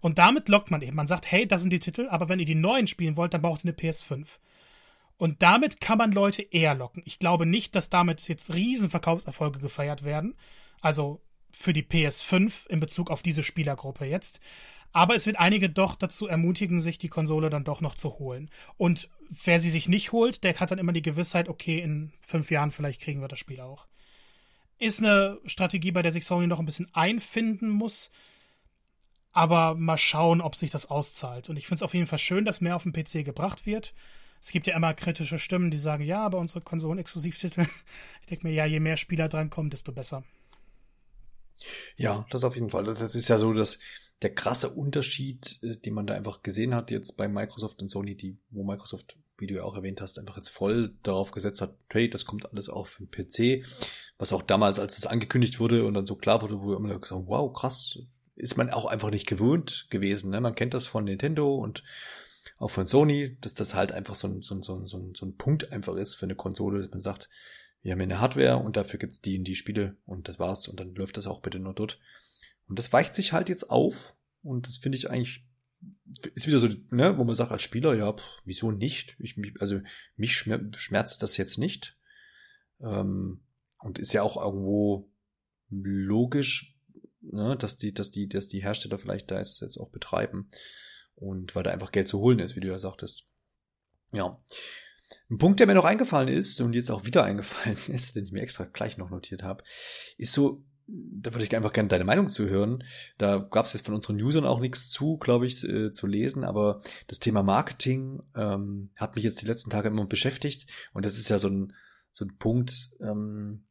Und 0.00 0.18
damit 0.18 0.48
lockt 0.48 0.70
man 0.70 0.82
eben. 0.82 0.96
Man 0.96 1.06
sagt, 1.06 1.30
hey, 1.30 1.46
das 1.46 1.62
sind 1.62 1.72
die 1.72 1.78
Titel, 1.78 2.08
aber 2.10 2.28
wenn 2.28 2.38
ihr 2.38 2.46
die 2.46 2.54
neuen 2.54 2.86
spielen 2.86 3.16
wollt, 3.16 3.34
dann 3.34 3.42
braucht 3.42 3.64
ihr 3.64 3.70
eine 3.70 3.76
PS5. 3.76 4.26
Und 5.16 5.42
damit 5.42 5.80
kann 5.80 5.98
man 5.98 6.12
Leute 6.12 6.42
eher 6.42 6.74
locken. 6.74 7.02
Ich 7.06 7.18
glaube 7.18 7.46
nicht, 7.46 7.74
dass 7.74 7.90
damit 7.90 8.26
jetzt 8.28 8.54
Riesenverkaufserfolge 8.54 9.60
gefeiert 9.60 10.04
werden. 10.04 10.34
Also 10.80 11.22
für 11.54 11.72
die 11.72 11.82
PS5 11.82 12.68
in 12.68 12.80
Bezug 12.80 13.10
auf 13.10 13.22
diese 13.22 13.42
Spielergruppe 13.42 14.04
jetzt. 14.04 14.40
Aber 14.92 15.16
es 15.16 15.26
wird 15.26 15.38
einige 15.38 15.70
doch 15.70 15.96
dazu 15.96 16.28
ermutigen, 16.28 16.80
sich 16.80 16.98
die 16.98 17.08
Konsole 17.08 17.50
dann 17.50 17.64
doch 17.64 17.80
noch 17.80 17.94
zu 17.94 18.18
holen. 18.18 18.50
Und 18.76 19.08
wer 19.28 19.60
sie 19.60 19.70
sich 19.70 19.88
nicht 19.88 20.12
holt, 20.12 20.44
der 20.44 20.58
hat 20.58 20.70
dann 20.70 20.78
immer 20.78 20.92
die 20.92 21.02
Gewissheit, 21.02 21.48
okay, 21.48 21.80
in 21.80 22.12
fünf 22.20 22.50
Jahren 22.50 22.70
vielleicht 22.70 23.00
kriegen 23.00 23.20
wir 23.20 23.28
das 23.28 23.38
Spiel 23.38 23.60
auch. 23.60 23.86
Ist 24.78 25.00
eine 25.00 25.40
Strategie, 25.46 25.90
bei 25.90 26.02
der 26.02 26.12
sich 26.12 26.24
Sony 26.26 26.46
noch 26.46 26.60
ein 26.60 26.66
bisschen 26.66 26.92
einfinden 26.94 27.70
muss. 27.70 28.10
Aber 29.32 29.74
mal 29.74 29.98
schauen, 29.98 30.40
ob 30.40 30.54
sich 30.54 30.70
das 30.70 30.86
auszahlt. 30.86 31.48
Und 31.48 31.56
ich 31.56 31.66
finde 31.66 31.76
es 31.76 31.82
auf 31.82 31.94
jeden 31.94 32.06
Fall 32.06 32.20
schön, 32.20 32.44
dass 32.44 32.60
mehr 32.60 32.76
auf 32.76 32.84
den 32.84 32.92
PC 32.92 33.24
gebracht 33.24 33.66
wird. 33.66 33.94
Es 34.40 34.52
gibt 34.52 34.66
ja 34.66 34.76
immer 34.76 34.94
kritische 34.94 35.40
Stimmen, 35.40 35.70
die 35.70 35.78
sagen, 35.78 36.04
ja, 36.04 36.24
aber 36.24 36.38
unsere 36.38 36.60
Konsolen-Exklusivtitel. 36.60 37.66
Ich 38.20 38.26
denke 38.26 38.46
mir, 38.46 38.54
ja, 38.54 38.64
je 38.64 38.80
mehr 38.80 38.96
Spieler 38.96 39.28
drankommen, 39.28 39.70
desto 39.70 39.92
besser. 39.92 40.22
Ja, 41.96 42.26
das 42.30 42.44
auf 42.44 42.54
jeden 42.54 42.70
Fall. 42.70 42.84
Das 42.84 43.00
ist 43.00 43.28
ja 43.28 43.38
so, 43.38 43.52
dass 43.52 43.78
der 44.22 44.34
krasse 44.34 44.70
Unterschied, 44.70 45.58
äh, 45.62 45.76
den 45.76 45.94
man 45.94 46.06
da 46.06 46.14
einfach 46.14 46.42
gesehen 46.42 46.74
hat, 46.74 46.90
jetzt 46.90 47.16
bei 47.16 47.28
Microsoft 47.28 47.80
und 47.82 47.90
Sony, 47.90 48.16
die, 48.16 48.38
wo 48.50 48.64
Microsoft, 48.64 49.16
wie 49.38 49.46
du 49.46 49.54
ja 49.54 49.64
auch 49.64 49.76
erwähnt 49.76 50.00
hast, 50.00 50.18
einfach 50.18 50.36
jetzt 50.36 50.50
voll 50.50 50.96
darauf 51.02 51.32
gesetzt 51.32 51.60
hat, 51.60 51.76
hey, 51.90 52.08
das 52.08 52.24
kommt 52.24 52.50
alles 52.50 52.68
auf 52.68 52.98
den 52.98 53.10
PC. 53.10 53.66
Was 54.18 54.32
auch 54.32 54.42
damals, 54.42 54.78
als 54.78 54.96
es 54.96 55.06
angekündigt 55.06 55.58
wurde 55.58 55.84
und 55.84 55.94
dann 55.94 56.06
so 56.06 56.16
klar 56.16 56.42
wurde, 56.42 56.60
wo 56.60 56.68
wir 56.68 56.76
immer 56.76 56.98
gesagt 56.98 57.22
wow, 57.26 57.52
krass, 57.52 57.98
ist 58.36 58.56
man 58.56 58.70
auch 58.70 58.86
einfach 58.86 59.10
nicht 59.10 59.26
gewöhnt 59.26 59.86
gewesen. 59.90 60.30
Ne? 60.30 60.40
Man 60.40 60.54
kennt 60.54 60.74
das 60.74 60.86
von 60.86 61.04
Nintendo 61.04 61.54
und 61.54 61.82
auch 62.58 62.70
von 62.70 62.86
Sony, 62.86 63.36
dass 63.40 63.54
das 63.54 63.74
halt 63.74 63.92
einfach 63.92 64.14
so 64.14 64.28
ein, 64.28 64.42
so 64.42 64.54
ein, 64.54 64.62
so 64.62 64.76
ein, 64.76 64.86
so 64.86 65.26
ein 65.26 65.36
Punkt 65.36 65.72
einfach 65.72 65.96
ist 65.96 66.14
für 66.14 66.26
eine 66.26 66.36
Konsole, 66.36 66.80
dass 66.80 66.90
man 66.90 67.00
sagt, 67.00 67.28
wir 67.84 67.92
haben 67.92 68.00
hier 68.00 68.08
eine 68.08 68.20
Hardware 68.20 68.56
und 68.56 68.76
dafür 68.76 68.98
gibt's 68.98 69.20
die 69.20 69.36
in 69.36 69.44
die 69.44 69.54
Spiele 69.54 69.96
und 70.06 70.26
das 70.28 70.38
war's 70.38 70.66
und 70.66 70.80
dann 70.80 70.94
läuft 70.94 71.16
das 71.16 71.26
auch 71.26 71.40
bitte 71.40 71.60
nur 71.60 71.74
dort. 71.74 72.00
Und 72.66 72.78
das 72.78 72.92
weicht 72.92 73.14
sich 73.14 73.32
halt 73.32 73.48
jetzt 73.48 73.70
auf 73.70 74.16
und 74.42 74.66
das 74.66 74.78
finde 74.78 74.96
ich 74.96 75.10
eigentlich 75.10 75.46
ist 76.34 76.46
wieder 76.46 76.58
so, 76.58 76.68
ne, 76.90 77.18
wo 77.18 77.24
man 77.24 77.34
sagt 77.34 77.52
als 77.52 77.62
Spieler, 77.62 77.94
ja, 77.94 78.12
pff, 78.12 78.40
wieso 78.44 78.70
nicht? 78.70 79.16
Ich, 79.18 79.36
also 79.60 79.80
mich 80.16 80.34
schmerzt 80.34 81.22
das 81.22 81.36
jetzt 81.36 81.58
nicht. 81.58 81.98
Ähm, 82.80 83.42
und 83.80 83.98
ist 83.98 84.14
ja 84.14 84.22
auch 84.22 84.42
irgendwo 84.42 85.10
logisch, 85.68 86.78
ne, 87.20 87.54
dass 87.56 87.76
die, 87.76 87.92
dass 87.92 88.10
die, 88.10 88.28
dass 88.28 88.48
die 88.48 88.62
Hersteller 88.62 88.98
vielleicht 88.98 89.30
da 89.30 89.38
jetzt 89.38 89.76
auch 89.76 89.90
betreiben. 89.90 90.48
Und 91.14 91.54
weil 91.54 91.64
da 91.64 91.70
einfach 91.70 91.92
Geld 91.92 92.08
zu 92.08 92.18
holen 92.18 92.38
ist, 92.38 92.56
wie 92.56 92.60
du 92.60 92.68
ja 92.68 92.78
sagtest. 92.78 93.26
Ja. 94.12 94.42
Ein 95.30 95.38
Punkt, 95.38 95.60
der 95.60 95.66
mir 95.66 95.74
noch 95.74 95.84
eingefallen 95.84 96.28
ist 96.28 96.60
und 96.60 96.74
jetzt 96.74 96.90
auch 96.90 97.04
wieder 97.04 97.24
eingefallen 97.24 97.76
ist, 97.88 98.16
den 98.16 98.24
ich 98.24 98.32
mir 98.32 98.42
extra 98.42 98.64
gleich 98.64 98.98
noch 98.98 99.10
notiert 99.10 99.42
habe, 99.42 99.62
ist 100.16 100.32
so, 100.32 100.64
da 100.86 101.32
würde 101.32 101.44
ich 101.44 101.56
einfach 101.56 101.72
gerne 101.72 101.88
deine 101.88 102.04
Meinung 102.04 102.28
zu 102.28 102.48
hören. 102.48 102.84
Da 103.16 103.38
gab 103.38 103.66
es 103.66 103.72
jetzt 103.72 103.86
von 103.86 103.94
unseren 103.94 104.20
Usern 104.20 104.44
auch 104.44 104.60
nichts 104.60 104.90
zu, 104.90 105.16
glaube 105.16 105.46
ich, 105.46 105.64
äh, 105.64 105.92
zu 105.92 106.06
lesen, 106.06 106.44
aber 106.44 106.80
das 107.06 107.20
Thema 107.20 107.42
Marketing 107.42 108.22
ähm, 108.34 108.90
hat 108.96 109.14
mich 109.14 109.24
jetzt 109.24 109.40
die 109.40 109.46
letzten 109.46 109.70
Tage 109.70 109.88
immer 109.88 110.04
beschäftigt 110.04 110.70
und 110.92 111.06
das 111.06 111.16
ist 111.16 111.30
ja 111.30 111.38
so 111.38 111.48
ein, 111.48 111.74
so 112.10 112.24
ein 112.24 112.36
Punkt, 112.36 112.90
ähm, 113.00 113.64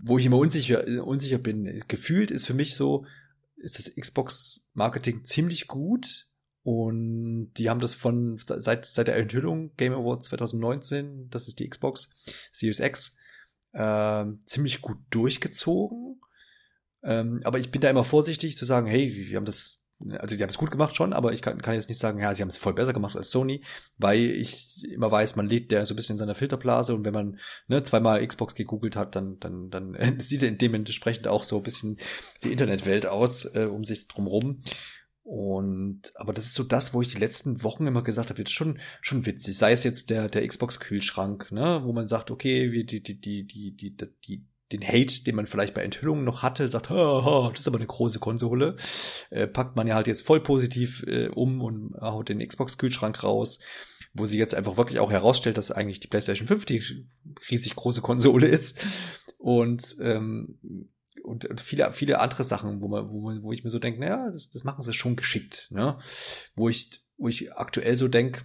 wo 0.00 0.18
ich 0.18 0.26
immer 0.26 0.38
unsicher, 0.38 1.04
unsicher 1.04 1.38
bin. 1.38 1.82
Gefühlt 1.88 2.30
ist 2.30 2.46
für 2.46 2.54
mich 2.54 2.74
so, 2.74 3.04
ist 3.56 3.78
das 3.78 3.94
Xbox-Marketing 3.94 5.24
ziemlich 5.24 5.66
gut, 5.66 6.27
und 6.68 7.54
die 7.54 7.70
haben 7.70 7.80
das 7.80 7.94
von 7.94 8.36
seit, 8.36 8.84
seit 8.84 9.06
der 9.06 9.16
Enthüllung 9.16 9.74
Game 9.78 9.94
Awards 9.94 10.26
2019, 10.26 11.30
das 11.30 11.48
ist 11.48 11.60
die 11.60 11.66
Xbox 11.66 12.10
Series 12.52 12.80
X, 12.80 13.16
äh, 13.72 14.26
ziemlich 14.44 14.82
gut 14.82 14.98
durchgezogen. 15.08 16.20
Ähm, 17.02 17.40
aber 17.44 17.58
ich 17.58 17.70
bin 17.70 17.80
da 17.80 17.88
immer 17.88 18.04
vorsichtig 18.04 18.58
zu 18.58 18.66
sagen, 18.66 18.86
hey, 18.86 19.10
wir 19.10 19.38
haben 19.38 19.46
das, 19.46 19.82
also 20.10 20.36
die 20.36 20.42
haben 20.42 20.50
es 20.50 20.58
gut 20.58 20.70
gemacht 20.70 20.94
schon, 20.94 21.14
aber 21.14 21.32
ich 21.32 21.40
kann, 21.40 21.62
kann 21.62 21.74
jetzt 21.74 21.88
nicht 21.88 22.00
sagen, 22.00 22.18
ja, 22.20 22.34
sie 22.34 22.42
haben 22.42 22.50
es 22.50 22.58
voll 22.58 22.74
besser 22.74 22.92
gemacht 22.92 23.16
als 23.16 23.30
Sony, 23.30 23.64
weil 23.96 24.18
ich 24.18 24.84
immer 24.92 25.10
weiß, 25.10 25.36
man 25.36 25.48
lebt 25.48 25.72
ja 25.72 25.86
so 25.86 25.94
ein 25.94 25.96
bisschen 25.96 26.16
in 26.16 26.18
seiner 26.18 26.34
Filterblase 26.34 26.94
und 26.94 27.06
wenn 27.06 27.14
man 27.14 27.38
ne, 27.68 27.82
zweimal 27.82 28.26
Xbox 28.26 28.54
gegoogelt 28.54 28.94
hat, 28.94 29.16
dann, 29.16 29.38
dann, 29.38 29.70
dann 29.70 29.96
sieht 30.20 30.60
dementsprechend 30.60 31.28
auch 31.28 31.44
so 31.44 31.56
ein 31.56 31.62
bisschen 31.62 31.96
die 32.44 32.52
Internetwelt 32.52 33.06
aus 33.06 33.46
äh, 33.54 33.64
um 33.64 33.84
sich 33.84 34.06
drumrum. 34.06 34.60
Und, 35.30 36.10
aber 36.14 36.32
das 36.32 36.46
ist 36.46 36.54
so 36.54 36.64
das, 36.64 36.94
wo 36.94 37.02
ich 37.02 37.10
die 37.10 37.18
letzten 37.18 37.62
Wochen 37.62 37.86
immer 37.86 38.02
gesagt 38.02 38.30
habe, 38.30 38.38
jetzt 38.38 38.54
schon, 38.54 38.78
schon 39.02 39.26
witzig. 39.26 39.58
Sei 39.58 39.72
es 39.72 39.84
jetzt 39.84 40.08
der, 40.08 40.26
der 40.26 40.48
Xbox-Kühlschrank, 40.48 41.52
ne, 41.52 41.82
wo 41.84 41.92
man 41.92 42.08
sagt, 42.08 42.30
okay, 42.30 42.72
wie 42.72 42.84
die, 42.84 43.02
die, 43.02 43.20
die, 43.20 43.46
die, 43.46 43.76
die, 43.76 43.94
die, 43.94 44.46
den 44.72 44.82
Hate, 44.82 45.24
den 45.24 45.36
man 45.36 45.46
vielleicht 45.46 45.74
bei 45.74 45.82
Enthüllungen 45.82 46.24
noch 46.24 46.40
hatte, 46.40 46.70
sagt, 46.70 46.88
ha, 46.88 47.24
ha, 47.26 47.50
das 47.50 47.60
ist 47.60 47.68
aber 47.68 47.76
eine 47.76 47.86
große 47.86 48.20
Konsole, 48.20 48.76
äh, 49.28 49.46
packt 49.46 49.76
man 49.76 49.86
ja 49.86 49.96
halt 49.96 50.06
jetzt 50.06 50.22
voll 50.22 50.40
positiv 50.40 51.04
äh, 51.06 51.28
um 51.28 51.60
und 51.60 51.94
haut 52.00 52.30
den 52.30 52.38
Xbox-Kühlschrank 52.38 53.22
raus, 53.22 53.58
wo 54.14 54.24
sie 54.24 54.38
jetzt 54.38 54.54
einfach 54.54 54.78
wirklich 54.78 54.98
auch 54.98 55.10
herausstellt, 55.10 55.58
dass 55.58 55.70
eigentlich 55.70 56.00
die 56.00 56.08
PlayStation 56.08 56.48
5 56.48 56.64
die 56.64 56.82
riesig 57.50 57.76
große 57.76 58.00
Konsole 58.00 58.46
ist. 58.46 58.82
Und 59.36 59.94
ähm, 60.00 60.58
und, 61.28 61.46
und 61.46 61.60
viele, 61.60 61.92
viele 61.92 62.20
andere 62.20 62.44
Sachen, 62.44 62.80
wo 62.80 62.88
man, 62.88 63.08
wo, 63.08 63.30
wo 63.42 63.52
ich 63.52 63.62
mir 63.62 63.70
so 63.70 63.78
denke, 63.78 64.00
naja, 64.00 64.30
das, 64.30 64.50
das 64.50 64.64
machen 64.64 64.82
sie 64.82 64.92
schon 64.92 65.16
geschickt, 65.16 65.68
ne? 65.70 65.98
Wo 66.54 66.68
ich, 66.68 67.04
wo 67.16 67.28
ich 67.28 67.52
aktuell 67.54 67.96
so 67.96 68.08
denke, 68.08 68.42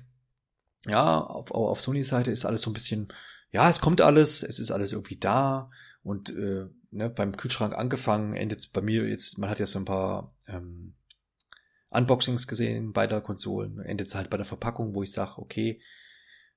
ja, 0.86 1.20
auf, 1.22 1.52
auf 1.52 1.82
Sony 1.82 2.04
Seite 2.04 2.32
ist 2.32 2.46
alles 2.46 2.62
so 2.62 2.70
ein 2.70 2.74
bisschen, 2.74 3.08
ja, 3.52 3.70
es 3.70 3.80
kommt 3.80 4.02
alles, 4.02 4.44
es 4.44 4.60
ist 4.60 4.72
alles 4.72 4.92
irgendwie 4.92 5.18
da 5.18 5.72
und 6.04 6.30
äh, 6.32 6.66
ne, 6.92 7.10
beim 7.10 7.38
Kühlschrank 7.38 7.74
angefangen, 7.74 8.36
endet 8.36 8.72
bei 8.74 8.82
mir 8.82 9.08
jetzt, 9.08 9.38
man 9.38 9.50
hat 9.50 9.60
ja 9.60 9.66
so 9.66 9.80
ein 9.80 9.86
paar 9.86 10.36
ähm, 10.48 10.96
Unboxings 11.90 12.48
gesehen 12.48 12.92
beider 12.92 13.22
Konsolen, 13.22 13.80
endet 13.80 14.08
es 14.08 14.16
halt 14.16 14.30
bei 14.30 14.38
der 14.38 14.46
Verpackung, 14.46 14.96
wo 14.96 15.04
ich 15.04 15.12
sage, 15.12 15.38
okay, 15.38 15.80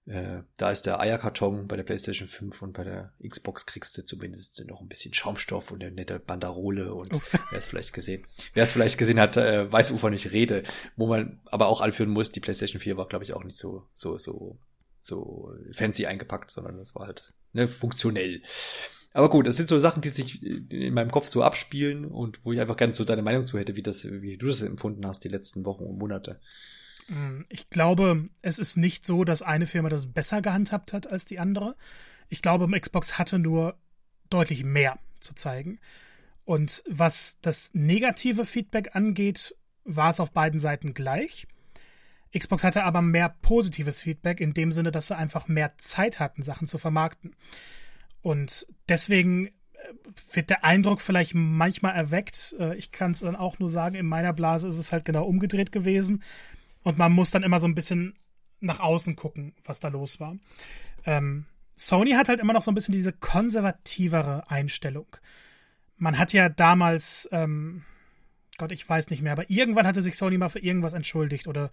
Äh, 0.06 0.42
da 0.56 0.70
ist 0.70 0.82
der 0.82 1.00
Eierkarton 1.00 1.66
bei 1.66 1.74
der 1.74 1.82
PlayStation 1.82 2.28
5 2.28 2.62
und 2.62 2.72
bei 2.74 2.84
der 2.84 3.12
Xbox 3.26 3.66
kriegst 3.66 3.98
du 3.98 4.04
zumindest 4.04 4.64
noch 4.66 4.80
ein 4.80 4.86
bisschen 4.86 5.12
Schaumstoff 5.12 5.72
und 5.72 5.82
eine 5.82 5.92
nette 5.92 6.20
Banderole 6.20 6.94
und 6.94 7.12
wer 7.50 7.58
es 7.58 7.66
vielleicht 7.66 7.92
gesehen, 7.92 8.24
wer 8.54 8.62
es 8.62 8.72
vielleicht 8.72 8.98
gesehen 8.98 9.18
hat, 9.18 9.36
äh, 9.36 9.70
weiß, 9.70 9.92
wovon 9.92 10.12
ich 10.12 10.30
rede. 10.30 10.62
Wo 10.96 11.08
man 11.08 11.40
aber 11.46 11.66
auch 11.66 11.80
anführen 11.80 12.10
muss, 12.10 12.30
die 12.30 12.40
PlayStation 12.40 12.80
4 12.80 12.96
war, 12.96 13.08
glaube 13.08 13.24
ich, 13.24 13.34
auch 13.34 13.42
nicht 13.42 13.58
so, 13.58 13.88
so, 13.94 14.16
so, 14.16 14.58
so 15.00 15.52
fancy 15.72 16.06
eingepackt, 16.06 16.52
sondern 16.52 16.78
das 16.78 16.94
war 16.94 17.06
halt 17.06 17.32
ne, 17.52 17.66
funktionell. 17.66 18.42
Aber 19.12 19.28
gut, 19.28 19.46
das 19.46 19.56
sind 19.56 19.68
so 19.68 19.78
Sachen, 19.78 20.02
die 20.02 20.10
sich 20.10 20.42
in 20.42 20.94
meinem 20.94 21.10
Kopf 21.10 21.28
so 21.28 21.42
abspielen 21.42 22.04
und 22.04 22.44
wo 22.44 22.52
ich 22.52 22.60
einfach 22.60 22.76
gerne 22.76 22.94
so 22.94 23.02
deine 23.02 23.22
Meinung 23.22 23.44
zu 23.44 23.58
hätte, 23.58 23.74
wie 23.74 23.82
das, 23.82 24.04
wie 24.04 24.36
du 24.36 24.46
das 24.46 24.60
empfunden 24.60 25.06
hast 25.06 25.24
die 25.24 25.28
letzten 25.28 25.64
Wochen 25.64 25.84
und 25.84 25.98
Monate. 25.98 26.38
Mm, 27.08 27.42
ich 27.48 27.68
glaube, 27.68 28.28
es 28.42 28.58
ist 28.58 28.76
nicht 28.76 29.06
so, 29.06 29.24
dass 29.24 29.42
eine 29.42 29.66
Firma 29.66 29.88
das 29.88 30.12
besser 30.12 30.42
gehandhabt 30.42 30.92
hat 30.92 31.10
als 31.10 31.24
die 31.24 31.38
andere. 31.38 31.76
Ich 32.28 32.42
glaube, 32.42 32.68
Xbox 32.78 33.18
hatte 33.18 33.38
nur 33.38 33.78
deutlich 34.30 34.64
mehr 34.64 34.98
zu 35.20 35.34
zeigen. 35.34 35.78
Und 36.44 36.84
was 36.88 37.38
das 37.40 37.70
negative 37.74 38.46
Feedback 38.46 38.94
angeht, 38.94 39.54
war 39.84 40.10
es 40.10 40.20
auf 40.20 40.32
beiden 40.32 40.60
Seiten 40.60 40.94
gleich. 40.94 41.46
Xbox 42.36 42.64
hatte 42.64 42.84
aber 42.84 43.02
mehr 43.02 43.28
positives 43.28 44.02
Feedback 44.02 44.40
in 44.40 44.52
dem 44.52 44.72
Sinne, 44.72 44.90
dass 44.90 45.08
sie 45.08 45.16
einfach 45.16 45.48
mehr 45.48 45.76
Zeit 45.78 46.20
hatten, 46.20 46.42
Sachen 46.42 46.66
zu 46.66 46.78
vermarkten. 46.78 47.34
Und 48.20 48.66
deswegen 48.88 49.46
äh, 49.46 49.50
wird 50.32 50.50
der 50.50 50.64
Eindruck 50.64 51.00
vielleicht 51.00 51.34
manchmal 51.34 51.94
erweckt. 51.94 52.54
Äh, 52.58 52.76
ich 52.76 52.92
kann 52.92 53.12
es 53.12 53.20
dann 53.20 53.36
auch 53.36 53.58
nur 53.58 53.70
sagen, 53.70 53.94
in 53.94 54.06
meiner 54.06 54.32
Blase 54.32 54.68
ist 54.68 54.78
es 54.78 54.92
halt 54.92 55.04
genau 55.04 55.24
umgedreht 55.24 55.72
gewesen. 55.72 56.22
Und 56.86 56.98
man 56.98 57.10
muss 57.10 57.32
dann 57.32 57.42
immer 57.42 57.58
so 57.58 57.66
ein 57.66 57.74
bisschen 57.74 58.14
nach 58.60 58.78
außen 58.78 59.16
gucken, 59.16 59.56
was 59.64 59.80
da 59.80 59.88
los 59.88 60.20
war. 60.20 60.36
Ähm, 61.04 61.46
Sony 61.74 62.12
hat 62.12 62.28
halt 62.28 62.38
immer 62.38 62.52
noch 62.52 62.62
so 62.62 62.70
ein 62.70 62.76
bisschen 62.76 62.94
diese 62.94 63.12
konservativere 63.12 64.48
Einstellung. 64.52 65.08
Man 65.96 66.16
hat 66.16 66.32
ja 66.32 66.48
damals, 66.48 67.28
ähm, 67.32 67.82
Gott, 68.56 68.70
ich 68.70 68.88
weiß 68.88 69.10
nicht 69.10 69.20
mehr, 69.20 69.32
aber 69.32 69.50
irgendwann 69.50 69.84
hatte 69.84 70.00
sich 70.00 70.16
Sony 70.16 70.38
mal 70.38 70.48
für 70.48 70.60
irgendwas 70.60 70.92
entschuldigt 70.92 71.48
oder 71.48 71.72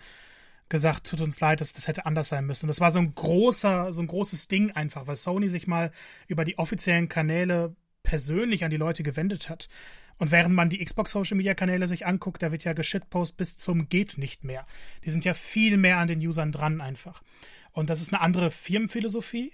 gesagt, 0.68 1.06
tut 1.06 1.22
uns 1.22 1.40
leid, 1.40 1.62
das, 1.62 1.74
das 1.74 1.88
hätte 1.88 2.08
anders 2.08 2.30
sein 2.30 2.48
müssen. 2.48 2.66
Und 2.66 2.70
das 2.70 2.82
war 2.82 2.90
so 2.90 2.98
ein 2.98 3.14
großer, 3.14 3.94
so 3.94 4.02
ein 4.02 4.08
großes 4.08 4.48
Ding 4.48 4.72
einfach, 4.72 5.06
weil 5.06 5.16
Sony 5.16 5.48
sich 5.48 5.68
mal 5.68 5.92
über 6.28 6.44
die 6.44 6.58
offiziellen 6.58 7.08
Kanäle 7.08 7.76
persönlich 8.02 8.64
an 8.64 8.72
die 8.72 8.78
Leute 8.78 9.04
gewendet 9.04 9.48
hat. 9.48 9.70
Und 10.18 10.32
während 10.32 10.56
man 10.56 10.70
die 10.70 10.84
Xbox 10.84 11.12
Social 11.12 11.38
Media 11.38 11.54
Kanäle 11.54 11.88
sich 11.88 12.06
anguckt, 12.06 12.42
da 12.44 12.52
wird 12.52 12.64
ja 12.64 12.74
geschitpost 12.74 13.38
bis 13.38 13.58
zum 13.58 13.90
geht 13.90 14.18
nicht 14.18 14.44
mehr. 14.44 14.66
Die 15.04 15.12
sind 15.12 15.26
ja 15.26 15.34
viel 15.34 15.78
mehr 15.78 15.98
an 15.98 16.08
den 16.08 16.20
Usern 16.20 16.52
dran 16.52 16.82
einfach. 16.82 17.24
Und 17.72 17.90
das 17.90 18.02
ist 18.02 18.14
eine 18.14 18.22
andere 18.22 18.52
Firmenphilosophie. 18.52 19.52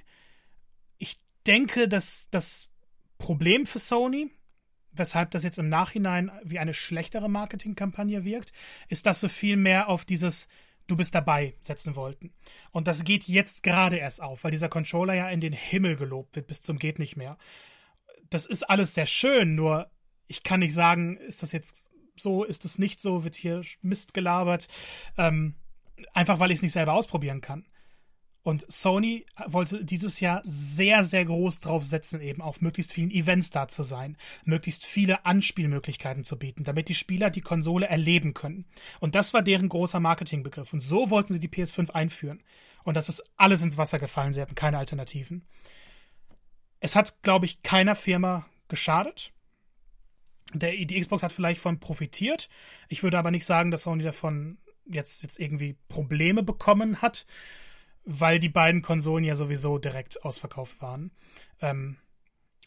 Ich 0.97 1.19
denke, 1.47 1.87
dass 1.87 2.27
das 2.31 2.69
Problem 3.17 3.65
für 3.65 3.79
Sony, 3.79 4.31
weshalb 4.91 5.31
das 5.31 5.43
jetzt 5.43 5.59
im 5.59 5.69
Nachhinein 5.69 6.31
wie 6.43 6.59
eine 6.59 6.73
schlechtere 6.73 7.29
Marketingkampagne 7.29 8.23
wirkt, 8.25 8.51
ist, 8.87 9.05
dass 9.05 9.21
sie 9.21 9.29
viel 9.29 9.55
mehr 9.55 9.87
auf 9.89 10.05
dieses 10.05 10.47
Du 10.87 10.95
bist 10.95 11.13
dabei 11.13 11.53
setzen 11.59 11.95
wollten. 11.95 12.33
Und 12.71 12.87
das 12.87 13.03
geht 13.03 13.25
jetzt 13.25 13.61
gerade 13.61 13.97
erst 13.97 14.23
auf, 14.23 14.43
weil 14.43 14.49
dieser 14.49 14.69
Controller 14.69 15.13
ja 15.13 15.29
in 15.29 15.39
den 15.39 15.53
Himmel 15.53 15.95
gelobt 15.95 16.35
wird 16.35 16.47
bis 16.47 16.63
zum 16.63 16.79
geht 16.79 16.97
nicht 16.97 17.15
mehr. 17.15 17.37
Das 18.31 18.47
ist 18.47 18.63
alles 18.63 18.95
sehr 18.95 19.05
schön, 19.05 19.53
nur 19.53 19.91
ich 20.29 20.43
kann 20.43 20.61
nicht 20.61 20.73
sagen, 20.73 21.17
ist 21.17 21.43
das 21.43 21.51
jetzt 21.51 21.91
so, 22.15 22.43
ist 22.43 22.63
das 22.63 22.79
nicht 22.79 23.01
so, 23.01 23.23
wird 23.23 23.35
hier 23.35 23.63
Mist 23.81 24.13
gelabert. 24.13 24.67
Ähm, 25.17 25.55
einfach 26.13 26.39
weil 26.39 26.51
ich 26.51 26.57
es 26.57 26.61
nicht 26.61 26.71
selber 26.71 26.93
ausprobieren 26.93 27.41
kann. 27.41 27.65
Und 28.41 28.65
Sony 28.71 29.25
wollte 29.47 29.83
dieses 29.83 30.21
Jahr 30.21 30.41
sehr, 30.45 31.03
sehr 31.03 31.25
groß 31.25 31.59
drauf 31.59 31.85
setzen, 31.85 32.21
eben 32.21 32.41
auf 32.41 32.61
möglichst 32.61 32.93
vielen 32.93 33.11
Events 33.11 33.49
da 33.49 33.67
zu 33.67 33.83
sein, 33.83 34.17
möglichst 34.45 34.85
viele 34.85 35.25
Anspielmöglichkeiten 35.25 36.23
zu 36.23 36.39
bieten, 36.39 36.63
damit 36.63 36.87
die 36.87 36.95
Spieler 36.95 37.31
die 37.31 37.41
Konsole 37.41 37.87
erleben 37.87 38.33
können. 38.33 38.65
Und 39.01 39.15
das 39.15 39.33
war 39.33 39.41
deren 39.41 39.67
großer 39.67 39.99
Marketingbegriff. 39.99 40.71
Und 40.71 40.79
so 40.79 41.09
wollten 41.09 41.33
sie 41.33 41.39
die 41.39 41.49
PS5 41.49 41.91
einführen. 41.91 42.41
Und 42.83 42.95
das 42.95 43.09
ist 43.09 43.23
alles 43.35 43.61
ins 43.61 43.77
Wasser 43.77 43.99
gefallen. 43.99 44.31
Sie 44.31 44.41
hatten 44.41 44.55
keine 44.55 44.77
Alternativen. 44.77 45.45
Es 46.79 46.95
hat, 46.95 47.21
glaube 47.23 47.45
ich, 47.45 47.61
keiner 47.61 47.95
Firma 47.95 48.45
geschadet. 48.69 49.33
Der, 50.53 50.71
die 50.71 50.99
Xbox 50.99 51.23
hat 51.23 51.31
vielleicht 51.31 51.61
von 51.61 51.79
profitiert. 51.79 52.49
Ich 52.87 53.03
würde 53.03 53.17
aber 53.17 53.31
nicht 53.31 53.45
sagen, 53.45 53.71
dass 53.71 53.83
Sony 53.83 54.03
davon 54.03 54.57
jetzt, 54.85 55.21
jetzt 55.21 55.39
irgendwie 55.39 55.77
Probleme 55.87 56.43
bekommen 56.43 57.01
hat, 57.01 57.25
weil 58.05 58.39
die 58.39 58.49
beiden 58.49 58.81
Konsolen 58.81 59.23
ja 59.23 59.35
sowieso 59.35 59.77
direkt 59.77 60.23
ausverkauft 60.25 60.81
waren. 60.81 61.11
Ähm, 61.61 61.97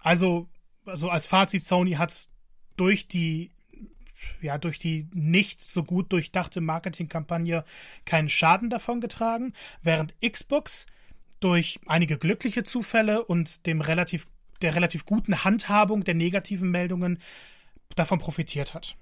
also, 0.00 0.48
also 0.84 1.10
als 1.10 1.26
Fazit, 1.26 1.64
Sony 1.64 1.92
hat 1.92 2.28
durch 2.76 3.08
die 3.08 3.50
ja, 4.40 4.58
durch 4.58 4.78
die 4.78 5.08
nicht 5.12 5.62
so 5.62 5.82
gut 5.82 6.12
durchdachte 6.12 6.60
Marketingkampagne 6.60 7.64
keinen 8.04 8.28
Schaden 8.28 8.70
davon 8.70 9.00
getragen, 9.00 9.52
während 9.82 10.14
Xbox 10.20 10.86
durch 11.40 11.80
einige 11.86 12.18
glückliche 12.18 12.62
Zufälle 12.62 13.24
und 13.24 13.66
dem 13.66 13.80
relativ, 13.80 14.28
der 14.60 14.74
relativ 14.74 15.06
guten 15.06 15.44
Handhabung 15.44 16.04
der 16.04 16.14
negativen 16.14 16.70
Meldungen 16.70 17.18
davon 17.94 18.18
profitiert 18.18 18.74
hat. 18.74 18.96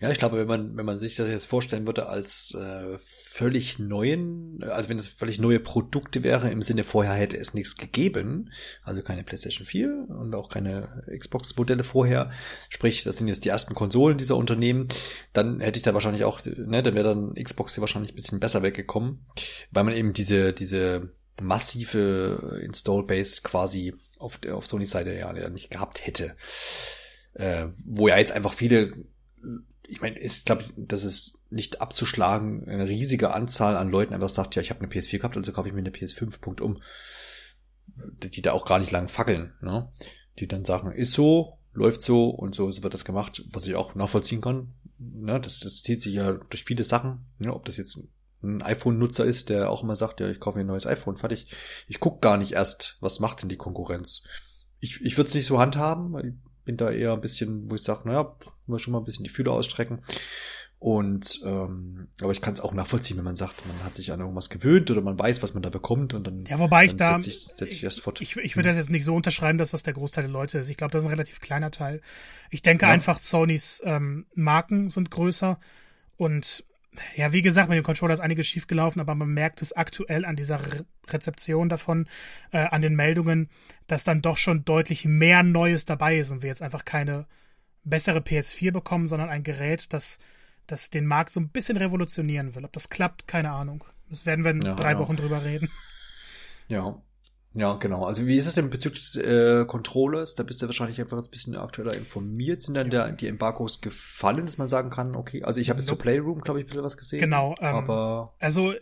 Ja, 0.00 0.12
ich 0.12 0.18
glaube, 0.18 0.38
wenn 0.38 0.46
man, 0.46 0.76
wenn 0.76 0.86
man 0.86 1.00
sich 1.00 1.16
das 1.16 1.28
jetzt 1.28 1.46
vorstellen 1.46 1.84
würde 1.84 2.08
als 2.08 2.54
äh, 2.54 2.96
völlig 2.98 3.80
neuen, 3.80 4.62
also 4.62 4.88
wenn 4.88 4.98
es 4.98 5.08
völlig 5.08 5.40
neue 5.40 5.58
Produkte 5.58 6.22
wäre, 6.22 6.50
im 6.50 6.62
Sinne 6.62 6.84
vorher 6.84 7.14
hätte 7.14 7.36
es 7.36 7.54
nichts 7.54 7.76
gegeben, 7.76 8.52
also 8.84 9.02
keine 9.02 9.24
PlayStation 9.24 9.66
4 9.66 10.06
und 10.08 10.36
auch 10.36 10.48
keine 10.48 11.02
Xbox-Modelle 11.08 11.82
vorher, 11.82 12.30
sprich, 12.68 13.02
das 13.02 13.16
sind 13.16 13.26
jetzt 13.26 13.44
die 13.44 13.48
ersten 13.48 13.74
Konsolen 13.74 14.18
dieser 14.18 14.36
Unternehmen, 14.36 14.86
dann 15.32 15.58
hätte 15.58 15.78
ich 15.78 15.82
da 15.82 15.94
wahrscheinlich 15.94 16.22
auch, 16.22 16.40
ne, 16.44 16.80
dann 16.84 16.94
wäre 16.94 17.08
dann 17.08 17.34
Xbox 17.34 17.74
hier 17.74 17.82
wahrscheinlich 17.82 18.12
ein 18.12 18.16
bisschen 18.16 18.38
besser 18.38 18.62
weggekommen, 18.62 19.26
weil 19.72 19.82
man 19.82 19.96
eben 19.96 20.12
diese, 20.12 20.52
diese 20.52 21.12
massive 21.42 22.60
Install-Base 22.62 23.42
quasi 23.42 23.94
auf, 24.18 24.38
auf 24.48 24.66
Sony-Seite 24.66 25.14
ja 25.14 25.32
nicht 25.48 25.70
gehabt 25.70 26.06
hätte 26.06 26.36
äh, 27.38 27.68
wo 27.86 28.08
ja 28.08 28.18
jetzt 28.18 28.32
einfach 28.32 28.52
viele, 28.52 28.92
ich 29.86 30.00
meine, 30.00 30.18
ist 30.18 30.46
glaube 30.46 30.62
ich, 30.62 30.72
das 30.76 31.04
ist 31.04 31.38
nicht 31.50 31.80
abzuschlagen, 31.80 32.68
eine 32.68 32.88
riesige 32.88 33.32
Anzahl 33.32 33.76
an 33.76 33.88
Leuten 33.88 34.12
einfach 34.12 34.28
sagt, 34.28 34.54
ja, 34.54 34.62
ich 34.62 34.70
habe 34.70 34.80
eine 34.80 34.88
PS4 34.88 35.18
gehabt, 35.18 35.36
also 35.36 35.52
kaufe 35.52 35.68
ich 35.68 35.74
mir 35.74 35.80
eine 35.80 35.90
PS5, 35.90 36.40
Punkt 36.40 36.60
um. 36.60 36.82
Die 38.22 38.42
da 38.42 38.52
auch 38.52 38.66
gar 38.66 38.78
nicht 38.78 38.92
lang 38.92 39.08
fackeln, 39.08 39.54
ne? 39.62 39.90
Die 40.38 40.46
dann 40.46 40.64
sagen, 40.64 40.92
ist 40.92 41.14
so, 41.14 41.58
läuft 41.72 42.02
so 42.02 42.28
und 42.28 42.54
so, 42.54 42.70
so 42.70 42.82
wird 42.82 42.94
das 42.94 43.04
gemacht, 43.04 43.44
was 43.50 43.66
ich 43.66 43.74
auch 43.74 43.94
nachvollziehen 43.94 44.40
kann. 44.40 44.74
Ne? 44.98 45.40
Das, 45.40 45.60
das 45.60 45.82
zieht 45.82 46.02
sich 46.02 46.14
ja 46.14 46.32
durch 46.32 46.64
viele 46.64 46.84
Sachen, 46.84 47.26
ne? 47.38 47.54
ob 47.54 47.64
das 47.64 47.76
jetzt 47.76 47.98
ein 48.42 48.62
iPhone-Nutzer 48.62 49.24
ist, 49.24 49.48
der 49.48 49.70
auch 49.70 49.82
immer 49.82 49.96
sagt, 49.96 50.20
ja, 50.20 50.28
ich 50.28 50.38
kaufe 50.38 50.58
mir 50.58 50.64
ein 50.64 50.68
neues 50.68 50.86
iPhone, 50.86 51.16
fertig. 51.16 51.54
Ich 51.88 51.98
guck 51.98 52.20
gar 52.20 52.36
nicht 52.36 52.52
erst, 52.52 52.96
was 53.00 53.20
macht 53.20 53.42
denn 53.42 53.48
die 53.48 53.56
Konkurrenz. 53.56 54.22
Ich, 54.80 55.00
ich 55.00 55.16
würde 55.16 55.28
es 55.28 55.34
nicht 55.34 55.46
so 55.46 55.58
handhaben, 55.58 56.42
bin 56.68 56.76
da 56.76 56.90
eher 56.90 57.14
ein 57.14 57.22
bisschen, 57.22 57.70
wo 57.70 57.76
ich 57.76 57.82
sage, 57.82 58.06
naja, 58.06 58.36
wir 58.66 58.78
schon 58.78 58.92
mal 58.92 58.98
ein 58.98 59.04
bisschen 59.04 59.24
die 59.24 59.30
Fühler 59.30 59.52
ausstrecken. 59.52 60.00
Und 60.78 61.40
ähm, 61.46 62.08
aber 62.20 62.30
ich 62.30 62.42
kann 62.42 62.52
es 62.52 62.60
auch 62.60 62.74
nachvollziehen, 62.74 63.16
wenn 63.16 63.24
man 63.24 63.36
sagt, 63.36 63.66
man 63.66 63.82
hat 63.84 63.94
sich 63.94 64.12
an 64.12 64.20
irgendwas 64.20 64.50
gewöhnt 64.50 64.90
oder 64.90 65.00
man 65.00 65.18
weiß, 65.18 65.42
was 65.42 65.54
man 65.54 65.62
da 65.62 65.70
bekommt 65.70 66.12
und 66.12 66.26
dann 66.26 66.44
ja, 66.44 66.58
wobei 66.58 66.84
ich 66.84 66.94
da 66.94 67.14
setze 67.14 67.30
ich, 67.30 67.50
setz 67.56 67.72
ich 67.72 67.80
das 67.80 67.98
fort. 67.98 68.20
Ich, 68.20 68.36
ich 68.36 68.54
würde 68.54 68.68
das 68.68 68.78
jetzt 68.78 68.90
nicht 68.90 69.04
so 69.04 69.16
unterschreiben, 69.16 69.58
dass 69.58 69.70
das 69.70 69.82
der 69.82 69.94
Großteil 69.94 70.24
der 70.24 70.32
Leute 70.32 70.58
ist. 70.58 70.68
Ich 70.68 70.76
glaube, 70.76 70.92
das 70.92 71.02
ist 71.02 71.06
ein 71.06 71.10
relativ 71.10 71.40
kleiner 71.40 71.70
Teil. 71.70 72.02
Ich 72.50 72.60
denke 72.60 72.84
ja. 72.84 72.92
einfach, 72.92 73.18
Sonys 73.18 73.82
ähm, 73.84 74.26
Marken 74.34 74.90
sind 74.90 75.10
größer 75.10 75.58
und 76.18 76.64
ja, 77.16 77.32
wie 77.32 77.42
gesagt, 77.42 77.68
mit 77.68 77.76
dem 77.76 77.84
Controller 77.84 78.14
ist 78.14 78.20
einiges 78.20 78.46
schiefgelaufen, 78.46 79.00
aber 79.00 79.14
man 79.14 79.28
merkt 79.28 79.62
es 79.62 79.72
aktuell 79.72 80.24
an 80.24 80.36
dieser 80.36 80.60
Re 80.60 80.84
Rezeption 81.08 81.70
davon, 81.70 82.06
äh, 82.52 82.58
an 82.58 82.82
den 82.82 82.94
Meldungen, 82.94 83.48
dass 83.86 84.04
dann 84.04 84.20
doch 84.20 84.36
schon 84.36 84.66
deutlich 84.66 85.06
mehr 85.06 85.42
Neues 85.42 85.86
dabei 85.86 86.18
ist 86.18 86.30
und 86.30 86.42
wir 86.42 86.48
jetzt 86.48 86.60
einfach 86.60 86.84
keine 86.84 87.26
bessere 87.82 88.18
PS4 88.18 88.72
bekommen, 88.72 89.06
sondern 89.06 89.30
ein 89.30 89.42
Gerät, 89.42 89.92
das, 89.94 90.18
das 90.66 90.90
den 90.90 91.06
Markt 91.06 91.30
so 91.30 91.40
ein 91.40 91.48
bisschen 91.48 91.78
revolutionieren 91.78 92.54
will. 92.54 92.66
Ob 92.66 92.72
das 92.74 92.90
klappt, 92.90 93.26
keine 93.26 93.50
Ahnung. 93.52 93.84
Das 94.10 94.26
werden 94.26 94.44
wir 94.44 94.50
in 94.50 94.60
ja, 94.60 94.74
drei 94.74 94.92
ja. 94.92 94.98
Wochen 94.98 95.16
drüber 95.16 95.44
reden. 95.44 95.70
Ja. 96.68 97.00
Ja, 97.54 97.74
genau. 97.74 98.04
Also 98.04 98.26
wie 98.26 98.36
ist 98.36 98.46
es 98.46 98.54
denn 98.54 98.70
bezüglich 98.70 99.00
des 99.00 99.16
äh, 99.16 99.64
Controllers? 99.66 100.34
Da 100.34 100.42
bist 100.42 100.60
du 100.60 100.66
wahrscheinlich 100.66 101.00
einfach 101.00 101.18
ein 101.18 101.30
bisschen 101.30 101.56
aktueller 101.56 101.94
informiert. 101.94 102.62
Sind 102.62 102.74
dann 102.74 102.90
der, 102.90 103.10
die 103.10 103.26
Embargos 103.26 103.80
gefallen, 103.80 104.46
dass 104.46 104.58
man 104.58 104.68
sagen 104.68 104.90
kann, 104.90 105.16
okay, 105.16 105.42
also 105.42 105.60
ich 105.60 105.70
habe 105.70 105.80
jetzt 105.80 105.88
so 105.88 105.96
Playroom, 105.96 106.40
glaube 106.40 106.60
ich, 106.60 106.66
ein 106.66 106.68
bisschen 106.68 106.84
was 106.84 106.96
gesehen. 106.96 107.20
Genau. 107.20 107.56
Ähm, 107.60 107.74
aber 107.74 108.34
also 108.38 108.74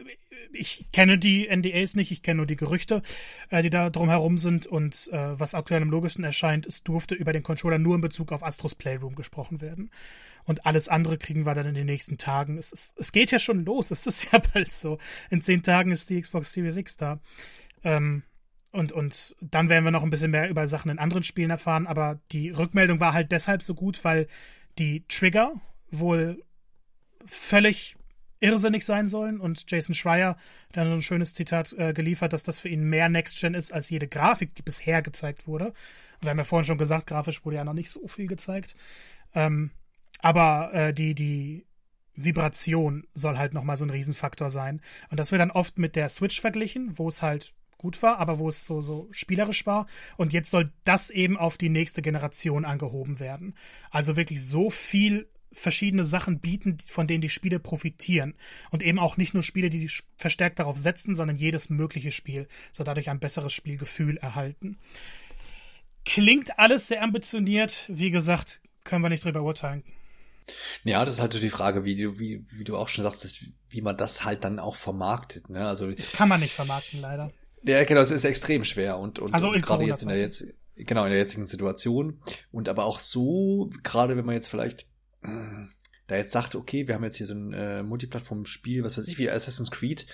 ich 0.53 0.91
kenne 0.93 1.19
die 1.19 1.49
NDAs 1.49 1.95
nicht, 1.95 2.11
ich 2.11 2.23
kenne 2.23 2.39
nur 2.39 2.47
die 2.47 2.57
Gerüchte, 2.57 3.03
äh, 3.51 3.63
die 3.63 3.71
da 3.71 3.91
drum 3.91 4.09
herum 4.09 4.39
sind 4.39 4.67
und 4.67 5.09
äh, 5.13 5.39
was 5.39 5.55
aktuell 5.55 5.83
am 5.83 5.91
logischsten 5.91 6.25
erscheint, 6.25 6.67
es 6.67 6.83
durfte 6.83 7.15
über 7.15 7.33
den 7.33 7.43
Controller 7.43 7.79
nur 7.79 7.95
in 7.95 8.01
Bezug 8.01 8.33
auf 8.33 8.43
Astros 8.43 8.75
Playroom 8.75 9.15
gesprochen 9.15 9.61
werden. 9.61 9.91
Und 10.45 10.65
alles 10.65 10.89
andere 10.89 11.19
kriegen 11.19 11.45
wir 11.45 11.55
dann 11.55 11.67
in 11.67 11.75
den 11.75 11.87
nächsten 11.87 12.19
Tagen. 12.19 12.57
Es, 12.59 12.73
ist, 12.73 12.95
es 12.97 13.13
geht 13.13 13.31
ja 13.31 13.39
schon 13.39 13.65
los, 13.65 13.91
es 13.91 14.07
ist 14.07 14.33
ja 14.33 14.41
bald 14.53 14.73
so. 14.73 14.99
In 15.31 15.41
zehn 15.41 15.63
Tagen 15.63 15.91
ist 15.91 16.11
die 16.11 16.21
Xbox 16.21 16.53
Series 16.53 16.77
X 16.77 16.97
da. 16.97 17.21
Ähm, 17.85 18.23
und, 18.77 18.93
und 18.93 19.35
dann 19.41 19.69
werden 19.69 19.85
wir 19.85 19.91
noch 19.91 20.03
ein 20.03 20.11
bisschen 20.11 20.31
mehr 20.31 20.51
über 20.51 20.69
Sachen 20.69 20.91
in 20.91 20.99
anderen 20.99 21.23
Spielen 21.23 21.51
erfahren, 21.51 21.87
aber 21.87 22.21
die 22.31 22.51
Rückmeldung 22.51 23.01
war 23.01 23.15
halt 23.15 23.33
deshalb 23.33 23.63
so 23.63 23.75
gut, 23.75 24.05
weil 24.05 24.27
die 24.79 25.05
Trigger 25.09 25.55
wohl 25.91 26.45
völlig 27.25 27.97
irrsinnig 28.39 28.85
sein 28.85 29.09
sollen 29.09 29.41
und 29.41 29.65
Jason 29.71 29.95
Schreier 29.95 30.37
hat 30.69 30.77
dann 30.77 30.89
so 30.89 30.95
ein 30.95 31.03
schönes 31.03 31.33
Zitat 31.33 31.73
äh, 31.73 31.95
geliefert, 31.95 32.35
dass 32.35 32.45
das 32.45 32.61
für 32.61 32.69
ihn 32.69 32.85
mehr 32.85 33.09
Next-Gen 33.09 33.55
ist 33.55 33.73
als 33.73 33.89
jede 33.89 34.09
Grafik, 34.09 34.55
die 34.55 34.63
bisher 34.63 35.01
gezeigt 35.01 35.47
wurde. 35.47 35.73
Wir 36.21 36.31
haben 36.31 36.39
ja 36.39 36.45
vorhin 36.45 36.67
schon 36.67 36.79
gesagt, 36.79 37.07
grafisch 37.07 37.45
wurde 37.47 37.57
ja 37.57 37.65
noch 37.65 37.73
nicht 37.73 37.91
so 37.91 38.07
viel 38.09 38.27
gezeigt. 38.27 38.77
Ähm, 39.35 39.71
aber 40.21 40.71
äh, 40.75 40.93
die, 40.93 41.15
die 41.15 41.65
Vibration 42.15 43.07
soll 43.15 43.39
halt 43.39 43.55
nochmal 43.55 43.79
so 43.79 43.87
ein 43.87 43.91
Riesenfaktor 43.91 44.51
sein. 44.51 44.83
Und 45.11 45.19
das 45.19 45.33
wird 45.33 45.41
dann 45.41 45.51
oft 45.51 45.79
mit 45.79 45.97
der 45.97 46.11
Switch 46.11 46.41
verglichen, 46.41 46.99
wo 46.99 47.09
es 47.09 47.23
halt 47.23 47.55
gut 47.79 48.03
war, 48.03 48.19
aber 48.19 48.39
wo 48.39 48.49
es 48.49 48.65
so, 48.65 48.83
so 48.83 49.09
spielerisch 49.11 49.67
war. 49.67 49.87
Und 50.17 50.33
jetzt 50.33 50.51
soll 50.51 50.73
das 50.85 51.11
eben 51.11 51.37
auf 51.37 51.59
die 51.59 51.69
nächste 51.69 52.03
Generation 52.03 52.65
angehoben 52.65 53.21
werden. 53.21 53.55
Also 53.91 54.17
wirklich 54.17 54.45
so 54.45 54.71
viel 54.71 55.29
verschiedene 55.53 56.05
Sachen 56.05 56.41
bieten, 56.41 56.79
von 56.87 57.07
denen 57.07 57.23
die 57.23 57.29
Spiele 57.29 57.59
profitieren. 57.59 58.35
Und 58.71 58.83
eben 58.83 58.99
auch 58.99 59.17
nicht 59.17 59.35
nur 59.35 59.43
Spiele, 59.43 59.71
die 59.71 59.91
verstärkt 60.17 60.59
darauf 60.59 60.79
setzen, 60.79 61.15
sondern 61.15 61.37
jedes 61.37 61.71
mögliche 61.71 62.13
Spiel 62.13 62.49
soll 62.73 62.85
dadurch 62.85 63.11
ein 63.11 63.21
besseres 63.21 63.53
Spielgefühl 63.53 64.17
erhalten. 64.19 64.79
Klingt 66.05 66.59
alles 66.59 66.89
sehr 66.89 67.03
ambitioniert. 67.03 67.85
Wie 67.89 68.11
gesagt, 68.11 68.61
können 68.85 69.03
wir 69.03 69.09
nicht 69.09 69.25
drüber 69.25 69.43
urteilen. 69.43 69.83
Ja, 70.85 71.05
das 71.05 71.15
ist 71.15 71.21
halt 71.21 71.33
so 71.33 71.41
die 71.41 71.49
Frage, 71.49 71.85
wie 71.85 71.97
du, 71.97 72.19
wie, 72.21 72.45
wie 72.51 72.65
du 72.65 72.77
auch 72.77 72.89
schon 72.89 73.03
sagst, 73.03 73.45
wie 73.69 73.81
man 73.81 73.97
das 73.97 74.25
halt 74.25 74.45
dann 74.45 74.61
auch 74.61 74.77
vermarktet. 74.77 75.51
Ne? 75.51 75.67
Also, 75.67 75.91
das 75.91 76.13
kann 76.13 76.29
man 76.29 76.41
nicht 76.41 76.55
vermarkten, 76.55 77.01
leider. 77.01 77.33
Ja, 77.67 77.85
genau, 77.85 78.01
es 78.01 78.11
ist 78.11 78.25
extrem 78.25 78.65
schwer 78.65 78.99
und, 78.99 79.19
und, 79.19 79.35
also 79.35 79.51
und 79.51 79.61
gerade 79.61 79.85
jetzt 79.85 80.03
in 80.03 80.09
der 80.09 80.19
jetzt, 80.19 80.45
genau, 80.77 81.05
in 81.05 81.11
der 81.11 81.19
jetzigen 81.19 81.47
Situation. 81.47 82.21
Und 82.53 82.69
aber 82.69 82.85
auch 82.85 82.99
so, 82.99 83.71
gerade 83.83 84.17
wenn 84.17 84.25
man 84.25 84.35
jetzt 84.35 84.49
vielleicht 84.49 84.87
äh, 85.23 85.67
da 86.07 86.17
jetzt 86.17 86.33
sagt, 86.33 86.55
okay, 86.55 86.87
wir 86.87 86.95
haben 86.95 87.05
jetzt 87.05 87.17
hier 87.17 87.27
so 87.27 87.35
ein 87.35 87.53
äh, 87.53 87.83
Multiplattform-Spiel, 87.83 88.85
was 88.85 88.97
weiß 88.97 89.09
ich, 89.09 89.19
wie 89.19 89.29
Assassin's 89.29 89.71
Creed, 89.71 90.07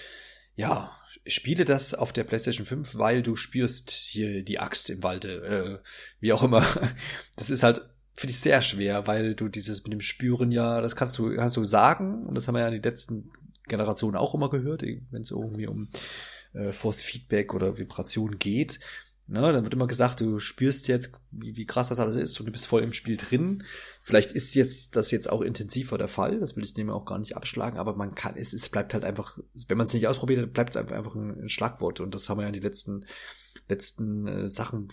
ja, 0.55 0.97
spiele 1.27 1.65
das 1.65 1.95
auf 1.95 2.13
der 2.13 2.25
PlayStation 2.25 2.67
5, 2.67 2.97
weil 2.97 3.23
du 3.23 3.37
spürst 3.37 3.91
hier 3.91 4.43
die 4.43 4.59
Axt 4.59 4.91
im 4.91 5.03
Walde, 5.03 5.83
äh, 5.83 5.89
wie 6.21 6.33
auch 6.33 6.43
immer. 6.43 6.67
Das 7.37 7.51
ist 7.51 7.63
halt, 7.63 7.83
finde 8.15 8.33
ich, 8.33 8.41
sehr 8.41 8.63
schwer, 8.63 9.07
weil 9.07 9.35
du 9.35 9.49
dieses 9.49 9.83
mit 9.85 9.93
dem 9.93 10.01
Spüren 10.01 10.53
ja, 10.53 10.81
das 10.81 10.97
kannst 10.97 11.19
du, 11.19 11.35
kannst 11.35 11.57
du 11.57 11.65
sagen, 11.65 12.27
und 12.27 12.35
das 12.35 12.47
haben 12.47 12.55
wir 12.55 12.61
ja 12.61 12.69
in 12.69 12.75
den 12.75 12.83
letzten 12.83 13.31
Generationen 13.69 14.17
auch 14.17 14.35
immer 14.35 14.51
gehört, 14.51 14.83
wenn 14.83 15.23
es 15.23 15.31
irgendwie 15.31 15.67
um 15.67 15.89
äh, 16.55 16.73
Force 16.73 17.03
Feedback 17.03 17.55
oder 17.55 17.79
Vibration 17.79 18.39
geht. 18.39 18.79
Ne, 19.29 19.41
dann 19.41 19.65
wird 19.65 19.73
immer 19.73 19.87
gesagt, 19.87 20.21
du 20.21 20.41
spürst 20.41 20.89
jetzt, 20.89 21.13
wie, 21.31 21.57
wie 21.57 21.65
krass 21.65 21.89
das 21.89 22.01
alles 22.01 22.17
ist 22.17 22.39
und 22.41 22.47
du 22.47 22.53
bist 22.53 22.67
voll 22.67 22.83
im 22.83 22.93
Spiel 22.93 23.17
drin. 23.17 23.65
Vielleicht 24.03 24.33
ist 24.33 24.55
jetzt 24.55 24.97
das 24.97 25.11
jetzt 25.11 25.31
auch 25.31 25.41
intensiver 25.41 25.97
der 25.97 26.09
Fall, 26.09 26.41
das 26.41 26.57
will 26.57 26.65
ich 26.65 26.75
dem 26.75 26.91
auch 26.91 27.05
gar 27.05 27.19
nicht 27.19 27.37
abschlagen, 27.37 27.79
aber 27.79 27.95
man 27.95 28.15
kann, 28.15 28.37
es, 28.37 28.53
es 28.53 28.69
bleibt 28.69 28.95
halt 28.95 29.05
einfach, 29.05 29.39
wenn 29.69 29.79
man 29.79 29.87
es 29.87 29.95
nicht 29.95 30.09
ausprobiert, 30.09 30.53
bleibt 30.53 30.71
es 30.71 30.77
einfach, 30.77 30.97
einfach 30.97 31.15
ein, 31.15 31.45
ein, 31.45 31.49
Schlagwort 31.49 32.01
und 32.01 32.15
das 32.15 32.29
haben 32.29 32.39
wir 32.39 32.43
ja 32.43 32.49
in 32.49 32.55
den 32.55 32.63
letzten, 32.63 33.07
letzten 33.69 34.27
äh, 34.27 34.51
Sachen 34.51 34.93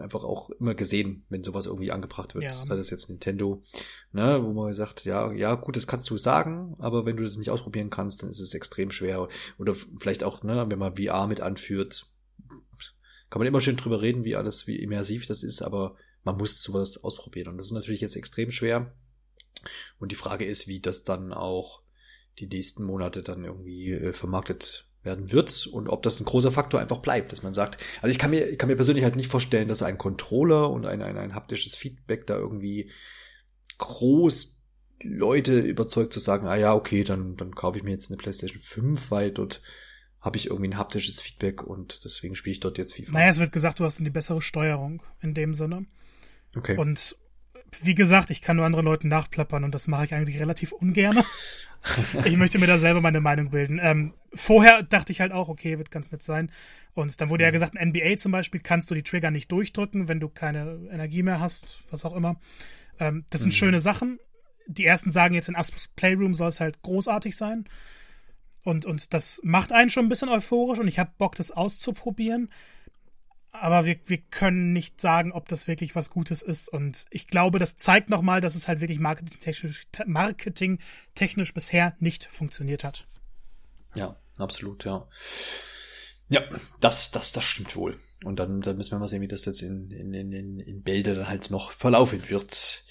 einfach 0.00 0.24
auch 0.24 0.50
immer 0.50 0.74
gesehen, 0.74 1.24
wenn 1.28 1.44
sowas 1.44 1.66
irgendwie 1.66 1.92
angebracht 1.92 2.34
wird. 2.34 2.44
Ja. 2.44 2.52
Sei 2.52 2.76
das 2.76 2.90
jetzt 2.90 3.08
Nintendo, 3.08 3.62
ne, 4.12 4.40
wo 4.42 4.52
man 4.52 4.74
sagt, 4.74 5.04
ja, 5.04 5.32
ja, 5.32 5.54
gut, 5.54 5.76
das 5.76 5.86
kannst 5.86 6.08
du 6.10 6.16
sagen, 6.16 6.74
aber 6.78 7.06
wenn 7.06 7.16
du 7.16 7.22
das 7.22 7.36
nicht 7.36 7.50
ausprobieren 7.50 7.90
kannst, 7.90 8.22
dann 8.22 8.30
ist 8.30 8.40
es 8.40 8.54
extrem 8.54 8.90
schwer. 8.90 9.28
Oder 9.58 9.74
vielleicht 9.98 10.24
auch, 10.24 10.42
ne, 10.42 10.66
wenn 10.68 10.78
man 10.78 10.96
VR 10.96 11.26
mit 11.26 11.40
anführt, 11.40 12.06
kann 13.30 13.40
man 13.40 13.46
immer 13.46 13.60
schön 13.60 13.76
drüber 13.76 14.00
reden, 14.00 14.24
wie 14.24 14.36
alles, 14.36 14.66
wie 14.66 14.76
immersiv 14.76 15.26
das 15.26 15.42
ist, 15.42 15.62
aber 15.62 15.96
man 16.24 16.36
muss 16.36 16.62
sowas 16.62 17.02
ausprobieren. 17.04 17.48
Und 17.48 17.58
das 17.58 17.68
ist 17.68 17.72
natürlich 17.72 18.00
jetzt 18.00 18.16
extrem 18.16 18.50
schwer. 18.50 18.94
Und 19.98 20.12
die 20.12 20.16
Frage 20.16 20.44
ist, 20.44 20.66
wie 20.66 20.80
das 20.80 21.04
dann 21.04 21.32
auch 21.32 21.82
die 22.38 22.46
nächsten 22.46 22.84
Monate 22.84 23.22
dann 23.22 23.44
irgendwie 23.44 23.92
äh, 23.92 24.12
vermarktet 24.12 24.87
werden 25.08 25.32
wird 25.32 25.66
und 25.66 25.88
ob 25.88 26.02
das 26.02 26.20
ein 26.20 26.26
großer 26.26 26.52
Faktor 26.52 26.80
einfach 26.80 26.98
bleibt, 26.98 27.32
dass 27.32 27.42
man 27.42 27.54
sagt, 27.54 27.78
also 28.02 28.10
ich 28.10 28.18
kann 28.18 28.30
mir, 28.30 28.46
ich 28.48 28.58
kann 28.58 28.68
mir 28.68 28.76
persönlich 28.76 29.04
halt 29.04 29.16
nicht 29.16 29.30
vorstellen, 29.30 29.68
dass 29.68 29.82
ein 29.82 29.96
Controller 29.96 30.70
und 30.70 30.84
ein, 30.86 31.00
ein, 31.02 31.16
ein 31.16 31.34
haptisches 31.34 31.74
Feedback 31.74 32.26
da 32.26 32.36
irgendwie 32.36 32.90
groß 33.78 34.66
Leute 35.02 35.58
überzeugt 35.58 36.12
zu 36.12 36.18
sagen, 36.18 36.46
ah 36.46 36.56
ja, 36.56 36.74
okay, 36.74 37.04
dann, 37.04 37.36
dann 37.36 37.54
kaufe 37.54 37.78
ich 37.78 37.84
mir 37.84 37.92
jetzt 37.92 38.10
eine 38.10 38.18
PlayStation 38.18 38.60
5, 38.60 39.10
weil 39.10 39.30
dort 39.30 39.62
habe 40.20 40.36
ich 40.36 40.46
irgendwie 40.46 40.70
ein 40.70 40.78
haptisches 40.78 41.20
Feedback 41.20 41.62
und 41.62 42.04
deswegen 42.04 42.34
spiele 42.34 42.52
ich 42.52 42.60
dort 42.60 42.76
jetzt 42.76 42.94
FIFA. 42.94 43.12
Naja, 43.12 43.30
es 43.30 43.38
wird 43.38 43.52
gesagt, 43.52 43.80
du 43.80 43.84
hast 43.84 44.00
eine 44.00 44.10
bessere 44.10 44.42
Steuerung 44.42 45.02
in 45.20 45.32
dem 45.32 45.54
Sinne. 45.54 45.86
Okay. 46.56 46.76
Und 46.76 47.16
wie 47.82 47.94
gesagt, 47.94 48.30
ich 48.30 48.42
kann 48.42 48.56
nur 48.56 48.64
andere 48.64 48.82
Leuten 48.82 49.08
nachplappern 49.08 49.64
und 49.64 49.74
das 49.74 49.88
mache 49.88 50.04
ich 50.04 50.14
eigentlich 50.14 50.40
relativ 50.40 50.72
ungern. 50.72 51.18
ich 52.24 52.36
möchte 52.36 52.58
mir 52.58 52.66
da 52.66 52.78
selber 52.78 53.00
meine 53.00 53.20
Meinung 53.20 53.50
bilden. 53.50 53.80
Ähm, 53.82 54.14
vorher 54.34 54.82
dachte 54.82 55.12
ich 55.12 55.20
halt 55.20 55.32
auch, 55.32 55.48
okay, 55.48 55.78
wird 55.78 55.90
ganz 55.90 56.10
nett 56.12 56.22
sein. 56.22 56.50
Und 56.94 57.20
dann 57.20 57.28
wurde 57.28 57.44
ja 57.44 57.50
mhm. 57.50 57.54
gesagt, 57.54 57.74
in 57.74 57.90
NBA 57.90 58.16
zum 58.16 58.32
Beispiel 58.32 58.60
kannst 58.60 58.90
du 58.90 58.94
die 58.94 59.02
Trigger 59.02 59.30
nicht 59.30 59.50
durchdrücken, 59.52 60.08
wenn 60.08 60.20
du 60.20 60.28
keine 60.28 60.88
Energie 60.90 61.22
mehr 61.22 61.40
hast, 61.40 61.78
was 61.90 62.04
auch 62.04 62.14
immer. 62.14 62.40
Ähm, 62.98 63.24
das 63.30 63.42
sind 63.42 63.50
mhm. 63.50 63.56
schöne 63.56 63.80
Sachen. 63.80 64.18
Die 64.66 64.84
ersten 64.84 65.10
sagen 65.10 65.34
jetzt 65.34 65.48
in 65.48 65.56
Aspus 65.56 65.88
Playroom 65.88 66.34
soll 66.34 66.48
es 66.48 66.60
halt 66.60 66.82
großartig 66.82 67.36
sein. 67.36 67.64
Und, 68.64 68.84
und 68.84 69.14
das 69.14 69.40
macht 69.44 69.72
einen 69.72 69.90
schon 69.90 70.06
ein 70.06 70.08
bisschen 70.08 70.28
euphorisch 70.28 70.78
und 70.78 70.88
ich 70.88 70.98
habe 70.98 71.12
Bock, 71.16 71.36
das 71.36 71.50
auszuprobieren. 71.50 72.50
Aber 73.50 73.86
wir, 73.86 73.98
wir 74.06 74.18
können 74.18 74.72
nicht 74.72 75.00
sagen, 75.00 75.32
ob 75.32 75.48
das 75.48 75.66
wirklich 75.66 75.94
was 75.94 76.10
Gutes 76.10 76.42
ist. 76.42 76.68
Und 76.68 77.06
ich 77.10 77.26
glaube, 77.26 77.58
das 77.58 77.76
zeigt 77.76 78.10
nochmal, 78.10 78.40
dass 78.40 78.54
es 78.54 78.68
halt 78.68 78.80
wirklich 78.80 79.00
marketingtechnisch, 79.00 79.86
marketingtechnisch 80.06 81.54
bisher 81.54 81.96
nicht 81.98 82.26
funktioniert 82.26 82.84
hat. 82.84 83.06
Ja, 83.94 84.16
absolut, 84.38 84.84
ja. 84.84 85.08
Ja, 86.28 86.42
das, 86.80 87.10
das, 87.10 87.32
das 87.32 87.44
stimmt 87.44 87.74
wohl. 87.74 87.98
Und 88.22 88.38
dann, 88.38 88.60
dann 88.60 88.76
müssen 88.76 88.90
wir 88.92 88.98
mal 88.98 89.08
sehen, 89.08 89.22
wie 89.22 89.28
das 89.28 89.44
jetzt 89.46 89.62
in, 89.62 89.90
in, 89.90 90.12
in, 90.12 90.60
in 90.60 90.82
Bälde 90.82 91.14
dann 91.14 91.28
halt 91.28 91.50
noch 91.50 91.72
verlaufen 91.72 92.28
wird. 92.28 92.84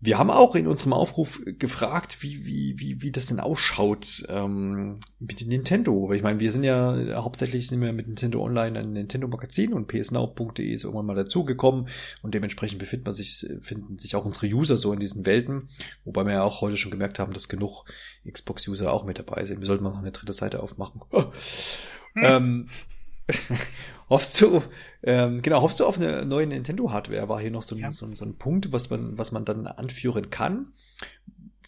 Wir 0.00 0.16
haben 0.16 0.30
auch 0.30 0.54
in 0.54 0.68
unserem 0.68 0.92
Aufruf 0.92 1.42
gefragt, 1.44 2.22
wie, 2.22 2.44
wie, 2.46 2.78
wie, 2.78 3.02
wie 3.02 3.10
das 3.10 3.26
denn 3.26 3.40
ausschaut 3.40 4.24
ähm, 4.28 5.00
mit 5.18 5.44
Nintendo. 5.44 6.08
Weil 6.08 6.18
ich 6.18 6.22
meine, 6.22 6.38
wir 6.38 6.52
sind 6.52 6.62
ja 6.62 6.96
hauptsächlich 7.16 7.66
sind 7.66 7.80
wir 7.80 7.92
mit 7.92 8.06
Nintendo 8.06 8.40
Online 8.40 8.78
ein 8.78 8.92
Nintendo-Magazin 8.92 9.72
und 9.72 9.88
psnow.de 9.88 10.64
ist 10.64 10.84
irgendwann 10.84 11.06
mal 11.06 11.16
dazugekommen 11.16 11.88
und 12.22 12.32
dementsprechend 12.32 12.78
befindet 12.78 13.06
man 13.06 13.14
sich, 13.14 13.44
finden 13.60 13.98
sich 13.98 14.14
auch 14.14 14.24
unsere 14.24 14.46
User 14.46 14.78
so 14.78 14.92
in 14.92 15.00
diesen 15.00 15.26
Welten, 15.26 15.68
wobei 16.04 16.24
wir 16.24 16.34
ja 16.34 16.42
auch 16.44 16.60
heute 16.60 16.76
schon 16.76 16.92
gemerkt 16.92 17.18
haben, 17.18 17.32
dass 17.32 17.48
genug 17.48 17.84
Xbox-User 18.30 18.92
auch 18.92 19.04
mit 19.04 19.18
dabei 19.18 19.44
sind. 19.46 19.60
Wir 19.60 19.66
sollten 19.66 19.82
mal 19.82 19.90
noch 19.90 19.98
eine 19.98 20.12
dritte 20.12 20.32
Seite 20.32 20.62
aufmachen. 20.62 21.00
hm. 21.12 22.22
ähm, 22.22 22.66
hoffst 24.08 24.40
du, 24.40 24.62
ähm, 25.02 25.42
genau, 25.42 25.62
hoffst 25.62 25.80
du 25.80 25.86
auf 25.86 25.98
eine 25.98 26.24
neue 26.24 26.46
Nintendo-Hardware? 26.46 27.28
War 27.28 27.40
hier 27.40 27.50
noch 27.50 27.62
so 27.62 27.74
ein, 27.74 27.80
ja. 27.80 27.92
so, 27.92 28.12
so, 28.12 28.24
ein 28.24 28.36
Punkt, 28.36 28.72
was 28.72 28.90
man, 28.90 29.18
was 29.18 29.32
man 29.32 29.44
dann 29.44 29.66
anführen 29.66 30.30
kann. 30.30 30.72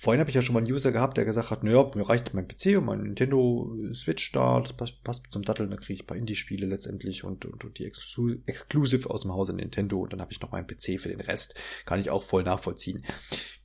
Vorhin 0.02 0.20
habe 0.20 0.30
ich 0.30 0.36
ja 0.36 0.40
schon 0.40 0.54
mal 0.54 0.60
einen 0.60 0.72
User 0.72 0.92
gehabt, 0.92 1.18
der 1.18 1.26
gesagt 1.26 1.50
hat, 1.50 1.62
naja, 1.62 1.90
mir 1.94 2.08
reicht 2.08 2.32
mein 2.32 2.48
PC 2.48 2.78
und 2.78 2.86
mein 2.86 3.02
Nintendo 3.02 3.76
Switch 3.92 4.32
da, 4.32 4.60
das 4.60 4.72
passt, 4.72 5.04
passt 5.04 5.26
zum 5.30 5.42
Datteln, 5.42 5.70
da 5.70 5.76
kriege 5.76 5.92
ich 5.92 6.04
ein 6.04 6.06
paar 6.06 6.16
Indie-Spiele 6.16 6.64
letztendlich 6.64 7.22
und, 7.22 7.44
und, 7.44 7.62
und 7.66 7.78
die 7.78 7.84
Exclu 7.84 8.36
Exclusive 8.46 9.10
aus 9.10 9.22
dem 9.22 9.34
Hause 9.34 9.52
Nintendo 9.52 9.98
und 10.00 10.14
dann 10.14 10.22
habe 10.22 10.32
ich 10.32 10.40
noch 10.40 10.52
meinen 10.52 10.66
PC 10.66 10.98
für 10.98 11.10
den 11.10 11.20
Rest. 11.20 11.60
Kann 11.84 12.00
ich 12.00 12.08
auch 12.08 12.22
voll 12.22 12.44
nachvollziehen. 12.44 13.04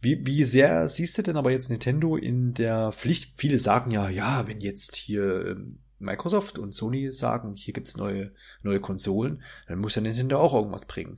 Wie, 0.02 0.26
wie 0.28 0.44
sehr 0.44 0.90
siehst 0.90 1.18
du 1.18 1.22
denn 1.22 1.38
aber 1.38 1.52
jetzt 1.52 1.70
Nintendo 1.70 2.18
in 2.18 2.54
der 2.54 2.92
Pflicht? 2.92 3.36
Viele 3.38 3.58
sagen 3.58 3.92
ja, 3.92 4.10
ja, 4.10 4.46
wenn 4.46 4.60
jetzt 4.60 4.98
hier 4.98 5.48
ähm, 5.48 5.85
Microsoft 6.00 6.60
und 6.60 6.74
Sony 6.74 7.12
sagen, 7.12 7.56
hier 7.56 7.74
gibt's 7.74 7.98
neue, 7.98 8.32
neue 8.64 8.80
Konsolen, 8.80 9.44
dann 9.68 9.80
muss 9.80 9.96
ja 9.96 10.02
Nintendo 10.02 10.40
auch 10.40 10.54
irgendwas 10.54 10.86
bringen. 10.86 11.18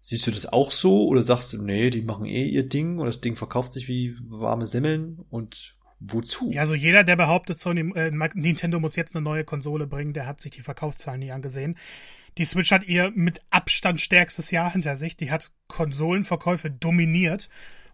Siehst 0.00 0.26
du 0.26 0.32
das 0.32 0.46
auch 0.46 0.72
so 0.72 1.06
oder 1.06 1.22
sagst 1.22 1.52
du, 1.52 1.62
nee, 1.62 1.90
die 1.90 2.02
machen 2.02 2.26
eh 2.26 2.44
ihr 2.44 2.68
Ding 2.68 2.98
und 2.98 3.06
das 3.06 3.20
Ding 3.20 3.36
verkauft 3.36 3.72
sich 3.72 3.86
wie 3.86 4.16
warme 4.28 4.66
Semmeln 4.66 5.24
und 5.30 5.76
wozu? 6.00 6.50
Ja, 6.50 6.62
also 6.62 6.74
jeder, 6.74 7.04
der 7.04 7.14
behauptet, 7.14 7.58
Sony, 7.58 7.92
äh, 7.94 8.10
Nintendo 8.34 8.80
muss 8.80 8.96
jetzt 8.96 9.14
eine 9.14 9.22
neue 9.22 9.44
Konsole 9.44 9.86
bringen, 9.86 10.12
der 10.12 10.26
hat 10.26 10.40
sich 10.40 10.50
die 10.50 10.62
Verkaufszahlen 10.62 11.20
nie 11.20 11.30
angesehen. 11.30 11.76
Die 12.38 12.44
Switch 12.44 12.72
hat 12.72 12.84
ihr 12.84 13.12
mit 13.14 13.42
Abstand 13.50 14.00
stärkstes 14.00 14.50
Jahr 14.50 14.72
hinter 14.72 14.96
sich. 14.96 15.16
Die 15.16 15.30
hat 15.30 15.52
Konsolenverkäufe 15.68 16.70
dominiert. 16.70 17.48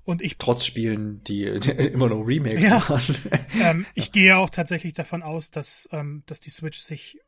Und 0.09 0.23
ich 0.23 0.39
trotz 0.39 0.65
Spielen, 0.65 1.23
die, 1.25 1.61
die 1.61 1.71
immer 1.93 2.09
noch 2.09 2.23
Remakes 2.23 2.65
ja, 2.65 2.89
waren. 2.89 3.17
ähm, 3.61 3.87
ich 3.93 4.11
gehe 4.11 4.39
auch 4.39 4.49
tatsächlich 4.49 4.95
davon 4.95 5.23
aus, 5.23 5.51
dass, 5.51 5.87
ähm, 5.93 6.23
dass 6.25 6.41
die 6.41 6.49
Switch 6.49 6.79
sich 6.79 7.21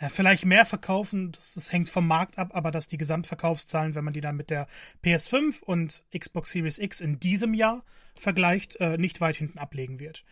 ja, 0.00 0.08
vielleicht 0.08 0.44
mehr 0.44 0.64
verkaufen, 0.64 1.32
das, 1.32 1.54
das, 1.54 1.72
hängt 1.72 1.88
vom 1.88 2.06
Markt 2.06 2.38
ab, 2.38 2.50
aber 2.52 2.70
dass 2.70 2.86
die 2.86 2.98
Gesamtverkaufszahlen, 2.98 3.96
wenn 3.96 4.04
man 4.04 4.12
die 4.14 4.20
dann 4.20 4.36
mit 4.36 4.48
der 4.48 4.68
PS5 5.04 5.60
und 5.60 6.04
Xbox 6.16 6.52
Series 6.52 6.78
X 6.78 7.00
in 7.00 7.18
diesem 7.18 7.52
Jahr 7.52 7.84
vergleicht, 8.14 8.76
äh, 8.76 8.96
nicht 8.96 9.20
weit 9.20 9.34
hinten 9.34 9.58
ablegen 9.58 9.98
wird. 9.98 10.24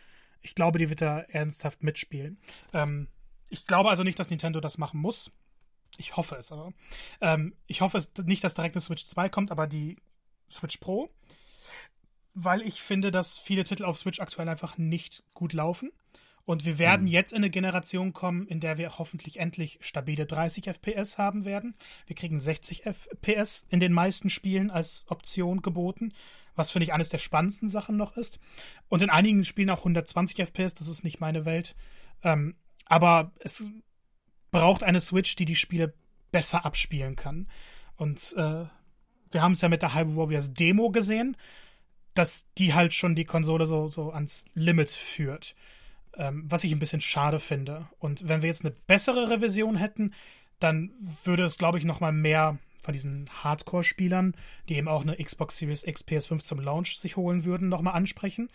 Ich 0.43 0.55
glaube, 0.55 0.79
die 0.79 0.89
wird 0.89 1.01
da 1.01 1.19
ernsthaft 1.19 1.83
mitspielen. 1.83 2.39
Ähm, 2.75 3.09
ich 3.49 3.67
glaube 3.67 3.91
also 3.91 4.05
nicht, 4.05 4.21
dass 4.21 4.31
Nintendo 4.31 4.61
das 4.61 4.79
machen 4.79 5.01
muss. 5.01 5.33
Ich 5.97 6.17
hoffe 6.17 6.37
es 6.37 6.53
aber. 6.53 6.73
Ähm, 7.21 7.57
ich 7.67 7.81
hoffe 7.81 7.99
es 7.99 8.13
nicht, 8.23 8.45
dass 8.45 8.55
direkt 8.55 8.77
eine 8.77 8.83
Switch 8.83 9.05
2 9.05 9.29
kommt, 9.31 9.51
aber 9.51 9.67
die 9.67 9.97
Switch 10.49 10.77
Pro. 10.77 11.11
Weil 12.35 12.63
ich 12.63 12.83
finde, 12.83 13.11
dass 13.11 13.39
viele 13.39 13.65
Titel 13.65 13.85
auf 13.85 13.99
Switch 13.99 14.21
aktuell 14.21 14.49
einfach 14.49 14.77
nicht 14.79 15.23
gut 15.35 15.53
laufen. 15.53 15.91
Und 16.47 16.65
wir 16.65 16.79
werden 16.79 17.03
mhm. 17.03 17.13
jetzt 17.13 17.33
in 17.33 17.39
eine 17.39 17.51
Generation 17.51 18.13
kommen, 18.13 18.47
in 18.47 18.61
der 18.61 18.79
wir 18.79 18.99
hoffentlich 18.99 19.41
endlich 19.41 19.79
stabile 19.81 20.27
30 20.27 20.69
FPS 20.69 21.19
haben 21.19 21.45
werden. 21.45 21.75
Wir 22.07 22.15
kriegen 22.15 22.39
60 22.39 22.85
FPS 22.85 23.67
in 23.69 23.81
den 23.81 23.93
meisten 23.93 24.31
Spielen 24.31 24.71
als 24.71 25.05
Option 25.09 25.61
geboten, 25.61 26.13
was 26.55 26.71
finde 26.71 26.85
ich 26.85 26.93
eines 26.93 27.09
der 27.09 27.19
spannendsten 27.19 27.69
Sachen 27.69 27.97
noch 27.97 28.17
ist. 28.17 28.39
Und 28.89 29.03
in 29.03 29.11
einigen 29.11 29.45
Spielen 29.45 29.71
auch 29.71 29.79
120 29.79 30.39
FPS, 30.39 30.75
das 30.75 30.87
ist 30.87 31.03
nicht 31.03 31.21
meine 31.21 31.45
Welt. 31.45 31.75
Ähm, 32.23 32.55
aber 32.85 33.33
es 33.41 33.69
braucht 34.53 34.85
eine 34.85 35.01
Switch, 35.01 35.35
die 35.35 35.47
die 35.47 35.57
Spiele 35.57 35.95
besser 36.31 36.65
abspielen 36.65 37.17
kann. 37.17 37.49
Und 37.97 38.35
äh, 38.37 38.67
wir 39.37 39.43
haben 39.43 39.53
es 39.53 39.61
ja 39.61 39.69
mit 39.69 39.83
der 39.83 39.95
Hyrule 39.95 40.17
Warriors 40.17 40.53
Demo 40.53 40.91
gesehen, 40.91 41.37
dass 42.15 42.47
die 42.59 42.75
halt 42.75 42.93
schon 42.93 43.15
die 43.15 43.25
Konsole 43.25 43.67
so, 43.67 43.89
so 43.89 44.11
ans 44.11 44.47
Limit 44.55 44.91
führt 44.91 45.55
ähm, 46.17 46.45
was 46.49 46.65
ich 46.65 46.73
ein 46.73 46.79
bisschen 46.79 47.01
schade 47.01 47.39
finde. 47.39 47.89
Und 47.99 48.29
wenn 48.29 48.43
wir 48.43 48.49
jetzt 48.49 48.65
eine 48.65 48.75
bessere 48.87 49.31
Revision 49.31 49.77
hätten, 49.77 50.15
dann 50.59 50.91
würde 51.25 51.45
es, 51.45 51.59
glaube 51.59 51.79
ich, 51.79 51.85
noch 51.85 52.01
mal 52.01 52.13
mehr 52.13 52.59
von 52.81 52.93
diesen 52.93 53.29
Hardcore-Spielern, 53.43 54.35
die 54.69 54.77
eben 54.77 54.89
auch 54.89 55.03
eine 55.03 55.17
Xbox 55.17 55.59
Series 55.59 55.85
X 55.85 56.05
PS5 56.07 56.41
zum 56.41 56.61
Launch 56.61 56.99
sich 56.99 57.17
holen 57.17 57.45
würden, 57.45 57.69
noch 57.69 57.83
mal 57.83 57.93
ansprechen. 57.93 58.49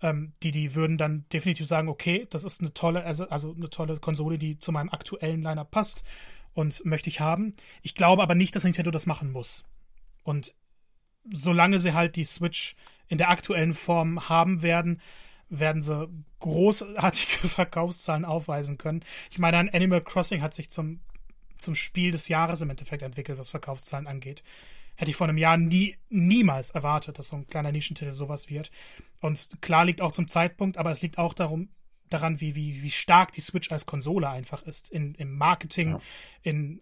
Ähm, 0.00 0.32
die, 0.42 0.52
die 0.52 0.74
würden 0.74 0.96
dann 0.96 1.24
definitiv 1.32 1.66
sagen, 1.66 1.88
okay, 1.88 2.26
das 2.30 2.44
ist 2.44 2.60
eine 2.60 2.72
tolle, 2.72 3.04
also, 3.04 3.28
also 3.28 3.54
eine 3.54 3.70
tolle 3.70 3.98
Konsole, 3.98 4.38
die 4.38 4.58
zu 4.58 4.72
meinem 4.72 4.90
aktuellen 4.90 5.42
Liner 5.42 5.64
passt 5.64 6.04
und 6.54 6.84
möchte 6.84 7.10
ich 7.10 7.20
haben. 7.20 7.52
Ich 7.82 7.94
glaube 7.94 8.22
aber 8.22 8.34
nicht, 8.34 8.54
dass 8.54 8.64
Nintendo 8.64 8.90
das 8.90 9.06
machen 9.06 9.32
muss. 9.32 9.64
Und 10.24 10.54
solange 11.30 11.78
sie 11.78 11.94
halt 11.94 12.16
die 12.16 12.24
Switch 12.24 12.74
in 13.06 13.18
der 13.18 13.30
aktuellen 13.30 13.74
Form 13.74 14.28
haben 14.28 14.62
werden, 14.62 15.00
werden 15.48 15.82
sie 15.82 16.08
großartige 16.40 17.48
Verkaufszahlen 17.48 18.24
aufweisen 18.24 18.78
können. 18.78 19.04
Ich 19.30 19.38
meine, 19.38 19.58
ein 19.58 19.72
Animal 19.72 20.02
Crossing 20.02 20.42
hat 20.42 20.54
sich 20.54 20.70
zum, 20.70 21.00
zum 21.58 21.74
Spiel 21.74 22.10
des 22.10 22.28
Jahres 22.28 22.60
im 22.60 22.70
Endeffekt 22.70 23.02
entwickelt, 23.02 23.38
was 23.38 23.48
Verkaufszahlen 23.48 24.06
angeht. 24.06 24.42
Hätte 24.96 25.10
ich 25.10 25.16
vor 25.16 25.28
einem 25.28 25.38
Jahr 25.38 25.56
nie, 25.56 25.96
niemals 26.08 26.70
erwartet, 26.70 27.18
dass 27.18 27.28
so 27.28 27.36
ein 27.36 27.46
kleiner 27.46 27.72
Nischentitel 27.72 28.12
sowas 28.12 28.48
wird. 28.48 28.70
Und 29.20 29.60
klar 29.60 29.84
liegt 29.84 30.00
auch 30.00 30.12
zum 30.12 30.28
Zeitpunkt, 30.28 30.78
aber 30.78 30.90
es 30.90 31.02
liegt 31.02 31.18
auch 31.18 31.34
darum, 31.34 31.68
daran, 32.10 32.40
wie, 32.40 32.54
wie, 32.54 32.82
wie 32.82 32.90
stark 32.90 33.32
die 33.32 33.40
Switch 33.40 33.72
als 33.72 33.86
Konsole 33.86 34.28
einfach 34.28 34.62
ist. 34.62 34.90
In, 34.90 35.14
Im 35.14 35.36
Marketing, 35.36 35.90
ja. 35.90 36.00
in 36.42 36.80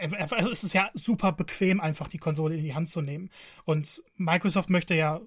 es 0.00 0.64
ist 0.64 0.74
ja 0.74 0.90
super 0.94 1.32
bequem, 1.32 1.80
einfach 1.80 2.08
die 2.08 2.18
Konsole 2.18 2.56
in 2.56 2.64
die 2.64 2.74
Hand 2.74 2.88
zu 2.88 3.00
nehmen. 3.00 3.30
Und 3.64 4.02
Microsoft 4.16 4.70
möchte 4.70 4.94
ja 4.94 5.20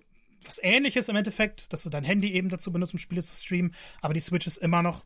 was 0.45 0.59
ähnliches 0.61 1.07
im 1.09 1.15
Endeffekt, 1.15 1.71
dass 1.71 1.83
du 1.83 1.89
dein 1.89 2.03
Handy 2.03 2.33
eben 2.33 2.49
dazu 2.49 2.71
benutzt, 2.71 2.93
um 2.93 2.99
Spiele 2.99 3.23
zu 3.23 3.35
streamen, 3.35 3.73
aber 4.01 4.13
die 4.13 4.19
Switch 4.19 4.45
ist 4.47 4.57
immer 4.57 4.81
noch 4.81 5.05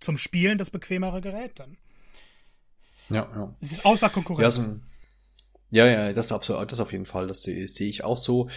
zum 0.00 0.16
Spielen 0.18 0.58
das 0.58 0.70
bequemere 0.70 1.20
Gerät 1.20 1.58
dann. 1.58 1.76
Ja, 3.10 3.28
ja. 3.34 3.56
Es 3.60 3.72
ist 3.72 3.84
außer 3.84 4.08
Konkurrenz. 4.10 4.56
Ja, 4.56 4.62
so 4.62 4.80
ja, 5.74 5.86
ja, 5.86 6.12
das, 6.12 6.30
absolut, 6.30 6.70
das 6.70 6.78
auf 6.78 6.92
jeden 6.92 7.04
Fall, 7.04 7.26
das 7.26 7.42
sehe 7.42 7.66
seh 7.66 7.88
ich 7.88 8.04
auch 8.04 8.16
so. 8.16 8.48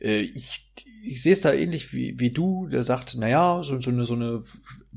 Äh, 0.00 0.20
ich, 0.20 0.72
ich 1.04 1.22
sehe 1.22 1.34
es 1.34 1.42
da 1.42 1.52
ähnlich 1.52 1.92
wie, 1.92 2.18
wie 2.18 2.30
du, 2.30 2.66
der 2.66 2.82
sagt, 2.82 3.18
naja, 3.18 3.62
so, 3.62 3.78
so, 3.78 3.90
eine, 3.90 4.06
so 4.06 4.14
eine 4.14 4.42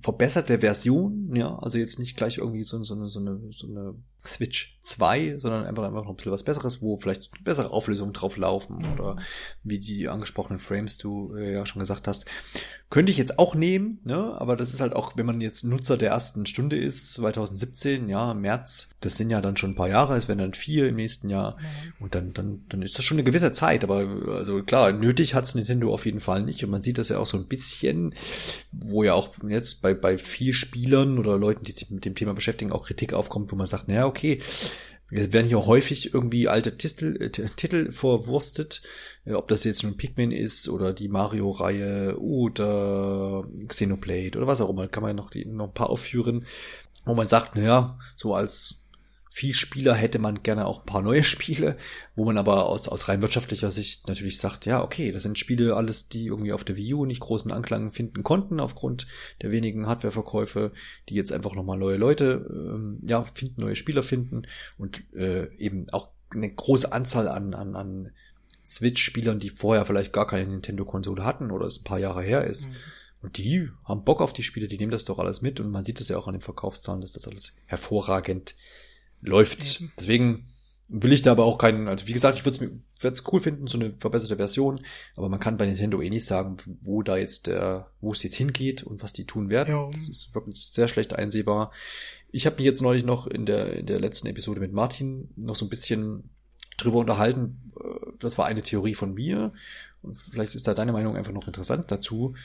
verbesserte 0.06 0.60
Version, 0.60 1.36
ja, 1.36 1.57
also 1.57 1.80
jetzt 1.80 1.98
nicht 1.98 2.15
gleich 2.15 2.38
irgendwie 2.38 2.64
so, 2.64 2.84
so, 2.84 2.94
eine, 2.94 3.10
so, 3.10 3.19
eine, 3.19 3.40
so 3.49 3.65
eine 3.65 3.95
Switch 4.23 4.77
2, 4.84 5.40
sondern 5.40 5.65
einfach, 5.65 5.84
einfach 5.84 6.03
noch 6.03 6.11
ein 6.11 6.15
bisschen 6.15 6.32
was 6.32 6.44
Besseres, 6.44 6.80
wo 6.80 6.98
vielleicht 6.98 7.44
bessere 7.44 7.72
Auflösungen 7.72 8.14
drauf 8.14 8.38
laufen 8.38 8.86
oder 8.94 9.15
wie 9.64 9.80
die 9.80 10.07
angesprochenen 10.07 10.60
Frames 10.60 10.99
du 10.99 11.34
äh, 11.36 11.53
ja 11.53 11.65
schon 11.65 11.80
gesagt 11.80 12.07
hast. 12.07 12.26
Könnte 12.91 13.11
ich 13.11 13.18
jetzt 13.18 13.40
auch 13.40 13.56
nehmen, 13.56 13.99
ne, 14.03 14.40
aber 14.40 14.56
das 14.56 14.72
ist 14.72 14.80
halt 14.80 14.95
auch, 14.95 15.18
wenn 15.18 15.26
man 15.26 15.41
jetzt 15.41 15.64
Nutzer 15.64 15.98
der 15.98 16.11
ersten 16.11 16.45
Stunde 16.45 16.77
ist, 16.77 17.14
2017, 17.14 18.07
ja, 18.07 18.36
März, 18.36 18.90
das 18.99 19.18
sind 19.18 19.32
ja 19.32 19.41
dann 19.41 19.57
schon 19.57 19.72
ein 19.72 19.76
paar 19.76 19.90
Jahre, 19.90 20.15
es 20.15 20.27
werden 20.27 20.40
dann 20.40 20.53
vier 20.53 20.88
im 20.90 20.95
nächsten 20.95 21.30
Jahr 21.30 21.57
mhm. 21.57 22.03
und 22.03 22.15
dann, 22.15 22.34
dann, 22.34 22.64
dann 22.69 22.84
ist 22.84 22.98
das 22.98 23.03
schon 23.03 23.15
eine 23.15 23.23
gewisse 23.23 23.53
Zeit, 23.53 23.84
aber 23.84 24.07
also 24.27 24.61
klar, 24.61 24.91
nötig 24.91 25.34
hat's 25.34 25.56
Nintendo 25.56 25.91
auf 25.91 26.06
jeden 26.06 26.19
Fall 26.19 26.44
nicht 26.44 26.64
und 26.64 26.69
man 26.69 26.84
sieht 26.84 26.99
das 26.99 27.10
ja 27.10 27.18
auch 27.18 27.26
so 27.26 27.38
ein 27.38 27.48
bisschen, 27.48 28.14
wo 28.72 29.03
ja 29.03 29.15
auch 29.15 29.34
jetzt 29.48 29.82
bei, 29.82 29.95
bei 29.96 30.18
viel 30.18 30.54
Spielern 30.54 31.18
oder 31.18 31.38
Leuten, 31.38 31.64
die 31.64 31.72
sich 31.72 31.90
mit 31.90 32.06
dem 32.06 32.16
Thema 32.16 32.34
beschäftigen, 32.34 32.72
auch 32.72 32.86
Kritik 32.86 33.14
aufkommt, 33.14 33.52
wo 33.52 33.56
man 33.56 33.68
sagt, 33.68 33.88
naja, 33.88 34.06
okay, 34.06 34.40
es 35.12 35.34
werden 35.34 35.48
hier 35.48 35.66
häufig 35.66 36.14
irgendwie 36.14 36.48
alte 36.48 36.78
Titel, 36.78 37.18
äh, 37.22 37.30
Titel 37.30 37.92
verwurstet, 37.92 38.82
äh, 39.26 39.34
ob 39.34 39.48
das 39.48 39.64
jetzt 39.64 39.84
nun 39.84 39.98
Pikmin 39.98 40.32
ist 40.32 40.68
oder 40.68 40.94
die 40.94 41.08
Mario-Reihe 41.08 42.18
oder 42.20 43.48
Xenoblade 43.68 44.38
oder 44.38 44.48
was 44.48 44.62
auch 44.62 44.70
immer, 44.70 44.88
kann 44.88 45.04
man 45.04 45.16
noch, 45.16 45.30
die, 45.30 45.46
noch 45.46 45.68
ein 45.68 45.74
paar 45.74 45.90
aufführen, 45.90 46.46
wo 47.06 47.14
man 47.14 47.28
sagt, 47.28 47.56
naja, 47.56 48.00
so 48.16 48.34
als 48.34 48.85
viel 49.36 49.53
Spieler 49.53 49.95
hätte 49.95 50.18
man 50.18 50.44
gerne 50.44 50.66
auch 50.66 50.80
ein 50.80 50.86
paar 50.86 51.02
neue 51.02 51.24
Spiele, 51.26 51.76
wo 52.16 52.24
man 52.24 52.38
aber 52.38 52.70
aus, 52.70 52.88
aus 52.88 53.10
rein 53.10 53.22
wirtschaftlicher 53.22 53.70
Sicht 53.70 54.07
natürlich 54.07 54.38
sagt, 54.38 54.66
ja, 54.66 54.82
okay, 54.82 55.12
das 55.12 55.24
sind 55.24 55.38
Spiele 55.38 55.76
alles, 55.76 56.07
die 56.07 56.28
irgendwie 56.28 56.53
auf 56.53 56.64
der 56.64 56.78
Wii 56.78 56.94
U 56.94 57.06
nicht 57.06 57.20
großen 57.20 57.52
Anklang 57.52 57.91
finden 57.91 58.24
konnten 58.24 58.62
aufgrund 58.62 59.07
der 59.41 59.52
wenigen 59.52 59.88
Hardwareverkäufe, 59.88 60.72
die 61.10 61.16
jetzt 61.16 61.34
einfach 61.34 61.53
nochmal 61.53 61.78
neue 61.78 61.98
Leute, 61.98 62.48
ähm, 62.49 62.99
ja, 63.06 63.26
finden, 63.26 63.60
neue 63.60 63.76
Spieler 63.76 64.03
finden 64.03 64.44
und 64.78 65.03
äh, 65.14 65.53
eben 65.57 65.90
auch 65.91 66.12
eine 66.30 66.49
große 66.49 66.94
Anzahl 66.94 67.28
an, 67.28 67.53
an, 67.53 67.76
an 67.76 68.12
Switch-Spielern, 68.66 69.40
die 69.40 69.49
vorher 69.49 69.84
vielleicht 69.84 70.14
gar 70.14 70.28
keine 70.28 70.49
Nintendo-Konsole 70.49 71.26
hatten 71.26 71.52
oder 71.52 71.66
es 71.66 71.82
ein 71.82 71.84
paar 71.84 71.99
Jahre 71.99 72.24
her 72.24 72.45
ist. 72.45 72.70
Mhm. 72.70 72.76
Und 73.22 73.38
die 73.38 73.70
haben 73.84 74.06
Bock 74.06 74.22
auf 74.22 74.32
die 74.32 74.44
Spiele, 74.44 74.70
die 74.70 74.78
nehmen 74.78 74.91
das 74.91 75.03
doch 75.03 75.20
alles 75.20 75.41
mit 75.41 75.60
und 75.60 75.72
man 75.72 75.84
sieht 75.84 75.99
es 75.99 76.07
ja 76.07 76.18
auch 76.18 76.28
an 76.28 76.36
den 76.36 76.41
Verkaufszahlen, 76.41 77.02
dass 77.02 77.12
das 77.12 77.28
alles 77.28 77.57
hervorragend 77.66 78.56
läuft. 79.26 79.82
Eben. 79.82 79.92
Deswegen 79.98 80.48
will 80.88 81.14
ich 81.14 81.22
da 81.22 81.32
aber 81.32 81.46
auch 81.46 81.58
keinen, 81.58 81.88
also 81.88 82.08
wie 82.08 82.14
gesagt, 82.14 82.38
ich 82.38 82.46
würde 82.46 82.76
es 83.02 83.24
cool 83.32 83.40
finden, 83.40 83.68
so 83.68 83.80
eine 83.80 83.94
verbesserte 83.94 84.38
Version, 84.38 84.80
aber 85.16 85.30
man 85.30 85.40
kann 85.40 85.58
bei 85.58 85.66
Nintendo 85.66 86.02
eh 86.02 86.10
nicht 86.10 86.26
sagen, 86.26 86.58
wo 86.82 87.02
da 87.02 87.18
jetzt 87.18 87.48
der, 87.48 87.90
wo 88.02 88.12
es 88.12 88.22
jetzt 88.24 88.36
hingeht 88.36 88.84
und 88.84 89.02
was 89.02 89.14
die 89.14 89.26
tun 89.26 89.50
werden. 89.50 89.76
Ja. 89.76 89.90
Das 89.92 90.08
ist 90.08 90.36
wirklich 90.36 90.68
sehr 90.68 90.88
schlecht 90.88 91.14
einsehbar. 91.14 91.72
Ich 92.32 92.46
habe 92.46 92.58
mich 92.58 92.66
jetzt 92.66 92.82
neulich 92.82 93.04
noch 93.04 93.28
in 93.28 93.46
der, 93.46 93.74
in 93.74 93.86
der 93.86 94.00
letzten 94.00 94.28
Episode 94.28 94.60
mit 94.60 94.74
Martin 94.74 95.30
noch 95.36 95.56
so 95.56 95.66
ein 95.66 95.70
bisschen 95.70 96.30
drüber 96.78 97.00
unterhalten. 97.00 97.72
Äh, 97.80 98.12
das 98.20 98.38
war 98.38 98.46
eine 98.46 98.62
Theorie 98.62 98.96
von 98.96 99.14
mir. 99.14 99.54
Und 100.02 100.18
vielleicht 100.18 100.54
ist 100.54 100.68
da 100.68 100.74
deine 100.74 100.92
Meinung 100.92 101.16
einfach 101.16 101.34
noch 101.34 101.48
interessant 101.48 101.92
dazu, 101.92 102.36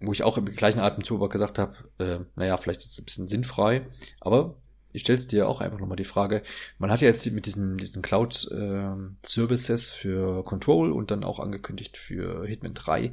wo 0.00 0.12
ich 0.12 0.22
auch 0.22 0.36
im 0.36 0.44
gleichen 0.44 0.80
Atemzug 0.80 1.18
aber 1.18 1.30
gesagt 1.30 1.58
habe, 1.58 1.76
äh, 1.98 2.18
naja, 2.34 2.58
vielleicht 2.58 2.80
ist 2.80 2.92
es 2.92 2.98
ein 2.98 3.04
bisschen 3.06 3.28
sinnfrei, 3.28 3.86
aber 4.20 4.56
ich 4.96 5.02
stell's 5.02 5.26
dir 5.26 5.46
auch 5.46 5.60
einfach 5.60 5.78
nochmal 5.78 5.96
die 5.96 6.04
Frage, 6.04 6.42
man 6.78 6.90
hat 6.90 7.02
ja 7.02 7.08
jetzt 7.08 7.30
mit 7.30 7.44
diesen, 7.44 7.76
diesen 7.76 8.00
Cloud-Services 8.00 9.90
äh, 9.90 9.92
für 9.92 10.42
Control 10.42 10.90
und 10.90 11.10
dann 11.10 11.22
auch 11.22 11.38
angekündigt 11.38 11.98
für 11.98 12.46
Hitman 12.46 12.72
3 12.72 13.12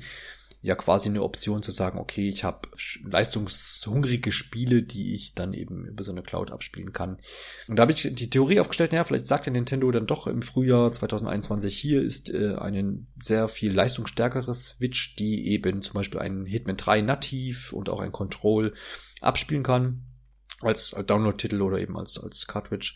ja 0.62 0.76
quasi 0.76 1.10
eine 1.10 1.24
Option 1.24 1.62
zu 1.62 1.72
sagen, 1.72 2.00
okay, 2.00 2.30
ich 2.30 2.46
habe 2.46 2.70
leistungshungrige 3.04 4.32
Spiele, 4.32 4.82
die 4.82 5.14
ich 5.14 5.36
dann 5.36 5.54
eben 5.54 5.86
über 5.86 6.06
so 6.06 6.14
eine 6.14 6.24
Cloud 6.24 6.52
abspielen 6.52 6.94
kann. 6.94 7.18
Und 7.68 7.76
da 7.76 7.82
habe 7.82 7.92
ich 7.92 8.10
die 8.10 8.30
Theorie 8.30 8.62
aufgestellt, 8.62 8.94
naja, 8.94 9.04
vielleicht 9.04 9.28
sagt 9.28 9.46
ja 9.46 9.52
Nintendo 9.52 9.92
dann 9.92 10.08
doch 10.08 10.26
im 10.26 10.42
Frühjahr 10.42 10.90
2021, 10.94 11.78
hier 11.78 12.02
ist 12.02 12.34
äh, 12.34 12.56
ein 12.56 13.08
sehr 13.22 13.50
viel 13.50 13.74
leistungsstärkeres 13.74 14.78
Switch, 14.78 15.18
die 15.18 15.50
eben 15.50 15.82
zum 15.82 15.96
Beispiel 15.96 16.22
einen 16.22 16.46
Hitman 16.46 16.78
3 16.78 17.02
nativ 17.02 17.74
und 17.74 17.90
auch 17.90 18.00
ein 18.00 18.14
Control 18.14 18.74
abspielen 19.20 19.64
kann 19.64 20.06
als, 20.66 20.92
Download-Titel 20.92 21.62
oder 21.62 21.80
eben 21.80 21.98
als, 21.98 22.18
als 22.18 22.48
Cartridge. 22.48 22.94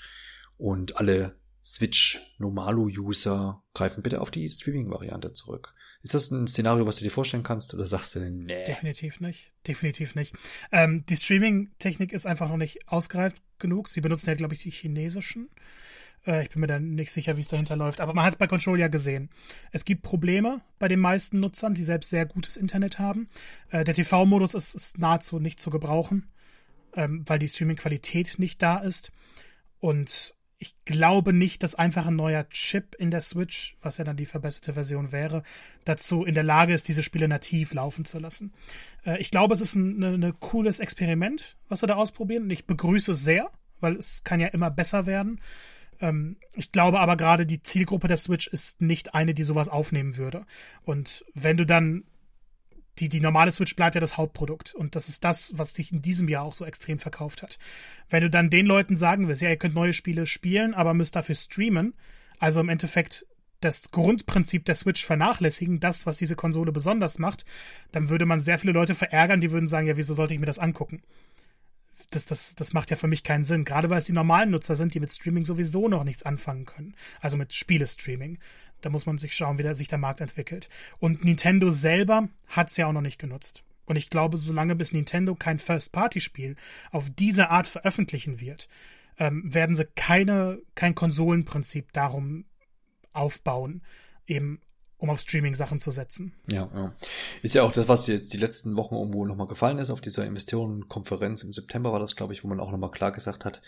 Und 0.58 0.98
alle 0.98 1.36
Switch 1.64 2.20
Normalo-User 2.38 3.62
greifen 3.74 4.02
bitte 4.02 4.22
auf 4.22 4.32
die 4.32 4.50
Streaming-Variante 4.50 5.34
zurück. 5.34 5.74
Ist 6.02 6.14
das 6.14 6.32
ein 6.32 6.48
Szenario, 6.48 6.88
was 6.88 6.98
du 6.98 7.04
dir 7.04 7.12
vorstellen 7.12 7.44
kannst 7.44 7.74
oder 7.74 7.86
sagst 7.86 8.16
du, 8.16 8.20
nee? 8.20 8.64
Definitiv 8.64 9.20
nicht. 9.20 9.52
Definitiv 9.68 10.16
nicht. 10.16 10.34
Ähm, 10.72 11.06
die 11.08 11.18
Streaming-Technik 11.18 12.14
ist 12.14 12.26
einfach 12.26 12.48
noch 12.48 12.58
nicht 12.58 12.88
ausgereift 12.88 13.42
genug. 13.60 13.90
Sie 13.90 14.02
benutzen 14.02 14.30
ja, 14.30 14.36
glaube 14.36 14.54
ich, 14.54 14.64
die 14.64 14.70
chinesischen. 14.70 15.50
Äh, 16.26 16.44
ich 16.44 16.50
bin 16.50 16.62
mir 16.62 16.68
da 16.68 16.80
nicht 16.80 17.12
sicher, 17.12 17.38
wie 17.38 17.42
es 17.42 17.48
dahinter 17.48 17.76
läuft. 17.76 18.02
Aber 18.02 18.14
man 18.14 18.26
hat 18.26 18.34
es 18.34 18.40
bei 18.40 18.48
Control 18.48 18.80
ja 18.80 18.88
gesehen. 18.88 19.30
Es 19.72 19.86
gibt 19.86 20.04
Probleme 20.04 20.62
bei 20.80 20.88
den 20.88 21.00
meisten 21.00 21.40
Nutzern, 21.40 21.74
die 21.74 21.84
selbst 21.84 22.10
sehr 22.10 22.26
gutes 22.26 22.58
Internet 22.58 23.00
haben. 23.00 23.30
Äh, 23.70 23.84
der 23.84 23.94
TV-Modus 23.94 24.54
ist, 24.54 24.76
ist, 24.76 24.98
nahezu 24.98 25.40
nicht 25.40 25.60
zu 25.60 25.70
gebrauchen, 25.70 26.28
ähm, 26.98 27.24
weil 27.26 27.40
die 27.40 27.48
Streaming-Qualität 27.48 28.40
nicht 28.40 28.62
da 28.62 28.80
ist. 28.80 29.12
Und 29.80 30.36
ich 30.60 30.76
glaube 30.86 31.34
nicht, 31.34 31.62
dass 31.62 31.76
einfach 31.76 32.08
ein 32.08 32.16
neuer 32.16 32.50
Chip 32.50 32.96
in 32.96 33.12
der 33.12 33.22
Switch, 33.22 33.78
was 33.82 34.00
ja 34.00 34.04
dann 34.04 34.18
die 34.18 34.26
verbesserte 34.26 34.74
Version 34.74 35.12
wäre, 35.12 35.44
dazu 35.86 36.26
in 36.26 36.34
der 36.34 36.44
Lage 36.44 36.74
ist, 36.74 36.88
diese 36.88 37.04
Spiele 37.04 37.28
nativ 37.28 37.74
laufen 37.74 38.04
zu 38.04 38.18
lassen. 38.18 38.52
Äh, 39.06 39.20
ich 39.20 39.30
glaube, 39.30 39.54
es 39.54 39.62
ist 39.62 39.76
ein 39.76 40.00
ne, 40.00 40.18
ne 40.18 40.34
cooles 40.40 40.80
Experiment, 40.80 41.56
was 41.70 41.84
wir 41.84 41.88
da 41.88 41.96
ausprobieren. 41.96 42.44
Und 42.44 42.50
ich 42.50 42.66
begrüße 42.66 43.12
es 43.12 43.24
sehr, 43.24 43.50
weil 43.80 43.96
es 43.96 44.24
kann 44.24 44.40
ja 44.40 44.48
immer 44.48 44.72
besser 44.72 45.06
werden. 45.06 45.40
Ähm, 46.02 46.38
ich 46.56 46.72
glaube 46.72 47.00
aber 47.00 47.16
gerade, 47.16 47.46
die 47.46 47.62
Zielgruppe 47.62 48.08
der 48.08 48.18
Switch 48.18 48.48
ist 48.48 48.82
nicht 48.82 49.14
eine, 49.14 49.36
die 49.36 49.44
sowas 49.44 49.70
aufnehmen 49.70 50.18
würde. 50.18 50.48
Und 50.84 51.24
wenn 51.36 51.58
du 51.58 51.66
dann 51.66 52.04
die, 53.00 53.10
die 53.10 53.20
normale 53.20 53.52
Switch 53.52 53.76
bleibt 53.76 53.96
ja 53.96 54.02
das 54.02 54.18
Hauptprodukt. 54.18 54.74
Und 54.74 54.96
das 54.96 55.10
ist 55.10 55.24
das, 55.24 55.58
was 55.58 55.74
sich 55.74 55.92
in 55.92 56.02
diesem 56.02 56.28
Jahr 56.28 56.44
auch 56.44 56.54
so 56.54 56.66
extrem 56.66 57.00
verkauft 57.00 57.44
hat. 57.44 57.58
Wenn 58.10 58.24
du 58.24 58.30
dann 58.30 58.50
den 58.50 58.66
Leuten 58.66 58.98
sagen 58.98 59.28
willst, 59.28 59.42
ja, 59.42 59.50
ihr 59.50 59.58
könnt 59.58 59.76
neue 59.76 59.94
Spiele 59.94 60.26
spielen, 60.26 60.74
aber 60.74 60.94
müsst 60.94 61.16
dafür 61.16 61.36
streamen, 61.36 61.94
also 62.40 62.60
im 62.60 62.70
Endeffekt 62.70 63.26
das 63.60 63.92
Grundprinzip 63.92 64.66
der 64.66 64.76
Switch 64.76 65.06
vernachlässigen, 65.06 65.80
das, 65.80 66.06
was 66.06 66.18
diese 66.18 66.36
Konsole 66.36 66.72
besonders 66.72 67.18
macht, 67.20 67.46
dann 67.92 68.10
würde 68.10 68.26
man 68.26 68.40
sehr 68.40 68.60
viele 68.60 68.74
Leute 68.74 68.96
verärgern, 68.96 69.42
die 69.42 69.52
würden 69.52 69.68
sagen, 69.68 69.88
ja, 69.88 69.98
wieso 69.98 70.14
sollte 70.14 70.34
ich 70.34 70.40
mir 70.40 70.46
das 70.46 70.60
angucken? 70.60 71.02
Das, 72.12 72.26
das, 72.26 72.56
das 72.56 72.72
macht 72.72 72.90
ja 72.90 72.96
für 72.96 73.08
mich 73.08 73.24
keinen 73.24 73.44
Sinn. 73.44 73.66
Gerade 73.66 73.90
weil 73.90 74.00
es 74.00 74.06
die 74.06 74.14
normalen 74.14 74.52
Nutzer 74.52 74.76
sind, 74.76 74.94
die 74.94 75.00
mit 75.00 75.12
Streaming 75.12 75.44
sowieso 75.44 75.90
noch 75.90 76.06
nichts 76.06 76.24
anfangen 76.24 76.66
können. 76.66 76.96
Also 77.20 77.36
mit 77.36 77.54
Spielestreaming. 77.54 78.40
Da 78.82 78.90
muss 78.90 79.06
man 79.06 79.18
sich 79.18 79.36
schauen, 79.36 79.58
wie 79.58 79.74
sich 79.76 79.88
der 79.88 79.98
Markt 79.98 80.22
entwickelt. 80.22 80.70
Und 81.00 81.24
Nintendo 81.24 81.72
selber 81.72 82.30
hat 82.48 82.70
es 82.70 82.78
ja 82.78 82.88
auch 82.88 82.94
noch 82.94 83.02
nicht 83.02 83.20
genutzt. 83.20 83.64
Und 83.86 83.96
ich 83.96 84.10
glaube, 84.10 84.38
solange 84.38 84.76
bis 84.76 84.92
Nintendo 84.92 85.34
kein 85.34 85.60
First-Party-Spiel 85.60 86.58
auf 86.92 87.10
diese 87.10 87.50
Art 87.50 87.68
veröffentlichen 87.68 88.40
wird, 88.40 88.68
ähm, 89.18 89.52
werden 89.52 89.76
sie 89.76 89.86
keine, 89.96 90.60
kein 90.76 90.94
Konsolenprinzip 90.94 91.92
darum 91.94 92.46
aufbauen, 93.14 93.82
eben 94.28 94.62
um 94.98 95.10
auf 95.10 95.20
Streaming-Sachen 95.20 95.80
zu 95.80 95.92
setzen. 95.92 96.34
Ja, 96.52 96.70
ja. 96.74 96.94
Ist 97.44 97.56
ja 97.56 97.64
auch 97.64 97.72
das, 97.72 97.88
was 97.88 98.08
jetzt 98.08 98.34
die 98.34 98.38
letzten 98.38 98.76
Wochen 98.76 98.96
irgendwo 98.96 99.26
nochmal 99.26 99.48
gefallen 99.48 99.78
ist. 99.78 99.90
Auf 99.90 100.02
dieser 100.02 100.26
Investorenkonferenz 100.26 101.44
im 101.44 101.54
September 101.54 101.92
war 101.94 102.00
das, 102.00 102.16
glaube 102.16 102.34
ich, 102.34 102.44
wo 102.44 102.48
man 102.48 102.60
auch 102.60 102.72
nochmal 102.72 102.92
klar 102.92 103.12
gesagt 103.12 103.46
hat, 103.46 103.62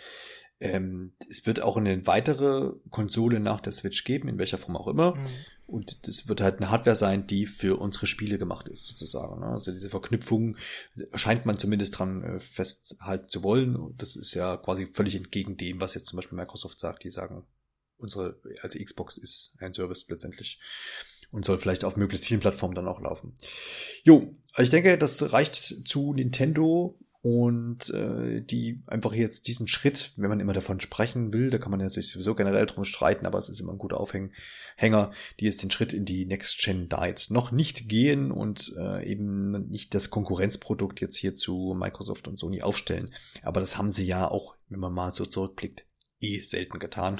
ähm, 0.60 1.14
es 1.30 1.46
wird 1.46 1.62
auch 1.62 1.78
eine 1.78 2.06
weitere 2.06 2.74
Konsole 2.90 3.40
nach 3.40 3.62
der 3.62 3.72
Switch 3.72 4.04
geben, 4.04 4.28
in 4.28 4.38
welcher 4.38 4.58
Form 4.58 4.76
auch 4.76 4.88
immer. 4.88 5.16
Mhm. 5.16 5.26
Und 5.68 6.08
das 6.08 6.28
wird 6.28 6.42
halt 6.42 6.58
eine 6.58 6.72
Hardware 6.72 6.96
sein, 6.96 7.28
die 7.28 7.46
für 7.46 7.80
unsere 7.80 8.08
Spiele 8.08 8.38
gemacht 8.38 8.68
ist, 8.68 8.86
sozusagen. 8.86 9.40
Ne? 9.40 9.48
Also 9.48 9.72
diese 9.72 9.90
Verknüpfung 9.90 10.58
scheint 11.14 11.46
man 11.46 11.60
zumindest 11.60 11.98
dran 11.98 12.24
äh, 12.24 12.40
festhalten 12.40 13.30
zu 13.30 13.44
wollen. 13.44 13.76
Und 13.76 14.02
das 14.02 14.16
ist 14.16 14.34
ja 14.34 14.58
quasi 14.58 14.88
völlig 14.88 15.16
entgegen 15.16 15.58
dem, 15.58 15.80
was 15.80 15.94
jetzt 15.94 16.08
zum 16.08 16.18
Beispiel 16.18 16.38
Microsoft 16.38 16.80
sagt. 16.80 17.04
Die 17.04 17.12
sagen, 17.12 17.46
unsere, 17.98 18.42
also 18.62 18.80
Xbox 18.80 19.18
ist 19.18 19.54
ein 19.60 19.74
Service 19.74 20.08
letztendlich 20.10 20.60
und 21.32 21.46
soll 21.46 21.60
vielleicht 21.60 21.84
auf 21.84 21.96
möglichst 21.96 22.26
vielen 22.26 22.40
Plattformen 22.40 22.76
dann 22.76 22.88
auch 22.88 23.02
laufen. 23.02 23.36
Jo, 24.04 24.36
ich 24.58 24.72
denke, 24.72 24.98
das 24.98 25.32
reicht 25.32 25.88
zu 25.88 26.14
Nintendo 26.14 26.98
und 27.22 27.90
äh, 27.90 28.42
die 28.42 28.82
einfach 28.88 29.12
jetzt 29.12 29.48
diesen 29.48 29.68
Schritt, 29.68 30.14
wenn 30.16 30.30
man 30.30 30.40
immer 30.40 30.54
davon 30.54 30.80
sprechen 30.80 31.34
will, 31.34 31.50
da 31.50 31.58
kann 31.58 31.72
man 31.72 31.90
sich 31.90 32.10
sowieso 32.10 32.34
generell 32.34 32.66
drum 32.66 32.86
streiten, 32.86 33.26
aber 33.26 33.38
es 33.38 33.50
ist 33.50 33.60
immer 33.60 33.74
ein 33.74 33.78
guter 33.78 34.00
Aufhänger, 34.00 35.12
die 35.40 35.46
jetzt 35.46 35.62
den 35.62 35.72
Schritt 35.72 35.92
in 35.92 36.06
die 36.06 36.26
Next 36.26 36.60
Gen 36.60 36.88
jetzt 37.06 37.30
noch 37.32 37.52
nicht 37.52 37.90
gehen 37.90 38.32
und 38.32 38.74
äh, 38.78 39.06
eben 39.06 39.68
nicht 39.68 39.94
das 39.94 40.10
Konkurrenzprodukt 40.10 41.02
jetzt 41.02 41.18
hier 41.18 41.36
zu 41.36 41.76
Microsoft 41.78 42.30
und 42.30 42.40
Sony 42.40 42.62
aufstellen. 42.62 43.14
Aber 43.42 43.60
das 43.60 43.78
haben 43.78 43.90
sie 43.90 44.06
ja 44.06 44.30
auch, 44.30 44.56
wenn 44.70 44.80
man 44.80 44.94
mal 44.94 45.12
so 45.12 45.26
zurückblickt, 45.26 45.86
eh 46.22 46.40
selten 46.40 46.80
getan. 46.80 47.20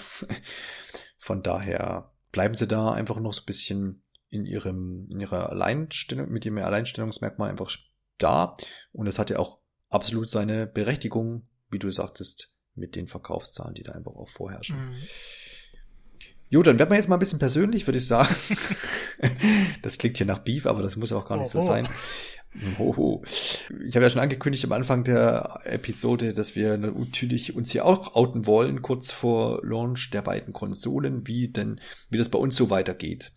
Von 1.18 1.44
daher 1.44 2.14
bleiben 2.32 2.54
sie 2.54 2.68
da 2.68 2.94
einfach 2.94 3.20
noch 3.20 3.34
so 3.34 3.42
ein 3.42 3.46
bisschen 3.46 4.04
in 4.30 4.46
ihrem, 4.46 5.08
in 5.10 5.20
ihrer 5.20 5.50
Alleinstellung, 5.50 6.30
mit 6.30 6.46
ihrem 6.46 6.60
Alleinstellungsmerkmal 6.60 7.50
einfach 7.50 7.76
da. 8.18 8.56
Und 8.92 9.06
das 9.06 9.20
hat 9.20 9.30
ja 9.30 9.40
auch 9.40 9.59
absolut 9.90 10.30
seine 10.30 10.68
Berechtigung, 10.68 11.48
wie 11.70 11.80
du 11.80 11.92
sagtest, 11.92 12.56
mit 12.76 12.96
den 12.96 13.08
Verkaufszahlen, 13.08 13.76
die 13.76 13.84
da 13.84 13.94
einfach 13.94 14.14
auch 14.14 14.30
vorherrschen. 14.30 14.78
Mhm. 14.78 14.96
Jo, 16.52 16.64
dann 16.64 16.80
werden 16.80 16.90
wir 16.90 16.96
jetzt 16.96 17.10
mal 17.10 17.18
ein 17.18 17.20
bisschen 17.20 17.38
persönlich, 17.38 17.86
würde 17.86 18.00
ich 18.00 18.08
sagen. 18.08 18.34
das 19.84 20.00
klingt 20.00 20.18
hier 20.18 20.26
nach 20.26 20.40
Beef, 20.40 20.66
aber 20.66 20.82
das 20.82 20.96
muss 20.96 21.14
auch 21.14 21.28
gar 21.28 21.38
nicht 21.38 21.54
oh, 21.54 21.62
so 21.62 21.66
sein. 21.66 21.88
Hoho. 22.80 23.24
Ich 23.86 23.96
habe 23.96 24.06
ja 24.06 24.10
schon 24.10 24.22
angekündigt 24.22 24.66
am 24.66 24.72
Anfang 24.72 25.04
der 25.04 25.60
Episode, 25.66 26.34
dass 26.34 26.56
wir 26.56 26.78
natürlich 26.78 27.56
uns 27.56 27.72
hier 27.72 27.86
auch 27.86 28.16
outen 28.16 28.48
wollen, 28.48 28.82
kurz 28.82 29.12
vor 29.12 29.60
Launch 29.64 30.10
der 30.10 30.24
beiden 30.24 30.52
Konsolen, 30.52 31.28
wie 31.28 31.50
denn, 31.50 31.80
wie 32.10 32.18
das 32.18 32.30
bei 32.30 32.40
uns 32.40 32.56
so 32.56 32.72
weitergeht. 32.72 33.32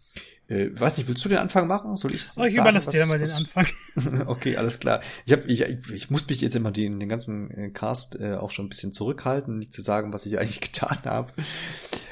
Äh, 0.53 0.79
weiß 0.79 0.99
nicht, 0.99 1.09
willst 1.09 1.25
du 1.25 1.31
den 1.31 1.39
Anfang 1.39 1.67
machen? 1.67 1.97
Soll 1.97 2.15
ich 2.15 2.27
oh, 2.37 2.45
Ich 2.45 2.57
überlasse 2.57 2.91
dir 2.91 3.07
mal 3.07 3.19
den 3.19 3.31
Anfang. 3.31 3.67
okay, 4.27 4.57
alles 4.57 4.81
klar. 4.81 5.01
Ich, 5.25 5.33
hab, 5.33 5.49
ich, 5.49 5.63
ich, 5.93 6.11
muss 6.11 6.29
mich 6.29 6.43
jetzt 6.43 6.55
immer 6.55 6.71
den, 6.71 7.01
den 7.01 7.09
ganzen 7.09 7.51
äh, 7.51 7.71
Cast 7.71 8.21
äh, 8.21 8.35
auch 8.35 8.51
schon 8.51 8.67
ein 8.67 8.69
bisschen 8.69 8.93
zurückhalten, 8.93 9.59
nicht 9.59 9.73
zu 9.73 9.81
sagen, 9.81 10.13
was 10.13 10.27
ich 10.27 10.39
eigentlich 10.39 10.61
getan 10.61 10.99
habe. 11.07 11.33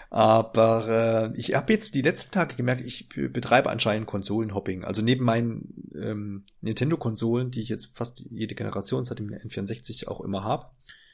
Aber 0.08 1.30
äh, 1.34 1.38
ich 1.38 1.54
habe 1.54 1.72
jetzt 1.72 1.94
die 1.94 2.02
letzten 2.02 2.32
Tage 2.32 2.56
gemerkt, 2.56 2.82
ich 2.84 3.08
betreibe 3.08 3.70
anscheinend 3.70 4.06
Konsolenhopping. 4.06 4.84
Also 4.84 5.02
neben 5.02 5.24
meinen 5.24 5.92
ähm, 5.94 6.44
Nintendo-Konsolen, 6.62 7.50
die 7.50 7.60
ich 7.60 7.68
jetzt 7.68 7.90
fast 7.92 8.20
jede 8.30 8.54
Generation 8.54 9.04
seit 9.04 9.18
dem 9.18 9.28
N64 9.28 10.08
auch 10.08 10.20
immer 10.22 10.42
habe, 10.44 10.66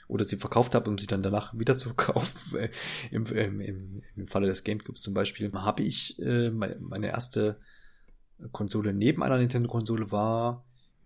oder 0.09 0.25
sie 0.25 0.37
verkauft 0.37 0.75
habe, 0.75 0.91
um 0.91 0.99
sie 0.99 1.07
dann 1.07 1.23
danach 1.23 1.53
wieder 1.59 1.77
zu 1.77 1.89
verkaufen, 1.89 2.59
äh, 2.59 2.69
im, 3.11 3.27
im, 3.27 3.61
im, 3.61 4.03
im 4.17 4.29
Falle 4.29 4.47
des 4.47 4.65
Gamecubes 4.65 5.03
zum 5.03 5.15
Beispiel, 5.15 5.53
habe 5.53 5.83
ich 5.83 6.19
äh, 6.21 6.51
meine, 6.51 6.77
meine 6.81 7.09
erste 7.09 7.59
Konsole 8.53 8.93
neben 8.93 9.23
einer 9.23 9.39
Nintendo-Konsole 9.39 10.11
war 10.13 10.65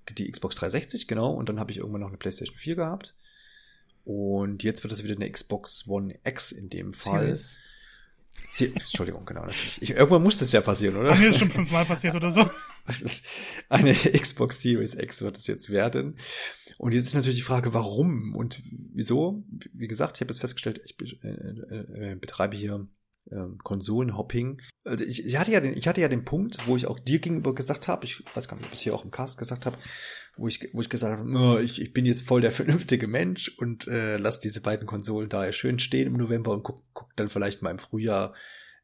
die 0.08 0.30
Xbox 0.30 0.56
360, 0.56 1.06
genau, 1.06 1.32
und 1.32 1.48
dann 1.48 1.60
habe 1.60 1.70
ich 1.70 1.78
irgendwann 1.78 2.00
noch 2.00 2.08
eine 2.08 2.16
PlayStation 2.16 2.56
4 2.56 2.74
gehabt. 2.74 3.14
Und 4.04 4.62
jetzt 4.62 4.82
wird 4.82 4.92
es 4.92 5.04
wieder 5.04 5.14
eine 5.14 5.30
Xbox 5.30 5.86
One 5.86 6.18
X 6.24 6.52
in 6.52 6.68
dem 6.68 6.92
Fall. 6.92 7.36
Serious? 7.36 7.54
Sie, 8.52 8.66
Entschuldigung, 8.74 9.24
genau, 9.24 9.42
natürlich. 9.42 9.80
Ich, 9.82 9.90
irgendwann 9.90 10.22
muss 10.22 10.38
das 10.38 10.50
ja 10.52 10.60
passieren, 10.60 10.96
oder? 10.96 11.14
Mir 11.14 11.28
ist 11.28 11.38
schon 11.38 11.50
fünfmal 11.50 11.84
passiert 11.84 12.14
oder 12.14 12.30
so. 12.30 12.48
Eine 13.68 13.94
Xbox 13.94 14.60
Series 14.60 14.94
X 14.94 15.22
wird 15.22 15.38
es 15.38 15.46
jetzt 15.46 15.70
werden. 15.70 16.16
Und 16.78 16.92
jetzt 16.92 17.06
ist 17.06 17.14
natürlich 17.14 17.38
die 17.38 17.42
Frage, 17.42 17.74
warum 17.74 18.34
und 18.34 18.62
wieso? 18.92 19.44
Wie 19.72 19.88
gesagt, 19.88 20.16
ich 20.16 20.20
habe 20.22 20.32
jetzt 20.32 20.40
festgestellt, 20.40 20.80
ich 20.84 20.96
äh, 21.22 21.28
äh, 21.28 22.12
äh, 22.12 22.14
betreibe 22.14 22.56
hier 22.56 22.88
ähm, 23.30 23.58
Konsolenhopping. 23.62 24.60
Also 24.84 25.04
ich, 25.04 25.24
ich 25.24 25.38
hatte 25.38 25.52
ja 25.52 25.60
den, 25.60 25.76
ich 25.76 25.86
hatte 25.86 26.00
ja 26.00 26.08
den 26.08 26.24
Punkt, 26.24 26.58
wo 26.66 26.76
ich 26.76 26.86
auch 26.86 26.98
dir 26.98 27.18
gegenüber 27.18 27.54
gesagt 27.54 27.88
habe, 27.88 28.04
ich 28.04 28.24
weiß 28.34 28.48
gar 28.48 28.56
nicht, 28.56 28.66
ob 28.66 28.72
ich 28.72 28.78
es 28.78 28.82
hier 28.82 28.94
auch 28.94 29.04
im 29.04 29.10
Cast 29.10 29.38
gesagt 29.38 29.66
habe, 29.66 29.76
wo 30.36 30.48
ich, 30.48 30.70
wo 30.72 30.80
ich 30.80 30.88
gesagt 30.88 31.18
habe, 31.18 31.62
ich, 31.62 31.80
ich 31.80 31.92
bin 31.92 32.06
jetzt 32.06 32.26
voll 32.26 32.40
der 32.40 32.52
vernünftige 32.52 33.06
Mensch 33.06 33.48
und 33.58 33.86
äh, 33.88 34.16
lass 34.16 34.40
diese 34.40 34.60
beiden 34.60 34.86
Konsolen 34.86 35.28
da 35.28 35.52
schön 35.52 35.78
stehen 35.78 36.08
im 36.08 36.14
November 36.14 36.52
und 36.52 36.62
guck, 36.62 36.82
guck 36.92 37.14
dann 37.16 37.28
vielleicht 37.28 37.62
mal 37.62 37.70
im 37.70 37.78
Frühjahr, 37.78 38.34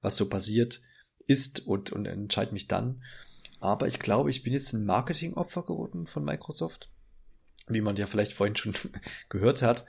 was 0.01 0.17
so 0.17 0.29
passiert 0.29 0.81
ist 1.27 1.67
und, 1.67 1.91
und 1.93 2.07
entscheide 2.07 2.53
mich 2.53 2.69
dann. 2.69 3.03
Aber 3.67 3.89
ich 3.89 3.99
glaube, 3.99 4.31
ich 4.31 4.45
bin 4.45 4.53
jetzt 4.53 4.73
ein 4.75 4.85
Marketingopfer 4.85 5.65
geworden 5.65 6.07
von 6.07 6.25
Microsoft, 6.25 6.89
wie 7.67 7.81
man 7.81 7.97
ja 7.97 8.07
vielleicht 8.07 8.33
vorhin 8.33 8.55
schon 8.55 8.75
gehört 9.29 9.61
hat. 9.61 9.85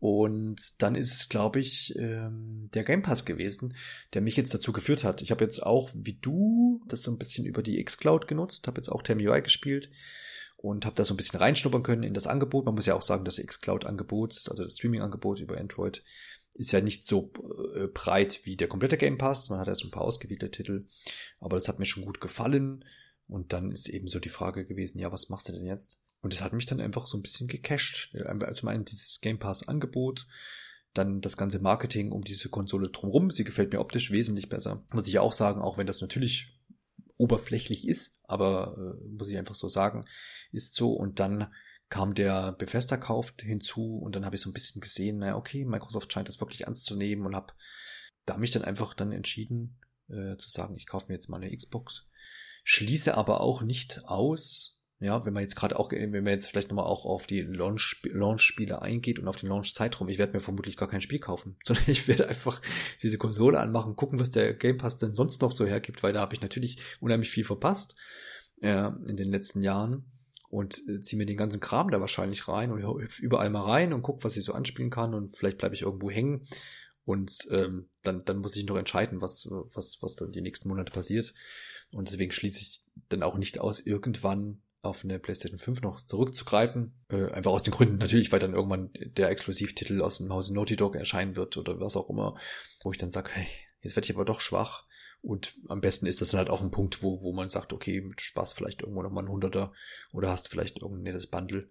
Und 0.00 0.80
dann 0.80 0.94
ist 0.94 1.14
es, 1.14 1.28
glaube 1.28 1.60
ich, 1.60 1.94
ähm, 1.98 2.70
der 2.72 2.84
Game 2.84 3.02
Pass 3.02 3.26
gewesen, 3.26 3.74
der 4.14 4.22
mich 4.22 4.36
jetzt 4.38 4.54
dazu 4.54 4.72
geführt 4.72 5.04
hat. 5.04 5.20
Ich 5.20 5.30
habe 5.30 5.44
jetzt 5.44 5.62
auch, 5.62 5.90
wie 5.92 6.14
du, 6.14 6.82
das 6.88 7.02
so 7.02 7.10
ein 7.10 7.18
bisschen 7.18 7.44
über 7.44 7.62
die 7.62 7.78
X-Cloud 7.80 8.28
genutzt, 8.28 8.66
habe 8.66 8.80
jetzt 8.80 8.88
auch 8.88 9.02
TermUI 9.02 9.42
gespielt 9.42 9.90
und 10.56 10.86
habe 10.86 10.96
da 10.96 11.04
so 11.04 11.12
ein 11.12 11.18
bisschen 11.18 11.38
reinschnuppern 11.38 11.82
können 11.82 12.04
in 12.04 12.14
das 12.14 12.28
Angebot. 12.28 12.64
Man 12.64 12.76
muss 12.76 12.86
ja 12.86 12.94
auch 12.94 13.02
sagen, 13.02 13.26
das 13.26 13.38
X-Cloud-Angebot, 13.38 14.46
also 14.48 14.64
das 14.64 14.78
Streaming-Angebot 14.78 15.40
über 15.40 15.58
Android, 15.58 16.02
ist 16.54 16.72
ja 16.72 16.80
nicht 16.80 17.04
so 17.04 17.30
äh, 17.74 17.88
breit 17.88 18.40
wie 18.44 18.56
der 18.56 18.68
komplette 18.68 18.96
Game 18.96 19.18
Pass. 19.18 19.50
Man 19.50 19.58
hat 19.60 19.66
ja 19.66 19.74
so 19.74 19.86
ein 19.86 19.90
paar 19.90 20.04
ausgewählte 20.04 20.50
Titel, 20.50 20.86
aber 21.40 21.56
das 21.56 21.68
hat 21.68 21.78
mir 21.78 21.84
schon 21.84 22.06
gut 22.06 22.22
gefallen. 22.22 22.84
Und 23.28 23.52
dann 23.52 23.70
ist 23.70 23.88
eben 23.88 24.08
so 24.08 24.18
die 24.18 24.30
Frage 24.30 24.64
gewesen, 24.64 24.98
ja, 24.98 25.12
was 25.12 25.28
machst 25.28 25.48
du 25.48 25.52
denn 25.52 25.66
jetzt? 25.66 26.00
Und 26.20 26.32
es 26.32 26.42
hat 26.42 26.52
mich 26.52 26.66
dann 26.66 26.80
einfach 26.80 27.06
so 27.06 27.16
ein 27.16 27.22
bisschen 27.22 27.46
gecached. 27.46 28.10
Zum 28.54 28.68
einen 28.68 28.84
dieses 28.84 29.20
Game 29.20 29.38
Pass 29.38 29.68
Angebot, 29.68 30.26
dann 30.94 31.20
das 31.20 31.36
ganze 31.36 31.60
Marketing 31.60 32.10
um 32.10 32.22
diese 32.22 32.48
Konsole 32.48 32.88
drumherum. 32.88 33.30
Sie 33.30 33.44
gefällt 33.44 33.72
mir 33.72 33.80
optisch 33.80 34.10
wesentlich 34.10 34.48
besser. 34.48 34.84
Muss 34.92 35.06
ich 35.06 35.18
auch 35.18 35.32
sagen, 35.32 35.60
auch 35.60 35.78
wenn 35.78 35.86
das 35.86 36.00
natürlich 36.00 36.58
oberflächlich 37.16 37.86
ist, 37.86 38.20
aber 38.24 38.76
äh, 38.78 39.08
muss 39.08 39.28
ich 39.28 39.36
einfach 39.36 39.54
so 39.54 39.68
sagen, 39.68 40.06
ist 40.50 40.74
so. 40.74 40.92
Und 40.92 41.20
dann 41.20 41.52
kam 41.88 42.14
der 42.14 42.52
Bethesda-Kauf 42.52 43.34
hinzu 43.40 43.98
und 43.98 44.14
dann 44.14 44.24
habe 44.24 44.36
ich 44.36 44.42
so 44.42 44.50
ein 44.50 44.54
bisschen 44.54 44.80
gesehen, 44.80 45.18
naja, 45.18 45.36
okay, 45.36 45.64
Microsoft 45.64 46.12
scheint 46.12 46.28
das 46.28 46.40
wirklich 46.40 46.62
ernst 46.62 46.84
zu 46.84 46.96
nehmen 46.96 47.26
und 47.26 47.34
habe 47.34 47.54
da 48.26 48.36
mich 48.36 48.50
dann 48.50 48.64
einfach 48.64 48.94
dann 48.94 49.12
entschieden 49.12 49.78
äh, 50.08 50.36
zu 50.36 50.48
sagen, 50.48 50.76
ich 50.76 50.86
kaufe 50.86 51.06
mir 51.08 51.14
jetzt 51.14 51.28
mal 51.28 51.42
eine 51.42 51.54
Xbox, 51.54 52.06
schließe 52.64 53.16
aber 53.16 53.40
auch 53.40 53.62
nicht 53.62 54.02
aus, 54.04 54.78
ja, 55.00 55.24
wenn 55.24 55.32
man 55.32 55.42
jetzt 55.42 55.54
gerade 55.54 55.78
auch, 55.78 55.92
wenn 55.92 56.10
man 56.10 56.26
jetzt 56.26 56.48
vielleicht 56.48 56.70
nochmal 56.70 56.86
auch 56.86 57.04
auf 57.04 57.28
die 57.28 57.42
Launch-Spiele 57.42 58.82
eingeht 58.82 59.20
und 59.20 59.28
auf 59.28 59.36
den 59.36 59.48
Launch-Zeitraum, 59.48 60.08
ich 60.08 60.18
werde 60.18 60.32
mir 60.32 60.40
vermutlich 60.40 60.76
gar 60.76 60.88
kein 60.88 61.00
Spiel 61.00 61.20
kaufen, 61.20 61.56
sondern 61.64 61.84
ich 61.86 62.08
werde 62.08 62.28
einfach 62.28 62.60
diese 63.02 63.18
Konsole 63.18 63.60
anmachen, 63.60 63.94
gucken, 63.94 64.18
was 64.18 64.30
der 64.30 64.54
Game 64.54 64.76
Pass 64.76 64.98
denn 64.98 65.14
sonst 65.14 65.40
noch 65.40 65.52
so 65.52 65.66
hergibt, 65.66 66.02
weil 66.02 66.12
da 66.12 66.20
habe 66.20 66.34
ich 66.34 66.40
natürlich 66.40 66.78
unheimlich 67.00 67.30
viel 67.30 67.44
verpasst 67.44 67.94
äh, 68.60 68.90
in 69.06 69.16
den 69.16 69.30
letzten 69.30 69.62
Jahren 69.62 70.10
und 70.50 70.82
äh, 70.88 71.00
ziehe 71.00 71.18
mir 71.18 71.26
den 71.26 71.36
ganzen 71.36 71.60
Kram 71.60 71.90
da 71.90 72.00
wahrscheinlich 72.00 72.48
rein 72.48 72.72
und 72.72 72.82
hüpf 72.82 73.20
überall 73.20 73.50
mal 73.50 73.62
rein 73.62 73.92
und 73.92 74.02
guck, 74.02 74.24
was 74.24 74.36
ich 74.36 74.44
so 74.44 74.52
anspielen 74.52 74.90
kann 74.90 75.14
und 75.14 75.36
vielleicht 75.36 75.58
bleibe 75.58 75.76
ich 75.76 75.82
irgendwo 75.82 76.10
hängen 76.10 76.44
und 77.04 77.46
ähm, 77.50 77.88
dann, 78.02 78.24
dann 78.24 78.38
muss 78.38 78.56
ich 78.56 78.66
noch 78.66 78.76
entscheiden, 78.76 79.22
was, 79.22 79.46
was, 79.48 79.98
was 80.02 80.16
dann 80.16 80.32
die 80.32 80.42
nächsten 80.42 80.68
Monate 80.68 80.92
passiert. 80.92 81.32
Und 81.92 82.08
deswegen 82.08 82.32
schließe 82.32 82.60
ich 82.60 82.80
dann 83.08 83.22
auch 83.22 83.38
nicht 83.38 83.60
aus, 83.60 83.80
irgendwann 83.80 84.62
auf 84.82 85.04
eine 85.04 85.18
PlayStation 85.18 85.58
5 85.58 85.82
noch 85.82 86.00
zurückzugreifen. 86.00 86.92
Äh, 87.10 87.30
einfach 87.32 87.50
aus 87.50 87.62
den 87.62 87.72
Gründen 87.72 87.98
natürlich, 87.98 88.30
weil 88.30 88.40
dann 88.40 88.54
irgendwann 88.54 88.90
der 88.94 89.30
Exklusivtitel 89.30 90.00
aus 90.02 90.18
dem 90.18 90.32
Hause 90.32 90.54
Naughty 90.54 90.76
Dog 90.76 90.96
erscheinen 90.96 91.36
wird 91.36 91.56
oder 91.56 91.80
was 91.80 91.96
auch 91.96 92.10
immer, 92.10 92.36
wo 92.82 92.92
ich 92.92 92.98
dann 92.98 93.10
sage, 93.10 93.30
hey, 93.32 93.46
jetzt 93.80 93.96
werde 93.96 94.06
ich 94.06 94.14
aber 94.14 94.24
doch 94.24 94.40
schwach. 94.40 94.84
Und 95.20 95.56
am 95.68 95.80
besten 95.80 96.06
ist 96.06 96.20
das 96.20 96.30
dann 96.30 96.38
halt 96.38 96.50
auch 96.50 96.62
ein 96.62 96.70
Punkt, 96.70 97.02
wo, 97.02 97.22
wo 97.22 97.32
man 97.32 97.48
sagt, 97.48 97.72
okay, 97.72 98.00
mit 98.00 98.20
Spaß 98.20 98.52
vielleicht 98.52 98.82
irgendwo 98.82 99.02
nochmal 99.02 99.24
ein 99.24 99.30
Hunderter 99.30 99.72
oder 100.12 100.30
hast 100.30 100.48
vielleicht 100.48 100.78
irgendein 100.78 101.02
nettes 101.02 101.26
Bundle. 101.26 101.70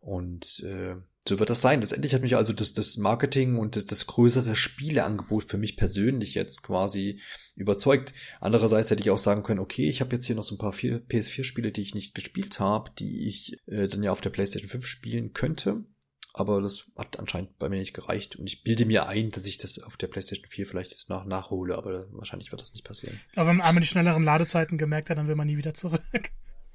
Und 0.00 0.60
äh, 0.64 0.96
so 1.28 1.38
wird 1.38 1.50
das 1.50 1.60
sein. 1.60 1.80
Letztendlich 1.80 2.14
hat 2.14 2.22
mich 2.22 2.36
also 2.36 2.52
das, 2.52 2.74
das 2.74 2.96
Marketing 2.96 3.56
und 3.56 3.90
das, 3.90 4.06
größere 4.06 4.56
Spieleangebot 4.56 5.48
für 5.48 5.58
mich 5.58 5.76
persönlich 5.76 6.34
jetzt 6.34 6.62
quasi 6.62 7.20
überzeugt. 7.54 8.12
Andererseits 8.40 8.90
hätte 8.90 9.02
ich 9.02 9.10
auch 9.10 9.18
sagen 9.18 9.42
können, 9.42 9.60
okay, 9.60 9.88
ich 9.88 10.00
habe 10.00 10.14
jetzt 10.14 10.26
hier 10.26 10.36
noch 10.36 10.44
so 10.44 10.54
ein 10.54 10.58
paar 10.58 10.72
PS4-Spiele, 10.72 11.72
die 11.72 11.82
ich 11.82 11.94
nicht 11.94 12.14
gespielt 12.14 12.60
habe, 12.60 12.90
die 12.98 13.26
ich 13.28 13.58
äh, 13.66 13.88
dann 13.88 14.02
ja 14.02 14.12
auf 14.12 14.20
der 14.20 14.30
PlayStation 14.30 14.68
5 14.68 14.86
spielen 14.86 15.32
könnte. 15.32 15.84
Aber 16.32 16.60
das 16.60 16.90
hat 16.98 17.18
anscheinend 17.18 17.58
bei 17.58 17.70
mir 17.70 17.78
nicht 17.78 17.94
gereicht. 17.94 18.36
Und 18.36 18.46
ich 18.46 18.62
bilde 18.62 18.84
mir 18.84 19.08
ein, 19.08 19.30
dass 19.30 19.46
ich 19.46 19.56
das 19.56 19.78
auf 19.82 19.96
der 19.96 20.08
PlayStation 20.08 20.46
4 20.46 20.66
vielleicht 20.66 20.90
jetzt 20.90 21.08
nach 21.08 21.24
nachhole, 21.24 21.76
aber 21.76 22.06
wahrscheinlich 22.12 22.52
wird 22.52 22.60
das 22.60 22.74
nicht 22.74 22.84
passieren. 22.84 23.18
Aber 23.36 23.48
wenn 23.48 23.56
man 23.56 23.66
einmal 23.66 23.80
die 23.80 23.86
schnelleren 23.86 24.22
Ladezeiten 24.22 24.76
gemerkt 24.76 25.08
hat, 25.08 25.16
dann 25.16 25.28
will 25.28 25.34
man 25.34 25.46
nie 25.46 25.56
wieder 25.56 25.72
zurück. 25.72 26.02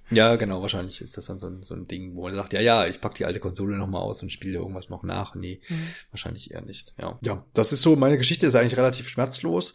Ja, 0.09 0.35
genau, 0.35 0.61
wahrscheinlich 0.61 1.01
ist 1.01 1.15
das 1.15 1.25
dann 1.25 1.37
so 1.37 1.47
ein, 1.47 1.63
so 1.63 1.73
ein 1.73 1.87
Ding, 1.87 2.15
wo 2.15 2.23
man 2.23 2.35
sagt, 2.35 2.53
ja, 2.53 2.61
ja, 2.61 2.85
ich 2.85 2.99
pack 2.99 3.15
die 3.15 3.25
alte 3.25 3.39
Konsole 3.39 3.77
nochmal 3.77 4.01
aus 4.01 4.21
und 4.21 4.31
spiele 4.31 4.59
irgendwas 4.59 4.89
noch 4.89 5.03
nach. 5.03 5.35
Nee, 5.35 5.61
mhm. 5.69 5.87
wahrscheinlich 6.09 6.51
eher 6.51 6.61
nicht. 6.61 6.93
Ja. 6.99 7.17
ja, 7.21 7.45
das 7.53 7.71
ist 7.71 7.81
so, 7.81 7.95
meine 7.95 8.17
Geschichte 8.17 8.45
ist 8.45 8.55
eigentlich 8.55 8.77
relativ 8.77 9.07
schmerzlos, 9.07 9.73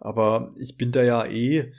aber 0.00 0.54
ich 0.58 0.76
bin 0.76 0.90
da 0.90 1.02
ja 1.02 1.24
eh, 1.24 1.72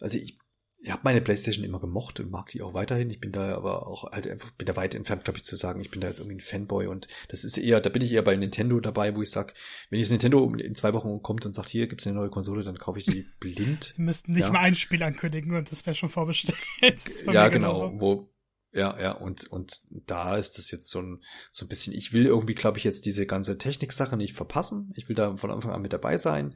also 0.00 0.18
ich 0.18 0.38
ich 0.84 0.92
habe 0.92 1.00
meine 1.04 1.22
Playstation 1.22 1.64
immer 1.64 1.80
gemocht 1.80 2.20
und 2.20 2.30
mag 2.30 2.48
die 2.48 2.60
auch 2.60 2.74
weiterhin. 2.74 3.08
Ich 3.08 3.18
bin 3.18 3.32
da 3.32 3.56
aber 3.56 3.86
auch 3.86 4.12
halt 4.12 4.28
einfach, 4.28 4.50
bin 4.50 4.66
da 4.66 4.76
weit 4.76 4.94
entfernt, 4.94 5.24
glaube 5.24 5.38
ich, 5.38 5.44
zu 5.44 5.56
sagen, 5.56 5.80
ich 5.80 5.90
bin 5.90 6.02
da 6.02 6.08
jetzt 6.08 6.18
irgendwie 6.18 6.36
ein 6.36 6.40
Fanboy 6.40 6.88
und 6.88 7.08
das 7.28 7.42
ist 7.42 7.56
eher, 7.56 7.80
da 7.80 7.88
bin 7.88 8.02
ich 8.02 8.12
eher 8.12 8.22
bei 8.22 8.36
Nintendo 8.36 8.78
dabei, 8.80 9.16
wo 9.16 9.22
ich 9.22 9.30
sag, 9.30 9.54
wenn 9.88 9.98
jetzt 9.98 10.10
Nintendo 10.10 10.52
in 10.54 10.74
zwei 10.74 10.92
Wochen 10.92 11.22
kommt 11.22 11.46
und 11.46 11.54
sagt, 11.54 11.70
hier 11.70 11.86
gibt's 11.86 12.06
eine 12.06 12.16
neue 12.16 12.28
Konsole, 12.28 12.62
dann 12.62 12.76
kaufe 12.76 12.98
ich 12.98 13.06
die 13.06 13.26
blind. 13.40 13.94
Wir 13.96 14.04
müssten 14.04 14.32
nicht 14.32 14.42
ja. 14.42 14.50
mal 14.50 14.60
ein 14.60 14.74
Spiel 14.74 15.02
ankündigen 15.02 15.56
und 15.56 15.72
das 15.72 15.86
wäre 15.86 15.96
schon 15.96 16.10
vorbestellt. 16.10 16.58
ja, 17.32 17.48
genau, 17.48 17.94
wo, 17.98 18.30
ja, 18.72 19.00
ja, 19.00 19.12
und, 19.12 19.46
und 19.46 19.72
da 20.06 20.36
ist 20.36 20.58
das 20.58 20.70
jetzt 20.70 20.90
so 20.90 21.00
ein, 21.00 21.22
so 21.50 21.64
ein 21.64 21.68
bisschen, 21.68 21.94
ich 21.94 22.12
will 22.12 22.26
irgendwie, 22.26 22.54
glaube 22.54 22.76
ich, 22.76 22.84
jetzt 22.84 23.06
diese 23.06 23.24
ganze 23.24 23.56
Technik-Sache 23.56 24.18
nicht 24.18 24.34
verpassen. 24.34 24.92
Ich 24.96 25.08
will 25.08 25.16
da 25.16 25.34
von 25.36 25.50
Anfang 25.50 25.70
an 25.70 25.80
mit 25.80 25.94
dabei 25.94 26.18
sein. 26.18 26.54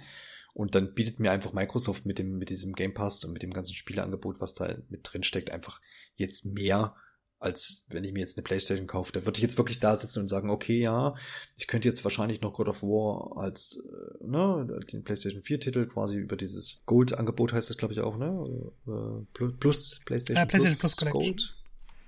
Und 0.59 0.75
dann 0.75 0.93
bietet 0.93 1.21
mir 1.21 1.31
einfach 1.31 1.53
Microsoft 1.53 2.05
mit 2.05 2.19
dem, 2.19 2.37
mit 2.37 2.51
diesem 2.51 2.73
Game 2.73 2.93
Pass 2.93 3.23
und 3.23 3.33
mit 3.33 3.45
dem 3.45 3.53
ganzen 3.53 3.75
Spieleangebot, 3.75 4.41
was 4.41 4.55
da 4.55 4.75
mit 4.89 5.03
drin 5.05 5.23
steckt, 5.23 5.53
einfach 5.53 5.81
jetzt 6.17 6.47
mehr, 6.47 6.97
als 7.39 7.87
wenn 7.91 8.03
ich 8.03 8.13
mir 8.13 8.19
jetzt 8.19 8.37
eine 8.37 8.43
Playstation 8.43 8.89
kaufe. 8.89 9.13
Da 9.13 9.25
würde 9.25 9.39
ich 9.39 9.45
jetzt 9.45 9.57
wirklich 9.57 9.79
da 9.79 9.97
sitzen 9.97 10.19
und 10.19 10.29
sagen, 10.29 10.51
okay, 10.51 10.81
ja, 10.81 11.15
ich 11.57 11.69
könnte 11.69 11.87
jetzt 11.87 12.03
wahrscheinlich 12.03 12.41
noch 12.41 12.55
God 12.55 12.67
of 12.67 12.83
War 12.83 13.41
als, 13.41 13.81
äh, 13.87 14.27
ne, 14.27 14.81
den 14.93 15.05
Playstation 15.05 15.43
4 15.43 15.61
Titel 15.61 15.87
quasi 15.87 16.17
über 16.17 16.35
dieses 16.35 16.83
Gold-Angebot 16.87 17.53
heißt 17.53 17.71
das, 17.71 17.77
glaube 17.77 17.95
ich, 17.95 18.01
auch, 18.01 18.17
ne? 18.17 18.45
Äh, 18.89 19.45
plus 19.61 20.01
Playstation, 20.07 20.43
äh, 20.43 20.47
PlayStation 20.49 20.81
Plus, 20.81 20.97
Plus. 20.97 21.13
Gold. 21.13 21.55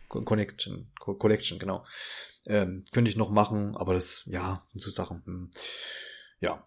Connection, 0.08 0.90
Collection, 0.98 1.60
genau. 1.60 1.84
Ähm, 2.46 2.84
könnte 2.92 3.12
ich 3.12 3.16
noch 3.16 3.30
machen, 3.30 3.76
aber 3.76 3.94
das, 3.94 4.24
ja, 4.26 4.66
so 4.74 4.90
Sachen. 4.90 5.22
Hm. 5.24 5.50
Ja, 6.40 6.66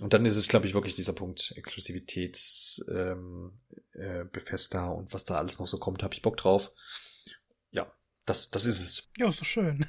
und 0.00 0.14
dann 0.14 0.24
ist 0.24 0.36
es, 0.36 0.48
glaube 0.48 0.66
ich, 0.66 0.74
wirklich 0.74 0.94
dieser 0.94 1.12
Punkt 1.12 1.52
Exklusivität, 1.56 2.82
ähm, 2.88 3.52
äh, 3.92 4.24
Bethesda 4.24 4.88
und 4.88 5.12
was 5.12 5.24
da 5.24 5.36
alles 5.36 5.58
noch 5.58 5.66
so 5.66 5.78
kommt, 5.78 6.02
habe 6.02 6.14
ich 6.14 6.22
Bock 6.22 6.36
drauf. 6.38 6.72
Ja, 7.70 7.92
das, 8.26 8.50
das 8.50 8.64
ist 8.64 8.80
es. 8.80 9.10
Ja, 9.18 9.28
ist 9.28 9.40
doch 9.40 9.46
schön. 9.46 9.86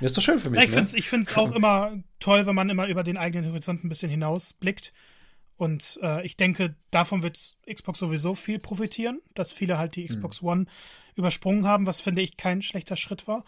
Ja, 0.00 0.06
ist 0.06 0.16
doch 0.16 0.22
schön 0.22 0.38
für 0.38 0.48
mich. 0.48 0.58
Ja, 0.58 0.64
ich 0.64 0.70
ne? 0.70 0.76
finde 0.76 0.88
es 0.88 0.94
ich 0.94 1.10
find's 1.10 1.36
auch 1.36 1.52
immer 1.54 2.02
toll, 2.20 2.46
wenn 2.46 2.54
man 2.54 2.70
immer 2.70 2.88
über 2.88 3.04
den 3.04 3.18
eigenen 3.18 3.50
Horizont 3.50 3.84
ein 3.84 3.90
bisschen 3.90 4.10
hinausblickt. 4.10 4.94
Und 5.56 5.98
äh, 6.02 6.24
ich 6.24 6.36
denke, 6.36 6.76
davon 6.90 7.22
wird 7.22 7.56
Xbox 7.70 7.98
sowieso 7.98 8.34
viel 8.34 8.60
profitieren, 8.60 9.20
dass 9.34 9.52
viele 9.52 9.76
halt 9.76 9.96
die 9.96 10.08
hm. 10.08 10.16
Xbox 10.16 10.40
hm. 10.40 10.48
One 10.48 10.66
übersprungen 11.16 11.66
haben, 11.66 11.86
was 11.86 12.00
finde 12.00 12.22
ich 12.22 12.36
kein 12.36 12.62
schlechter 12.62 12.96
Schritt 12.96 13.26
war. 13.26 13.44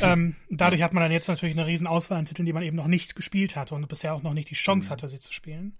Ähm, 0.00 0.36
dadurch 0.50 0.82
hat 0.82 0.92
man 0.92 1.02
dann 1.02 1.12
jetzt 1.12 1.28
natürlich 1.28 1.56
eine 1.56 1.66
riesen 1.66 1.86
Auswahl 1.86 2.18
an 2.18 2.24
Titeln, 2.24 2.46
die 2.46 2.52
man 2.52 2.62
eben 2.62 2.76
noch 2.76 2.86
nicht 2.86 3.14
gespielt 3.14 3.56
hatte 3.56 3.74
und 3.74 3.86
bisher 3.88 4.14
auch 4.14 4.22
noch 4.22 4.34
nicht 4.34 4.50
die 4.50 4.54
Chance 4.54 4.88
mhm. 4.88 4.92
hatte, 4.92 5.08
sie 5.08 5.18
zu 5.18 5.32
spielen. 5.32 5.76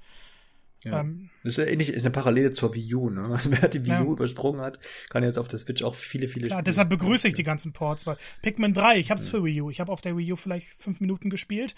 Ja. 0.85 1.01
Ähm, 1.01 1.31
das 1.43 1.52
ist 1.52 1.64
ja 1.64 1.70
ähnlich, 1.70 1.89
ist 1.89 2.05
eine 2.05 2.12
Parallele 2.12 2.51
zur 2.51 2.74
Wii 2.74 2.94
U, 2.94 3.10
ne? 3.10 3.22
Also 3.32 3.51
wer 3.51 3.68
die 3.68 3.85
Wii 3.86 4.01
U 4.02 4.12
übersprungen 4.12 4.60
hat, 4.60 4.78
kann 5.09 5.22
jetzt 5.22 5.39
auf 5.39 5.48
der 5.48 5.59
Switch 5.59 5.82
auch 5.82 5.94
viele, 5.94 6.28
viele 6.28 6.47
Klar, 6.47 6.59
Spiele. 6.59 6.64
deshalb 6.64 6.90
begrüße 6.90 7.26
ich 7.26 7.35
die 7.35 7.43
ganzen 7.43 7.72
Ports, 7.72 8.06
weil 8.06 8.18
Pikmin 8.43 8.74
3, 8.74 8.98
ich 8.98 9.10
habe 9.10 9.20
es 9.20 9.26
ja. 9.28 9.32
für 9.32 9.44
Wii 9.44 9.62
U. 9.62 9.70
Ich 9.70 9.81
habe 9.81 9.90
auf 9.90 10.02
der 10.02 10.16
Wii 10.16 10.32
U 10.32 10.36
vielleicht 10.36 10.68
fünf 10.78 11.01
Minuten 11.01 11.31
gespielt 11.31 11.74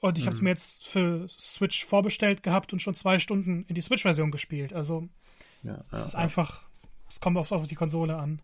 und 0.00 0.18
ich 0.18 0.24
mhm. 0.24 0.26
habe 0.26 0.36
es 0.36 0.42
mir 0.42 0.50
jetzt 0.50 0.86
für 0.86 1.28
Switch 1.28 1.84
vorbestellt 1.84 2.42
gehabt 2.42 2.72
und 2.72 2.80
schon 2.80 2.94
zwei 2.94 3.18
Stunden 3.18 3.64
in 3.68 3.74
die 3.74 3.80
Switch-Version 3.80 4.30
gespielt. 4.30 4.72
Also 4.72 5.08
ja, 5.62 5.84
es 5.92 6.06
ist 6.06 6.14
einfach, 6.14 6.66
es 7.08 7.20
kommt 7.20 7.36
oft 7.36 7.52
auf 7.52 7.66
die 7.66 7.74
Konsole 7.74 8.16
an. 8.16 8.42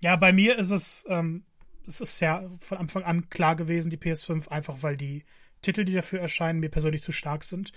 Ja, 0.00 0.16
bei 0.16 0.32
mir 0.32 0.58
ist 0.58 0.70
es, 0.70 1.04
ähm, 1.08 1.44
es 1.86 2.00
ist 2.00 2.20
ja 2.20 2.42
von 2.58 2.78
Anfang 2.78 3.04
an 3.04 3.28
klar 3.30 3.56
gewesen, 3.56 3.90
die 3.90 3.96
PS5, 3.96 4.48
einfach 4.48 4.82
weil 4.82 4.96
die 4.96 5.24
Titel, 5.62 5.84
die 5.84 5.94
dafür 5.94 6.20
erscheinen, 6.20 6.60
mir 6.60 6.70
persönlich 6.70 7.02
zu 7.02 7.12
stark 7.12 7.44
sind. 7.44 7.72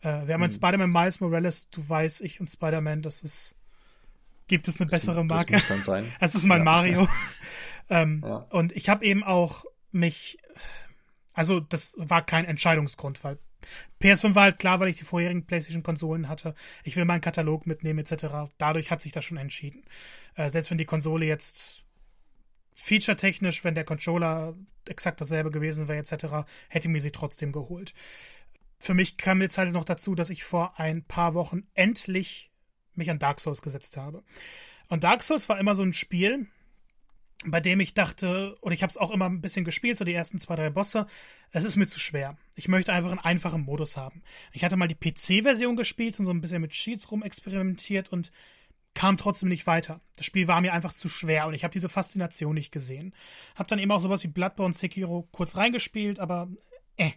Äh, 0.00 0.26
wir 0.26 0.34
haben 0.34 0.42
hm. 0.42 0.50
Spider-Man 0.50 0.90
Miles 0.90 1.20
Morales, 1.20 1.70
du 1.70 1.86
weißt, 1.86 2.22
ich 2.22 2.40
und 2.40 2.50
Spider-Man, 2.50 3.02
das 3.02 3.22
ist. 3.22 3.56
Gibt 4.46 4.66
es 4.66 4.80
eine 4.80 4.90
das 4.90 5.00
bessere 5.00 5.24
Marke? 5.24 5.52
Das 5.52 5.62
muss 5.62 5.68
dann 5.68 5.82
sein. 5.82 6.12
es 6.20 6.34
ist 6.34 6.44
mein 6.44 6.60
ja. 6.60 6.64
Mario. 6.64 7.08
ähm, 7.90 8.22
ja. 8.24 8.46
Und 8.50 8.72
ich 8.72 8.88
habe 8.88 9.04
eben 9.04 9.22
auch 9.22 9.64
mich. 9.92 10.38
Also, 11.32 11.60
das 11.60 11.94
war 11.96 12.24
kein 12.24 12.44
Entscheidungsgrund, 12.44 13.22
weil 13.22 13.38
PS5 14.02 14.34
war 14.34 14.44
halt 14.44 14.58
klar, 14.58 14.80
weil 14.80 14.88
ich 14.88 14.96
die 14.96 15.04
vorherigen 15.04 15.46
PlayStation-Konsolen 15.46 16.28
hatte. 16.28 16.54
Ich 16.82 16.96
will 16.96 17.04
meinen 17.04 17.20
Katalog 17.20 17.66
mitnehmen, 17.66 17.98
etc. 18.00 18.50
Dadurch 18.58 18.90
hat 18.90 19.02
sich 19.02 19.12
das 19.12 19.24
schon 19.24 19.36
entschieden. 19.36 19.84
Äh, 20.34 20.50
selbst 20.50 20.70
wenn 20.70 20.78
die 20.78 20.86
Konsole 20.86 21.26
jetzt 21.26 21.84
featuretechnisch, 22.80 23.62
wenn 23.62 23.74
der 23.74 23.84
Controller 23.84 24.54
exakt 24.86 25.20
dasselbe 25.20 25.50
gewesen 25.50 25.88
wäre, 25.88 25.98
etc., 25.98 26.48
hätte 26.68 26.88
mir 26.88 27.00
sie 27.00 27.10
trotzdem 27.10 27.52
geholt. 27.52 27.92
Für 28.78 28.94
mich 28.94 29.16
kam 29.16 29.42
jetzt 29.42 29.58
halt 29.58 29.72
noch 29.72 29.84
dazu, 29.84 30.14
dass 30.14 30.30
ich 30.30 30.44
vor 30.44 30.78
ein 30.78 31.04
paar 31.04 31.34
Wochen 31.34 31.64
endlich 31.74 32.50
mich 32.94 33.10
an 33.10 33.18
Dark 33.18 33.40
Souls 33.40 33.60
gesetzt 33.60 33.96
habe. 33.96 34.24
Und 34.88 35.04
Dark 35.04 35.22
Souls 35.22 35.48
war 35.48 35.58
immer 35.58 35.74
so 35.74 35.82
ein 35.82 35.92
Spiel, 35.92 36.46
bei 37.44 37.60
dem 37.60 37.80
ich 37.80 37.94
dachte, 37.94 38.54
und 38.60 38.72
ich 38.72 38.82
habe 38.82 38.90
es 38.90 38.96
auch 38.96 39.10
immer 39.10 39.26
ein 39.26 39.40
bisschen 39.40 39.64
gespielt, 39.64 39.98
so 39.98 40.04
die 40.04 40.14
ersten 40.14 40.38
zwei, 40.38 40.56
drei 40.56 40.70
Bosse, 40.70 41.06
es 41.52 41.64
ist 41.64 41.76
mir 41.76 41.86
zu 41.86 42.00
schwer. 42.00 42.36
Ich 42.54 42.68
möchte 42.68 42.92
einfach 42.92 43.10
einen 43.10 43.20
einfachen 43.20 43.62
Modus 43.62 43.96
haben. 43.96 44.22
Ich 44.52 44.64
hatte 44.64 44.76
mal 44.76 44.88
die 44.88 44.94
PC-Version 44.94 45.76
gespielt 45.76 46.18
und 46.18 46.24
so 46.24 46.32
ein 46.32 46.40
bisschen 46.40 46.62
mit 46.62 46.72
Cheats 46.72 47.10
rumexperimentiert 47.10 48.10
und 48.10 48.30
kam 48.94 49.16
trotzdem 49.16 49.48
nicht 49.48 49.66
weiter. 49.66 50.00
Das 50.16 50.26
Spiel 50.26 50.48
war 50.48 50.60
mir 50.60 50.72
einfach 50.72 50.92
zu 50.92 51.08
schwer 51.08 51.46
und 51.46 51.54
ich 51.54 51.64
habe 51.64 51.72
diese 51.72 51.88
Faszination 51.88 52.54
nicht 52.54 52.72
gesehen. 52.72 53.14
Hab 53.54 53.68
dann 53.68 53.78
eben 53.78 53.90
auch 53.90 54.00
sowas 54.00 54.22
wie 54.24 54.28
Bloodborne 54.28 54.74
Sekiro 54.74 55.28
kurz 55.32 55.56
reingespielt, 55.56 56.18
aber 56.18 56.48
äh, 56.96 57.12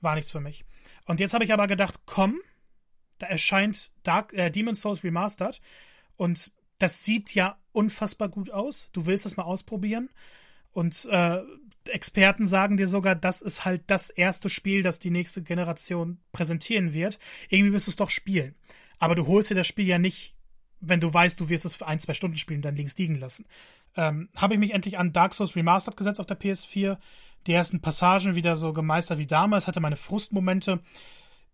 war 0.00 0.14
nichts 0.14 0.30
für 0.30 0.40
mich. 0.40 0.64
Und 1.06 1.20
jetzt 1.20 1.34
habe 1.34 1.44
ich 1.44 1.52
aber 1.52 1.66
gedacht, 1.66 2.00
komm, 2.06 2.40
da 3.18 3.26
erscheint 3.26 3.90
Dark, 4.02 4.32
äh, 4.32 4.50
Demon's 4.50 4.80
Souls 4.80 5.04
Remastered 5.04 5.60
und 6.16 6.52
das 6.78 7.04
sieht 7.04 7.34
ja 7.34 7.58
unfassbar 7.72 8.28
gut 8.28 8.50
aus. 8.50 8.88
Du 8.92 9.06
willst 9.06 9.26
das 9.26 9.36
mal 9.36 9.44
ausprobieren 9.44 10.08
und 10.72 11.06
äh, 11.10 11.40
Experten 11.88 12.46
sagen 12.46 12.76
dir 12.76 12.86
sogar, 12.86 13.14
das 13.14 13.42
ist 13.42 13.64
halt 13.64 13.82
das 13.86 14.10
erste 14.10 14.48
Spiel, 14.48 14.82
das 14.82 14.98
die 14.98 15.10
nächste 15.10 15.42
Generation 15.42 16.18
präsentieren 16.32 16.92
wird. 16.92 17.18
Irgendwie 17.48 17.72
wirst 17.72 17.86
du 17.86 17.90
es 17.90 17.96
doch 17.96 18.10
spielen. 18.10 18.54
Aber 18.98 19.14
du 19.14 19.26
holst 19.26 19.50
dir 19.50 19.54
das 19.54 19.66
Spiel 19.66 19.86
ja 19.86 19.98
nicht, 19.98 20.36
wenn 20.80 21.00
du 21.00 21.12
weißt, 21.12 21.38
du 21.40 21.48
wirst 21.48 21.64
es 21.64 21.74
für 21.74 21.86
ein, 21.86 22.00
zwei 22.00 22.14
Stunden 22.14 22.36
spielen, 22.36 22.62
dann 22.62 22.76
links 22.76 22.96
liegen 22.96 23.14
lassen. 23.14 23.46
Ähm, 23.96 24.28
Habe 24.36 24.54
ich 24.54 24.60
mich 24.60 24.72
endlich 24.72 24.98
an 24.98 25.12
Dark 25.12 25.34
Souls 25.34 25.56
Remastered 25.56 25.96
gesetzt 25.96 26.20
auf 26.20 26.26
der 26.26 26.40
PS4. 26.40 26.98
Die 27.46 27.52
ersten 27.52 27.80
Passagen 27.80 28.34
wieder 28.34 28.56
so 28.56 28.72
gemeistert 28.72 29.18
wie 29.18 29.26
damals, 29.26 29.66
hatte 29.66 29.80
meine 29.80 29.96
Frustmomente. 29.96 30.80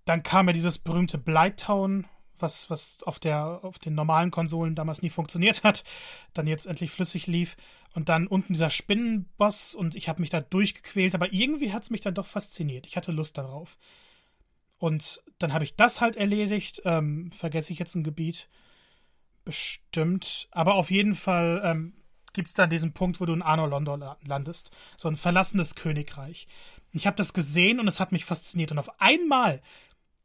Dann 0.04 0.22
kam 0.22 0.46
ja 0.46 0.52
dieses 0.52 0.78
berühmte 0.78 1.18
Blighttown, 1.18 2.06
was, 2.38 2.70
was 2.70 2.98
auf, 3.04 3.18
der, 3.18 3.60
auf 3.62 3.78
den 3.78 3.94
normalen 3.94 4.30
Konsolen 4.30 4.74
damals 4.74 5.02
nie 5.02 5.10
funktioniert 5.10 5.64
hat, 5.64 5.84
dann 6.34 6.46
jetzt 6.46 6.66
endlich 6.66 6.90
flüssig 6.90 7.26
lief. 7.26 7.56
Und 7.94 8.08
dann 8.10 8.26
unten 8.26 8.52
dieser 8.52 8.70
Spinnenboss 8.70 9.74
und 9.74 9.96
ich 9.96 10.08
habe 10.08 10.20
mich 10.20 10.28
da 10.28 10.42
durchgequält, 10.42 11.14
aber 11.14 11.32
irgendwie 11.32 11.72
hat 11.72 11.84
es 11.84 11.90
mich 11.90 12.02
dann 12.02 12.14
doch 12.14 12.26
fasziniert. 12.26 12.86
Ich 12.86 12.96
hatte 12.96 13.10
Lust 13.10 13.38
darauf. 13.38 13.78
Und 14.78 15.22
dann 15.38 15.54
habe 15.54 15.64
ich 15.64 15.76
das 15.76 16.02
halt 16.02 16.16
erledigt. 16.16 16.82
Ähm, 16.84 17.32
vergesse 17.32 17.72
ich 17.72 17.78
jetzt 17.78 17.94
ein 17.94 18.04
Gebiet? 18.04 18.48
Bestimmt. 19.46 20.48
Aber 20.50 20.74
auf 20.74 20.90
jeden 20.90 21.14
Fall 21.14 21.62
ähm, 21.64 21.94
gibt 22.32 22.48
es 22.48 22.54
dann 22.54 22.68
diesen 22.68 22.92
Punkt, 22.92 23.20
wo 23.20 23.26
du 23.26 23.32
in 23.32 23.42
Arno 23.42 23.64
London 23.64 24.04
landest. 24.26 24.72
So 24.96 25.08
ein 25.08 25.16
verlassenes 25.16 25.76
Königreich. 25.76 26.48
Ich 26.92 27.06
habe 27.06 27.16
das 27.16 27.32
gesehen 27.32 27.78
und 27.78 27.86
es 27.86 28.00
hat 28.00 28.10
mich 28.10 28.24
fasziniert. 28.24 28.72
Und 28.72 28.80
auf 28.80 29.00
einmal 29.00 29.62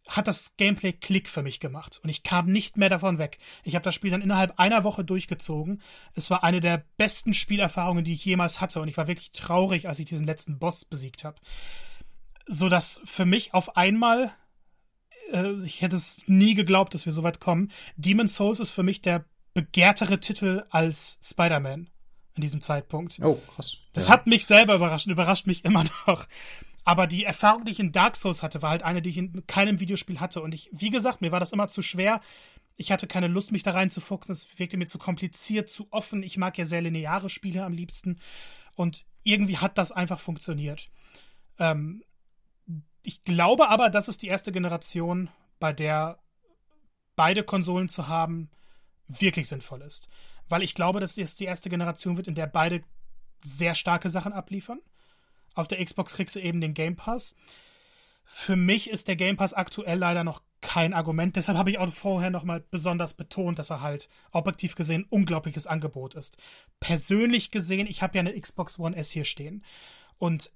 hat 0.07 0.27
das 0.27 0.57
Gameplay 0.57 0.91
Klick 0.91 1.29
für 1.29 1.43
mich 1.43 1.59
gemacht 1.59 2.01
und 2.03 2.09
ich 2.09 2.23
kam 2.23 2.47
nicht 2.47 2.77
mehr 2.77 2.89
davon 2.89 3.19
weg. 3.19 3.37
Ich 3.63 3.75
habe 3.75 3.83
das 3.83 3.93
Spiel 3.93 4.09
dann 4.09 4.23
innerhalb 4.23 4.59
einer 4.59 4.83
Woche 4.83 5.05
durchgezogen. 5.05 5.83
Es 6.15 6.31
war 6.31 6.43
eine 6.43 6.59
der 6.59 6.83
besten 6.97 7.35
Spielerfahrungen, 7.35 8.03
die 8.03 8.13
ich 8.13 8.25
jemals 8.25 8.59
hatte 8.59 8.81
und 8.81 8.87
ich 8.87 8.97
war 8.97 9.07
wirklich 9.07 9.31
traurig, 9.31 9.87
als 9.87 9.99
ich 9.99 10.07
diesen 10.07 10.25
letzten 10.25 10.57
Boss 10.57 10.83
besiegt 10.83 11.23
habe. 11.23 11.39
So 12.47 12.67
dass 12.67 12.99
für 13.05 13.27
mich 13.27 13.53
auf 13.53 13.77
einmal 13.77 14.33
äh, 15.31 15.53
ich 15.63 15.81
hätte 15.81 15.95
es 15.95 16.23
nie 16.27 16.53
geglaubt, 16.53 16.93
dass 16.93 17.05
wir 17.05 17.13
so 17.13 17.23
weit 17.23 17.39
kommen. 17.39 17.71
Demon's 17.95 18.35
Souls 18.35 18.59
ist 18.59 18.71
für 18.71 18.83
mich 18.83 19.01
der 19.01 19.25
begehrtere 19.53 20.19
Titel 20.19 20.65
als 20.69 21.19
Spider-Man 21.23 21.89
in 22.35 22.41
diesem 22.41 22.61
Zeitpunkt. 22.61 23.19
Oh, 23.21 23.39
krass. 23.53 23.77
Das 23.93 24.05
ja. 24.05 24.11
hat 24.11 24.27
mich 24.27 24.45
selber 24.45 24.75
überrascht, 24.75 25.07
überrascht 25.07 25.47
mich 25.47 25.65
immer 25.65 25.83
noch. 26.07 26.27
Aber 26.83 27.07
die 27.07 27.23
Erfahrung, 27.23 27.65
die 27.65 27.71
ich 27.71 27.79
in 27.79 27.91
Dark 27.91 28.15
Souls 28.15 28.41
hatte, 28.41 28.61
war 28.61 28.71
halt 28.71 28.83
eine, 28.83 29.01
die 29.01 29.11
ich 29.11 29.17
in 29.17 29.45
keinem 29.45 29.79
Videospiel 29.79 30.19
hatte. 30.19 30.41
Und 30.41 30.53
ich, 30.53 30.69
wie 30.71 30.89
gesagt, 30.89 31.21
mir 31.21 31.31
war 31.31 31.39
das 31.39 31.51
immer 31.51 31.67
zu 31.67 31.81
schwer. 31.81 32.21
Ich 32.75 32.91
hatte 32.91 33.05
keine 33.05 33.27
Lust, 33.27 33.51
mich 33.51 33.63
da 33.63 33.71
reinzufuchsen. 33.71 34.33
Es 34.33 34.47
wirkte 34.57 34.77
mir 34.77 34.87
zu 34.87 34.97
kompliziert, 34.97 35.69
zu 35.69 35.87
offen. 35.91 36.23
Ich 36.23 36.37
mag 36.37 36.57
ja 36.57 36.65
sehr 36.65 36.81
lineare 36.81 37.29
Spiele 37.29 37.63
am 37.63 37.73
liebsten. 37.73 38.19
Und 38.75 39.05
irgendwie 39.23 39.57
hat 39.57 39.77
das 39.77 39.91
einfach 39.91 40.19
funktioniert. 40.19 40.89
Ähm, 41.59 42.03
ich 43.03 43.23
glaube 43.23 43.69
aber, 43.69 43.89
das 43.89 44.07
ist 44.07 44.21
die 44.21 44.27
erste 44.27 44.51
Generation, 44.51 45.29
bei 45.59 45.73
der 45.73 46.19
beide 47.15 47.43
Konsolen 47.43 47.89
zu 47.89 48.07
haben 48.07 48.49
wirklich 49.07 49.47
sinnvoll 49.47 49.81
ist. 49.81 50.07
Weil 50.47 50.63
ich 50.63 50.75
glaube, 50.75 50.99
dass 50.99 51.17
es 51.17 51.35
die 51.35 51.45
erste 51.45 51.69
Generation 51.69 52.17
wird, 52.17 52.27
in 52.27 52.35
der 52.35 52.47
beide 52.47 52.83
sehr 53.43 53.75
starke 53.75 54.09
Sachen 54.09 54.33
abliefern. 54.33 54.79
Auf 55.53 55.67
der 55.67 55.83
Xbox 55.83 56.13
kriegst 56.13 56.35
du 56.35 56.39
eben 56.39 56.61
den 56.61 56.73
Game 56.73 56.95
Pass. 56.95 57.35
Für 58.23 58.55
mich 58.55 58.89
ist 58.89 59.07
der 59.07 59.15
Game 59.15 59.37
Pass 59.37 59.53
aktuell 59.53 59.97
leider 59.97 60.23
noch 60.23 60.41
kein 60.61 60.93
Argument. 60.93 61.35
Deshalb 61.35 61.57
habe 61.57 61.71
ich 61.71 61.79
auch 61.79 61.91
vorher 61.91 62.29
nochmal 62.29 62.63
besonders 62.71 63.13
betont, 63.13 63.59
dass 63.59 63.71
er 63.71 63.81
halt 63.81 64.09
objektiv 64.31 64.75
gesehen 64.75 65.05
unglaubliches 65.09 65.67
Angebot 65.67 66.13
ist. 66.13 66.37
Persönlich 66.79 67.51
gesehen, 67.51 67.87
ich 67.87 68.01
habe 68.01 68.17
ja 68.17 68.19
eine 68.21 68.39
Xbox 68.39 68.79
One 68.79 68.95
S 68.95 69.11
hier 69.11 69.25
stehen. 69.25 69.65
Und 70.17 70.51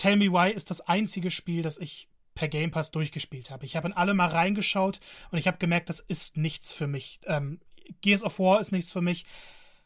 Tell 0.00 0.16
Me 0.16 0.32
Why 0.32 0.50
ist 0.50 0.70
das 0.70 0.80
einzige 0.80 1.30
Spiel, 1.30 1.60
das 1.60 1.76
ich 1.76 2.08
per 2.34 2.48
Game 2.48 2.70
Pass 2.70 2.90
durchgespielt 2.90 3.50
habe. 3.50 3.66
Ich 3.66 3.76
habe 3.76 3.88
in 3.88 3.92
alle 3.92 4.14
mal 4.14 4.30
reingeschaut 4.30 4.98
und 5.30 5.36
ich 5.36 5.46
habe 5.46 5.58
gemerkt, 5.58 5.90
das 5.90 6.00
ist 6.00 6.38
nichts 6.38 6.72
für 6.72 6.86
mich. 6.86 7.20
Ähm, 7.26 7.60
Gears 8.00 8.22
of 8.22 8.38
War 8.38 8.62
ist 8.62 8.72
nichts 8.72 8.92
für 8.92 9.02
mich. 9.02 9.26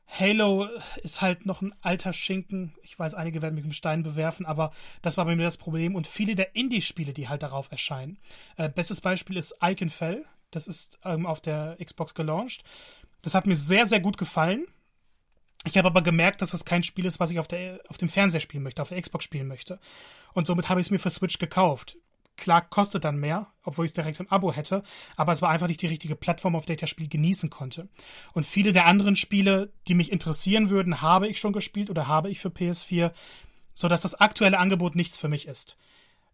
Halo 0.06 0.68
ist 1.02 1.20
halt 1.20 1.46
noch 1.46 1.62
ein 1.62 1.74
alter 1.80 2.12
Schinken. 2.12 2.76
Ich 2.82 2.96
weiß, 2.96 3.14
einige 3.14 3.42
werden 3.42 3.56
mich 3.56 3.64
mit 3.64 3.74
Steinen 3.74 4.04
bewerfen, 4.04 4.46
aber 4.46 4.70
das 5.02 5.16
war 5.16 5.24
bei 5.24 5.34
mir 5.34 5.42
das 5.42 5.58
Problem. 5.58 5.96
Und 5.96 6.06
viele 6.06 6.36
der 6.36 6.54
Indie-Spiele, 6.54 7.12
die 7.12 7.28
halt 7.28 7.42
darauf 7.42 7.72
erscheinen. 7.72 8.18
Äh, 8.56 8.68
bestes 8.68 9.00
Beispiel 9.00 9.36
ist 9.36 9.56
Iconfell. 9.60 10.24
Das 10.52 10.68
ist 10.68 11.00
ähm, 11.04 11.26
auf 11.26 11.40
der 11.40 11.76
Xbox 11.84 12.14
gelauncht. 12.14 12.62
Das 13.22 13.34
hat 13.34 13.48
mir 13.48 13.56
sehr, 13.56 13.86
sehr 13.86 13.98
gut 13.98 14.16
gefallen. 14.16 14.64
Ich 15.66 15.78
habe 15.78 15.88
aber 15.88 16.02
gemerkt, 16.02 16.42
dass 16.42 16.50
das 16.50 16.64
kein 16.64 16.82
Spiel 16.82 17.06
ist, 17.06 17.20
was 17.20 17.30
ich 17.30 17.38
auf, 17.38 17.48
der, 17.48 17.80
auf 17.88 17.98
dem 17.98 18.08
Fernseher 18.08 18.40
spielen 18.40 18.62
möchte, 18.62 18.82
auf 18.82 18.90
der 18.90 19.00
Xbox 19.00 19.24
spielen 19.24 19.48
möchte. 19.48 19.78
Und 20.34 20.46
somit 20.46 20.68
habe 20.68 20.80
ich 20.80 20.88
es 20.88 20.90
mir 20.90 20.98
für 20.98 21.10
Switch 21.10 21.38
gekauft. 21.38 21.96
Klar, 22.36 22.62
kostet 22.62 23.04
dann 23.04 23.16
mehr, 23.16 23.46
obwohl 23.62 23.84
ich 23.84 23.90
es 23.90 23.94
direkt 23.94 24.18
im 24.18 24.28
Abo 24.28 24.52
hätte, 24.52 24.82
aber 25.16 25.32
es 25.32 25.40
war 25.40 25.50
einfach 25.50 25.68
nicht 25.68 25.80
die 25.82 25.86
richtige 25.86 26.16
Plattform, 26.16 26.56
auf 26.56 26.66
der 26.66 26.74
ich 26.74 26.80
das 26.80 26.90
Spiel 26.90 27.08
genießen 27.08 27.48
konnte. 27.48 27.88
Und 28.32 28.44
viele 28.44 28.72
der 28.72 28.86
anderen 28.86 29.14
Spiele, 29.14 29.72
die 29.86 29.94
mich 29.94 30.10
interessieren 30.10 30.68
würden, 30.68 31.00
habe 31.00 31.28
ich 31.28 31.38
schon 31.38 31.52
gespielt 31.52 31.90
oder 31.90 32.08
habe 32.08 32.30
ich 32.30 32.40
für 32.40 32.48
PS4, 32.48 33.12
sodass 33.72 34.00
das 34.00 34.16
aktuelle 34.16 34.58
Angebot 34.58 34.96
nichts 34.96 35.16
für 35.16 35.28
mich 35.28 35.46
ist. 35.46 35.78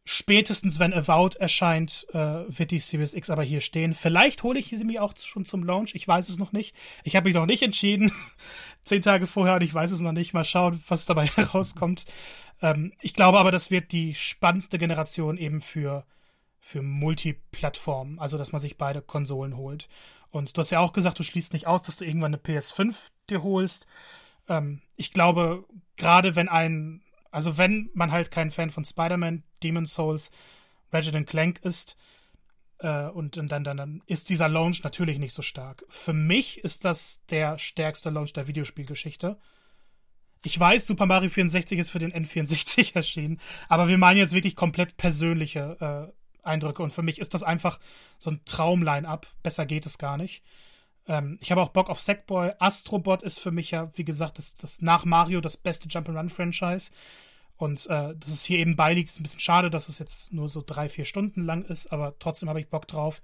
Spätestens, 0.05 0.79
wenn 0.79 0.95
Avowed 0.95 1.37
erscheint, 1.37 2.07
äh, 2.13 2.17
wird 2.49 2.71
die 2.71 2.79
Series 2.79 3.13
X 3.13 3.29
aber 3.29 3.43
hier 3.43 3.61
stehen. 3.61 3.95
Vielleicht 3.95 4.43
hole 4.43 4.59
ich 4.59 4.69
sie 4.69 4.85
mir 4.85 5.03
auch 5.03 5.15
schon 5.17 5.45
zum 5.45 5.63
Launch. 5.63 5.95
Ich 5.95 6.09
weiß 6.09 6.31
es 6.31 6.39
noch 6.39 6.53
nicht. 6.53 6.75
Ich 7.05 7.17
habe 7.17 7.29
mich 7.29 7.35
noch 7.35 7.47
nicht 7.47 7.63
entschieden. 7.63 8.11
Zehn 8.85 9.03
Tage 9.03 9.27
vorher 9.27 9.55
und 9.55 9.63
ich 9.63 9.75
weiß 9.75 9.91
es 9.91 10.01
noch 10.01 10.13
nicht. 10.13 10.35
Mal 10.35 10.45
schauen, 10.45 10.83
was 10.89 11.07
dabei 11.07 11.27
herauskommt. 11.37 12.07
Ähm, 12.63 12.93
ich 13.01 13.15
glaube 13.15 13.39
aber, 13.39 13.51
das 13.51 13.71
wird 13.71 13.93
die 13.93 14.15
spannendste 14.15 14.79
Generation 14.79 15.37
eben 15.37 15.61
für, 15.61 16.05
für 16.61 16.83
Multiplattformen. 16.83 18.19
Also, 18.19 18.39
dass 18.39 18.53
man 18.53 18.61
sich 18.61 18.79
beide 18.79 19.03
Konsolen 19.03 19.57
holt. 19.57 19.89
Und 20.31 20.57
du 20.57 20.61
hast 20.61 20.71
ja 20.71 20.81
auch 20.81 20.93
gesagt, 20.93 21.19
du 21.19 21.23
schließt 21.23 21.53
nicht 21.53 21.67
aus, 21.67 21.83
dass 21.83 21.97
du 21.97 22.05
irgendwann 22.05 22.35
eine 22.35 22.43
PS5 22.43 22.95
dir 23.29 23.43
holst. 23.43 23.87
Ähm, 24.49 24.81
ich 24.97 25.13
glaube, 25.13 25.65
gerade 25.97 26.37
wenn 26.37 26.49
ein, 26.49 27.03
also 27.31 27.59
wenn 27.59 27.91
man 27.95 28.13
halt 28.13 28.31
kein 28.31 28.51
Fan 28.51 28.71
von 28.71 28.85
Spider-Man, 28.85 29.43
Demon's 29.63 29.95
Souls, 29.95 30.31
Resident 30.93 31.29
Clank 31.29 31.61
ist, 31.65 31.97
und, 32.89 33.37
und 33.37 33.53
dann, 33.53 33.65
dann, 33.65 33.77
dann 33.77 34.03
ist 34.07 34.31
dieser 34.31 34.49
Launch 34.49 34.83
natürlich 34.83 35.19
nicht 35.19 35.35
so 35.35 35.43
stark. 35.43 35.85
Für 35.89 36.13
mich 36.13 36.65
ist 36.65 36.85
das 36.85 37.23
der 37.31 37.59
stärkste 37.59 38.11
Launch 38.11 38.33
der 38.33 38.47
Videospielgeschichte. 38.47 39.39
Ich 40.43 40.59
weiß, 40.59 40.87
Super 40.87 41.05
Mario 41.05 41.29
64 41.29 41.79
ist 41.79 41.91
für 41.91 41.99
den 41.99 42.13
N64 42.13 42.95
erschienen, 42.95 43.41
aber 43.69 43.89
wir 43.89 43.99
meinen 43.99 44.19
jetzt 44.19 44.33
wirklich 44.33 44.57
komplett 44.57 44.97
persönliche 44.97 46.13
äh, 46.13 46.47
Eindrücke 46.47 46.83
und 46.83 46.93
für 46.93 47.03
mich 47.03 47.19
ist 47.19 47.35
das 47.35 47.43
einfach 47.43 47.79
so 48.19 48.31
ein 48.31 48.41
Traumline-up. 48.45 49.27
Besser 49.43 49.67
geht 49.67 49.85
es 49.85 49.99
gar 49.99 50.17
nicht. 50.17 50.43
Ähm, 51.07 51.39
ich 51.41 51.51
habe 51.51 51.61
auch 51.61 51.71
Bock 51.71 51.91
auf 51.91 52.01
Sackboy. 52.01 52.53
Astrobot 52.59 53.23
ist 53.23 53.39
für 53.39 53.51
mich 53.51 53.71
ja, 53.73 53.91
wie 53.95 54.05
gesagt, 54.05 54.39
das, 54.39 54.55
das 54.55 54.81
nach 54.81 55.05
Mario 55.05 55.41
das 55.41 55.57
beste 55.57 55.89
Jump'n'Run-Franchise. 55.89 56.93
Und 57.61 57.87
äh, 57.89 58.17
dass 58.17 58.31
es 58.31 58.45
hier 58.45 58.59
eben 58.59 58.75
beiliegt, 58.75 59.11
ist 59.11 59.21
ein 59.21 59.23
bisschen 59.23 59.39
schade, 59.39 59.69
dass 59.69 59.91
es 59.91 59.99
jetzt 59.99 60.33
nur 60.33 60.49
so 60.49 60.63
drei, 60.65 60.89
vier 60.89 61.05
Stunden 61.05 61.45
lang 61.45 61.67
ist, 61.67 61.93
aber 61.93 62.19
trotzdem 62.19 62.49
habe 62.49 62.59
ich 62.59 62.71
Bock 62.71 62.89
drauf. 62.89 63.21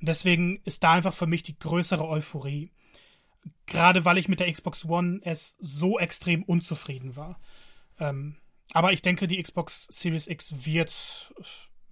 Und 0.00 0.08
deswegen 0.08 0.62
ist 0.64 0.82
da 0.82 0.92
einfach 0.92 1.12
für 1.12 1.26
mich 1.26 1.42
die 1.42 1.58
größere 1.58 2.08
Euphorie. 2.08 2.70
Gerade 3.66 4.06
weil 4.06 4.16
ich 4.16 4.26
mit 4.26 4.40
der 4.40 4.50
Xbox 4.50 4.86
One 4.86 5.20
S 5.22 5.58
so 5.60 5.98
extrem 5.98 6.44
unzufrieden 6.44 7.14
war. 7.14 7.38
Ähm, 8.00 8.36
aber 8.72 8.94
ich 8.94 9.02
denke, 9.02 9.28
die 9.28 9.42
Xbox 9.42 9.86
Series 9.90 10.28
X 10.28 10.64
wird, 10.64 11.34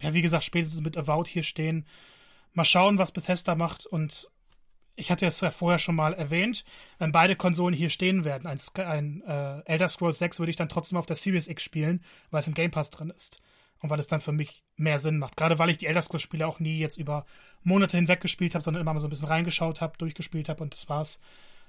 ja, 0.01 0.15
wie 0.15 0.23
gesagt, 0.23 0.45
spätestens 0.45 0.81
mit 0.81 0.97
Avowed 0.97 1.29
hier 1.29 1.43
stehen. 1.43 1.87
Mal 2.55 2.65
schauen, 2.65 2.97
was 2.97 3.13
Bethesda 3.13 3.55
macht. 3.55 3.85
Und 3.85 4.31
ich 4.97 5.11
hatte 5.11 5.27
es 5.27 5.41
ja 5.41 5.51
vorher 5.51 5.79
schon 5.79 5.95
mal 5.95 6.13
erwähnt, 6.15 6.65
wenn 6.99 7.13
beide 7.13 7.37
Konsolen 7.37 7.75
hier 7.75 7.91
stehen 7.91 8.25
werden, 8.25 8.47
ein, 8.47 8.59
ein 8.85 9.23
äh, 9.23 9.61
Elder 9.65 9.89
Scrolls 9.89 10.19
6 10.19 10.39
würde 10.39 10.51
ich 10.51 10.57
dann 10.57 10.69
trotzdem 10.69 10.99
auf 10.99 11.07
der 11.07 11.17
Series 11.17 11.49
X 11.49 11.63
spielen, 11.63 12.05
weil 12.31 12.41
es 12.41 12.49
im 12.49 12.55
Game 12.55 12.71
Pass 12.71 12.91
drin 12.91 13.11
ist. 13.11 13.41
Und 13.81 13.91
weil 13.91 13.99
es 13.99 14.07
dann 14.07 14.21
für 14.21 14.33
mich 14.33 14.63
mehr 14.77 15.01
Sinn 15.01 15.19
macht. 15.19 15.37
Gerade 15.37 15.59
weil 15.59 15.71
ich 15.71 15.79
die 15.79 15.87
Elder 15.87 16.03
Scrolls 16.03 16.23
Spiele 16.23 16.47
auch 16.47 16.61
nie 16.61 16.79
jetzt 16.79 16.99
über 16.99 17.27
Monate 17.65 17.97
hinweg 17.97 18.21
gespielt 18.21 18.55
habe, 18.55 18.63
sondern 18.63 18.81
immer 18.81 18.95
mal 18.95 19.01
so 19.01 19.09
ein 19.09 19.11
bisschen 19.11 19.27
reingeschaut 19.27 19.81
habe, 19.81 19.99
durchgespielt 19.99 20.49
habe 20.49 20.63
und 20.63 20.73
das 20.73 20.89
war's. 20.89 21.21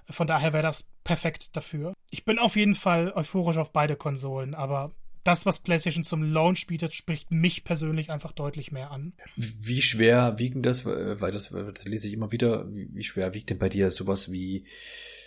Von 0.10 0.28
daher 0.28 0.54
wäre 0.54 0.64
das 0.64 0.86
perfekt 1.04 1.56
dafür. 1.56 1.94
Ich 2.12 2.24
bin 2.24 2.38
auf 2.38 2.56
jeden 2.56 2.76
Fall 2.76 3.12
euphorisch 3.16 3.58
auf 3.58 3.72
beide 3.72 3.96
Konsolen, 3.96 4.54
aber 4.54 4.92
das, 5.24 5.46
was 5.46 5.60
PlayStation 5.60 6.04
zum 6.04 6.24
Launch 6.24 6.68
bietet, 6.68 6.94
spricht 6.94 7.32
mich 7.32 7.64
persönlich 7.64 8.10
einfach 8.10 8.32
deutlich 8.32 8.72
mehr 8.72 8.92
an. 8.92 9.14
Wie 9.36 9.82
schwer 9.82 10.38
wiegen 10.40 10.62
das, 10.62 10.86
weil 10.86 11.32
das, 11.32 11.50
das 11.50 11.86
lese 11.86 12.08
ich 12.08 12.14
immer 12.14 12.32
wieder, 12.32 12.68
wie 12.70 13.04
schwer 13.04 13.34
wiegt 13.34 13.50
denn 13.50 13.60
bei 13.60 13.70
dir 13.70 13.92
sowas 13.92 14.32
wie 14.32 14.66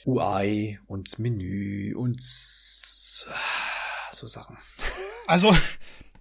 UI 0.05 0.79
und 0.87 1.19
Menü 1.19 1.95
und 1.95 2.21
so 2.21 3.27
Sachen? 4.27 4.59
Also, 5.27 5.57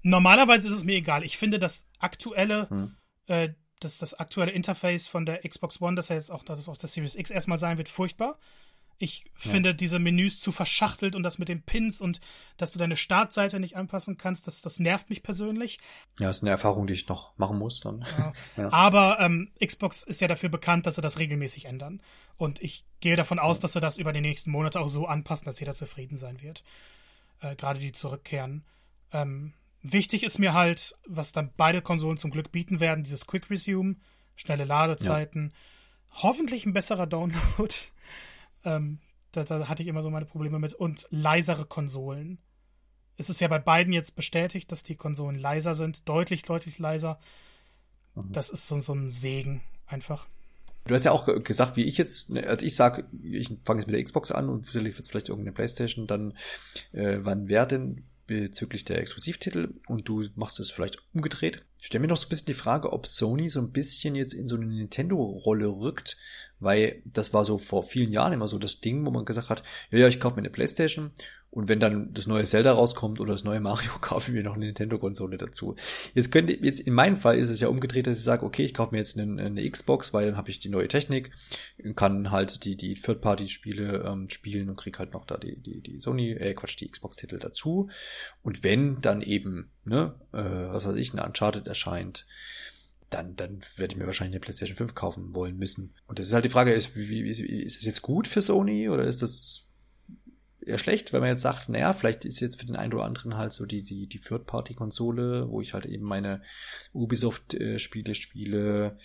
Normalerweise 0.08 0.68
ist 0.68 0.76
es 0.76 0.84
mir 0.84 0.98
egal. 0.98 1.24
Ich 1.24 1.36
finde 1.36 1.58
das 1.58 1.88
aktuelle, 1.98 2.70
hm. 2.70 2.96
äh, 3.26 3.50
das, 3.80 3.98
das 3.98 4.14
aktuelle 4.14 4.52
Interface 4.52 5.08
von 5.08 5.26
der 5.26 5.40
Xbox 5.40 5.82
One, 5.82 5.96
das 5.96 6.10
ja 6.10 6.16
jetzt 6.16 6.32
auch 6.32 6.48
auf 6.48 6.78
der 6.78 6.88
Series 6.88 7.16
X 7.16 7.32
erstmal 7.32 7.58
sein 7.58 7.80
wird, 7.80 7.90
furchtbar. 7.90 8.38
Ich 8.98 9.26
ja. 9.44 9.52
finde 9.52 9.76
diese 9.76 10.00
Menüs 10.00 10.40
zu 10.40 10.52
verschachtelt 10.52 11.16
und 11.16 11.24
das 11.24 11.38
mit 11.38 11.50
den 11.50 11.62
Pins 11.62 12.00
und 12.00 12.22
dass 12.58 12.72
du 12.72 12.80
deine 12.80 12.96
Startseite 12.96 13.60
nicht 13.60 13.76
anpassen 13.76 14.18
kannst, 14.18 14.48
das, 14.48 14.62
das 14.62 14.80
nervt 14.80 15.10
mich 15.10 15.22
persönlich. 15.22 15.80
Ja, 16.20 16.30
ist 16.30 16.44
eine 16.44 16.52
Erfahrung, 16.52 16.88
die 16.88 16.94
ich 16.94 17.08
noch 17.10 17.38
machen 17.38 17.58
muss 17.58 17.82
dann. 17.82 18.06
Ja. 18.18 18.34
ja. 18.58 18.72
Aber 18.72 19.20
ähm, 19.20 19.52
Xbox 19.64 20.04
ist 20.04 20.22
ja 20.22 20.28
dafür 20.28 20.50
bekannt, 20.50 20.86
dass 20.86 20.96
sie 20.96 21.02
das 21.02 21.20
regelmäßig 21.20 21.66
ändern. 21.66 22.02
Und 22.38 22.62
ich 22.62 22.86
gehe 23.02 23.18
davon 23.18 23.40
aus, 23.40 23.60
dass 23.60 23.74
sie 23.74 23.82
das 23.82 23.98
über 23.98 24.14
die 24.14 24.22
nächsten 24.22 24.52
Monate 24.52 24.80
auch 24.80 24.90
so 24.90 25.08
anpassen, 25.08 25.46
dass 25.46 25.60
jeder 25.60 25.74
zufrieden 25.74 26.16
sein 26.16 26.42
wird. 26.42 26.64
Äh, 27.42 27.56
Gerade 27.56 27.80
die 27.80 27.92
zurückkehren. 27.92 28.64
Ähm, 29.12 29.54
wichtig 29.82 30.24
ist 30.24 30.40
mir 30.40 30.54
halt, 30.54 30.96
was 31.06 31.34
dann 31.34 31.52
beide 31.58 31.82
Konsolen 31.82 32.18
zum 32.18 32.32
Glück 32.32 32.52
bieten 32.52 32.80
werden, 32.80 33.04
dieses 33.04 33.28
Quick 33.28 33.50
Resume, 33.50 33.96
schnelle 34.38 34.64
Ladezeiten, 34.64 35.54
hoffentlich 36.12 36.66
ein 36.66 36.74
besserer 36.74 37.08
Download. 37.08 37.74
Ähm, 38.66 39.00
da, 39.32 39.44
da 39.44 39.68
hatte 39.68 39.84
ich 39.84 39.90
immer 39.90 40.04
so 40.04 40.10
meine 40.10 40.26
Probleme 40.26 40.60
mit. 40.60 40.74
Und 40.74 41.08
leisere 41.10 41.66
Konsolen. 41.66 42.40
Es 43.18 43.30
ist 43.30 43.40
ja 43.40 43.48
bei 43.48 43.60
beiden 43.60 43.94
jetzt 43.94 44.16
bestätigt, 44.16 44.72
dass 44.72 44.84
die 44.84 44.96
Konsolen 44.96 45.40
leiser 45.40 45.76
sind, 45.76 46.10
deutlich, 46.10 46.42
deutlich 46.42 46.80
leiser. 46.80 47.20
Mhm. 48.16 48.34
Das 48.34 48.50
ist 48.50 48.68
so, 48.68 48.80
so 48.80 48.94
ein 48.94 49.10
Segen 49.10 49.62
einfach. 49.86 50.28
Du 50.86 50.94
hast 50.94 51.06
ja 51.06 51.12
auch 51.12 51.26
gesagt, 51.44 51.78
wie 51.78 51.86
ich 51.86 51.98
jetzt, 51.98 52.30
ne, 52.30 52.46
also 52.46 52.66
ich 52.66 52.76
sag, 52.76 53.08
ich 53.24 53.50
fange 53.64 53.80
jetzt 53.80 53.88
mit 53.88 53.96
der 53.96 54.04
Xbox 54.04 54.32
an 54.32 54.50
und 54.50 54.66
sicherlich 54.66 54.96
wird 54.96 55.06
es 55.06 55.10
vielleicht 55.10 55.30
irgendeine 55.30 55.54
Playstation, 55.54 56.06
dann 56.06 56.34
äh, 56.92 57.20
wann 57.22 57.50
wäre 57.50 57.66
denn 57.66 58.06
bezüglich 58.28 58.86
der 58.86 59.00
Exklusivtitel 59.00 59.74
und 59.88 60.08
du 60.08 60.24
machst 60.36 60.60
es 60.60 60.70
vielleicht 60.70 61.00
umgedreht. 61.14 61.66
Ich 61.86 61.90
stelle 61.90 62.02
mir 62.02 62.08
noch 62.08 62.18
so 62.18 62.26
ein 62.26 62.30
bisschen 62.30 62.48
die 62.48 62.56
Frage, 62.56 62.92
ob 62.94 63.06
Sony 63.06 63.48
so 63.52 63.60
ein 63.60 63.72
bisschen 63.72 64.16
jetzt 64.16 64.34
in 64.34 64.48
so 64.48 64.56
eine 64.56 64.66
Nintendo-Rolle 64.66 65.68
rückt, 65.68 66.18
weil 66.60 67.04
das 67.06 67.32
war 67.32 67.46
so 67.46 67.60
vor 67.60 67.84
vielen 67.84 68.12
Jahren 68.12 68.34
immer 68.34 68.48
so 68.48 68.58
das 68.58 68.82
Ding, 68.82 69.06
wo 69.06 69.12
man 69.12 69.24
gesagt 69.24 69.50
hat, 69.50 69.62
ja, 69.92 70.00
ja, 70.00 70.08
ich 70.08 70.20
kaufe 70.20 70.34
mir 70.34 70.42
eine 70.42 70.50
Playstation 70.50 71.12
und 71.56 71.70
wenn 71.70 71.80
dann 71.80 72.14
das 72.14 72.28
neue 72.28 72.44
Zelda 72.44 72.74
rauskommt 72.74 73.22
oder 73.22 73.32
das 73.32 73.46
neue 73.46 73.62
Mario, 73.62 73.90
kaufe 74.02 74.30
ich 74.30 74.36
mir 74.36 74.44
noch 74.44 74.56
eine 74.56 74.66
Nintendo-Konsole 74.66 75.38
dazu. 75.38 75.78
Jetzt 76.14 76.30
könnte, 76.30 76.52
jetzt 76.52 76.82
in 76.82 76.94
meinem 76.94 77.16
Fall 77.16 77.38
ist 77.38 77.50
es 77.50 77.62
ja 77.62 77.70
umgedreht, 77.70 78.08
dass 78.08 78.18
ich 78.18 78.26
sage, 78.26 78.46
okay, 78.46 78.66
ich 78.66 78.74
kaufe 78.74 78.94
mir 78.94 78.98
jetzt 78.98 79.18
eine, 79.18 79.42
eine 79.42 79.70
Xbox, 79.70 80.14
weil 80.14 80.26
dann 80.26 80.36
habe 80.36 80.50
ich 80.50 80.60
die 80.60 80.68
neue 80.68 80.90
Technik, 80.90 81.32
kann 81.96 82.30
halt 82.30 82.66
die, 82.66 82.76
die 82.76 82.96
Third-Party-Spiele 82.96 84.04
ähm, 84.06 84.30
spielen 84.30 84.70
und 84.70 84.76
krieg 84.76 85.00
halt 85.00 85.14
noch 85.14 85.26
da 85.26 85.38
die, 85.38 85.58
die, 85.62 85.80
die 85.80 86.00
Sony, 86.00 86.32
äh, 86.32 86.54
Quatsch, 86.56 86.78
die 86.78 86.90
Xbox-Titel 86.90 87.40
dazu. 87.40 87.90
Und 88.42 88.66
wenn 88.66 89.00
dann 89.00 89.22
eben, 89.22 89.72
ne, 89.86 90.14
äh, 90.34 90.44
was 90.44 90.86
weiß 90.86 90.96
ich, 90.96 91.14
ein 91.14 91.26
Uncharted 91.26 91.68
erscheint, 91.76 92.26
dann, 93.10 93.36
dann 93.36 93.60
werde 93.78 93.94
ich 93.94 94.00
mir 94.00 94.08
wahrscheinlich 94.08 94.36
eine 94.36 94.40
PlayStation 94.40 94.78
5 94.78 94.96
kaufen 94.96 95.36
wollen 95.36 95.58
müssen. 95.58 95.94
Und 96.08 96.20
das 96.20 96.28
ist 96.28 96.34
halt 96.34 96.46
die 96.46 96.50
Frage, 96.50 96.74
ist, 96.74 96.96
wie, 96.96 97.24
wie, 97.24 97.30
ist 97.30 97.78
es 97.78 97.86
jetzt 97.86 98.02
gut 98.02 98.28
für 98.28 98.42
Sony 98.42 98.90
oder 98.90 99.04
ist 99.04 99.22
das 99.22 99.74
eher 100.66 100.80
schlecht, 100.80 101.14
wenn 101.14 101.22
man 101.22 101.30
jetzt 101.30 101.42
sagt, 101.42 101.70
naja, 101.70 101.94
vielleicht 101.94 102.26
ist 102.26 102.40
jetzt 102.40 102.60
für 102.60 102.66
den 102.66 102.76
einen 102.76 102.94
oder 102.94 103.04
anderen 103.04 103.38
halt 103.38 103.54
so 103.54 103.66
die, 103.66 103.84
die, 103.84 104.08
die 104.08 104.20
Third-Party-Konsole, 104.20 105.50
wo 105.50 105.62
ich 105.62 105.74
halt 105.74 105.86
eben 105.86 106.06
meine 106.06 106.42
Ubisoft-Spiele 106.94 108.16
spiele 108.16 108.98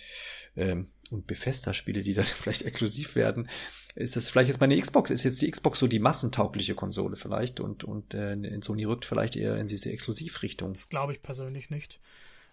ähm, 0.55 0.87
und 1.11 1.27
Bethesda-Spiele, 1.27 2.01
die 2.01 2.13
dann 2.13 2.25
vielleicht 2.25 2.63
exklusiv 2.63 3.15
werden. 3.15 3.47
Ist 3.93 4.15
das 4.15 4.29
vielleicht 4.29 4.47
jetzt 4.47 4.61
meine 4.61 4.79
Xbox? 4.79 5.11
Ist 5.11 5.23
jetzt 5.23 5.41
die 5.41 5.51
Xbox 5.51 5.79
so 5.79 5.87
die 5.87 5.99
massentaugliche 5.99 6.75
Konsole 6.75 7.17
vielleicht 7.17 7.59
und, 7.59 7.83
und 7.83 8.13
äh, 8.13 8.37
Sony 8.61 8.85
rückt 8.85 9.05
vielleicht 9.05 9.35
eher 9.35 9.57
in 9.57 9.67
diese 9.67 9.91
Exklusivrichtung? 9.91 10.73
Das 10.73 10.89
glaube 10.89 11.13
ich 11.13 11.21
persönlich 11.21 11.69
nicht. 11.69 11.99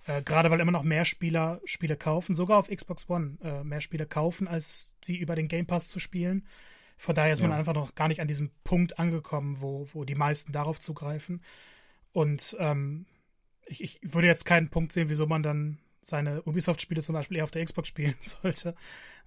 Äh, 0.09 0.23
Gerade 0.23 0.51
weil 0.51 0.61
immer 0.61 0.73
noch 0.73 0.83
mehr 0.83 1.05
Spieler 1.05 1.61
Spiele 1.65 1.97
kaufen, 1.97 2.35
sogar 2.35 2.59
auf 2.59 2.69
Xbox 2.69 3.09
One 3.11 3.37
äh, 3.43 3.63
mehr 3.63 3.83
Spiele 3.83 4.07
kaufen, 4.07 4.49
als 4.49 4.95
sie 5.05 5.17
über 5.17 5.37
den 5.37 5.49
Game 5.49 5.67
Pass 5.67 5.89
zu 5.89 6.01
spielen. 6.01 6.47
Von 6.97 7.15
daher 7.15 7.35
ist 7.35 7.41
ja. 7.41 7.47
man 7.47 7.57
einfach 7.57 7.75
noch 7.75 7.95
gar 7.95 8.09
nicht 8.09 8.21
an 8.23 8.27
diesem 8.27 8.51
Punkt 8.65 8.99
angekommen, 8.99 9.61
wo, 9.61 9.87
wo 9.93 10.05
die 10.05 10.15
meisten 10.15 10.51
darauf 10.51 10.81
zugreifen. 10.81 11.43
Und 12.13 12.57
ähm, 12.59 13.05
ich, 13.67 13.85
ich 13.85 14.01
würde 14.03 14.27
jetzt 14.27 14.47
keinen 14.47 14.71
Punkt 14.71 14.93
sehen, 14.93 15.11
wieso 15.11 15.27
man 15.27 15.43
dann 15.43 15.79
seine 16.01 16.43
Ubisoft-Spiele 16.43 17.03
zum 17.03 17.13
Beispiel 17.13 17.37
eher 17.37 17.45
auf 17.45 17.51
der 17.51 17.65
Xbox 17.65 17.89
spielen 17.89 18.15
sollte, 18.21 18.75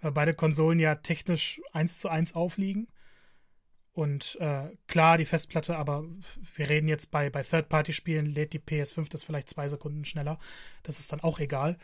weil 0.02 0.12
beide 0.12 0.34
Konsolen 0.34 0.80
ja 0.80 0.96
technisch 0.96 1.62
eins 1.74 2.00
zu 2.00 2.10
eins 2.10 2.34
aufliegen. 2.34 2.88
Und 4.02 4.36
äh, 4.42 4.64
klar, 4.88 5.20
die 5.20 5.26
Festplatte, 5.26 5.78
aber 5.78 6.04
wir 6.56 6.70
reden 6.70 6.88
jetzt 6.88 7.12
bei, 7.12 7.30
bei 7.30 7.44
Third-Party-Spielen, 7.44 8.26
lädt 8.26 8.52
die 8.54 8.60
PS5 8.60 9.12
das 9.12 9.22
vielleicht 9.22 9.48
zwei 9.48 9.70
Sekunden 9.70 10.06
schneller. 10.06 10.40
Das 10.82 10.98
ist 10.98 11.14
dann 11.14 11.20
auch 11.20 11.38
egal. 11.40 11.78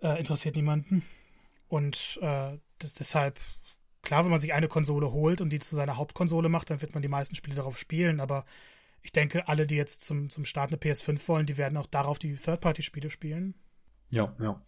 Äh, 0.00 0.20
interessiert 0.20 0.54
niemanden. 0.54 1.02
Und 1.66 2.20
äh, 2.22 2.58
deshalb 2.96 3.40
klar, 4.02 4.22
wenn 4.22 4.30
man 4.30 4.38
sich 4.38 4.52
eine 4.52 4.68
Konsole 4.68 5.10
holt 5.10 5.40
und 5.40 5.50
die 5.50 5.58
zu 5.58 5.74
seiner 5.74 5.96
Hauptkonsole 5.96 6.48
macht, 6.48 6.70
dann 6.70 6.80
wird 6.80 6.94
man 6.94 7.02
die 7.02 7.08
meisten 7.08 7.34
Spiele 7.34 7.56
darauf 7.56 7.76
spielen, 7.76 8.20
aber 8.20 8.44
ich 9.02 9.10
denke, 9.10 9.48
alle, 9.48 9.66
die 9.66 9.74
jetzt 9.74 10.02
zum, 10.02 10.30
zum 10.30 10.44
Start 10.44 10.70
eine 10.70 10.80
PS5 10.80 11.26
wollen, 11.26 11.46
die 11.46 11.56
werden 11.56 11.76
auch 11.76 11.86
darauf 11.86 12.20
die 12.20 12.36
Third-Party-Spiele 12.36 13.10
spielen. 13.10 13.54
Ja, 14.12 14.34
ja. 14.40 14.62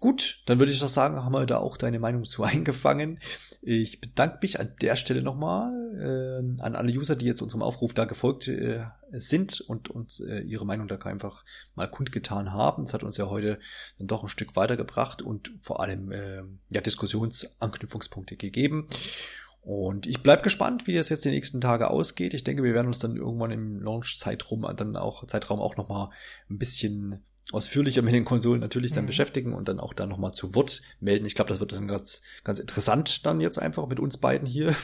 Gut, 0.00 0.42
dann 0.46 0.58
würde 0.58 0.72
ich 0.72 0.80
doch 0.80 0.88
sagen, 0.88 1.24
haben 1.24 1.32
wir 1.32 1.46
da 1.46 1.58
auch 1.58 1.76
deine 1.76 2.00
Meinung 2.00 2.24
zu 2.24 2.42
eingefangen. 2.42 3.20
Ich 3.62 4.00
bedanke 4.00 4.38
mich 4.42 4.60
an 4.60 4.74
der 4.82 4.96
Stelle 4.96 5.22
nochmal 5.22 5.72
äh, 5.96 6.62
an 6.62 6.74
alle 6.74 6.92
User, 6.92 7.16
die 7.16 7.26
jetzt 7.26 7.42
unserem 7.42 7.62
Aufruf 7.62 7.94
da 7.94 8.04
gefolgt 8.04 8.48
äh, 8.48 8.84
sind 9.10 9.60
und 9.60 9.88
uns 9.88 10.20
äh, 10.20 10.40
ihre 10.40 10.66
Meinung 10.66 10.88
da 10.88 10.96
einfach 10.96 11.44
mal 11.74 11.88
kundgetan 11.88 12.52
haben. 12.52 12.84
Das 12.84 12.94
hat 12.94 13.04
uns 13.04 13.16
ja 13.16 13.28
heute 13.28 13.58
dann 13.98 14.08
doch 14.08 14.22
ein 14.22 14.28
Stück 14.28 14.56
weitergebracht 14.56 15.22
und 15.22 15.52
vor 15.62 15.80
allem 15.80 16.10
äh, 16.10 16.42
ja 16.70 16.80
Diskussionsanknüpfungspunkte 16.80 18.36
gegeben. 18.36 18.88
Und 19.62 20.06
ich 20.06 20.22
bleib 20.22 20.42
gespannt, 20.42 20.86
wie 20.86 20.94
das 20.94 21.08
jetzt 21.08 21.24
die 21.24 21.30
nächsten 21.30 21.60
Tage 21.60 21.90
ausgeht. 21.90 22.34
Ich 22.34 22.44
denke, 22.44 22.62
wir 22.62 22.74
werden 22.74 22.86
uns 22.86 22.98
dann 22.98 23.16
irgendwann 23.16 23.50
im 23.50 23.80
Launch-Zeitraum 23.80 24.66
dann 24.76 24.96
auch 24.96 25.26
Zeitraum 25.26 25.60
auch 25.60 25.76
noch 25.76 25.88
mal 25.88 26.10
ein 26.50 26.58
bisschen 26.58 27.24
ausführlicher 27.52 28.02
mit 28.02 28.12
den 28.12 28.24
Konsolen 28.24 28.60
natürlich 28.60 28.92
dann 28.92 29.04
mhm. 29.04 29.08
beschäftigen 29.08 29.52
und 29.52 29.68
dann 29.68 29.78
auch 29.78 29.94
da 29.94 30.06
nochmal 30.06 30.32
zu 30.32 30.54
Wort 30.54 30.82
melden. 31.00 31.26
Ich 31.26 31.34
glaube, 31.34 31.48
das 31.48 31.60
wird 31.60 31.72
dann 31.72 31.86
ganz, 31.86 32.22
ganz 32.42 32.58
interessant 32.58 33.24
dann 33.24 33.40
jetzt 33.40 33.58
einfach 33.58 33.86
mit 33.86 34.00
uns 34.00 34.16
beiden 34.16 34.46
hier, 34.46 34.74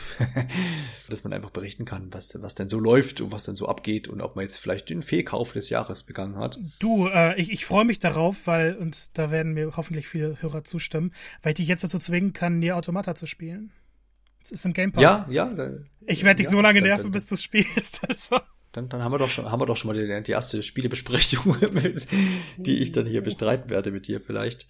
dass 1.08 1.24
man 1.24 1.32
einfach 1.32 1.50
berichten 1.50 1.84
kann, 1.84 2.12
was, 2.12 2.40
was 2.40 2.54
denn 2.54 2.68
so 2.68 2.78
läuft 2.78 3.20
und 3.20 3.32
was 3.32 3.44
denn 3.44 3.56
so 3.56 3.66
abgeht 3.66 4.06
und 4.08 4.20
ob 4.20 4.36
man 4.36 4.44
jetzt 4.44 4.58
vielleicht 4.58 4.90
den 4.90 5.02
Fehlkauf 5.02 5.52
des 5.52 5.70
Jahres 5.70 6.04
begangen 6.04 6.36
hat. 6.36 6.58
Du, 6.78 7.08
äh, 7.08 7.40
ich, 7.40 7.50
ich 7.50 7.66
freue 7.66 7.84
mich 7.84 7.98
darauf, 7.98 8.46
weil, 8.46 8.76
und 8.76 9.10
da 9.14 9.30
werden 9.30 9.54
mir 9.54 9.76
hoffentlich 9.76 10.06
viele 10.06 10.40
Hörer 10.40 10.62
zustimmen, 10.62 11.12
weil 11.42 11.50
ich 11.50 11.56
dich 11.56 11.68
jetzt 11.68 11.82
dazu 11.82 11.98
zwingen 11.98 12.32
kann, 12.32 12.60
Nier 12.60 12.76
Automata 12.76 13.14
zu 13.14 13.26
spielen. 13.26 13.72
Es 14.44 14.50
ist 14.50 14.64
im 14.64 14.72
Game 14.72 14.92
Pass. 14.92 15.02
Ja, 15.02 15.26
ja. 15.30 15.46
Da, 15.46 15.70
ich 16.06 16.24
werde 16.24 16.38
dich 16.38 16.46
ja, 16.46 16.50
so 16.50 16.60
lange 16.60 16.80
nerven, 16.80 17.10
bis 17.10 17.26
du 17.26 17.36
spielst. 17.36 18.02
Also. 18.08 18.40
Dann, 18.72 18.88
dann 18.88 19.02
haben 19.04 19.12
wir 19.12 19.18
doch 19.18 19.30
schon, 19.30 19.50
haben 19.50 19.60
wir 19.60 19.66
doch 19.66 19.76
schon 19.76 19.94
mal 19.94 20.06
die, 20.06 20.22
die 20.22 20.32
erste 20.32 20.62
Spielebesprechung, 20.62 21.56
die 22.56 22.78
ich 22.78 22.92
dann 22.92 23.06
hier 23.06 23.22
bestreiten 23.22 23.70
werde 23.70 23.90
mit 23.90 24.06
dir 24.06 24.20
vielleicht. 24.20 24.66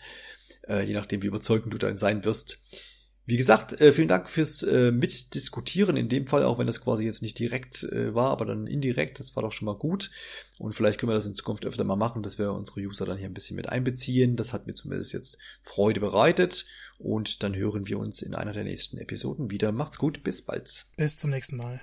Äh, 0.69 0.83
je 0.83 0.95
nachdem, 0.95 1.23
wie 1.23 1.29
überzeugend 1.29 1.73
du 1.73 1.79
dann 1.79 1.99
sein 1.99 2.25
wirst. 2.25 2.59
Wie 3.25 3.37
gesagt, 3.37 3.81
äh, 3.81 3.93
vielen 3.93 4.09
Dank 4.09 4.29
fürs 4.29 4.65
äh, 4.65 4.91
Mitdiskutieren 4.91 5.97
in 5.97 6.09
dem 6.09 6.27
Fall, 6.27 6.43
auch 6.43 6.59
wenn 6.59 6.67
das 6.67 6.81
quasi 6.81 7.05
jetzt 7.05 7.23
nicht 7.23 7.39
direkt 7.39 7.85
äh, 7.85 8.13
war, 8.15 8.31
aber 8.31 8.45
dann 8.45 8.67
indirekt, 8.67 9.21
das 9.21 9.37
war 9.37 9.45
doch 9.45 9.53
schon 9.53 9.67
mal 9.67 9.77
gut. 9.77 10.11
Und 10.59 10.75
vielleicht 10.75 10.99
können 10.99 11.11
wir 11.11 11.15
das 11.15 11.27
in 11.27 11.37
Zukunft 11.37 11.65
öfter 11.65 11.85
mal 11.85 11.95
machen, 11.95 12.25
dass 12.25 12.39
wir 12.39 12.53
unsere 12.53 12.81
User 12.81 13.07
dann 13.07 13.19
hier 13.19 13.29
ein 13.29 13.35
bisschen 13.35 13.55
mit 13.55 13.69
einbeziehen. 13.69 14.35
Das 14.35 14.53
hat 14.53 14.67
mir 14.67 14.75
zumindest 14.75 15.13
jetzt 15.13 15.39
Freude 15.63 16.01
bereitet. 16.01 16.67
Und 16.99 17.45
dann 17.45 17.55
hören 17.55 17.87
wir 17.87 18.01
uns 18.01 18.23
in 18.23 18.35
einer 18.35 18.53
der 18.53 18.65
nächsten 18.65 18.99
Episoden 18.99 19.53
wieder. 19.53 19.71
Macht's 19.71 19.99
gut, 19.99 20.25
bis 20.25 20.43
bald. 20.43 20.87
Bis 20.97 21.17
zum 21.17 21.31
nächsten 21.31 21.57
Mal. 21.57 21.81